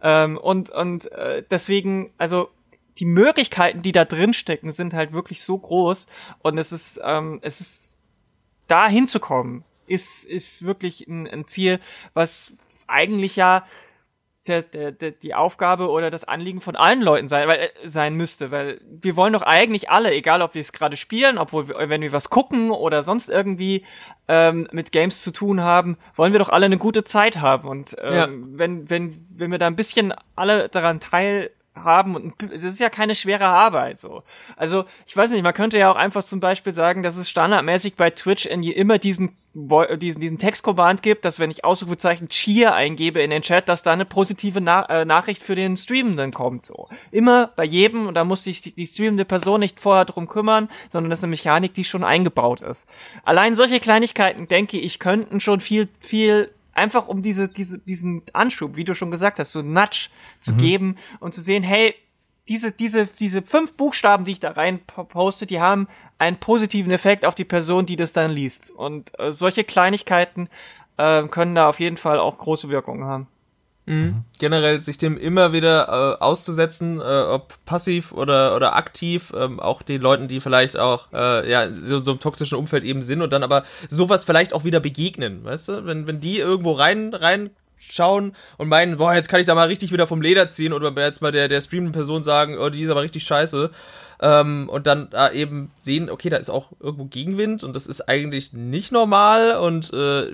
Ähm, 0.02 0.38
und 0.38 0.70
und 0.70 1.10
äh, 1.12 1.42
deswegen, 1.50 2.12
also 2.18 2.50
die 2.98 3.06
Möglichkeiten, 3.06 3.82
die 3.82 3.92
da 3.92 4.04
drin 4.04 4.32
stecken, 4.32 4.70
sind 4.72 4.94
halt 4.94 5.12
wirklich 5.12 5.42
so 5.42 5.58
groß. 5.58 6.06
Und 6.40 6.58
es 6.58 6.72
ist, 6.72 7.00
ähm, 7.04 7.38
es 7.42 7.60
ist 7.60 7.98
da 8.66 8.88
hinzukommen, 8.88 9.64
ist, 9.86 10.24
ist 10.24 10.64
wirklich 10.64 11.06
ein, 11.06 11.26
ein 11.26 11.46
Ziel, 11.46 11.80
was 12.14 12.54
eigentlich 12.86 13.36
ja 13.36 13.64
der, 14.46 14.62
der, 14.62 14.90
der, 14.90 15.12
die 15.12 15.34
Aufgabe 15.34 15.88
oder 15.88 16.10
das 16.10 16.24
Anliegen 16.24 16.60
von 16.60 16.74
allen 16.74 17.00
Leuten 17.00 17.28
sein, 17.28 17.46
weil, 17.46 17.60
äh, 17.60 17.88
sein 17.88 18.14
müsste, 18.16 18.50
weil 18.50 18.80
wir 18.84 19.14
wollen 19.14 19.32
doch 19.32 19.42
eigentlich 19.42 19.88
alle, 19.88 20.12
egal 20.12 20.42
ob 20.42 20.54
wir 20.54 20.60
es 20.60 20.72
gerade 20.72 20.96
spielen, 20.96 21.38
obwohl 21.38 21.68
wir, 21.68 21.88
wenn 21.88 22.00
wir 22.00 22.12
was 22.12 22.28
gucken 22.28 22.70
oder 22.70 23.04
sonst 23.04 23.28
irgendwie 23.28 23.84
ähm, 24.26 24.66
mit 24.72 24.90
Games 24.90 25.22
zu 25.22 25.30
tun 25.30 25.60
haben, 25.60 25.96
wollen 26.16 26.32
wir 26.32 26.40
doch 26.40 26.48
alle 26.48 26.66
eine 26.66 26.78
gute 26.78 27.04
Zeit 27.04 27.40
haben. 27.40 27.68
Und 27.68 27.96
ähm, 28.02 28.14
ja. 28.14 28.28
wenn 28.58 28.90
wenn 28.90 29.26
wenn 29.30 29.50
wir 29.52 29.58
da 29.58 29.68
ein 29.68 29.76
bisschen 29.76 30.12
alle 30.34 30.68
daran 30.68 30.98
teil 30.98 31.50
haben 31.74 32.14
und 32.14 32.34
es 32.52 32.64
ist 32.64 32.80
ja 32.80 32.90
keine 32.90 33.14
schwere 33.14 33.46
Arbeit 33.46 33.98
so. 33.98 34.22
Also 34.56 34.84
ich 35.06 35.16
weiß 35.16 35.30
nicht, 35.30 35.42
man 35.42 35.54
könnte 35.54 35.78
ja 35.78 35.90
auch 35.90 35.96
einfach 35.96 36.24
zum 36.24 36.40
Beispiel 36.40 36.74
sagen, 36.74 37.02
dass 37.02 37.16
es 37.16 37.30
standardmäßig 37.30 37.96
bei 37.96 38.10
Twitch 38.10 38.46
in 38.46 38.62
immer 38.62 38.98
diesen 38.98 39.36
diesen, 39.54 40.20
diesen 40.20 40.38
Textcommand 40.38 41.02
gibt, 41.02 41.24
dass 41.26 41.38
wenn 41.38 41.50
ich 41.50 41.64
Ausrufezeichen 41.64 42.30
Cheer 42.30 42.74
eingebe 42.74 43.20
in 43.20 43.30
den 43.30 43.42
Chat, 43.42 43.68
dass 43.68 43.82
da 43.82 43.92
eine 43.92 44.06
positive 44.06 44.62
Na 44.62 44.84
äh, 44.86 45.04
Nachricht 45.04 45.42
für 45.42 45.54
den 45.54 45.76
Streamenden 45.76 46.32
kommt. 46.32 46.64
So. 46.64 46.88
Immer 47.10 47.48
bei 47.54 47.64
jedem, 47.64 48.06
und 48.06 48.14
da 48.14 48.24
muss 48.24 48.44
sich 48.44 48.62
die, 48.62 48.72
die 48.72 48.86
streamende 48.86 49.26
Person 49.26 49.60
nicht 49.60 49.78
vorher 49.78 50.06
drum 50.06 50.26
kümmern, 50.26 50.70
sondern 50.90 51.10
das 51.10 51.18
ist 51.18 51.24
eine 51.24 51.32
Mechanik, 51.32 51.74
die 51.74 51.84
schon 51.84 52.02
eingebaut 52.02 52.62
ist. 52.62 52.88
Allein 53.24 53.54
solche 53.54 53.78
Kleinigkeiten, 53.78 54.48
denke 54.48 54.78
ich, 54.78 54.98
könnten 54.98 55.38
schon 55.38 55.60
viel, 55.60 55.88
viel 56.00 56.50
einfach 56.72 57.08
um 57.08 57.22
diese, 57.22 57.48
diese, 57.48 57.78
diesen 57.78 58.22
Anschub, 58.32 58.76
wie 58.76 58.84
du 58.84 58.94
schon 58.94 59.10
gesagt 59.10 59.38
hast, 59.38 59.52
so 59.52 59.60
einen 59.60 59.72
Nudge 59.72 60.08
zu 60.40 60.52
mhm. 60.52 60.58
geben 60.58 60.96
und 61.20 61.34
zu 61.34 61.40
sehen, 61.40 61.62
hey, 61.62 61.94
diese, 62.48 62.72
diese, 62.72 63.06
diese 63.06 63.42
fünf 63.42 63.74
Buchstaben, 63.74 64.24
die 64.24 64.32
ich 64.32 64.40
da 64.40 64.50
rein 64.50 64.80
poste, 64.84 65.46
die 65.46 65.60
haben 65.60 65.88
einen 66.18 66.38
positiven 66.38 66.90
Effekt 66.90 67.24
auf 67.24 67.34
die 67.34 67.44
Person, 67.44 67.86
die 67.86 67.96
das 67.96 68.12
dann 68.12 68.30
liest. 68.30 68.70
Und 68.70 69.18
äh, 69.18 69.32
solche 69.32 69.64
Kleinigkeiten 69.64 70.48
äh, 70.96 71.22
können 71.28 71.54
da 71.54 71.68
auf 71.68 71.80
jeden 71.80 71.96
Fall 71.96 72.18
auch 72.18 72.38
große 72.38 72.68
Wirkungen 72.68 73.04
haben. 73.04 73.28
Mhm. 73.84 74.24
Generell 74.38 74.78
sich 74.78 74.96
dem 74.96 75.18
immer 75.18 75.52
wieder 75.52 75.88
äh, 75.88 76.22
auszusetzen, 76.22 77.00
äh, 77.00 77.02
ob 77.02 77.54
passiv 77.64 78.12
oder, 78.12 78.54
oder 78.54 78.76
aktiv, 78.76 79.32
ähm, 79.36 79.58
auch 79.58 79.82
den 79.82 80.00
Leuten, 80.00 80.28
die 80.28 80.40
vielleicht 80.40 80.76
auch 80.76 81.08
äh, 81.12 81.50
ja, 81.50 81.72
so, 81.72 81.98
so 81.98 82.12
im 82.12 82.20
toxischen 82.20 82.56
Umfeld 82.56 82.84
eben 82.84 83.02
sind 83.02 83.22
und 83.22 83.32
dann 83.32 83.42
aber 83.42 83.64
sowas 83.88 84.24
vielleicht 84.24 84.54
auch 84.54 84.64
wieder 84.64 84.78
begegnen, 84.78 85.44
weißt 85.44 85.68
du? 85.68 85.84
Wenn, 85.84 86.06
wenn 86.06 86.20
die 86.20 86.38
irgendwo 86.38 86.72
rein, 86.72 87.12
rein 87.12 87.50
schauen 87.76 88.36
und 88.56 88.68
meinen, 88.68 88.98
boah, 88.98 89.14
jetzt 89.14 89.28
kann 89.28 89.40
ich 89.40 89.46
da 89.46 89.56
mal 89.56 89.66
richtig 89.66 89.90
wieder 89.90 90.06
vom 90.06 90.22
Leder 90.22 90.46
ziehen 90.46 90.72
oder 90.72 90.92
jetzt 91.02 91.20
mal 91.20 91.32
der, 91.32 91.48
der 91.48 91.60
streamenden 91.60 91.92
Person 91.92 92.22
sagen, 92.22 92.56
oh, 92.58 92.68
die 92.68 92.82
ist 92.82 92.90
aber 92.90 93.02
richtig 93.02 93.24
scheiße, 93.24 93.72
ähm, 94.22 94.68
und 94.68 94.86
dann 94.86 95.08
äh, 95.12 95.36
eben 95.36 95.72
sehen, 95.78 96.08
okay, 96.08 96.28
da 96.28 96.36
ist 96.36 96.48
auch 96.48 96.70
irgendwo 96.78 97.06
Gegenwind 97.06 97.64
und 97.64 97.74
das 97.74 97.88
ist 97.88 98.08
eigentlich 98.08 98.52
nicht 98.52 98.92
normal 98.92 99.58
und 99.58 99.92
äh, 99.92 100.30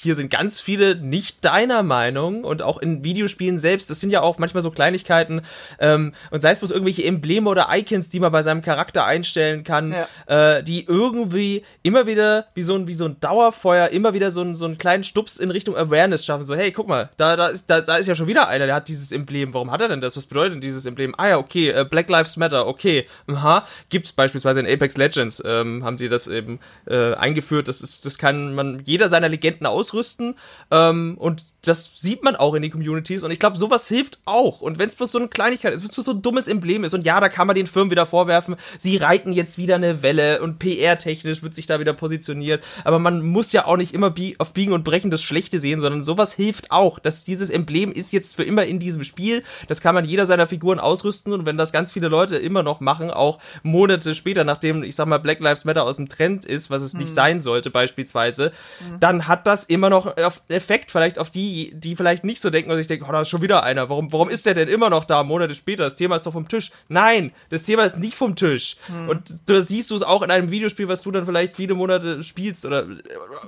hier 0.00 0.14
sind 0.14 0.30
ganz 0.30 0.60
viele 0.60 0.94
nicht 0.94 1.44
deiner 1.44 1.82
Meinung 1.82 2.44
und 2.44 2.62
auch 2.62 2.78
in 2.78 3.02
Videospielen 3.02 3.58
selbst, 3.58 3.90
das 3.90 4.00
sind 4.00 4.10
ja 4.10 4.20
auch 4.20 4.38
manchmal 4.38 4.62
so 4.62 4.70
Kleinigkeiten 4.70 5.42
ähm, 5.80 6.14
und 6.30 6.40
sei 6.40 6.50
es 6.52 6.60
bloß 6.60 6.70
irgendwelche 6.70 7.04
Embleme 7.04 7.50
oder 7.50 7.68
Icons, 7.72 8.08
die 8.08 8.20
man 8.20 8.30
bei 8.30 8.42
seinem 8.42 8.62
Charakter 8.62 9.04
einstellen 9.06 9.64
kann, 9.64 9.92
ja. 9.92 10.58
äh, 10.58 10.62
die 10.62 10.84
irgendwie 10.86 11.64
immer 11.82 12.06
wieder 12.06 12.46
wie 12.54 12.62
so 12.62 12.76
ein, 12.76 12.86
wie 12.86 12.94
so 12.94 13.06
ein 13.06 13.18
Dauerfeuer 13.20 13.88
immer 13.88 14.14
wieder 14.14 14.30
so, 14.30 14.42
ein, 14.42 14.54
so 14.54 14.66
einen 14.66 14.78
kleinen 14.78 15.02
Stups 15.02 15.38
in 15.38 15.50
Richtung 15.50 15.76
Awareness 15.76 16.24
schaffen, 16.24 16.44
so 16.44 16.54
hey, 16.54 16.70
guck 16.70 16.86
mal, 16.86 17.10
da, 17.16 17.36
da, 17.36 17.48
ist, 17.48 17.68
da, 17.68 17.80
da 17.80 17.96
ist 17.96 18.06
ja 18.06 18.14
schon 18.14 18.28
wieder 18.28 18.46
einer, 18.46 18.66
der 18.66 18.76
hat 18.76 18.86
dieses 18.86 19.10
Emblem, 19.10 19.52
warum 19.52 19.72
hat 19.72 19.80
er 19.80 19.88
denn 19.88 20.00
das, 20.00 20.16
was 20.16 20.26
bedeutet 20.26 20.54
denn 20.54 20.60
dieses 20.60 20.86
Emblem? 20.86 21.14
Ah 21.18 21.28
ja, 21.28 21.38
okay, 21.38 21.70
äh, 21.70 21.84
Black 21.84 22.08
Lives 22.08 22.36
Matter, 22.36 22.68
okay, 22.68 23.06
aha, 23.26 23.66
gibt's 23.88 24.12
beispielsweise 24.12 24.60
in 24.60 24.66
Apex 24.66 24.96
Legends, 24.96 25.42
ähm, 25.44 25.84
haben 25.84 25.98
sie 25.98 26.08
das 26.08 26.28
eben 26.28 26.60
äh, 26.86 27.14
eingeführt, 27.14 27.66
das 27.66 27.80
ist, 27.80 28.06
das 28.06 28.18
kann 28.18 28.54
man 28.54 28.80
jeder 28.84 29.08
seiner 29.08 29.28
Legenden 29.28 29.66
aus 29.66 29.87
ausrüsten 29.88 30.34
ähm, 30.70 31.16
und 31.18 31.44
das 31.68 31.92
sieht 31.96 32.22
man 32.22 32.36
auch 32.36 32.54
in 32.54 32.62
den 32.62 32.70
Communities 32.70 33.24
und 33.24 33.30
ich 33.30 33.38
glaube, 33.38 33.58
sowas 33.58 33.88
hilft 33.88 34.20
auch. 34.24 34.60
Und 34.60 34.78
wenn 34.78 34.88
es 34.88 34.96
bloß 34.96 35.12
so 35.12 35.18
eine 35.18 35.28
Kleinigkeit 35.28 35.74
ist, 35.74 35.80
wenn 35.80 35.88
es 35.88 35.94
bloß 35.94 36.06
so 36.06 36.12
ein 36.12 36.22
dummes 36.22 36.48
Emblem 36.48 36.84
ist 36.84 36.94
und 36.94 37.04
ja, 37.04 37.20
da 37.20 37.28
kann 37.28 37.46
man 37.46 37.56
den 37.56 37.66
Firmen 37.66 37.90
wieder 37.90 38.06
vorwerfen, 38.06 38.56
sie 38.78 38.96
reiten 38.96 39.32
jetzt 39.32 39.58
wieder 39.58 39.74
eine 39.74 40.02
Welle 40.02 40.40
und 40.40 40.58
PR-technisch 40.58 41.42
wird 41.42 41.54
sich 41.54 41.66
da 41.66 41.80
wieder 41.80 41.92
positioniert. 41.92 42.64
Aber 42.84 42.98
man 42.98 43.24
muss 43.24 43.52
ja 43.52 43.66
auch 43.66 43.76
nicht 43.76 43.92
immer 43.92 44.14
auf 44.38 44.52
Biegen 44.52 44.72
und 44.72 44.84
Brechen 44.84 45.10
das 45.10 45.22
Schlechte 45.22 45.60
sehen, 45.60 45.80
sondern 45.80 46.02
sowas 46.02 46.32
hilft 46.32 46.70
auch. 46.70 46.98
Dass 46.98 47.24
dieses 47.24 47.50
Emblem 47.50 47.92
ist 47.92 48.12
jetzt 48.12 48.36
für 48.36 48.44
immer 48.44 48.64
in 48.64 48.78
diesem 48.78 49.04
Spiel. 49.04 49.42
Das 49.66 49.80
kann 49.80 49.94
man 49.94 50.04
jeder 50.04 50.26
seiner 50.26 50.46
Figuren 50.46 50.78
ausrüsten 50.80 51.32
und 51.32 51.44
wenn 51.44 51.58
das 51.58 51.72
ganz 51.72 51.92
viele 51.92 52.08
Leute 52.08 52.36
immer 52.36 52.62
noch 52.62 52.80
machen, 52.80 53.10
auch 53.10 53.38
Monate 53.62 54.14
später, 54.14 54.44
nachdem, 54.44 54.82
ich 54.82 54.94
sag 54.94 55.06
mal, 55.06 55.18
Black 55.18 55.40
Lives 55.40 55.64
Matter 55.64 55.84
aus 55.84 55.96
dem 55.96 56.08
Trend 56.08 56.44
ist, 56.44 56.70
was 56.70 56.82
es 56.82 56.94
mhm. 56.94 57.00
nicht 57.00 57.12
sein 57.12 57.40
sollte, 57.40 57.70
beispielsweise, 57.70 58.52
mhm. 58.80 59.00
dann 59.00 59.28
hat 59.28 59.46
das 59.46 59.64
immer 59.64 59.90
noch 59.90 60.16
Effekt 60.48 60.90
vielleicht 60.90 61.18
auf 61.18 61.30
die 61.30 61.57
die, 61.66 61.96
vielleicht 61.96 62.24
nicht 62.24 62.40
so 62.40 62.50
denken 62.50 62.70
und 62.70 62.76
sich 62.76 62.86
denken, 62.86 63.06
oh, 63.08 63.12
da 63.12 63.20
ist 63.20 63.28
schon 63.28 63.42
wieder 63.42 63.62
einer. 63.62 63.88
Warum, 63.88 64.12
warum 64.12 64.28
ist 64.28 64.46
der 64.46 64.54
denn 64.54 64.68
immer 64.68 64.90
noch 64.90 65.04
da, 65.04 65.22
Monate 65.22 65.54
später? 65.54 65.84
Das 65.84 65.96
Thema 65.96 66.16
ist 66.16 66.26
doch 66.26 66.32
vom 66.32 66.48
Tisch. 66.48 66.70
Nein, 66.88 67.32
das 67.50 67.64
Thema 67.64 67.84
ist 67.84 67.98
nicht 67.98 68.14
vom 68.14 68.36
Tisch. 68.36 68.76
Hm. 68.86 69.08
Und 69.08 69.34
da 69.46 69.60
siehst 69.62 69.90
du 69.90 69.94
es 69.94 70.02
auch 70.02 70.22
in 70.22 70.30
einem 70.30 70.50
Videospiel, 70.50 70.88
was 70.88 71.02
du 71.02 71.10
dann 71.10 71.26
vielleicht 71.26 71.56
viele 71.56 71.74
Monate 71.74 72.22
spielst 72.22 72.64
oder 72.64 72.86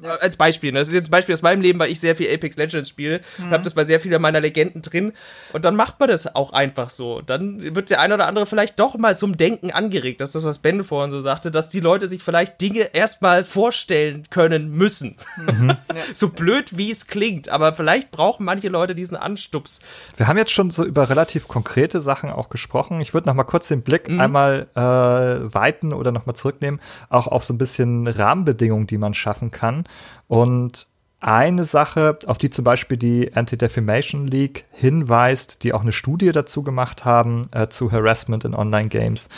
ja. 0.02 0.16
als 0.16 0.36
Beispiel. 0.36 0.72
Ne? 0.72 0.78
Das 0.78 0.88
ist 0.88 0.94
jetzt 0.94 1.08
ein 1.08 1.12
Beispiel 1.12 1.34
aus 1.34 1.42
meinem 1.42 1.60
Leben, 1.60 1.78
weil 1.78 1.90
ich 1.90 2.00
sehr 2.00 2.16
viel 2.16 2.32
Apex 2.32 2.56
Legends 2.56 2.88
spiele 2.88 3.20
hm. 3.36 3.46
und 3.46 3.50
habe 3.52 3.62
das 3.62 3.74
bei 3.74 3.84
sehr 3.84 4.00
vielen 4.00 4.20
meiner 4.20 4.40
Legenden 4.40 4.82
drin. 4.82 5.12
Und 5.52 5.64
dann 5.64 5.76
macht 5.76 6.00
man 6.00 6.08
das 6.08 6.34
auch 6.34 6.52
einfach 6.52 6.90
so. 6.90 7.20
Dann 7.20 7.74
wird 7.74 7.90
der 7.90 8.00
eine 8.00 8.14
oder 8.14 8.26
andere 8.26 8.46
vielleicht 8.46 8.78
doch 8.80 8.96
mal 8.96 9.16
zum 9.16 9.36
Denken 9.36 9.70
angeregt. 9.70 10.20
Das 10.20 10.30
ist 10.30 10.34
das, 10.34 10.44
was 10.44 10.58
Ben 10.58 10.82
vorhin 10.84 11.10
so 11.10 11.20
sagte, 11.20 11.50
dass 11.50 11.68
die 11.68 11.80
Leute 11.80 12.08
sich 12.08 12.22
vielleicht 12.22 12.60
Dinge 12.60 12.94
erstmal 12.94 13.44
vorstellen 13.44 14.24
können 14.30 14.70
müssen. 14.70 15.16
Mhm. 15.36 15.76
so 16.14 16.30
blöd 16.30 16.76
wie 16.76 16.90
es 16.90 17.06
klingt, 17.06 17.48
aber 17.48 17.74
vielleicht 17.74 17.89
vielleicht 17.90 18.12
brauchen 18.12 18.44
manche 18.44 18.68
Leute 18.68 18.94
diesen 18.94 19.16
Anstups. 19.16 19.80
Wir 20.16 20.28
haben 20.28 20.38
jetzt 20.38 20.52
schon 20.52 20.70
so 20.70 20.84
über 20.84 21.10
relativ 21.10 21.48
konkrete 21.48 22.00
Sachen 22.00 22.30
auch 22.30 22.48
gesprochen. 22.48 23.00
Ich 23.00 23.14
würde 23.14 23.28
noch 23.28 23.34
mal 23.34 23.42
kurz 23.42 23.66
den 23.66 23.82
Blick 23.82 24.08
mhm. 24.08 24.20
einmal 24.20 24.68
äh, 24.76 24.80
weiten 24.80 25.92
oder 25.92 26.12
noch 26.12 26.24
mal 26.24 26.34
zurücknehmen, 26.34 26.80
auch 27.08 27.26
auf 27.26 27.42
so 27.44 27.52
ein 27.52 27.58
bisschen 27.58 28.06
Rahmenbedingungen, 28.06 28.86
die 28.86 28.98
man 28.98 29.12
schaffen 29.12 29.50
kann. 29.50 29.84
Und 30.28 30.86
eine 31.18 31.64
Sache, 31.64 32.16
auf 32.26 32.38
die 32.38 32.50
zum 32.50 32.64
Beispiel 32.64 32.96
die 32.96 33.34
Anti-Defamation 33.34 34.26
League 34.26 34.66
hinweist, 34.70 35.64
die 35.64 35.72
auch 35.72 35.82
eine 35.82 35.92
Studie 35.92 36.30
dazu 36.30 36.62
gemacht 36.62 37.04
haben, 37.04 37.48
äh, 37.50 37.68
zu 37.68 37.90
Harassment 37.90 38.44
in 38.44 38.54
Online-Games. 38.54 39.28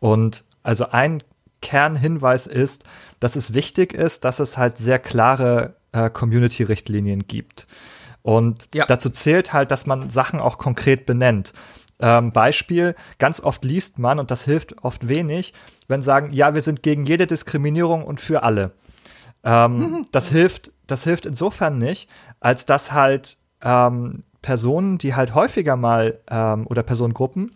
Und 0.00 0.42
also 0.64 0.90
ein 0.90 1.22
Kernhinweis 1.62 2.48
ist, 2.48 2.84
dass 3.20 3.36
es 3.36 3.54
wichtig 3.54 3.94
ist, 3.94 4.24
dass 4.24 4.40
es 4.40 4.58
halt 4.58 4.78
sehr 4.78 4.98
klare 4.98 5.76
äh, 5.92 6.10
Community-Richtlinien 6.10 7.26
gibt. 7.26 7.66
Und 8.22 8.64
ja. 8.74 8.86
dazu 8.86 9.10
zählt 9.10 9.52
halt, 9.52 9.70
dass 9.70 9.86
man 9.86 10.10
Sachen 10.10 10.40
auch 10.40 10.58
konkret 10.58 11.06
benennt. 11.06 11.52
Ähm, 12.00 12.32
Beispiel, 12.32 12.94
ganz 13.18 13.40
oft 13.40 13.64
liest 13.64 13.98
man, 13.98 14.18
und 14.18 14.30
das 14.30 14.44
hilft 14.44 14.82
oft 14.84 15.08
wenig, 15.08 15.52
wenn 15.88 16.02
sagen, 16.02 16.32
ja, 16.32 16.54
wir 16.54 16.62
sind 16.62 16.82
gegen 16.82 17.04
jede 17.04 17.26
Diskriminierung 17.26 18.04
und 18.04 18.20
für 18.20 18.42
alle. 18.42 18.72
Ähm, 19.44 19.78
mhm. 19.78 20.02
Das 20.12 20.28
hilft, 20.28 20.72
das 20.86 21.04
hilft 21.04 21.26
insofern 21.26 21.78
nicht, 21.78 22.08
als 22.40 22.66
dass 22.66 22.92
halt 22.92 23.36
ähm, 23.62 24.24
Personen, 24.42 24.98
die 24.98 25.14
halt 25.14 25.34
häufiger 25.34 25.76
mal 25.76 26.20
ähm, 26.30 26.66
oder 26.66 26.82
Personengruppen, 26.82 27.52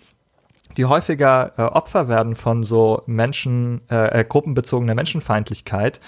die 0.77 0.85
häufiger 0.85 1.53
äh, 1.57 1.63
Opfer 1.63 2.09
werden 2.09 2.37
von 2.37 2.63
so 2.63 3.03
Menschen, 3.07 3.81
äh, 3.91 4.21
äh 4.21 4.25
gruppenbezogener 4.25 4.95
Menschenfeindlichkeit, 4.95 6.01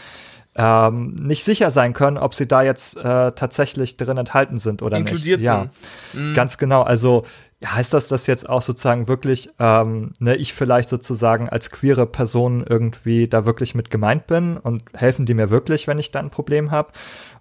ähm, 0.56 1.14
nicht 1.14 1.44
sicher 1.44 1.70
sein 1.70 1.92
können, 1.92 2.16
ob 2.16 2.34
sie 2.34 2.48
da 2.48 2.62
jetzt 2.62 2.96
äh, 2.96 3.32
tatsächlich 3.32 3.96
drin 3.96 4.16
enthalten 4.16 4.58
sind 4.58 4.82
oder 4.82 4.96
Inkludiert 4.96 5.40
nicht. 5.40 5.48
Sind. 5.48 5.70
Ja, 6.14 6.20
mhm. 6.20 6.34
ganz 6.34 6.56
genau. 6.56 6.82
Also 6.82 7.24
heißt 7.64 7.92
das, 7.94 8.08
dass 8.08 8.26
jetzt 8.26 8.48
auch 8.48 8.62
sozusagen 8.62 9.08
wirklich 9.08 9.50
ähm, 9.58 10.12
ne, 10.18 10.36
ich 10.36 10.54
vielleicht 10.54 10.88
sozusagen 10.88 11.48
als 11.48 11.70
queere 11.70 12.06
Person 12.06 12.64
irgendwie 12.68 13.28
da 13.28 13.44
wirklich 13.44 13.74
mit 13.74 13.90
gemeint 13.90 14.26
bin 14.26 14.56
und 14.56 14.82
helfen 14.94 15.26
die 15.26 15.34
mir 15.34 15.50
wirklich, 15.50 15.86
wenn 15.86 15.98
ich 15.98 16.10
da 16.10 16.20
ein 16.20 16.30
Problem 16.30 16.70
habe? 16.70 16.90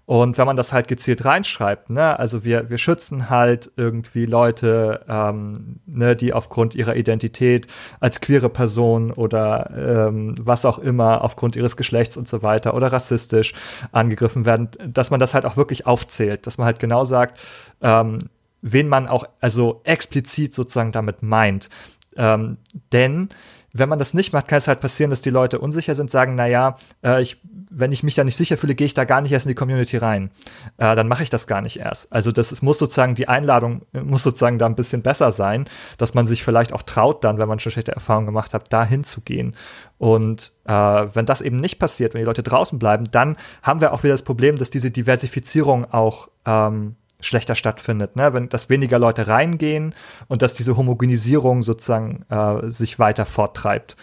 Und 0.05 0.37
wenn 0.37 0.45
man 0.45 0.55
das 0.55 0.71
halt 0.71 0.87
gezielt 0.87 1.25
reinschreibt, 1.25 1.89
ne, 1.89 2.19
also 2.19 2.43
wir, 2.43 2.69
wir 2.69 2.77
schützen 2.77 3.29
halt 3.31 3.71
irgendwie 3.75 4.27
Leute, 4.27 5.03
ähm, 5.09 5.79
ne, 5.87 6.15
die 6.15 6.31
aufgrund 6.31 6.75
ihrer 6.75 6.95
Identität 6.95 7.67
als 7.99 8.21
queere 8.21 8.49
Person 8.49 9.11
oder 9.11 9.71
ähm, 10.07 10.35
was 10.39 10.65
auch 10.65 10.77
immer 10.77 11.23
aufgrund 11.23 11.55
ihres 11.55 11.75
Geschlechts 11.75 12.17
und 12.17 12.27
so 12.27 12.43
weiter 12.43 12.75
oder 12.75 12.93
rassistisch 12.93 13.53
angegriffen 13.91 14.45
werden, 14.45 14.69
dass 14.87 15.09
man 15.09 15.19
das 15.19 15.33
halt 15.33 15.45
auch 15.45 15.57
wirklich 15.57 15.87
aufzählt, 15.87 16.45
dass 16.45 16.59
man 16.59 16.65
halt 16.65 16.79
genau 16.79 17.03
sagt, 17.03 17.39
ähm, 17.81 18.19
wen 18.61 18.87
man 18.87 19.07
auch 19.07 19.25
also 19.41 19.81
explizit 19.85 20.53
sozusagen 20.53 20.91
damit 20.91 21.23
meint. 21.23 21.69
Ähm, 22.15 22.57
denn 22.91 23.29
wenn 23.77 23.89
man 23.89 23.99
das 23.99 24.13
nicht 24.13 24.31
macht, 24.31 24.47
kann 24.47 24.59
es 24.59 24.69
halt 24.69 24.79
passieren, 24.79 25.09
dass 25.09 25.21
die 25.21 25.29
Leute 25.29 25.59
unsicher 25.59 25.95
sind, 25.95 26.09
sagen, 26.09 26.35
na 26.35 26.47
ja, 26.47 26.77
äh, 27.03 27.21
ich, 27.21 27.41
wenn 27.69 27.91
ich 27.91 28.03
mich 28.03 28.15
da 28.15 28.23
nicht 28.23 28.37
sicher 28.37 28.55
fühle, 28.55 28.73
gehe 28.73 28.87
ich 28.87 28.93
da 28.93 29.03
gar 29.03 29.19
nicht 29.19 29.33
erst 29.33 29.45
in 29.45 29.49
die 29.49 29.55
Community 29.55 29.97
rein. 29.97 30.31
Äh, 30.77 30.95
dann 30.95 31.09
mache 31.09 31.23
ich 31.23 31.29
das 31.29 31.45
gar 31.45 31.61
nicht 31.61 31.77
erst. 31.77 32.11
Also 32.13 32.31
das 32.31 32.53
es 32.53 32.61
muss 32.61 32.79
sozusagen 32.79 33.15
die 33.15 33.27
Einladung 33.27 33.81
äh, 33.93 34.01
muss 34.01 34.23
sozusagen 34.23 34.59
da 34.59 34.65
ein 34.65 34.75
bisschen 34.75 35.01
besser 35.01 35.31
sein, 35.31 35.65
dass 35.97 36.13
man 36.13 36.25
sich 36.25 36.43
vielleicht 36.43 36.71
auch 36.71 36.83
traut, 36.83 37.25
dann, 37.25 37.37
wenn 37.37 37.49
man 37.49 37.59
schon 37.59 37.73
schlechte 37.73 37.91
Erfahrungen 37.91 38.27
gemacht 38.27 38.53
hat, 38.53 38.71
da 38.71 38.85
hinzugehen. 38.85 39.55
Und 39.97 40.53
äh, 40.63 40.71
wenn 40.71 41.25
das 41.25 41.41
eben 41.41 41.57
nicht 41.57 41.77
passiert, 41.77 42.13
wenn 42.13 42.19
die 42.19 42.25
Leute 42.25 42.43
draußen 42.43 42.79
bleiben, 42.79 43.03
dann 43.11 43.35
haben 43.61 43.81
wir 43.81 43.91
auch 43.91 44.03
wieder 44.03 44.13
das 44.13 44.23
Problem, 44.23 44.57
dass 44.57 44.69
diese 44.69 44.89
Diversifizierung 44.89 45.83
auch 45.91 46.29
ähm, 46.45 46.95
schlechter 47.25 47.55
stattfindet, 47.55 48.15
ne? 48.15 48.33
wenn 48.33 48.49
dass 48.49 48.69
weniger 48.69 48.99
Leute 48.99 49.27
reingehen 49.27 49.93
und 50.27 50.41
dass 50.41 50.53
diese 50.53 50.77
Homogenisierung 50.77 51.63
sozusagen 51.63 52.25
äh, 52.29 52.69
sich 52.69 52.99
weiter 52.99 53.25
forttreibt. 53.25 53.95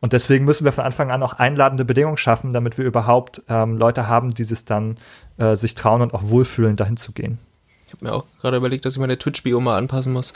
Und 0.00 0.12
deswegen 0.12 0.44
müssen 0.44 0.64
wir 0.64 0.72
von 0.72 0.84
Anfang 0.84 1.10
an 1.10 1.22
auch 1.22 1.34
einladende 1.34 1.84
Bedingungen 1.84 2.16
schaffen, 2.16 2.52
damit 2.52 2.78
wir 2.78 2.84
überhaupt 2.84 3.42
ähm, 3.48 3.76
Leute 3.76 4.06
haben, 4.06 4.30
die 4.30 4.42
es 4.42 4.64
dann 4.64 4.96
äh, 5.38 5.56
sich 5.56 5.74
trauen 5.74 6.02
und 6.02 6.14
auch 6.14 6.22
wohlfühlen, 6.24 6.76
dahin 6.76 6.96
zu 6.96 7.12
gehen. 7.12 7.38
Ich 7.88 7.94
habe 7.94 8.04
mir 8.04 8.12
auch 8.12 8.26
gerade 8.42 8.58
überlegt, 8.58 8.84
dass 8.84 8.92
ich 8.92 9.00
meine 9.00 9.16
Twitch-Bio 9.18 9.60
mal 9.60 9.78
anpassen 9.78 10.12
muss. 10.12 10.34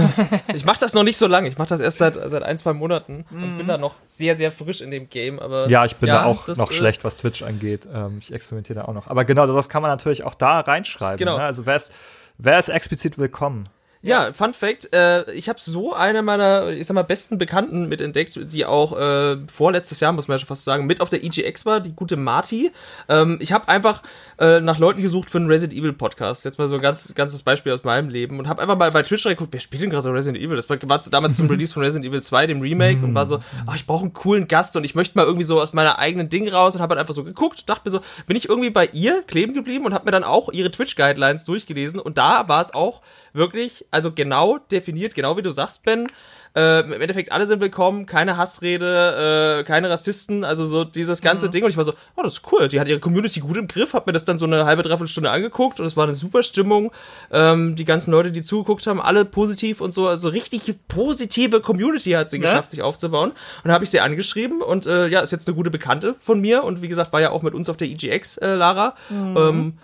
ich 0.54 0.64
mache 0.64 0.80
das 0.80 0.94
noch 0.94 1.02
nicht 1.02 1.18
so 1.18 1.26
lange. 1.26 1.48
Ich 1.48 1.58
mache 1.58 1.68
das 1.68 1.80
erst 1.80 1.98
seit, 1.98 2.14
seit 2.14 2.42
ein, 2.42 2.56
zwei 2.56 2.72
Monaten 2.72 3.26
und 3.30 3.52
mhm. 3.52 3.56
bin 3.58 3.66
da 3.66 3.76
noch 3.76 3.96
sehr, 4.06 4.36
sehr 4.36 4.50
frisch 4.50 4.80
in 4.80 4.90
dem 4.90 5.10
Game. 5.10 5.38
Aber 5.38 5.68
ja, 5.68 5.84
ich 5.84 5.96
bin 5.96 6.08
ja, 6.08 6.22
da 6.22 6.24
auch 6.24 6.48
noch 6.48 6.70
äh, 6.70 6.74
schlecht, 6.74 7.04
was 7.04 7.18
Twitch 7.18 7.42
angeht. 7.42 7.86
Ähm, 7.92 8.16
ich 8.20 8.32
experimentiere 8.32 8.78
da 8.78 8.84
auch 8.86 8.94
noch. 8.94 9.06
Aber 9.08 9.26
genau, 9.26 9.46
das 9.46 9.68
kann 9.68 9.82
man 9.82 9.90
natürlich 9.90 10.24
auch 10.24 10.34
da 10.34 10.60
reinschreiben. 10.60 11.18
Genau. 11.18 11.36
Ne? 11.36 11.44
Also 11.44 11.66
wer 11.66 11.76
ist, 11.76 11.92
wer 12.38 12.58
ist 12.58 12.70
explizit 12.70 13.18
willkommen? 13.18 13.68
Ja, 14.04 14.34
Fun 14.34 14.52
Fact, 14.52 14.92
äh, 14.92 15.32
ich 15.32 15.48
habe 15.48 15.58
so 15.62 15.94
eine 15.94 16.20
meiner, 16.20 16.68
ich 16.68 16.86
sag 16.86 16.94
mal, 16.94 17.04
besten 17.04 17.38
Bekannten 17.38 17.88
mitentdeckt, 17.88 18.38
die 18.52 18.66
auch 18.66 18.98
äh, 18.98 19.38
vorletztes 19.50 20.00
Jahr, 20.00 20.12
muss 20.12 20.28
man 20.28 20.34
ja 20.34 20.40
schon 20.40 20.48
fast 20.48 20.64
sagen, 20.64 20.84
mit 20.84 21.00
auf 21.00 21.08
der 21.08 21.24
EGX 21.24 21.64
war, 21.64 21.80
die 21.80 21.94
gute 21.94 22.16
Marty. 22.16 22.70
Ähm, 23.08 23.38
ich 23.40 23.52
habe 23.52 23.66
einfach 23.68 24.02
äh, 24.38 24.60
nach 24.60 24.78
Leuten 24.78 25.00
gesucht 25.00 25.30
für 25.30 25.38
einen 25.38 25.46
Resident 25.46 25.78
Evil 25.78 25.94
Podcast. 25.94 26.44
Jetzt 26.44 26.58
mal 26.58 26.68
so 26.68 26.74
ein 26.74 26.82
ganz, 26.82 27.14
ganzes 27.14 27.42
Beispiel 27.42 27.72
aus 27.72 27.82
meinem 27.84 28.10
Leben 28.10 28.38
und 28.38 28.46
habe 28.46 28.60
einfach 28.60 28.76
mal 28.76 28.90
bei 28.90 29.02
Twitch 29.02 29.24
geguckt, 29.24 29.54
wer 29.54 29.60
spielt 29.60 29.82
denn 29.82 29.88
gerade 29.88 30.02
so 30.02 30.10
Resident 30.10 30.44
Evil? 30.44 30.56
Das 30.56 30.68
war, 30.68 30.76
war 30.82 31.00
damals 31.10 31.38
zum 31.38 31.46
Release 31.50 31.72
von 31.72 31.82
Resident 31.82 32.04
Evil 32.04 32.22
2, 32.22 32.46
dem 32.46 32.60
Remake, 32.60 33.02
und 33.02 33.14
war 33.14 33.24
so, 33.24 33.40
oh, 33.66 33.72
ich 33.74 33.86
brauche 33.86 34.02
einen 34.02 34.12
coolen 34.12 34.48
Gast 34.48 34.76
und 34.76 34.84
ich 34.84 34.94
möchte 34.94 35.16
mal 35.16 35.24
irgendwie 35.24 35.44
so 35.44 35.62
aus 35.62 35.72
meiner 35.72 35.98
eigenen 35.98 36.28
Ding 36.28 36.46
raus 36.46 36.76
und 36.76 36.82
habe 36.82 36.92
halt 36.92 37.00
einfach 37.00 37.14
so 37.14 37.24
geguckt, 37.24 37.70
dachte 37.70 37.82
mir 37.86 37.90
so, 37.90 38.00
bin 38.26 38.36
ich 38.36 38.50
irgendwie 38.50 38.68
bei 38.70 38.84
ihr 38.92 39.22
kleben 39.22 39.54
geblieben 39.54 39.86
und 39.86 39.94
habe 39.94 40.04
mir 40.04 40.10
dann 40.10 40.24
auch 40.24 40.52
ihre 40.52 40.70
Twitch-Guidelines 40.70 41.46
durchgelesen 41.46 42.00
und 42.00 42.18
da 42.18 42.48
war 42.48 42.60
es 42.60 42.74
auch 42.74 43.00
wirklich 43.32 43.86
also 43.94 44.12
genau 44.12 44.58
definiert, 44.58 45.14
genau 45.14 45.36
wie 45.36 45.42
du 45.42 45.52
sagst, 45.52 45.84
Ben. 45.84 46.08
Äh, 46.56 46.80
Im 46.82 46.92
Endeffekt, 46.92 47.32
alle 47.32 47.46
sind 47.46 47.60
willkommen, 47.60 48.06
keine 48.06 48.36
Hassrede, 48.36 49.60
äh, 49.60 49.64
keine 49.64 49.90
Rassisten, 49.90 50.44
also 50.44 50.64
so 50.64 50.84
dieses 50.84 51.20
ganze 51.20 51.46
mhm. 51.46 51.50
Ding. 51.50 51.64
Und 51.64 51.70
ich 51.70 51.76
war 51.76 51.84
so, 51.84 51.94
oh, 52.16 52.22
das 52.22 52.34
ist 52.34 52.52
cool. 52.52 52.68
Die 52.68 52.78
hat 52.78 52.86
ihre 52.86 53.00
Community 53.00 53.40
gut 53.40 53.56
im 53.56 53.66
Griff, 53.66 53.92
hab 53.92 54.06
mir 54.06 54.12
das 54.12 54.24
dann 54.24 54.38
so 54.38 54.46
eine 54.46 54.64
halbe, 54.64 54.82
dreiviertel 54.82 55.08
Stunde 55.08 55.30
angeguckt 55.30 55.80
und 55.80 55.86
es 55.86 55.96
war 55.96 56.04
eine 56.04 56.12
super 56.12 56.42
Stimmung. 56.44 56.92
Ähm, 57.32 57.74
die 57.74 57.84
ganzen 57.84 58.12
Leute, 58.12 58.30
die 58.30 58.42
zugeguckt 58.42 58.86
haben, 58.86 59.00
alle 59.00 59.24
positiv 59.24 59.80
und 59.80 59.92
so. 59.92 60.06
Also 60.06 60.28
richtig 60.28 60.62
positive 60.86 61.60
Community 61.60 62.10
hat 62.10 62.30
sie 62.30 62.38
ja? 62.38 62.42
geschafft, 62.42 62.70
sich 62.70 62.82
aufzubauen. 62.82 63.30
Und 63.30 63.36
dann 63.64 63.72
habe 63.72 63.82
ich 63.84 63.90
sie 63.90 64.00
angeschrieben 64.00 64.60
und 64.62 64.86
äh, 64.86 65.08
ja, 65.08 65.20
ist 65.20 65.32
jetzt 65.32 65.48
eine 65.48 65.56
gute 65.56 65.70
Bekannte 65.70 66.14
von 66.20 66.40
mir 66.40 66.62
und 66.62 66.82
wie 66.82 66.88
gesagt, 66.88 67.12
war 67.12 67.20
ja 67.20 67.30
auch 67.30 67.42
mit 67.42 67.54
uns 67.54 67.68
auf 67.68 67.76
der 67.76 67.88
EGX, 67.88 68.38
äh, 68.38 68.54
Lara. 68.54 68.94
Mhm. 69.08 69.36
Ähm, 69.36 69.78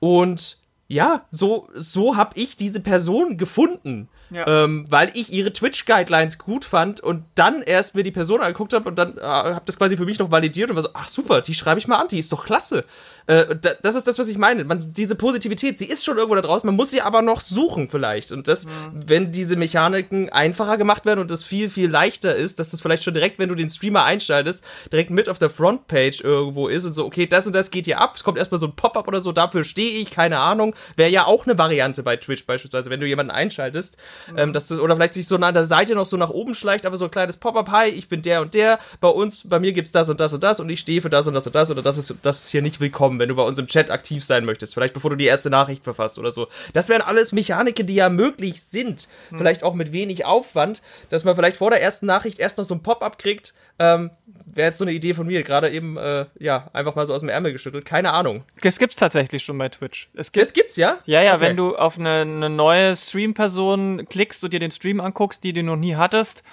und 0.00 0.58
ja, 0.88 1.26
so, 1.30 1.68
so 1.74 2.16
habe 2.16 2.38
ich 2.38 2.56
diese 2.56 2.80
Person 2.80 3.36
gefunden. 3.36 4.08
Ja. 4.34 4.64
Ähm, 4.64 4.84
weil 4.88 5.12
ich 5.14 5.32
ihre 5.32 5.52
Twitch-Guidelines 5.52 6.38
gut 6.38 6.64
fand 6.64 7.00
und 7.00 7.22
dann 7.36 7.62
erst 7.62 7.94
mir 7.94 8.02
die 8.02 8.10
Person 8.10 8.40
angeguckt 8.40 8.72
habe 8.72 8.88
und 8.88 8.98
dann 8.98 9.16
äh, 9.16 9.20
habe 9.22 9.62
das 9.64 9.78
quasi 9.78 9.96
für 9.96 10.04
mich 10.04 10.18
noch 10.18 10.30
validiert 10.32 10.70
und 10.70 10.76
war 10.76 10.82
so, 10.82 10.88
ach 10.92 11.06
super, 11.06 11.40
die 11.40 11.54
schreibe 11.54 11.78
ich 11.78 11.86
mal 11.86 11.98
an, 11.98 12.08
die 12.08 12.18
ist 12.18 12.32
doch 12.32 12.44
klasse. 12.44 12.84
Äh, 13.26 13.54
da, 13.56 13.70
das 13.80 13.94
ist 13.94 14.06
das, 14.08 14.18
was 14.18 14.28
ich 14.28 14.36
meine. 14.36 14.64
Man, 14.64 14.92
diese 14.92 15.14
Positivität, 15.14 15.78
sie 15.78 15.86
ist 15.86 16.04
schon 16.04 16.16
irgendwo 16.16 16.34
da 16.34 16.42
draußen, 16.42 16.66
man 16.66 16.74
muss 16.74 16.90
sie 16.90 17.00
aber 17.00 17.22
noch 17.22 17.40
suchen 17.40 17.88
vielleicht. 17.88 18.32
Und 18.32 18.48
das, 18.48 18.66
mhm. 18.66 18.70
wenn 19.06 19.30
diese 19.30 19.56
Mechaniken 19.56 20.28
einfacher 20.30 20.76
gemacht 20.76 21.06
werden 21.06 21.20
und 21.20 21.30
das 21.30 21.44
viel, 21.44 21.68
viel 21.68 21.88
leichter 21.88 22.34
ist, 22.34 22.58
dass 22.58 22.70
das 22.70 22.80
vielleicht 22.80 23.04
schon 23.04 23.14
direkt, 23.14 23.38
wenn 23.38 23.48
du 23.48 23.54
den 23.54 23.70
Streamer 23.70 24.04
einschaltest, 24.04 24.64
direkt 24.92 25.10
mit 25.10 25.28
auf 25.28 25.38
der 25.38 25.50
Frontpage 25.50 26.20
irgendwo 26.22 26.68
ist 26.68 26.84
und 26.84 26.92
so, 26.92 27.06
okay, 27.06 27.26
das 27.26 27.46
und 27.46 27.54
das 27.54 27.70
geht 27.70 27.84
hier 27.84 28.00
ab, 28.00 28.14
es 28.16 28.24
kommt 28.24 28.38
erstmal 28.38 28.58
so 28.58 28.66
ein 28.66 28.76
Pop-up 28.76 29.06
oder 29.06 29.20
so, 29.20 29.32
dafür 29.32 29.64
stehe 29.64 29.98
ich, 29.98 30.10
keine 30.10 30.38
Ahnung. 30.38 30.74
Wäre 30.96 31.10
ja 31.10 31.24
auch 31.24 31.46
eine 31.46 31.56
Variante 31.56 32.02
bei 32.02 32.16
Twitch 32.16 32.46
beispielsweise, 32.46 32.90
wenn 32.90 33.00
du 33.00 33.06
jemanden 33.06 33.30
einschaltest. 33.30 33.96
Ähm, 34.36 34.52
dass 34.52 34.68
das, 34.68 34.78
oder 34.78 34.96
vielleicht 34.96 35.14
sich 35.14 35.26
so 35.26 35.36
an 35.36 35.54
der 35.54 35.66
Seite 35.66 35.94
noch 35.94 36.06
so 36.06 36.16
nach 36.16 36.30
oben 36.30 36.54
schleicht, 36.54 36.84
aber 36.86 36.96
so 36.96 37.06
ein 37.06 37.10
kleines 37.10 37.36
Pop-up, 37.36 37.70
hi, 37.70 37.88
ich 37.88 38.08
bin 38.08 38.22
der 38.22 38.42
und 38.42 38.54
der, 38.54 38.78
bei 39.00 39.08
uns, 39.08 39.48
bei 39.48 39.60
mir 39.60 39.72
gibt's 39.72 39.92
das 39.92 40.10
und 40.10 40.20
das 40.20 40.34
und 40.34 40.42
das 40.42 40.60
und 40.60 40.68
ich 40.68 40.80
stehe 40.80 41.00
für 41.00 41.10
das 41.10 41.26
und 41.26 41.34
das 41.34 41.46
und 41.46 41.54
das 41.54 41.70
oder 41.70 41.82
das 41.82 41.96
ist, 41.96 42.16
das 42.22 42.44
ist 42.44 42.50
hier 42.50 42.62
nicht 42.62 42.80
willkommen 42.80 43.04
kommen, 43.04 43.18
wenn 43.18 43.28
du 43.28 43.36
bei 43.36 43.42
uns 43.42 43.58
im 43.58 43.66
Chat 43.66 43.90
aktiv 43.90 44.24
sein 44.24 44.44
möchtest. 44.44 44.74
Vielleicht 44.74 44.94
bevor 44.94 45.10
du 45.10 45.16
die 45.16 45.26
erste 45.26 45.50
Nachricht 45.50 45.84
verfasst 45.84 46.18
oder 46.18 46.30
so. 46.30 46.48
Das 46.72 46.88
wären 46.88 47.02
alles 47.02 47.32
Mechaniken, 47.32 47.86
die 47.86 47.94
ja 47.94 48.08
möglich 48.08 48.62
sind. 48.62 49.08
Hm. 49.28 49.38
Vielleicht 49.38 49.62
auch 49.62 49.74
mit 49.74 49.92
wenig 49.92 50.24
Aufwand, 50.24 50.82
dass 51.10 51.24
man 51.24 51.36
vielleicht 51.36 51.58
vor 51.58 51.70
der 51.70 51.82
ersten 51.82 52.06
Nachricht 52.06 52.38
erst 52.38 52.58
noch 52.58 52.64
so 52.64 52.74
ein 52.74 52.82
Pop-up 52.82 53.18
kriegt. 53.18 53.52
Ähm, 53.78 54.10
Wäre 54.46 54.68
jetzt 54.68 54.78
so 54.78 54.84
eine 54.84 54.92
Idee 54.92 55.14
von 55.14 55.26
mir, 55.26 55.42
gerade 55.42 55.70
eben, 55.70 55.96
äh, 55.96 56.26
ja, 56.38 56.68
einfach 56.72 56.94
mal 56.94 57.06
so 57.06 57.14
aus 57.14 57.20
dem 57.20 57.28
Ärmel 57.28 57.52
geschüttelt. 57.52 57.84
Keine 57.84 58.12
Ahnung. 58.12 58.44
Das 58.62 58.78
gibt's 58.78 58.94
tatsächlich 58.94 59.42
schon 59.42 59.58
bei 59.58 59.68
Twitch. 59.68 60.10
Es 60.14 60.30
gibt, 60.30 60.46
das 60.46 60.52
gibt's, 60.52 60.76
ja? 60.76 60.98
Ja, 61.06 61.22
ja, 61.22 61.34
okay. 61.34 61.42
wenn 61.42 61.56
du 61.56 61.76
auf 61.76 61.98
eine, 61.98 62.20
eine 62.20 62.50
neue 62.50 62.94
Stream-Person 62.94 64.06
klickst 64.08 64.44
und 64.44 64.52
dir 64.52 64.60
den 64.60 64.70
Stream 64.70 65.00
anguckst, 65.00 65.42
die 65.42 65.52
du 65.52 65.62
noch 65.64 65.76
nie 65.76 65.96
hattest, 65.96 66.44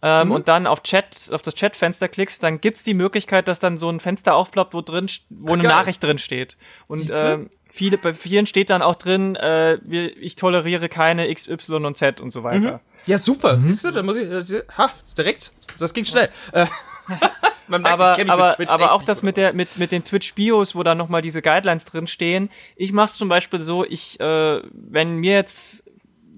ähm, 0.00 0.28
mhm. 0.28 0.32
und 0.32 0.48
dann 0.48 0.66
auf 0.66 0.82
Chat, 0.82 1.28
auf 1.32 1.42
das 1.42 1.54
Chat-Fenster 1.54 2.08
klickst, 2.08 2.42
dann 2.42 2.60
gibt's 2.60 2.82
die 2.82 2.94
Möglichkeit, 2.94 3.46
dass 3.46 3.58
dann 3.58 3.76
so 3.76 3.90
ein 3.90 4.00
Fenster 4.00 4.34
aufploppt, 4.34 4.72
wo 4.72 4.80
drin, 4.80 5.08
wo 5.28 5.52
eine 5.52 5.62
Geil. 5.62 5.72
Nachricht 5.72 6.02
drin 6.02 6.18
steht. 6.18 6.56
Und 6.86 7.10
ähm, 7.12 7.50
viele, 7.70 7.98
bei 7.98 8.14
vielen 8.14 8.46
steht 8.46 8.70
dann 8.70 8.82
auch 8.82 8.96
drin, 8.96 9.36
äh, 9.36 9.74
ich 9.74 10.36
toleriere 10.36 10.88
keine 10.88 11.28
X, 11.28 11.48
Y 11.48 11.84
und 11.84 11.96
Z 11.96 12.20
und 12.20 12.32
so 12.32 12.42
weiter. 12.42 12.72
Mhm. 12.72 12.80
Ja, 13.06 13.18
super. 13.18 13.56
Mhm. 13.56 13.60
Siehst 13.60 13.84
du, 13.84 13.90
da 13.90 14.02
muss 14.02 14.16
ich, 14.16 14.28
äh, 14.28 14.62
ha, 14.76 14.90
ist 15.02 15.16
direkt, 15.16 15.52
das 15.78 15.94
ging 15.94 16.04
schnell. 16.04 16.28
Ja. 16.54 16.62
Äh, 16.62 16.66
aber 17.70 18.18
aber, 18.28 18.56
aber 18.68 18.92
auch 18.92 19.02
das 19.02 19.22
mit 19.22 19.36
der 19.36 19.54
mit 19.54 19.78
mit 19.78 19.92
den 19.92 20.04
Twitch 20.04 20.34
Bios, 20.34 20.74
wo 20.74 20.82
da 20.82 20.94
noch 20.94 21.08
mal 21.08 21.22
diese 21.22 21.42
Guidelines 21.42 21.84
drin 21.84 22.06
stehen. 22.06 22.50
Ich 22.76 22.92
mach's 22.92 23.14
zum 23.14 23.28
Beispiel 23.28 23.60
so, 23.60 23.84
ich 23.84 24.20
äh, 24.20 24.62
wenn 24.72 25.16
mir 25.16 25.34
jetzt 25.34 25.84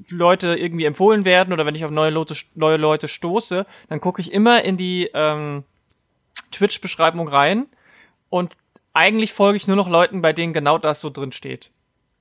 Leute 0.09 0.57
irgendwie 0.57 0.85
empfohlen 0.85 1.25
werden 1.25 1.53
oder 1.53 1.67
wenn 1.67 1.75
ich 1.75 1.85
auf 1.85 1.91
neue 1.91 2.11
Leute, 2.11 2.35
neue 2.55 2.77
Leute 2.77 3.09
stoße, 3.09 3.67
dann 3.89 4.01
gucke 4.01 4.21
ich 4.21 4.33
immer 4.33 4.63
in 4.65 4.77
die 4.77 5.11
ähm, 5.15 5.65
Twitch-Beschreibung 6.51 7.29
rein 7.29 7.67
und 8.29 8.53
eigentlich 8.95 9.33
folge 9.33 9.57
ich 9.57 9.67
nur 9.67 9.77
noch 9.77 9.89
Leuten, 9.89 10.23
bei 10.23 10.33
denen 10.33 10.53
genau 10.53 10.79
das 10.79 11.01
so 11.01 11.11
drin 11.11 11.33
steht. 11.33 11.71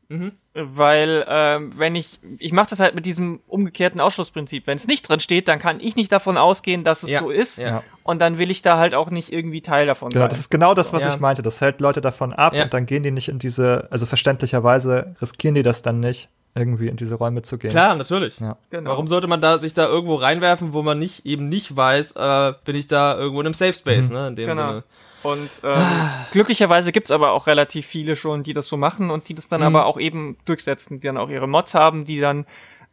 Mhm. 0.10 0.34
Weil, 0.54 1.26
ähm, 1.30 1.72
wenn 1.78 1.96
ich, 1.96 2.20
ich 2.38 2.52
mache 2.52 2.70
das 2.70 2.82
halt 2.82 2.96
mit 2.96 3.06
diesem 3.06 3.40
umgekehrten 3.48 4.02
Ausschlussprinzip. 4.02 4.68
Wenn 4.68 4.76
es 4.76 4.86
nicht 4.86 5.08
drin 5.08 5.22
steht, 5.22 5.48
dann 5.48 5.60
kann 5.60 5.80
ich 5.80 5.96
nicht 5.96 6.12
davon 6.12 6.38
ausgehen, 6.38 6.84
dass 6.84 7.04
es 7.04 7.12
ja. 7.12 7.20
so 7.20 7.30
ist. 7.30 7.60
Ja. 7.60 7.82
Und 8.04 8.20
dann 8.20 8.38
will 8.38 8.52
ich 8.52 8.62
da 8.62 8.78
halt 8.78 8.94
auch 8.94 9.10
nicht 9.10 9.32
irgendwie 9.32 9.62
Teil 9.62 9.88
davon 9.88 10.10
genau, 10.10 10.24
sein. 10.24 10.30
das 10.30 10.40
ist 10.40 10.50
genau 10.50 10.74
das, 10.74 10.92
was 10.92 11.04
ja. 11.04 11.10
ich 11.10 11.20
meinte. 11.20 11.42
Das 11.42 11.62
hält 11.62 11.80
Leute 11.80 12.02
davon 12.02 12.34
ab 12.34 12.54
und 12.54 12.74
dann 12.74 12.86
gehen 12.86 13.04
die 13.04 13.12
nicht 13.12 13.30
in 13.30 13.40
diese, 13.40 13.88
also 13.90 14.06
verständlicherweise 14.06 15.16
riskieren 15.22 15.56
die 15.56 15.64
das 15.64 15.82
dann 15.82 16.02
nicht 16.02 16.30
irgendwie 16.54 16.88
in 16.88 16.98
diese 16.98 17.16
Räume 17.16 17.44
zu 17.44 17.58
gehen. 17.58 17.72
Klar, 17.72 17.96
natürlich. 17.96 18.40
Ja. 18.40 18.58
Genau. 18.70 18.90
Warum 18.90 19.08
sollte 19.08 19.28
man 19.28 19.40
da 19.40 19.58
sich 19.58 19.74
da 19.74 19.88
irgendwo 19.88 20.16
reinwerfen, 20.16 20.74
wo 20.74 20.82
man 20.82 21.00
nicht 21.00 21.26
eben 21.26 21.48
nicht 21.48 21.76
weiß, 21.76 22.18
äh, 22.18 22.54
bin 22.66 22.76
ich 22.76 22.88
da 22.88 23.18
irgendwo 23.18 23.40
in 23.40 23.48
einem 23.48 23.54
Safe 23.54 23.74
Space, 23.74 24.10
mhm. 24.10 24.16
ne? 24.16 24.28
In 24.28 24.36
dem 24.36 24.50
genau. 24.50 24.68
Sinne. 24.68 24.84
Und 25.24 25.50
ähm, 25.64 26.10
glücklicherweise 26.32 26.92
gibt's 26.92 27.12
aber 27.12 27.32
auch 27.32 27.48
relativ 27.48 27.86
viele 27.86 28.16
schon, 28.16 28.44
die 28.44 28.54
das 28.54 28.68
so 28.68 28.78
machen 28.78 29.12
und 29.12 29.30
die 29.30 29.36
das 29.36 29.48
dann 29.48 29.62
mhm. 29.62 29.68
aber 29.68 29.86
auch 29.86 30.00
eben 30.00 30.38
durchsetzen, 30.46 31.00
die 31.00 31.08
dann 31.08 31.18
auch 31.18 31.30
ihre 31.30 31.48
Mods 31.48 31.74
haben, 31.74 32.06
die 32.06 32.20
dann, 32.20 32.46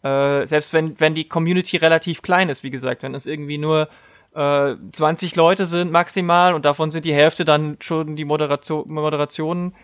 äh, 0.02 0.46
selbst 0.46 0.72
wenn, 0.72 0.98
wenn 1.00 1.14
die 1.14 1.28
Community 1.28 1.76
relativ 1.78 2.22
klein 2.22 2.48
ist, 2.48 2.62
wie 2.62 2.70
gesagt, 2.70 3.02
wenn 3.02 3.14
es 3.14 3.26
irgendwie 3.26 3.58
nur 3.58 3.88
äh, 4.34 4.74
20 4.92 5.36
Leute 5.36 5.66
sind 5.66 5.90
maximal 5.90 6.54
und 6.54 6.64
davon 6.64 6.90
sind 6.90 7.04
die 7.04 7.14
Hälfte 7.14 7.44
dann 7.44 7.76
schon 7.80 8.16
die 8.16 8.24
Moderation, 8.24 8.84
Moderationen 8.92 9.74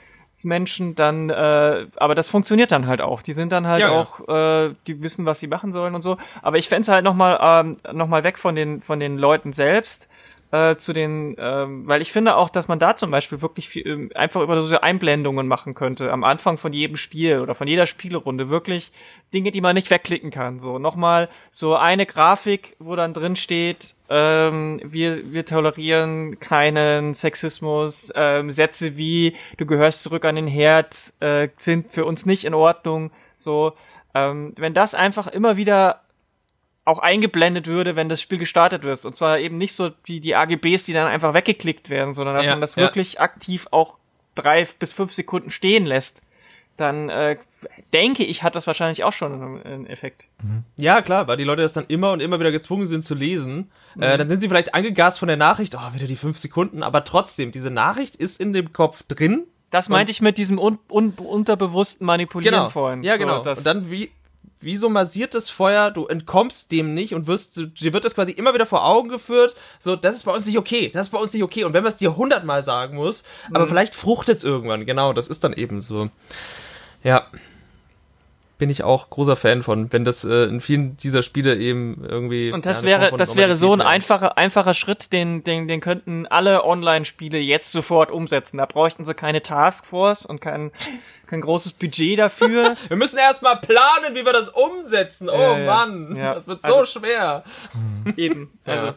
Menschen, 0.43 0.97
dann, 0.97 1.31
äh, 1.31 1.87
aber 1.95 2.17
das 2.17 2.29
funktioniert 2.29 2.73
dann 2.73 2.89
halt 2.89 3.01
auch. 3.01 3.23
Die 3.23 3.33
sind 3.33 3.53
dann 3.53 3.69
halt 3.69 3.83
ja, 3.83 3.91
auch, 3.91 4.27
ja. 4.27 4.67
Äh, 4.67 4.75
die 4.89 5.01
wissen, 5.01 5.27
was 5.27 5.39
sie 5.39 5.47
machen 5.47 5.73
sollen 5.73 5.95
und 5.95 6.03
so. 6.03 6.17
Aber 6.43 6.59
ich 6.59 6.69
fände 6.69 6.91
halt 6.91 7.05
nochmal 7.05 7.39
ähm, 7.41 7.77
noch 7.93 8.09
mal 8.09 8.25
weg 8.25 8.39
von 8.39 8.57
den, 8.57 8.83
von 8.83 8.99
den 8.99 9.17
Leuten 9.17 9.53
selbst 9.53 10.09
äh, 10.55 10.77
zu 10.77 10.93
den, 10.93 11.35
ähm, 11.37 11.89
weil 11.89 12.01
ich 12.01 12.13
finde 12.13 12.37
auch, 12.37 12.49
dass 12.49 12.69
man 12.69 12.79
da 12.79 12.95
zum 12.95 13.11
Beispiel 13.11 13.43
wirklich 13.43 13.69
viel, 13.69 13.85
ähm, 13.89 14.11
einfach 14.15 14.41
über 14.41 14.63
so 14.63 14.81
Einblendungen 14.81 15.49
machen 15.49 15.75
könnte 15.75 16.13
am 16.13 16.23
Anfang 16.23 16.59
von 16.59 16.73
jedem 16.73 16.97
Spiel 16.97 17.41
oder 17.41 17.57
von 17.57 17.67
jeder 17.67 17.87
Spielerunde 17.87 18.51
wirklich 18.51 18.93
Dinge, 19.33 19.51
die 19.51 19.61
man 19.61 19.75
nicht 19.75 19.91
wegklicken 19.91 20.31
kann. 20.31 20.61
So 20.61 20.79
nochmal 20.79 21.29
so 21.51 21.75
eine 21.75 22.07
Grafik, 22.07 22.77
wo 22.79 22.95
dann 22.95 23.15
drin 23.15 23.35
steht, 23.35 23.97
ähm, 24.09 24.81
wir 24.85 25.33
wir 25.33 25.45
tolerieren 25.45 26.39
keinen 26.39 27.15
Sexismus, 27.15 28.13
ähm, 28.15 28.53
Sätze 28.53 28.97
wie 28.97 29.35
du 29.57 29.67
gehörst 29.67 30.05
zurück 30.05 30.25
an 30.25 30.37
den 30.37 30.47
Herd 30.47 31.15
äh, 31.19 31.49
sind 31.57 31.93
für 31.93 32.05
uns 32.05 32.27
nicht 32.27 32.45
in 32.45 32.55
Ordnung. 32.55 33.11
So 33.35 33.73
ähm, 34.15 34.53
wenn 34.57 34.73
das 34.73 34.95
einfach 34.95 35.27
immer 35.27 35.57
wieder 35.57 36.04
auch 36.85 36.99
eingeblendet 36.99 37.67
würde, 37.67 37.97
wenn 37.97 38.09
das 38.09 38.21
Spiel 38.21 38.39
gestartet 38.39 38.83
wird. 38.83 39.05
Und 39.05 39.17
zwar 39.17 39.39
eben 39.39 39.57
nicht 39.57 39.75
so 39.75 39.91
wie 40.05 40.21
die 40.21 40.35
AGBs, 40.35 40.85
die 40.85 40.93
dann 40.93 41.07
einfach 41.07 41.35
weggeklickt 41.35 41.89
werden, 41.89 42.15
sondern 42.15 42.37
dass 42.37 42.47
ja, 42.47 42.53
man 42.53 42.61
das 42.61 42.77
ja. 42.77 42.83
wirklich 42.83 43.21
aktiv 43.21 43.67
auch 43.71 43.95
drei 44.35 44.67
bis 44.79 44.93
fünf 44.93 45.15
Sekunden 45.15 45.51
stehen 45.51 45.87
lässt. 45.87 46.21
Dann 46.77 47.09
äh, 47.09 47.37
denke 47.93 48.25
ich, 48.25 48.43
hat 48.43 48.57
das 48.57 48.67
wahrscheinlich 48.67 49.05
auch 49.05 49.13
schon 49.13 49.63
einen 49.65 49.87
Effekt. 49.87 50.29
Mhm. 50.43 50.65
Ja, 50.77 51.03
klar, 51.03 51.29
weil 51.29 51.37
die 51.37 51.45
Leute 51.45 51.63
das 51.63 51.73
dann 51.73 51.87
immer 51.87 52.11
und 52.11 52.21
immer 52.21 52.41
wieder 52.41 52.51
gezwungen 52.51 52.87
sind 52.87 53.03
zu 53.03 53.15
lesen. 53.15 53.71
Mhm. 53.95 54.03
Äh, 54.03 54.19
dann 54.19 54.29
sind 54.29 54.41
sie 54.41 54.49
vielleicht 54.49 54.75
angegast 54.75 55.21
von 55.21 55.29
der 55.29 55.37
Nachricht, 55.37 55.77
oh, 55.77 55.95
wieder 55.95 56.07
die 56.07 56.17
fünf 56.17 56.37
Sekunden, 56.37 56.83
aber 56.83 57.05
trotzdem, 57.05 57.53
diese 57.53 57.71
Nachricht 57.71 58.17
ist 58.17 58.41
in 58.41 58.53
dem 58.53 58.73
Kopf 58.73 59.05
drin. 59.05 59.45
Das 59.71 59.89
meinte 59.89 60.13
ich 60.13 60.21
mit 60.21 60.39
diesem 60.39 60.59
un 60.59 60.79
un 60.89 61.11
unterbewussten 61.11 62.07
Manipulieren 62.07 62.55
genau. 62.55 62.69
vorhin. 62.69 63.03
Ja, 63.03 63.17
genau. 63.17 63.43
So, 63.43 63.51
und 63.51 63.67
dann 63.67 63.91
wie 63.91 64.11
wie 64.61 64.77
so 64.77 64.89
masiertes 64.89 65.51
Feuer, 65.51 65.91
du 65.91 66.07
entkommst 66.07 66.73
dem 66.73 66.95
nicht 66.95 67.15
und 67.15 67.27
wirst, 67.27 67.57
dir 67.57 67.93
wird 67.93 68.05
das 68.05 68.15
quasi 68.15 68.33
immer 68.33 68.55
wieder 68.55 68.67
vor 68.67 68.87
Augen 68.87 69.09
geführt, 69.09 69.55
so, 69.79 69.97
das 69.97 70.17
ist 70.17 70.25
bei 70.25 70.33
uns 70.33 70.47
nicht 70.47 70.59
okay, 70.59 70.89
das 70.89 71.09
ist 71.09 71.13
bei 71.13 71.19
uns 71.19 71.33
nicht 71.33 71.43
okay. 71.43 71.65
Und 71.65 71.75
wenn 71.75 71.83
man 71.83 71.93
es 71.93 71.97
dir 71.97 72.17
hundertmal 72.17 72.63
sagen 72.63 72.97
muss, 72.97 73.25
mhm. 73.49 73.57
aber 73.57 73.67
vielleicht 73.67 73.95
fruchtet 73.95 74.37
es 74.37 74.45
irgendwann, 74.45 74.87
genau, 74.87 75.13
das 75.13 75.29
ist 75.29 75.45
dann 75.45 75.53
eben 75.53 75.81
so. 75.81 76.09
Ja. 77.03 77.27
Bin 78.65 78.71
ich 78.71 78.83
auch 78.83 79.11
großer 79.11 79.37
Fan 79.37 79.63
von, 79.63 79.93
wenn 79.93 80.07
das 80.07 80.25
äh, 80.25 80.45
in 80.45 80.63
vielen 80.63 80.97
dieser 80.97 81.23
Spiele 81.23 81.55
eben 81.57 82.03
irgendwie. 82.03 82.51
Und 82.51 82.65
das 82.65 82.81
ja, 82.81 82.87
wäre, 82.87 83.15
das 83.19 83.37
wäre 83.37 83.57
so 83.57 83.75
ein 83.75 83.83
einfacher, 83.83 84.39
einfacher 84.39 84.73
Schritt, 84.73 85.13
den, 85.13 85.45
den, 85.45 85.69
den 85.69 85.83
könnten 85.83 86.25
alle 86.27 86.65
Online-Spiele 86.65 87.37
jetzt 87.37 87.73
sofort 87.73 88.11
umsetzen. 88.11 88.57
Da 88.57 88.65
bräuchten 88.65 89.05
sie 89.05 89.13
keine 89.13 89.43
Taskforce 89.43 90.25
und 90.25 90.41
kein, 90.41 90.73
kein 91.27 91.43
großes 91.43 91.73
Budget 91.75 92.19
dafür. 92.19 92.75
wir 92.89 92.97
müssen 92.97 93.19
erstmal 93.19 93.59
planen, 93.59 94.15
wie 94.15 94.25
wir 94.25 94.33
das 94.33 94.49
umsetzen. 94.49 95.29
Oh 95.29 95.35
äh, 95.35 95.67
Mann, 95.67 96.17
ja. 96.17 96.33
das 96.33 96.49
wird 96.49 96.63
so 96.63 96.77
also, 96.77 96.99
schwer. 96.99 97.45
Eben. 98.17 98.51
Also. 98.65 98.87
Ja. 98.87 98.95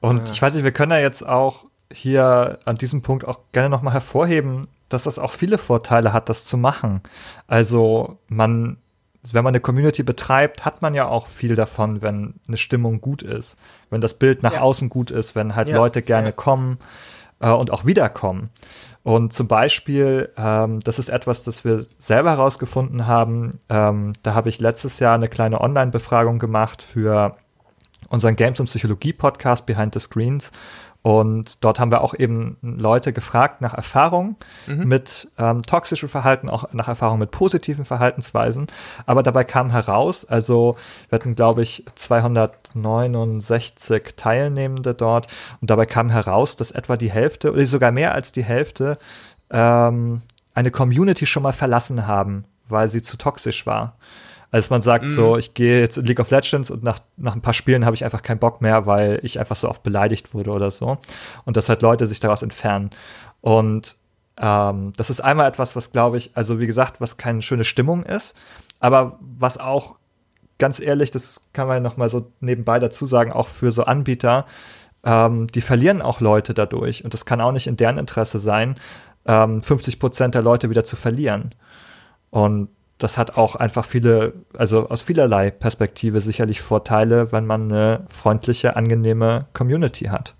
Und 0.00 0.30
ich 0.30 0.42
weiß 0.42 0.54
nicht, 0.54 0.64
wir 0.64 0.72
können 0.72 0.92
ja 0.92 0.98
jetzt 0.98 1.26
auch 1.26 1.64
hier 1.90 2.58
an 2.66 2.76
diesem 2.76 3.00
Punkt 3.00 3.26
auch 3.26 3.40
gerne 3.52 3.70
nochmal 3.70 3.94
hervorheben, 3.94 4.66
dass 4.88 5.04
das 5.04 5.18
auch 5.18 5.32
viele 5.32 5.58
Vorteile 5.58 6.12
hat, 6.12 6.28
das 6.28 6.44
zu 6.44 6.56
machen. 6.56 7.02
Also 7.46 8.18
man, 8.28 8.78
wenn 9.32 9.44
man 9.44 9.52
eine 9.52 9.60
Community 9.60 10.02
betreibt, 10.02 10.64
hat 10.64 10.80
man 10.80 10.94
ja 10.94 11.06
auch 11.08 11.26
viel 11.26 11.54
davon, 11.54 12.02
wenn 12.02 12.34
eine 12.46 12.56
Stimmung 12.56 13.00
gut 13.00 13.22
ist, 13.22 13.58
wenn 13.90 14.00
das 14.00 14.14
Bild 14.14 14.42
nach 14.42 14.54
ja. 14.54 14.60
außen 14.60 14.88
gut 14.88 15.10
ist, 15.10 15.34
wenn 15.34 15.56
halt 15.56 15.68
ja. 15.68 15.76
Leute 15.76 16.02
gerne 16.02 16.32
kommen. 16.32 16.78
äh, 17.40 17.50
und 17.50 17.70
auch 17.70 17.84
wiederkommen. 17.84 18.50
Und 19.02 19.32
zum 19.32 19.48
Beispiel, 19.48 20.30
ähm, 20.36 20.80
das 20.80 20.98
ist 20.98 21.08
etwas, 21.08 21.44
das 21.44 21.64
wir 21.64 21.84
selber 21.98 22.30
herausgefunden 22.30 23.06
haben. 23.06 23.50
Ähm, 23.68 24.12
da 24.22 24.34
habe 24.34 24.48
ich 24.48 24.60
letztes 24.60 24.98
Jahr 24.98 25.14
eine 25.14 25.28
kleine 25.28 25.60
Online-Befragung 25.60 26.38
gemacht 26.38 26.82
für 26.82 27.32
unseren 28.08 28.36
Games- 28.36 28.60
und 28.60 28.66
Psychologie-Podcast 28.66 29.66
Behind 29.66 29.94
the 29.94 30.00
Screens. 30.00 30.50
Und 31.08 31.64
dort 31.64 31.80
haben 31.80 31.90
wir 31.90 32.02
auch 32.02 32.12
eben 32.12 32.58
Leute 32.60 33.14
gefragt 33.14 33.62
nach 33.62 33.72
Erfahrung 33.72 34.36
mhm. 34.66 34.88
mit 34.88 35.30
ähm, 35.38 35.62
toxischem 35.62 36.10
Verhalten, 36.10 36.50
auch 36.50 36.70
nach 36.74 36.86
Erfahrung 36.86 37.18
mit 37.18 37.30
positiven 37.30 37.86
Verhaltensweisen. 37.86 38.66
Aber 39.06 39.22
dabei 39.22 39.44
kam 39.44 39.70
heraus, 39.70 40.26
also 40.26 40.76
wir 41.08 41.18
hatten, 41.18 41.34
glaube 41.34 41.62
ich, 41.62 41.86
269 41.94 44.16
Teilnehmende 44.16 44.92
dort. 44.92 45.28
Und 45.62 45.70
dabei 45.70 45.86
kam 45.86 46.10
heraus, 46.10 46.56
dass 46.56 46.72
etwa 46.72 46.98
die 46.98 47.10
Hälfte 47.10 47.54
oder 47.54 47.64
sogar 47.64 47.90
mehr 47.90 48.12
als 48.12 48.32
die 48.32 48.44
Hälfte 48.44 48.98
ähm, 49.48 50.20
eine 50.52 50.70
Community 50.70 51.24
schon 51.24 51.42
mal 51.42 51.54
verlassen 51.54 52.06
haben, 52.06 52.44
weil 52.68 52.88
sie 52.88 53.00
zu 53.00 53.16
toxisch 53.16 53.64
war. 53.64 53.96
Als 54.50 54.70
man 54.70 54.80
sagt, 54.80 55.04
mm. 55.04 55.08
so, 55.08 55.36
ich 55.36 55.52
gehe 55.52 55.80
jetzt 55.80 55.98
in 55.98 56.06
League 56.06 56.20
of 56.20 56.30
Legends 56.30 56.70
und 56.70 56.82
nach, 56.82 57.00
nach 57.16 57.34
ein 57.34 57.42
paar 57.42 57.52
Spielen 57.52 57.84
habe 57.84 57.94
ich 57.94 58.04
einfach 58.04 58.22
keinen 58.22 58.38
Bock 58.38 58.62
mehr, 58.62 58.86
weil 58.86 59.20
ich 59.22 59.38
einfach 59.38 59.56
so 59.56 59.68
oft 59.68 59.82
beleidigt 59.82 60.32
wurde 60.32 60.50
oder 60.50 60.70
so. 60.70 60.98
Und 61.44 61.56
dass 61.56 61.68
halt 61.68 61.82
Leute 61.82 62.06
sich 62.06 62.20
daraus 62.20 62.42
entfernen. 62.42 62.90
Und 63.40 63.96
ähm, 64.40 64.92
das 64.96 65.10
ist 65.10 65.20
einmal 65.20 65.48
etwas, 65.48 65.76
was 65.76 65.92
glaube 65.92 66.16
ich, 66.16 66.30
also 66.34 66.60
wie 66.60 66.66
gesagt, 66.66 67.00
was 67.00 67.16
keine 67.16 67.42
schöne 67.42 67.64
Stimmung 67.64 68.04
ist, 68.04 68.36
aber 68.80 69.18
was 69.20 69.58
auch 69.58 69.96
ganz 70.58 70.80
ehrlich, 70.80 71.10
das 71.10 71.42
kann 71.52 71.68
man 71.68 71.82
noch 71.82 71.96
mal 71.96 72.08
so 72.08 72.32
nebenbei 72.40 72.78
dazu 72.78 73.06
sagen, 73.06 73.32
auch 73.32 73.48
für 73.48 73.70
so 73.70 73.84
Anbieter, 73.84 74.46
ähm, 75.04 75.46
die 75.48 75.60
verlieren 75.60 76.02
auch 76.02 76.20
Leute 76.20 76.54
dadurch 76.54 77.04
und 77.04 77.14
das 77.14 77.24
kann 77.24 77.40
auch 77.40 77.52
nicht 77.52 77.66
in 77.66 77.76
deren 77.76 77.98
Interesse 77.98 78.38
sein, 78.38 78.76
ähm, 79.26 79.62
50 79.62 80.00
Prozent 80.00 80.34
der 80.34 80.42
Leute 80.42 80.70
wieder 80.70 80.84
zu 80.84 80.96
verlieren. 80.96 81.54
Und 82.30 82.68
das 82.98 83.16
hat 83.16 83.36
auch 83.36 83.54
einfach 83.54 83.84
viele, 83.84 84.34
also 84.56 84.88
aus 84.88 85.02
vielerlei 85.02 85.50
Perspektive 85.50 86.20
sicherlich 86.20 86.60
Vorteile, 86.60 87.32
wenn 87.32 87.46
man 87.46 87.72
eine 87.72 88.04
freundliche, 88.08 88.76
angenehme 88.76 89.46
Community 89.54 90.06
hat. 90.06 90.34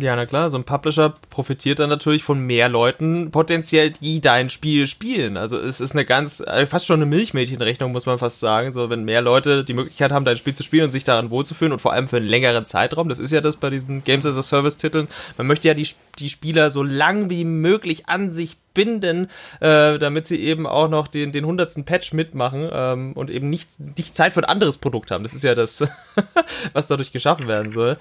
Ja, 0.00 0.16
na 0.16 0.24
klar, 0.24 0.48
so 0.48 0.56
ein 0.56 0.64
Publisher 0.64 1.14
profitiert 1.28 1.78
dann 1.78 1.90
natürlich 1.90 2.24
von 2.24 2.40
mehr 2.40 2.70
Leuten 2.70 3.30
potenziell, 3.30 3.90
die 3.90 4.22
dein 4.22 4.48
Spiel 4.48 4.86
spielen. 4.86 5.36
Also 5.36 5.58
es 5.58 5.80
ist 5.80 5.92
eine 5.92 6.06
ganz, 6.06 6.40
äh, 6.40 6.64
fast 6.64 6.86
schon 6.86 7.00
eine 7.00 7.06
Milchmädchenrechnung, 7.06 7.92
muss 7.92 8.06
man 8.06 8.18
fast 8.18 8.40
sagen. 8.40 8.72
So, 8.72 8.88
wenn 8.88 9.04
mehr 9.04 9.20
Leute 9.20 9.62
die 9.62 9.74
Möglichkeit 9.74 10.10
haben, 10.10 10.24
dein 10.24 10.38
Spiel 10.38 10.54
zu 10.54 10.62
spielen 10.62 10.84
und 10.84 10.90
sich 10.90 11.04
daran 11.04 11.30
wohlzufühlen 11.30 11.72
und 11.72 11.80
vor 11.80 11.92
allem 11.92 12.08
für 12.08 12.16
einen 12.16 12.26
längeren 12.26 12.64
Zeitraum, 12.64 13.10
das 13.10 13.18
ist 13.18 13.30
ja 13.30 13.42
das 13.42 13.58
bei 13.58 13.68
diesen 13.68 14.02
Games 14.02 14.24
as 14.24 14.38
a 14.38 14.42
Service 14.42 14.78
Titeln. 14.78 15.08
Man 15.36 15.46
möchte 15.46 15.68
ja 15.68 15.74
die, 15.74 15.88
die 16.18 16.30
Spieler 16.30 16.70
so 16.70 16.82
lang 16.82 17.28
wie 17.28 17.44
möglich 17.44 18.08
an 18.08 18.30
sich 18.30 18.56
binden, 18.72 19.28
äh, 19.60 19.98
damit 19.98 20.24
sie 20.24 20.40
eben 20.40 20.66
auch 20.66 20.88
noch 20.88 21.08
den, 21.08 21.32
den 21.32 21.44
hundertsten 21.44 21.84
Patch 21.84 22.14
mitmachen 22.14 22.70
ähm, 22.72 23.12
und 23.14 23.28
eben 23.28 23.50
nicht, 23.50 23.68
nicht 23.98 24.14
Zeit 24.14 24.32
für 24.32 24.40
ein 24.40 24.48
anderes 24.48 24.78
Produkt 24.78 25.10
haben. 25.10 25.24
Das 25.24 25.34
ist 25.34 25.42
ja 25.42 25.54
das, 25.54 25.84
was 26.72 26.86
dadurch 26.86 27.12
geschaffen 27.12 27.48
werden 27.48 27.72
soll 27.72 27.98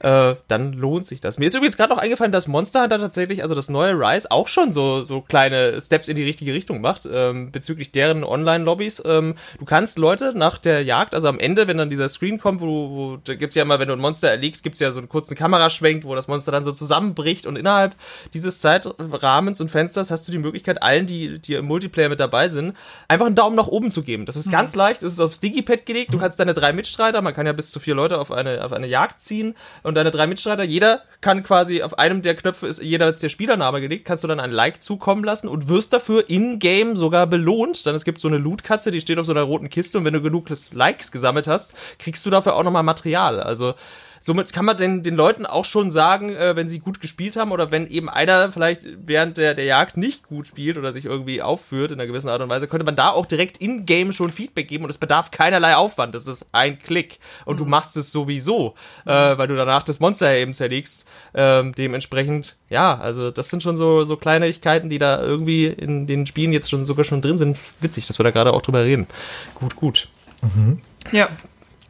äh, 0.00 0.36
dann 0.48 0.72
lohnt 0.72 1.06
sich 1.06 1.20
das. 1.20 1.38
Mir 1.38 1.46
ist 1.46 1.54
übrigens 1.54 1.76
gerade 1.76 1.92
noch 1.92 2.00
eingefallen, 2.00 2.32
dass 2.32 2.46
Monster 2.46 2.82
Hunter 2.82 2.98
tatsächlich, 2.98 3.42
also 3.42 3.54
das 3.54 3.68
neue 3.68 3.92
Rise, 3.92 4.30
auch 4.30 4.48
schon 4.48 4.72
so, 4.72 5.04
so 5.04 5.20
kleine 5.20 5.80
Steps 5.80 6.08
in 6.08 6.16
die 6.16 6.22
richtige 6.22 6.54
Richtung 6.54 6.80
macht, 6.80 7.08
ähm, 7.10 7.52
bezüglich 7.52 7.92
deren 7.92 8.24
Online-Lobbys. 8.24 9.02
Ähm, 9.04 9.34
du 9.58 9.64
kannst 9.66 9.98
Leute 9.98 10.32
nach 10.34 10.56
der 10.56 10.82
Jagd, 10.82 11.14
also 11.14 11.28
am 11.28 11.38
Ende, 11.38 11.68
wenn 11.68 11.76
dann 11.76 11.90
dieser 11.90 12.08
Screen 12.08 12.38
kommt, 12.38 12.62
wo, 12.62 12.66
wo 12.66 13.16
da 13.22 13.34
gibt 13.34 13.54
ja 13.54 13.62
immer, 13.62 13.78
wenn 13.78 13.88
du 13.88 13.94
ein 13.94 14.00
Monster 14.00 14.30
erlegst, 14.30 14.62
gibt 14.62 14.74
es 14.74 14.80
ja 14.80 14.90
so 14.90 15.00
einen 15.00 15.08
kurzen 15.08 15.34
Kameraschwenk, 15.34 16.04
wo 16.04 16.14
das 16.14 16.28
Monster 16.28 16.50
dann 16.50 16.64
so 16.64 16.72
zusammenbricht 16.72 17.46
und 17.46 17.56
innerhalb 17.56 17.94
dieses 18.32 18.60
Zeitrahmens 18.60 19.60
und 19.60 19.70
Fensters 19.70 20.10
hast 20.10 20.26
du 20.26 20.32
die 20.32 20.38
Möglichkeit, 20.38 20.82
allen, 20.82 21.04
die, 21.04 21.38
die 21.38 21.54
im 21.54 21.66
Multiplayer 21.66 22.08
mit 22.08 22.20
dabei 22.20 22.48
sind, 22.48 22.74
einfach 23.06 23.26
einen 23.26 23.34
Daumen 23.34 23.56
nach 23.56 23.68
oben 23.68 23.90
zu 23.90 24.02
geben. 24.02 24.24
Das 24.24 24.36
ist 24.36 24.46
mhm. 24.46 24.52
ganz 24.52 24.74
leicht, 24.74 25.02
es 25.02 25.12
ist 25.12 25.20
aufs 25.20 25.40
Digipad 25.40 25.84
gelegt, 25.84 26.14
du 26.14 26.18
kannst 26.18 26.40
deine 26.40 26.54
drei 26.54 26.72
Mitstreiter, 26.72 27.20
man 27.20 27.34
kann 27.34 27.44
ja 27.44 27.52
bis 27.52 27.70
zu 27.70 27.80
vier 27.80 27.94
Leute 27.94 28.18
auf 28.18 28.32
eine, 28.32 28.64
auf 28.64 28.72
eine 28.72 28.86
Jagd 28.86 29.20
ziehen 29.20 29.54
und 29.90 29.94
deine 29.96 30.10
drei 30.10 30.26
Mitstreiter, 30.26 30.64
jeder 30.64 31.02
kann 31.20 31.42
quasi 31.42 31.82
auf 31.82 31.98
einem 31.98 32.22
der 32.22 32.34
Knöpfe 32.34 32.66
ist 32.66 32.82
jeder 32.82 33.10
der 33.12 33.28
Spielername 33.28 33.80
gelegt, 33.80 34.06
kannst 34.06 34.24
du 34.24 34.28
dann 34.28 34.40
ein 34.40 34.50
Like 34.50 34.82
zukommen 34.82 35.24
lassen 35.24 35.48
und 35.48 35.68
wirst 35.68 35.92
dafür 35.92 36.30
in-game 36.30 36.96
sogar 36.96 37.26
belohnt. 37.26 37.84
Dann 37.84 37.94
es 37.94 38.04
gibt 38.04 38.20
so 38.20 38.28
eine 38.28 38.38
Loot-Katze, 38.38 38.90
die 38.90 39.00
steht 39.00 39.18
auf 39.18 39.26
so 39.26 39.32
einer 39.32 39.42
roten 39.42 39.68
Kiste 39.68 39.98
und 39.98 40.04
wenn 40.04 40.14
du 40.14 40.22
genug 40.22 40.48
Likes 40.72 41.12
gesammelt 41.12 41.46
hast, 41.46 41.74
kriegst 41.98 42.24
du 42.24 42.30
dafür 42.30 42.56
auch 42.56 42.62
nochmal 42.62 42.82
Material. 42.82 43.40
Also 43.40 43.74
somit 44.20 44.52
kann 44.52 44.66
man 44.66 44.76
den, 44.76 45.02
den 45.02 45.16
Leuten 45.16 45.46
auch 45.46 45.64
schon 45.64 45.90
sagen, 45.90 46.30
äh, 46.30 46.54
wenn 46.54 46.68
sie 46.68 46.78
gut 46.78 47.00
gespielt 47.00 47.36
haben 47.36 47.50
oder 47.50 47.70
wenn 47.72 47.86
eben 47.88 48.08
einer 48.08 48.52
vielleicht 48.52 48.82
während 49.04 49.38
der, 49.38 49.54
der 49.54 49.64
Jagd 49.64 49.96
nicht 49.96 50.24
gut 50.24 50.46
spielt 50.46 50.78
oder 50.78 50.92
sich 50.92 51.06
irgendwie 51.06 51.42
aufführt 51.42 51.90
in 51.90 51.98
einer 51.98 52.06
gewissen 52.06 52.28
Art 52.28 52.42
und 52.42 52.50
Weise, 52.50 52.68
könnte 52.68 52.84
man 52.84 52.94
da 52.94 53.08
auch 53.08 53.26
direkt 53.26 53.58
in-game 53.58 54.12
schon 54.12 54.30
Feedback 54.30 54.68
geben 54.68 54.84
und 54.84 54.90
es 54.90 54.98
bedarf 54.98 55.30
keinerlei 55.30 55.74
Aufwand. 55.74 56.14
Das 56.14 56.26
ist 56.26 56.50
ein 56.52 56.78
Klick 56.78 57.18
und 57.46 57.54
mhm. 57.54 57.64
du 57.64 57.70
machst 57.70 57.96
es 57.96 58.12
sowieso, 58.12 58.74
mhm. 59.04 59.10
äh, 59.10 59.38
weil 59.38 59.48
du 59.48 59.56
danach 59.56 59.82
das 59.82 59.98
Monster 60.00 60.34
eben 60.34 60.52
zerlegst. 60.52 61.08
Ähm, 61.34 61.74
dementsprechend, 61.74 62.56
ja, 62.68 62.98
also 62.98 63.30
das 63.30 63.48
sind 63.48 63.62
schon 63.62 63.76
so, 63.76 64.04
so 64.04 64.16
Kleinigkeiten, 64.16 64.90
die 64.90 64.98
da 64.98 65.20
irgendwie 65.20 65.66
in 65.66 66.06
den 66.06 66.26
Spielen 66.26 66.52
jetzt 66.52 66.68
schon 66.68 66.84
sogar 66.84 67.04
schon 67.04 67.22
drin 67.22 67.38
sind. 67.38 67.58
Witzig, 67.80 68.06
dass 68.06 68.18
wir 68.18 68.24
da 68.24 68.30
gerade 68.30 68.52
auch 68.52 68.62
drüber 68.62 68.84
reden. 68.84 69.06
Gut, 69.54 69.76
gut. 69.76 70.08
Mhm. 70.42 70.80
Ja. 71.10 71.28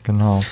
Genau. 0.04 0.42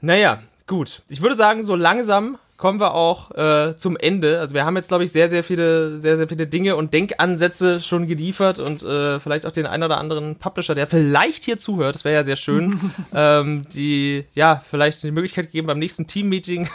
Naja, 0.00 0.42
Gut, 0.66 1.02
ich 1.08 1.20
würde 1.20 1.34
sagen, 1.34 1.62
so 1.62 1.76
langsam 1.76 2.38
kommen 2.56 2.80
wir 2.80 2.94
auch 2.94 3.32
äh, 3.32 3.76
zum 3.76 3.96
Ende. 3.96 4.40
Also 4.40 4.54
wir 4.54 4.64
haben 4.64 4.76
jetzt, 4.76 4.88
glaube 4.88 5.04
ich, 5.04 5.12
sehr, 5.12 5.28
sehr 5.28 5.44
viele, 5.44 5.98
sehr, 5.98 6.16
sehr 6.16 6.28
viele 6.28 6.46
Dinge 6.46 6.76
und 6.76 6.94
Denkansätze 6.94 7.82
schon 7.82 8.06
geliefert 8.06 8.60
und 8.60 8.82
äh, 8.82 9.20
vielleicht 9.20 9.44
auch 9.44 9.52
den 9.52 9.66
einen 9.66 9.82
oder 9.82 9.98
anderen 9.98 10.36
Publisher, 10.36 10.74
der 10.74 10.86
vielleicht 10.86 11.44
hier 11.44 11.56
zuhört, 11.56 11.96
das 11.96 12.04
wäre 12.04 12.14
ja 12.14 12.24
sehr 12.24 12.36
schön, 12.36 12.92
ähm, 13.14 13.66
die 13.74 14.24
ja 14.34 14.62
vielleicht 14.70 15.02
die 15.02 15.10
Möglichkeit 15.10 15.50
geben, 15.50 15.66
beim 15.66 15.78
nächsten 15.78 16.06
Team-Meeting 16.06 16.68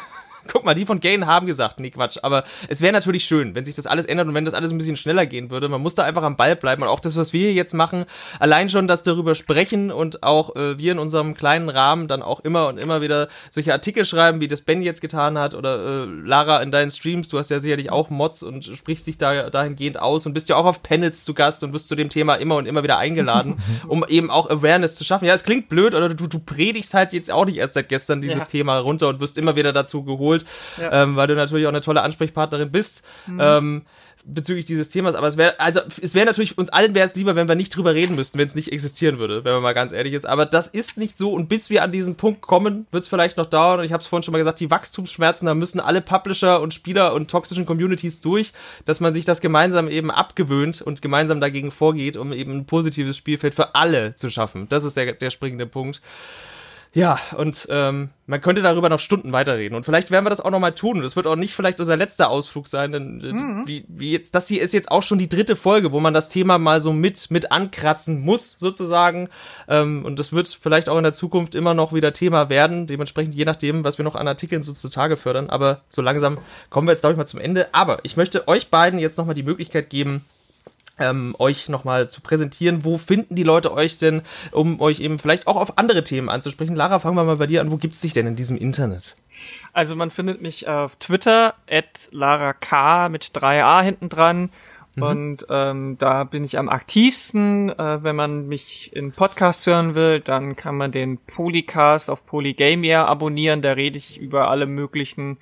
guck 0.49 0.65
mal, 0.65 0.73
die 0.73 0.85
von 0.85 0.99
Gain 0.99 1.25
haben 1.25 1.45
gesagt, 1.45 1.79
nee, 1.79 1.91
Quatsch. 1.91 2.17
Aber 2.21 2.43
es 2.67 2.81
wäre 2.81 2.91
natürlich 2.91 3.25
schön, 3.25 3.55
wenn 3.55 3.65
sich 3.65 3.75
das 3.75 3.87
alles 3.87 4.05
ändert 4.05 4.27
und 4.27 4.33
wenn 4.33 4.45
das 4.45 4.53
alles 4.53 4.71
ein 4.71 4.77
bisschen 4.77 4.95
schneller 4.95 5.25
gehen 5.25 5.49
würde. 5.49 5.69
Man 5.69 5.81
muss 5.81 5.95
da 5.95 6.03
einfach 6.03 6.23
am 6.23 6.35
Ball 6.35 6.55
bleiben 6.55 6.83
und 6.83 6.89
auch 6.89 6.99
das, 6.99 7.15
was 7.15 7.33
wir 7.33 7.41
hier 7.41 7.53
jetzt 7.53 7.73
machen, 7.73 8.05
allein 8.39 8.69
schon 8.69 8.87
das 8.87 9.03
darüber 9.03 9.35
sprechen 9.35 9.91
und 9.91 10.23
auch 10.23 10.55
äh, 10.55 10.77
wir 10.77 10.91
in 10.91 10.99
unserem 10.99 11.35
kleinen 11.35 11.69
Rahmen 11.69 12.07
dann 12.07 12.21
auch 12.21 12.41
immer 12.41 12.67
und 12.67 12.77
immer 12.77 13.01
wieder 13.01 13.29
solche 13.49 13.73
Artikel 13.73 14.05
schreiben, 14.05 14.41
wie 14.41 14.47
das 14.47 14.61
Ben 14.61 14.81
jetzt 14.81 15.01
getan 15.01 15.37
hat 15.37 15.55
oder 15.55 16.03
äh, 16.03 16.05
Lara 16.05 16.61
in 16.61 16.71
deinen 16.71 16.89
Streams. 16.89 17.29
Du 17.29 17.37
hast 17.37 17.49
ja 17.49 17.59
sicherlich 17.59 17.91
auch 17.91 18.09
Mods 18.09 18.43
und 18.43 18.65
sprichst 18.65 19.07
dich 19.07 19.17
da 19.17 19.49
dahingehend 19.49 19.99
aus 19.99 20.25
und 20.25 20.33
bist 20.33 20.49
ja 20.49 20.55
auch 20.55 20.65
auf 20.65 20.83
Panels 20.83 21.23
zu 21.23 21.33
Gast 21.33 21.63
und 21.63 21.73
wirst 21.73 21.89
zu 21.89 21.95
dem 21.95 22.09
Thema 22.09 22.35
immer 22.35 22.55
und 22.55 22.65
immer 22.65 22.83
wieder 22.83 22.97
eingeladen, 22.97 23.61
um 23.87 24.05
eben 24.07 24.31
auch 24.31 24.49
Awareness 24.49 24.95
zu 24.95 25.03
schaffen. 25.03 25.25
Ja, 25.25 25.33
es 25.33 25.43
klingt 25.43 25.69
blöd 25.69 25.93
oder 25.93 26.09
du, 26.09 26.27
du 26.27 26.39
predigst 26.39 26.93
halt 26.93 27.13
jetzt 27.13 27.31
auch 27.31 27.45
nicht 27.45 27.57
erst 27.57 27.75
seit 27.75 27.89
gestern 27.89 28.21
dieses 28.21 28.43
ja. 28.43 28.45
Thema 28.45 28.77
runter 28.79 29.09
und 29.09 29.19
wirst 29.19 29.37
immer 29.37 29.55
wieder 29.55 29.73
dazu 29.73 30.03
geholt, 30.03 30.38
ja. 30.79 31.03
ähm, 31.03 31.15
weil 31.15 31.27
du 31.27 31.35
natürlich 31.35 31.65
auch 31.65 31.71
eine 31.71 31.81
tolle 31.81 32.01
Ansprechpartnerin 32.01 32.71
bist. 32.71 33.05
Mhm. 33.27 33.39
Ähm, 33.41 33.81
bezüglich 34.25 34.65
dieses 34.65 34.89
Themas, 34.89 35.15
aber 35.15 35.27
es 35.27 35.37
wäre, 35.37 35.59
also 35.59 35.81
es 36.01 36.13
wäre 36.13 36.25
natürlich, 36.25 36.57
uns 36.57 36.69
allen 36.69 36.93
wäre 36.93 37.05
es 37.05 37.15
lieber, 37.15 37.35
wenn 37.35 37.47
wir 37.47 37.55
nicht 37.55 37.75
drüber 37.75 37.93
reden 37.93 38.15
müssten, 38.15 38.37
wenn 38.37 38.47
es 38.47 38.55
nicht 38.55 38.71
existieren 38.71 39.19
würde, 39.19 39.43
wenn 39.43 39.53
man 39.53 39.61
mal 39.61 39.73
ganz 39.73 39.91
ehrlich 39.91 40.13
ist. 40.13 40.25
Aber 40.25 40.45
das 40.45 40.67
ist 40.67 40.97
nicht 40.97 41.17
so 41.17 41.31
und 41.31 41.47
bis 41.47 41.69
wir 41.69 41.83
an 41.83 41.91
diesen 41.91 42.15
Punkt 42.15 42.41
kommen, 42.41 42.87
wird 42.91 43.03
es 43.03 43.09
vielleicht 43.09 43.37
noch 43.37 43.45
dauern. 43.45 43.79
Und 43.79 43.85
ich 43.85 43.93
habe 43.93 44.01
es 44.01 44.07
vorhin 44.07 44.23
schon 44.23 44.31
mal 44.31 44.39
gesagt, 44.39 44.59
die 44.59 44.71
Wachstumsschmerzen, 44.71 45.45
da 45.45 45.53
müssen 45.53 45.79
alle 45.79 46.01
Publisher 46.01 46.61
und 46.61 46.73
Spieler 46.73 47.13
und 47.13 47.29
toxischen 47.29 47.65
Communities 47.65 48.21
durch, 48.21 48.53
dass 48.85 48.99
man 48.99 49.13
sich 49.13 49.25
das 49.25 49.41
gemeinsam 49.41 49.87
eben 49.87 50.11
abgewöhnt 50.11 50.81
und 50.81 51.01
gemeinsam 51.01 51.39
dagegen 51.39 51.71
vorgeht, 51.71 52.17
um 52.17 52.33
eben 52.33 52.51
ein 52.51 52.65
positives 52.65 53.17
Spielfeld 53.17 53.55
für 53.55 53.75
alle 53.75 54.15
zu 54.15 54.29
schaffen. 54.29 54.67
Das 54.69 54.83
ist 54.83 54.97
der, 54.97 55.13
der 55.13 55.29
springende 55.29 55.65
Punkt. 55.65 56.01
Ja, 56.93 57.19
und 57.37 57.67
ähm, 57.69 58.09
man 58.25 58.41
könnte 58.41 58.63
darüber 58.63 58.89
noch 58.89 58.99
Stunden 58.99 59.31
weiterreden. 59.31 59.75
Und 59.75 59.85
vielleicht 59.85 60.09
werden 60.09 60.25
wir 60.25 60.31
das 60.31 60.41
auch 60.41 60.49
noch 60.49 60.59
mal 60.59 60.71
tun. 60.71 60.97
Und 60.97 61.03
das 61.03 61.15
wird 61.15 61.27
auch 61.27 61.35
nicht 61.35 61.53
vielleicht 61.53 61.79
unser 61.79 61.95
letzter 61.95 62.31
Ausflug 62.31 62.67
sein, 62.67 62.91
denn 62.91 63.21
äh, 63.21 63.33
mhm. 63.33 63.67
wie, 63.67 63.85
wie 63.87 64.11
jetzt, 64.11 64.33
das 64.33 64.47
hier 64.47 64.63
ist 64.63 64.73
jetzt 64.73 64.89
auch 64.89 65.03
schon 65.03 65.19
die 65.19 65.29
dritte 65.29 65.55
Folge, 65.55 65.91
wo 65.91 65.99
man 65.99 66.15
das 66.15 66.29
Thema 66.29 66.57
mal 66.57 66.81
so 66.81 66.91
mit, 66.91 67.29
mit 67.29 67.51
ankratzen 67.51 68.21
muss, 68.21 68.57
sozusagen. 68.57 69.29
Ähm, 69.67 70.03
und 70.03 70.17
das 70.17 70.33
wird 70.33 70.47
vielleicht 70.47 70.89
auch 70.89 70.97
in 70.97 71.03
der 71.03 71.13
Zukunft 71.13 71.53
immer 71.53 71.75
noch 71.75 71.93
wieder 71.93 72.11
Thema 72.11 72.49
werden. 72.49 72.87
Dementsprechend, 72.87 73.35
je 73.35 73.45
nachdem, 73.45 73.83
was 73.83 73.99
wir 73.99 74.05
noch 74.05 74.15
an 74.15 74.27
Artikeln 74.27 74.63
so 74.63 74.73
zutage 74.73 75.15
fördern. 75.15 75.51
Aber 75.51 75.81
so 75.89 76.01
langsam 76.01 76.39
kommen 76.71 76.87
wir 76.87 76.93
jetzt, 76.93 77.01
glaube 77.01 77.13
ich, 77.13 77.17
mal 77.17 77.27
zum 77.27 77.39
Ende. 77.39 77.67
Aber 77.71 77.99
ich 78.01 78.17
möchte 78.17 78.47
euch 78.47 78.69
beiden 78.69 78.97
jetzt 78.97 79.19
noch 79.19 79.27
mal 79.27 79.35
die 79.35 79.43
Möglichkeit 79.43 79.91
geben, 79.91 80.25
ähm, 80.99 81.35
euch 81.39 81.69
nochmal 81.69 82.07
zu 82.07 82.21
präsentieren. 82.21 82.83
Wo 82.83 82.97
finden 82.97 83.35
die 83.35 83.43
Leute 83.43 83.73
euch 83.73 83.97
denn, 83.97 84.21
um 84.51 84.79
euch 84.81 84.99
eben 84.99 85.19
vielleicht 85.19 85.47
auch 85.47 85.55
auf 85.55 85.77
andere 85.77 86.03
Themen 86.03 86.29
anzusprechen? 86.29 86.75
Lara, 86.75 86.99
fangen 86.99 87.15
wir 87.15 87.23
mal 87.23 87.37
bei 87.37 87.47
dir 87.47 87.61
an. 87.61 87.71
Wo 87.71 87.77
gibt 87.77 87.95
es 87.95 88.01
dich 88.01 88.13
denn 88.13 88.27
in 88.27 88.35
diesem 88.35 88.57
Internet? 88.57 89.17
Also 89.73 89.95
man 89.95 90.11
findet 90.11 90.41
mich 90.41 90.67
auf 90.67 90.95
Twitter, 90.97 91.55
at 91.69 92.09
Lara 92.11 92.53
K 92.53 93.09
mit 93.09 93.25
3a 93.25 93.81
hinten 93.81 94.09
dran. 94.09 94.49
Mhm. 94.95 95.03
Und 95.03 95.45
ähm, 95.49 95.97
da 95.97 96.23
bin 96.23 96.43
ich 96.43 96.57
am 96.57 96.69
aktivsten. 96.69 97.69
Äh, 97.69 98.03
wenn 98.03 98.15
man 98.15 98.47
mich 98.47 98.91
in 98.93 99.11
Podcast 99.11 99.65
hören 99.65 99.95
will, 99.95 100.19
dann 100.19 100.55
kann 100.55 100.75
man 100.75 100.91
den 100.91 101.17
Polycast 101.17 102.09
auf 102.09 102.25
Polygamia 102.25 103.05
abonnieren. 103.05 103.61
Da 103.61 103.73
rede 103.73 103.97
ich 103.97 104.19
über 104.19 104.49
alle 104.49 104.65
möglichen 104.65 105.37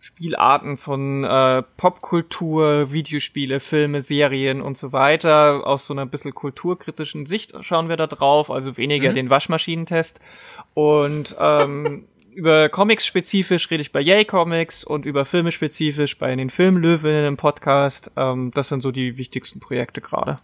Spielarten 0.00 0.78
von 0.78 1.24
äh, 1.24 1.62
Popkultur, 1.76 2.92
Videospiele, 2.92 3.58
Filme, 3.58 4.02
Serien 4.02 4.62
und 4.62 4.78
so 4.78 4.92
weiter. 4.92 5.66
Aus 5.66 5.86
so 5.86 5.92
einer 5.92 6.06
bisschen 6.06 6.34
kulturkritischen 6.34 7.26
Sicht 7.26 7.52
schauen 7.62 7.88
wir 7.88 7.96
da 7.96 8.06
drauf, 8.06 8.50
also 8.50 8.76
weniger 8.76 9.10
mhm. 9.10 9.14
den 9.16 9.30
Waschmaschinentest. 9.30 10.20
Und 10.74 11.36
ähm, 11.40 12.04
über 12.32 12.68
Comics 12.68 13.06
spezifisch 13.06 13.68
rede 13.72 13.80
ich 13.80 13.90
bei 13.90 14.00
Yay 14.00 14.24
Comics 14.24 14.84
und 14.84 15.04
über 15.04 15.24
Filme 15.24 15.50
spezifisch 15.50 16.16
bei 16.16 16.34
den 16.36 16.50
Filmlöwinnen 16.50 17.24
im 17.24 17.36
Podcast. 17.36 18.12
Ähm, 18.16 18.52
das 18.54 18.68
sind 18.68 18.82
so 18.82 18.92
die 18.92 19.16
wichtigsten 19.16 19.58
Projekte 19.58 20.00
gerade. 20.00 20.36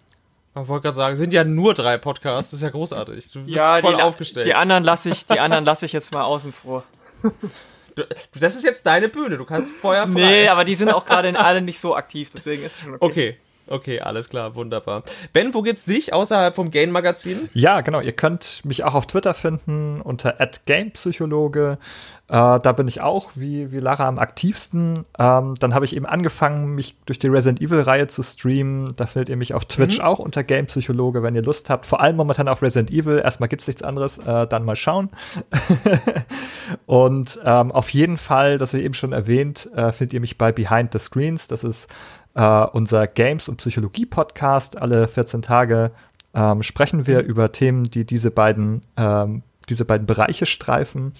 Ich 0.56 0.68
wollte 0.68 0.82
gerade 0.82 0.96
sagen, 0.96 1.16
sind 1.16 1.32
ja 1.32 1.44
nur 1.44 1.74
drei 1.74 1.96
Podcasts, 1.98 2.50
das 2.50 2.58
ist 2.58 2.64
ja 2.64 2.70
großartig. 2.70 3.30
Du 3.30 3.44
bist 3.44 3.56
ja, 3.56 3.80
voll 3.80 3.96
die, 3.96 4.02
aufgestellt. 4.02 4.46
Die 4.46 4.54
anderen 4.54 4.82
lasse 4.82 5.10
ich, 5.10 5.26
die 5.26 5.38
anderen 5.38 5.64
lasse 5.64 5.86
ich 5.86 5.92
jetzt 5.92 6.12
mal 6.12 6.24
außen 6.24 6.52
vor. 6.52 6.82
das 8.40 8.56
ist 8.56 8.64
jetzt 8.64 8.86
deine 8.86 9.08
Bühne, 9.08 9.36
du 9.36 9.44
kannst 9.44 9.72
Feuer 9.72 10.06
frei. 10.06 10.20
Nee, 10.20 10.48
aber 10.48 10.64
die 10.64 10.74
sind 10.74 10.90
auch 10.90 11.04
gerade 11.04 11.28
in 11.28 11.36
allen 11.36 11.64
nicht 11.64 11.78
so 11.78 11.96
aktiv, 11.96 12.30
deswegen 12.34 12.62
ist 12.64 12.76
es 12.76 12.80
schon 12.80 12.94
okay. 12.94 13.04
Okay, 13.04 13.36
Okay, 13.66 14.00
alles 14.00 14.28
klar, 14.28 14.54
wunderbar. 14.54 15.04
Ben, 15.32 15.54
wo 15.54 15.62
gibt's 15.62 15.86
dich 15.86 16.12
außerhalb 16.12 16.54
vom 16.54 16.70
Game 16.70 16.90
Magazin? 16.90 17.48
Ja, 17.54 17.80
genau. 17.80 18.00
Ihr 18.00 18.12
könnt 18.12 18.62
mich 18.64 18.84
auch 18.84 18.94
auf 18.94 19.06
Twitter 19.06 19.32
finden 19.32 20.00
unter 20.02 20.36
@gamepsychologe. 20.66 21.78
Äh, 22.28 22.60
da 22.60 22.72
bin 22.72 22.88
ich 22.88 23.02
auch 23.02 23.32
wie 23.34 23.70
wie 23.70 23.80
Lara 23.80 24.08
am 24.08 24.18
aktivsten. 24.18 24.94
Ähm, 25.18 25.54
dann 25.58 25.74
habe 25.74 25.84
ich 25.84 25.94
eben 25.94 26.06
angefangen, 26.06 26.74
mich 26.74 26.96
durch 27.04 27.18
die 27.18 27.28
Resident 27.28 27.60
Evil 27.60 27.80
Reihe 27.80 28.06
zu 28.06 28.22
streamen. 28.22 28.94
Da 28.96 29.06
findet 29.06 29.28
ihr 29.28 29.36
mich 29.36 29.52
auf 29.52 29.66
Twitch 29.66 29.98
mhm. 29.98 30.04
auch 30.04 30.18
unter 30.18 30.42
Gamepsychologe, 30.42 31.22
wenn 31.22 31.34
ihr 31.34 31.42
Lust 31.42 31.68
habt. 31.68 31.84
Vor 31.84 32.00
allem 32.00 32.16
momentan 32.16 32.48
auf 32.48 32.62
Resident 32.62 32.90
Evil. 32.90 33.20
Erstmal 33.22 33.48
gibt's 33.50 33.66
nichts 33.66 33.82
anderes, 33.82 34.18
äh, 34.18 34.46
dann 34.46 34.64
mal 34.64 34.76
schauen. 34.76 35.10
Und 36.86 37.38
ähm, 37.44 37.72
auf 37.72 37.90
jeden 37.90 38.16
Fall, 38.16 38.56
das 38.56 38.72
wir 38.72 38.82
eben 38.82 38.94
schon 38.94 39.12
erwähnt, 39.12 39.68
äh, 39.74 39.92
findet 39.92 40.14
ihr 40.14 40.20
mich 40.20 40.38
bei 40.38 40.50
Behind 40.50 40.92
the 40.92 40.98
Screens. 40.98 41.46
Das 41.46 41.62
ist 41.62 41.88
äh, 42.34 42.64
unser 42.72 43.06
Games- 43.06 43.48
und 43.48 43.56
Psychologie-Podcast. 43.56 44.80
Alle 44.80 45.08
14 45.08 45.42
Tage 45.42 45.90
ähm, 46.34 46.62
sprechen 46.62 47.06
wir 47.06 47.22
über 47.22 47.52
Themen, 47.52 47.84
die 47.84 48.04
diese 48.04 48.30
beiden, 48.30 48.82
ähm, 48.96 49.42
diese 49.68 49.84
beiden 49.84 50.06
Bereiche 50.06 50.46
streifen. 50.46 51.12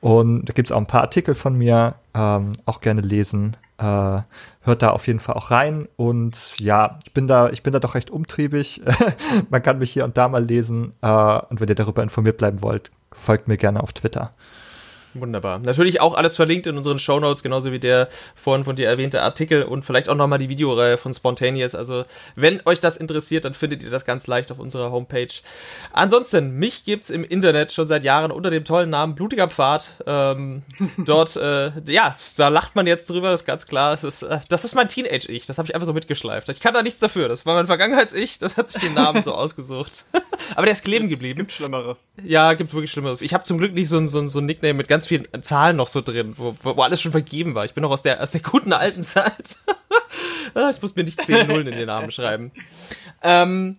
Und 0.00 0.46
da 0.46 0.52
gibt 0.52 0.68
es 0.68 0.72
auch 0.72 0.78
ein 0.78 0.86
paar 0.86 1.02
Artikel 1.02 1.34
von 1.34 1.56
mir, 1.56 1.94
ähm, 2.14 2.52
auch 2.64 2.80
gerne 2.80 3.00
lesen. 3.00 3.56
Äh, 3.78 4.20
hört 4.62 4.82
da 4.82 4.90
auf 4.90 5.06
jeden 5.06 5.20
Fall 5.20 5.34
auch 5.34 5.50
rein. 5.50 5.88
Und 5.96 6.58
ja, 6.58 6.98
ich 7.04 7.12
bin 7.12 7.26
da, 7.26 7.50
ich 7.50 7.62
bin 7.62 7.72
da 7.72 7.78
doch 7.78 7.94
recht 7.94 8.10
umtriebig. 8.10 8.82
Man 9.50 9.62
kann 9.62 9.78
mich 9.78 9.92
hier 9.92 10.04
und 10.04 10.16
da 10.16 10.28
mal 10.28 10.44
lesen. 10.44 10.92
Äh, 11.02 11.08
und 11.50 11.60
wenn 11.60 11.68
ihr 11.68 11.74
darüber 11.74 12.02
informiert 12.02 12.38
bleiben 12.38 12.62
wollt, 12.62 12.90
folgt 13.12 13.48
mir 13.48 13.56
gerne 13.56 13.82
auf 13.82 13.92
Twitter. 13.92 14.32
Wunderbar. 15.20 15.58
Natürlich 15.58 16.00
auch 16.00 16.14
alles 16.14 16.36
verlinkt 16.36 16.66
in 16.66 16.76
unseren 16.76 16.98
Show 16.98 17.18
Notes, 17.18 17.42
genauso 17.42 17.72
wie 17.72 17.78
der 17.78 18.08
vorhin 18.34 18.64
von 18.64 18.76
dir 18.76 18.88
erwähnte 18.88 19.22
Artikel 19.22 19.62
und 19.62 19.84
vielleicht 19.84 20.08
auch 20.08 20.14
nochmal 20.14 20.38
die 20.38 20.48
Videoreihe 20.48 20.98
von 20.98 21.12
Spontaneous. 21.12 21.74
Also, 21.74 22.04
wenn 22.34 22.60
euch 22.64 22.80
das 22.80 22.96
interessiert, 22.96 23.44
dann 23.44 23.54
findet 23.54 23.82
ihr 23.82 23.90
das 23.90 24.04
ganz 24.04 24.26
leicht 24.26 24.50
auf 24.52 24.58
unserer 24.58 24.90
Homepage. 24.90 25.28
Ansonsten, 25.92 26.52
mich 26.52 26.84
gibt's 26.84 27.10
im 27.10 27.24
Internet 27.24 27.72
schon 27.72 27.86
seit 27.86 28.04
Jahren 28.04 28.30
unter 28.30 28.50
dem 28.50 28.64
tollen 28.64 28.90
Namen 28.90 29.14
Blutiger 29.14 29.48
Pfad. 29.48 29.94
Ähm, 30.06 30.62
dort, 30.98 31.36
äh, 31.36 31.72
ja, 31.86 32.14
da 32.36 32.48
lacht 32.48 32.76
man 32.76 32.86
jetzt 32.86 33.08
drüber, 33.10 33.30
das 33.30 33.42
ist 33.42 33.46
ganz 33.46 33.66
klar. 33.66 33.92
Das 33.92 34.04
ist, 34.04 34.22
äh, 34.22 34.40
das 34.48 34.64
ist 34.64 34.74
mein 34.74 34.88
Teenage-Ich, 34.88 35.46
das 35.46 35.58
habe 35.58 35.66
ich 35.68 35.74
einfach 35.74 35.86
so 35.86 35.92
mitgeschleift. 35.92 36.48
Ich 36.48 36.60
kann 36.60 36.74
da 36.74 36.82
nichts 36.82 37.00
dafür. 37.00 37.28
Das 37.28 37.46
war 37.46 37.54
mein 37.54 37.66
Vergangenheits-Ich, 37.66 38.38
das 38.38 38.56
hat 38.56 38.68
sich 38.68 38.82
den 38.82 38.94
Namen 38.94 39.22
so 39.22 39.32
ausgesucht. 39.34 40.04
Aber 40.54 40.62
der 40.62 40.72
ist 40.72 40.84
kleben 40.84 41.08
geblieben. 41.08 41.38
Gibt 41.38 41.52
Schlimmeres. 41.52 41.98
Ja, 42.22 42.54
gibt 42.54 42.72
wirklich 42.72 42.90
Schlimmeres. 42.90 43.22
Ich 43.22 43.34
habe 43.34 43.44
zum 43.44 43.58
Glück 43.58 43.74
nicht 43.74 43.88
so 43.88 43.98
ein, 43.98 44.06
so, 44.06 44.18
ein, 44.18 44.28
so 44.28 44.40
ein 44.40 44.46
Nickname 44.46 44.74
mit 44.74 44.88
ganz 44.88 45.05
vielen 45.06 45.26
Zahlen 45.42 45.76
noch 45.76 45.88
so 45.88 46.00
drin, 46.00 46.34
wo, 46.36 46.56
wo 46.62 46.82
alles 46.82 47.00
schon 47.00 47.12
vergeben 47.12 47.54
war. 47.54 47.64
Ich 47.64 47.74
bin 47.74 47.82
noch 47.82 47.90
aus 47.90 48.02
der, 48.02 48.22
aus 48.22 48.30
der 48.30 48.40
guten 48.40 48.72
alten 48.72 49.02
Zeit. 49.02 49.56
Ah, 50.54 50.70
ich 50.74 50.80
muss 50.80 50.96
mir 50.96 51.04
nicht 51.04 51.20
10 51.20 51.48
Nullen 51.48 51.66
in 51.66 51.76
den 51.76 51.86
Namen 51.86 52.10
schreiben. 52.10 52.50
Ähm, 53.22 53.76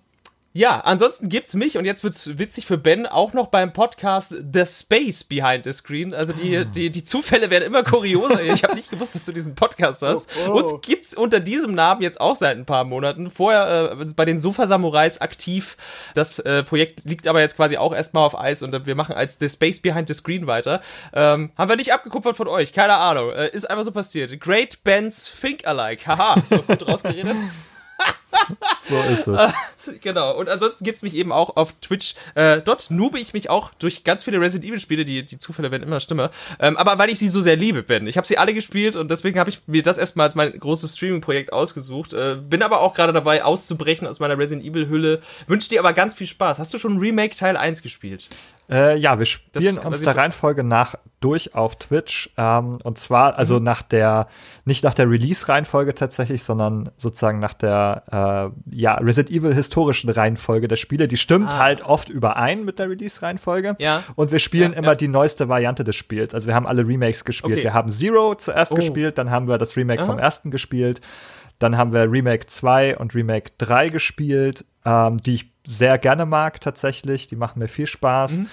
ja, 0.58 0.80
ansonsten 0.80 1.30
gibt's 1.30 1.54
mich 1.54 1.78
und 1.78 1.86
jetzt 1.86 2.04
wird's 2.04 2.40
witzig 2.40 2.66
für 2.66 2.80
Ben 2.80 3.06
auch 3.06 3.34
noch 3.34 3.48
beim 3.48 3.74
Podcast 3.74 4.36
The 4.54 4.66
Space 4.66 5.24
Behind 5.24 5.64
the 5.64 5.72
Screen. 5.72 6.16
Also 6.16 6.34
die, 6.34 6.58
hm. 6.58 6.72
die, 6.72 6.90
die 6.90 7.04
Zufälle 7.04 7.52
werden 7.52 7.64
immer 7.64 7.84
kurioser. 7.84 8.42
ich 8.42 8.64
habe 8.64 8.74
nicht 8.74 8.90
gewusst, 8.90 9.14
dass 9.14 9.26
du 9.26 9.34
diesen 9.34 9.54
Podcast 9.54 10.02
hast. 10.02 10.28
Oh, 10.48 10.50
oh. 10.50 10.58
Uns 10.58 10.82
gibt's 10.82 11.14
unter 11.14 11.40
diesem 11.40 11.76
Namen 11.76 12.02
jetzt 12.02 12.20
auch 12.20 12.36
seit 12.36 12.58
ein 12.58 12.66
paar 12.66 12.86
Monaten. 12.86 13.30
Vorher 13.30 13.98
äh, 14.00 14.06
bei 14.16 14.26
den 14.26 14.40
Sofa 14.40 14.66
Samurais 14.66 15.22
aktiv. 15.22 15.78
Das 16.16 16.40
äh, 16.40 16.64
Projekt 16.64 17.06
liegt 17.06 17.28
aber 17.28 17.40
jetzt 17.40 17.56
quasi 17.56 17.78
auch 17.78 17.94
erstmal 17.94 18.26
auf 18.26 18.36
Eis 18.36 18.64
und 18.64 18.88
wir 18.88 18.96
machen 18.96 19.14
als 19.14 19.38
The 19.40 19.50
Space 19.50 19.80
Behind 19.80 20.08
the 20.08 20.16
Screen 20.16 20.48
weiter. 20.48 20.82
Ähm, 21.14 21.52
haben 21.56 21.70
wir 21.70 21.76
nicht 21.76 21.94
abgekupfert 21.94 22.36
von 22.36 22.48
euch, 22.48 22.74
keine 22.74 22.96
Ahnung. 22.96 23.30
Äh, 23.30 23.50
ist 23.50 23.70
einfach 23.70 23.84
so 23.84 23.92
passiert. 23.92 24.40
Great 24.40 24.84
Ben's 24.84 25.32
Think 25.40 25.68
Alike. 25.68 26.08
Haha, 26.08 26.42
so 26.50 26.64
gut 26.64 26.88
rausgeredet. 26.88 27.38
so 28.90 28.96
ist 29.14 29.28
es. 29.28 29.54
genau. 30.02 30.36
Und 30.38 30.50
ansonsten 30.50 30.84
gibt 30.84 30.98
es 30.98 31.02
mich 31.02 31.16
eben 31.16 31.32
auch 31.32 31.56
auf 31.56 31.74
Twitch. 31.82 32.16
Äh, 32.36 32.62
dort 32.62 32.92
nube 32.92 33.20
ich 33.20 33.34
mich 33.34 33.50
auch 33.50 33.72
durch 33.80 34.04
ganz 34.04 34.24
viele 34.24 34.40
Resident 34.40 34.70
Evil 34.70 34.80
Spiele. 34.80 35.06
Die, 35.06 35.24
die 35.24 35.38
Zufälle 35.38 35.72
werden 35.72 35.84
immer 35.84 36.00
schlimmer. 36.00 36.32
Ähm, 36.60 36.78
aber 36.78 36.98
weil 36.98 37.10
ich 37.10 37.20
sie 37.20 37.28
so 37.28 37.42
sehr 37.42 37.56
liebe, 37.56 37.84
Ben. 37.84 38.08
Ich 38.08 38.18
habe 38.18 38.28
sie 38.28 38.38
alle 38.38 38.54
gespielt 38.54 38.96
und 38.96 39.12
deswegen 39.12 39.40
habe 39.40 39.50
ich 39.50 39.62
mir 39.68 39.82
das 39.82 39.98
erstmal 39.98 40.26
als 40.26 40.36
mein 40.36 40.58
großes 40.58 40.96
Streaming-Projekt 40.96 41.54
ausgesucht. 41.54 42.14
Äh, 42.14 42.38
bin 42.42 42.62
aber 42.62 42.82
auch 42.82 42.94
gerade 42.94 43.14
dabei, 43.14 43.44
auszubrechen 43.44 44.08
aus 44.08 44.20
meiner 44.20 44.38
Resident 44.38 44.66
Evil-Hülle. 44.66 45.22
Wünsche 45.48 45.70
dir 45.70 45.80
aber 45.80 45.94
ganz 45.94 46.16
viel 46.16 46.28
Spaß. 46.28 46.60
Hast 46.60 46.74
du 46.74 46.78
schon 46.78 46.98
Remake 46.98 47.36
Teil 47.36 47.58
1 47.58 47.82
gespielt? 47.82 48.30
Äh, 48.70 48.98
ja, 48.98 49.18
wir 49.18 49.26
spielen 49.26 49.78
uns 49.78 50.02
der 50.02 50.18
Reihenfolge 50.18 50.64
nach 50.64 50.96
durch 51.20 51.56
auf 51.56 51.78
Twitch. 51.78 52.30
Ähm, 52.38 52.78
und 52.84 52.98
zwar, 52.98 53.38
also 53.38 53.58
mhm. 53.58 53.64
nach 53.64 53.82
der, 53.82 54.28
nicht 54.66 54.84
nach 54.84 54.94
der 54.94 55.10
Release-Reihenfolge 55.10 55.96
tatsächlich, 55.96 56.44
sondern 56.44 56.92
sozusagen 56.98 57.40
nach 57.40 57.54
der 57.54 58.52
äh, 58.70 58.76
ja, 58.76 58.96
Resident 58.96 59.36
Evil 59.36 59.54
historischen 59.78 60.10
Reihenfolge 60.10 60.68
der 60.68 60.76
Spiele. 60.76 61.08
Die 61.08 61.18
stimmt 61.18 61.54
ah. 61.54 61.60
halt 61.60 61.84
oft 61.84 62.10
überein 62.10 62.66
mit 62.66 62.80
der 62.80 62.90
Release-Reihenfolge. 62.90 63.76
Ja. 63.78 64.04
Und 64.16 64.32
wir 64.32 64.40
spielen 64.40 64.72
ja, 64.72 64.80
immer 64.80 64.90
ja. 64.90 64.96
die 64.96 65.08
neueste 65.08 65.50
Variante 65.50 65.84
des 65.84 65.96
Spiels. 65.96 66.34
Also 66.34 66.48
wir 66.48 66.56
haben 66.56 66.66
alle 66.66 66.88
Remakes 66.88 67.24
gespielt. 67.24 67.54
Okay. 67.54 67.64
Wir 67.64 67.74
haben 67.76 67.92
Zero 67.92 68.34
zuerst 68.34 68.72
oh. 68.72 68.76
gespielt, 68.76 69.20
dann 69.20 69.30
haben 69.30 69.48
wir 69.48 69.60
das 69.60 69.78
Remake 69.78 70.02
Aha. 70.02 70.08
vom 70.08 70.18
ersten 70.18 70.50
gespielt. 70.50 71.00
Dann 71.60 71.78
haben 71.78 71.94
wir 71.94 72.12
Remake 72.12 72.48
2 72.48 72.98
und 72.98 73.14
Remake 73.14 73.52
3 73.60 73.90
gespielt, 73.90 74.66
ähm, 74.84 75.18
die 75.18 75.36
ich 75.36 75.52
sehr 75.68 76.00
gerne 76.00 76.26
mag 76.26 76.60
tatsächlich. 76.60 77.28
Die 77.28 77.36
machen 77.36 77.60
mir 77.60 77.68
viel 77.68 77.88
Spaß. 77.88 78.40
Mhm. 78.40 78.48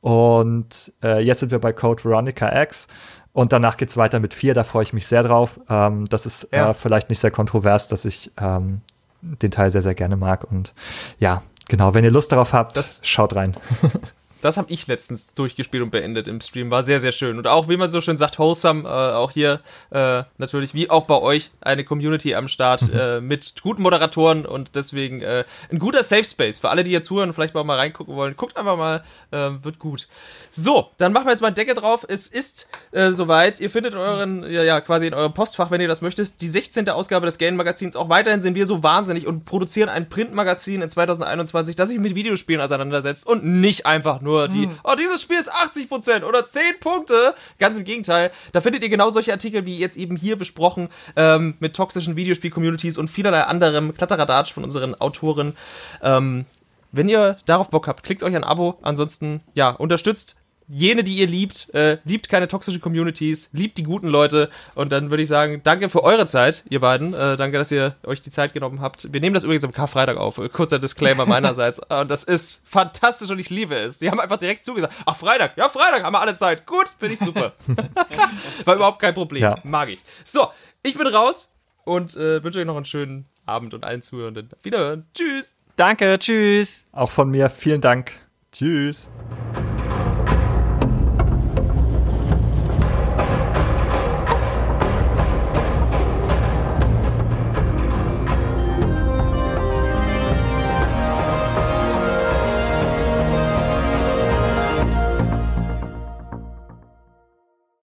Und 0.00 0.92
äh, 1.04 1.20
jetzt 1.20 1.40
sind 1.40 1.52
wir 1.52 1.58
bei 1.58 1.74
Code 1.74 2.02
Veronica 2.04 2.62
X. 2.62 2.86
Und 3.32 3.52
danach 3.52 3.76
geht's 3.76 3.96
weiter 3.96 4.18
mit 4.18 4.34
4, 4.34 4.54
da 4.54 4.64
freue 4.64 4.82
ich 4.82 4.92
mich 4.92 5.06
sehr 5.06 5.22
drauf. 5.22 5.60
Ähm, 5.68 6.04
das 6.06 6.26
ist 6.26 6.48
ja. 6.52 6.70
äh, 6.70 6.74
vielleicht 6.74 7.10
nicht 7.10 7.20
sehr 7.20 7.30
kontrovers, 7.30 7.88
dass 7.88 8.04
ich 8.04 8.32
ähm, 8.40 8.80
den 9.22 9.50
Teil 9.50 9.70
sehr, 9.70 9.82
sehr 9.82 9.94
gerne 9.94 10.16
mag. 10.16 10.44
Und 10.44 10.74
ja, 11.18 11.42
genau, 11.68 11.94
wenn 11.94 12.04
ihr 12.04 12.10
Lust 12.10 12.32
darauf 12.32 12.52
habt, 12.52 12.76
das 12.76 13.00
schaut 13.04 13.34
rein. 13.36 13.56
Das 14.40 14.56
habe 14.56 14.70
ich 14.70 14.86
letztens 14.86 15.34
durchgespielt 15.34 15.82
und 15.82 15.90
beendet 15.90 16.28
im 16.28 16.40
Stream. 16.40 16.70
War 16.70 16.82
sehr, 16.82 17.00
sehr 17.00 17.12
schön. 17.12 17.38
Und 17.38 17.46
auch, 17.46 17.68
wie 17.68 17.76
man 17.76 17.90
so 17.90 18.00
schön 18.00 18.16
sagt, 18.16 18.38
wholesome, 18.38 18.88
äh, 18.88 18.92
auch 19.14 19.30
hier 19.30 19.60
äh, 19.90 20.22
natürlich, 20.38 20.74
wie 20.74 20.88
auch 20.88 21.04
bei 21.04 21.20
euch, 21.20 21.50
eine 21.60 21.84
Community 21.84 22.34
am 22.34 22.48
Start 22.48 22.82
äh, 22.94 23.20
mit 23.20 23.54
guten 23.62 23.82
Moderatoren 23.82 24.46
und 24.46 24.74
deswegen 24.74 25.22
äh, 25.22 25.44
ein 25.70 25.78
guter 25.78 26.02
Safe 26.02 26.24
Space. 26.24 26.58
Für 26.58 26.70
alle, 26.70 26.84
die 26.84 26.90
hier 26.90 27.02
zuhören 27.02 27.30
und 27.30 27.34
vielleicht 27.34 27.54
mal, 27.54 27.64
mal 27.64 27.76
reingucken 27.76 28.14
wollen, 28.16 28.36
guckt 28.36 28.56
einfach 28.56 28.76
mal, 28.76 29.04
äh, 29.30 29.50
wird 29.62 29.78
gut. 29.78 30.08
So, 30.50 30.90
dann 30.96 31.12
machen 31.12 31.26
wir 31.26 31.32
jetzt 31.32 31.42
mal 31.42 31.50
Decke 31.50 31.74
drauf. 31.74 32.06
Es 32.08 32.26
ist 32.26 32.68
äh, 32.92 33.10
soweit. 33.10 33.60
Ihr 33.60 33.70
findet 33.70 33.94
euren, 33.94 34.42
ja, 34.50 34.62
ja, 34.62 34.80
quasi 34.80 35.06
in 35.06 35.14
eurem 35.14 35.34
Postfach, 35.34 35.70
wenn 35.70 35.80
ihr 35.80 35.88
das 35.88 36.00
möchtet, 36.00 36.40
die 36.40 36.48
16. 36.48 36.88
Ausgabe 36.88 37.26
des 37.26 37.38
Game 37.38 37.56
Magazins. 37.56 37.96
Auch 37.96 38.08
weiterhin 38.08 38.40
sind 38.40 38.54
wir 38.54 38.66
so 38.66 38.82
wahnsinnig 38.82 39.26
und 39.26 39.44
produzieren 39.44 39.88
ein 39.88 40.08
Printmagazin 40.08 40.80
in 40.80 40.88
2021, 40.88 41.76
das 41.76 41.90
sich 41.90 41.98
mit 41.98 42.14
Videospielen 42.14 42.60
auseinandersetzt 42.60 43.26
und 43.26 43.44
nicht 43.44 43.86
einfach 43.86 44.20
nur 44.20 44.29
nur 44.30 44.46
die, 44.46 44.66
hm. 44.66 44.78
oh, 44.84 44.94
dieses 44.94 45.20
Spiel 45.22 45.38
ist 45.38 45.52
80% 45.52 46.22
oder 46.22 46.46
10 46.46 46.78
Punkte. 46.78 47.34
Ganz 47.58 47.76
im 47.76 47.84
Gegenteil. 47.84 48.30
Da 48.52 48.60
findet 48.60 48.84
ihr 48.84 48.88
genau 48.88 49.10
solche 49.10 49.32
Artikel 49.32 49.66
wie 49.66 49.76
jetzt 49.76 49.96
eben 49.96 50.14
hier 50.14 50.36
besprochen 50.36 50.88
ähm, 51.16 51.54
mit 51.58 51.74
toxischen 51.74 52.14
Videospiel-Communities 52.14 52.96
und 52.96 53.08
vielerlei 53.08 53.42
anderem 53.42 53.92
Klatteradatsch 53.92 54.52
von 54.52 54.62
unseren 54.62 54.94
Autoren. 54.94 55.56
Ähm, 56.00 56.46
wenn 56.92 57.08
ihr 57.08 57.38
darauf 57.44 57.70
Bock 57.70 57.88
habt, 57.88 58.04
klickt 58.04 58.22
euch 58.22 58.36
ein 58.36 58.44
Abo. 58.44 58.78
Ansonsten, 58.82 59.40
ja, 59.54 59.70
unterstützt 59.70 60.36
jene, 60.70 61.02
die 61.02 61.16
ihr 61.16 61.26
liebt, 61.26 61.74
äh, 61.74 61.98
liebt 62.04 62.28
keine 62.28 62.48
toxischen 62.48 62.80
Communities, 62.80 63.50
liebt 63.52 63.76
die 63.76 63.82
guten 63.82 64.08
Leute. 64.08 64.50
Und 64.74 64.92
dann 64.92 65.10
würde 65.10 65.22
ich 65.22 65.28
sagen, 65.28 65.60
danke 65.64 65.88
für 65.88 66.04
eure 66.04 66.26
Zeit, 66.26 66.64
ihr 66.70 66.80
beiden. 66.80 67.12
Äh, 67.12 67.36
danke, 67.36 67.58
dass 67.58 67.70
ihr 67.70 67.96
euch 68.04 68.22
die 68.22 68.30
Zeit 68.30 68.52
genommen 68.52 68.80
habt. 68.80 69.12
Wir 69.12 69.20
nehmen 69.20 69.34
das 69.34 69.44
übrigens 69.44 69.64
am 69.64 69.72
Karfreitag 69.72 70.16
auf. 70.16 70.40
Kurzer 70.52 70.78
Disclaimer 70.78 71.26
meinerseits. 71.26 71.80
Und 71.80 72.10
das 72.10 72.24
ist 72.24 72.62
fantastisch 72.66 73.30
und 73.30 73.38
ich 73.38 73.50
liebe 73.50 73.74
es. 73.74 73.98
Die 73.98 74.10
haben 74.10 74.20
einfach 74.20 74.38
direkt 74.38 74.64
zugesagt. 74.64 74.94
Ach, 75.04 75.16
Freitag. 75.16 75.56
Ja, 75.56 75.68
Freitag 75.68 76.04
haben 76.04 76.12
wir 76.12 76.20
alle 76.20 76.34
Zeit. 76.34 76.66
Gut, 76.66 76.86
finde 76.98 77.14
ich 77.14 77.18
super. 77.20 77.52
War 78.64 78.76
überhaupt 78.76 79.00
kein 79.00 79.14
Problem. 79.14 79.42
Ja. 79.42 79.58
Mag 79.64 79.88
ich. 79.88 80.00
So, 80.24 80.48
ich 80.82 80.96
bin 80.96 81.06
raus 81.06 81.52
und 81.84 82.16
äh, 82.16 82.42
wünsche 82.44 82.60
euch 82.60 82.66
noch 82.66 82.76
einen 82.76 82.84
schönen 82.84 83.26
Abend 83.44 83.74
und 83.74 83.84
allen 83.84 84.02
Zuhörenden. 84.02 84.50
Wiederhören. 84.62 85.06
Tschüss. 85.14 85.56
Danke, 85.76 86.18
tschüss. 86.18 86.84
Auch 86.92 87.10
von 87.10 87.30
mir 87.30 87.48
vielen 87.50 87.80
Dank. 87.80 88.12
Tschüss. 88.52 89.10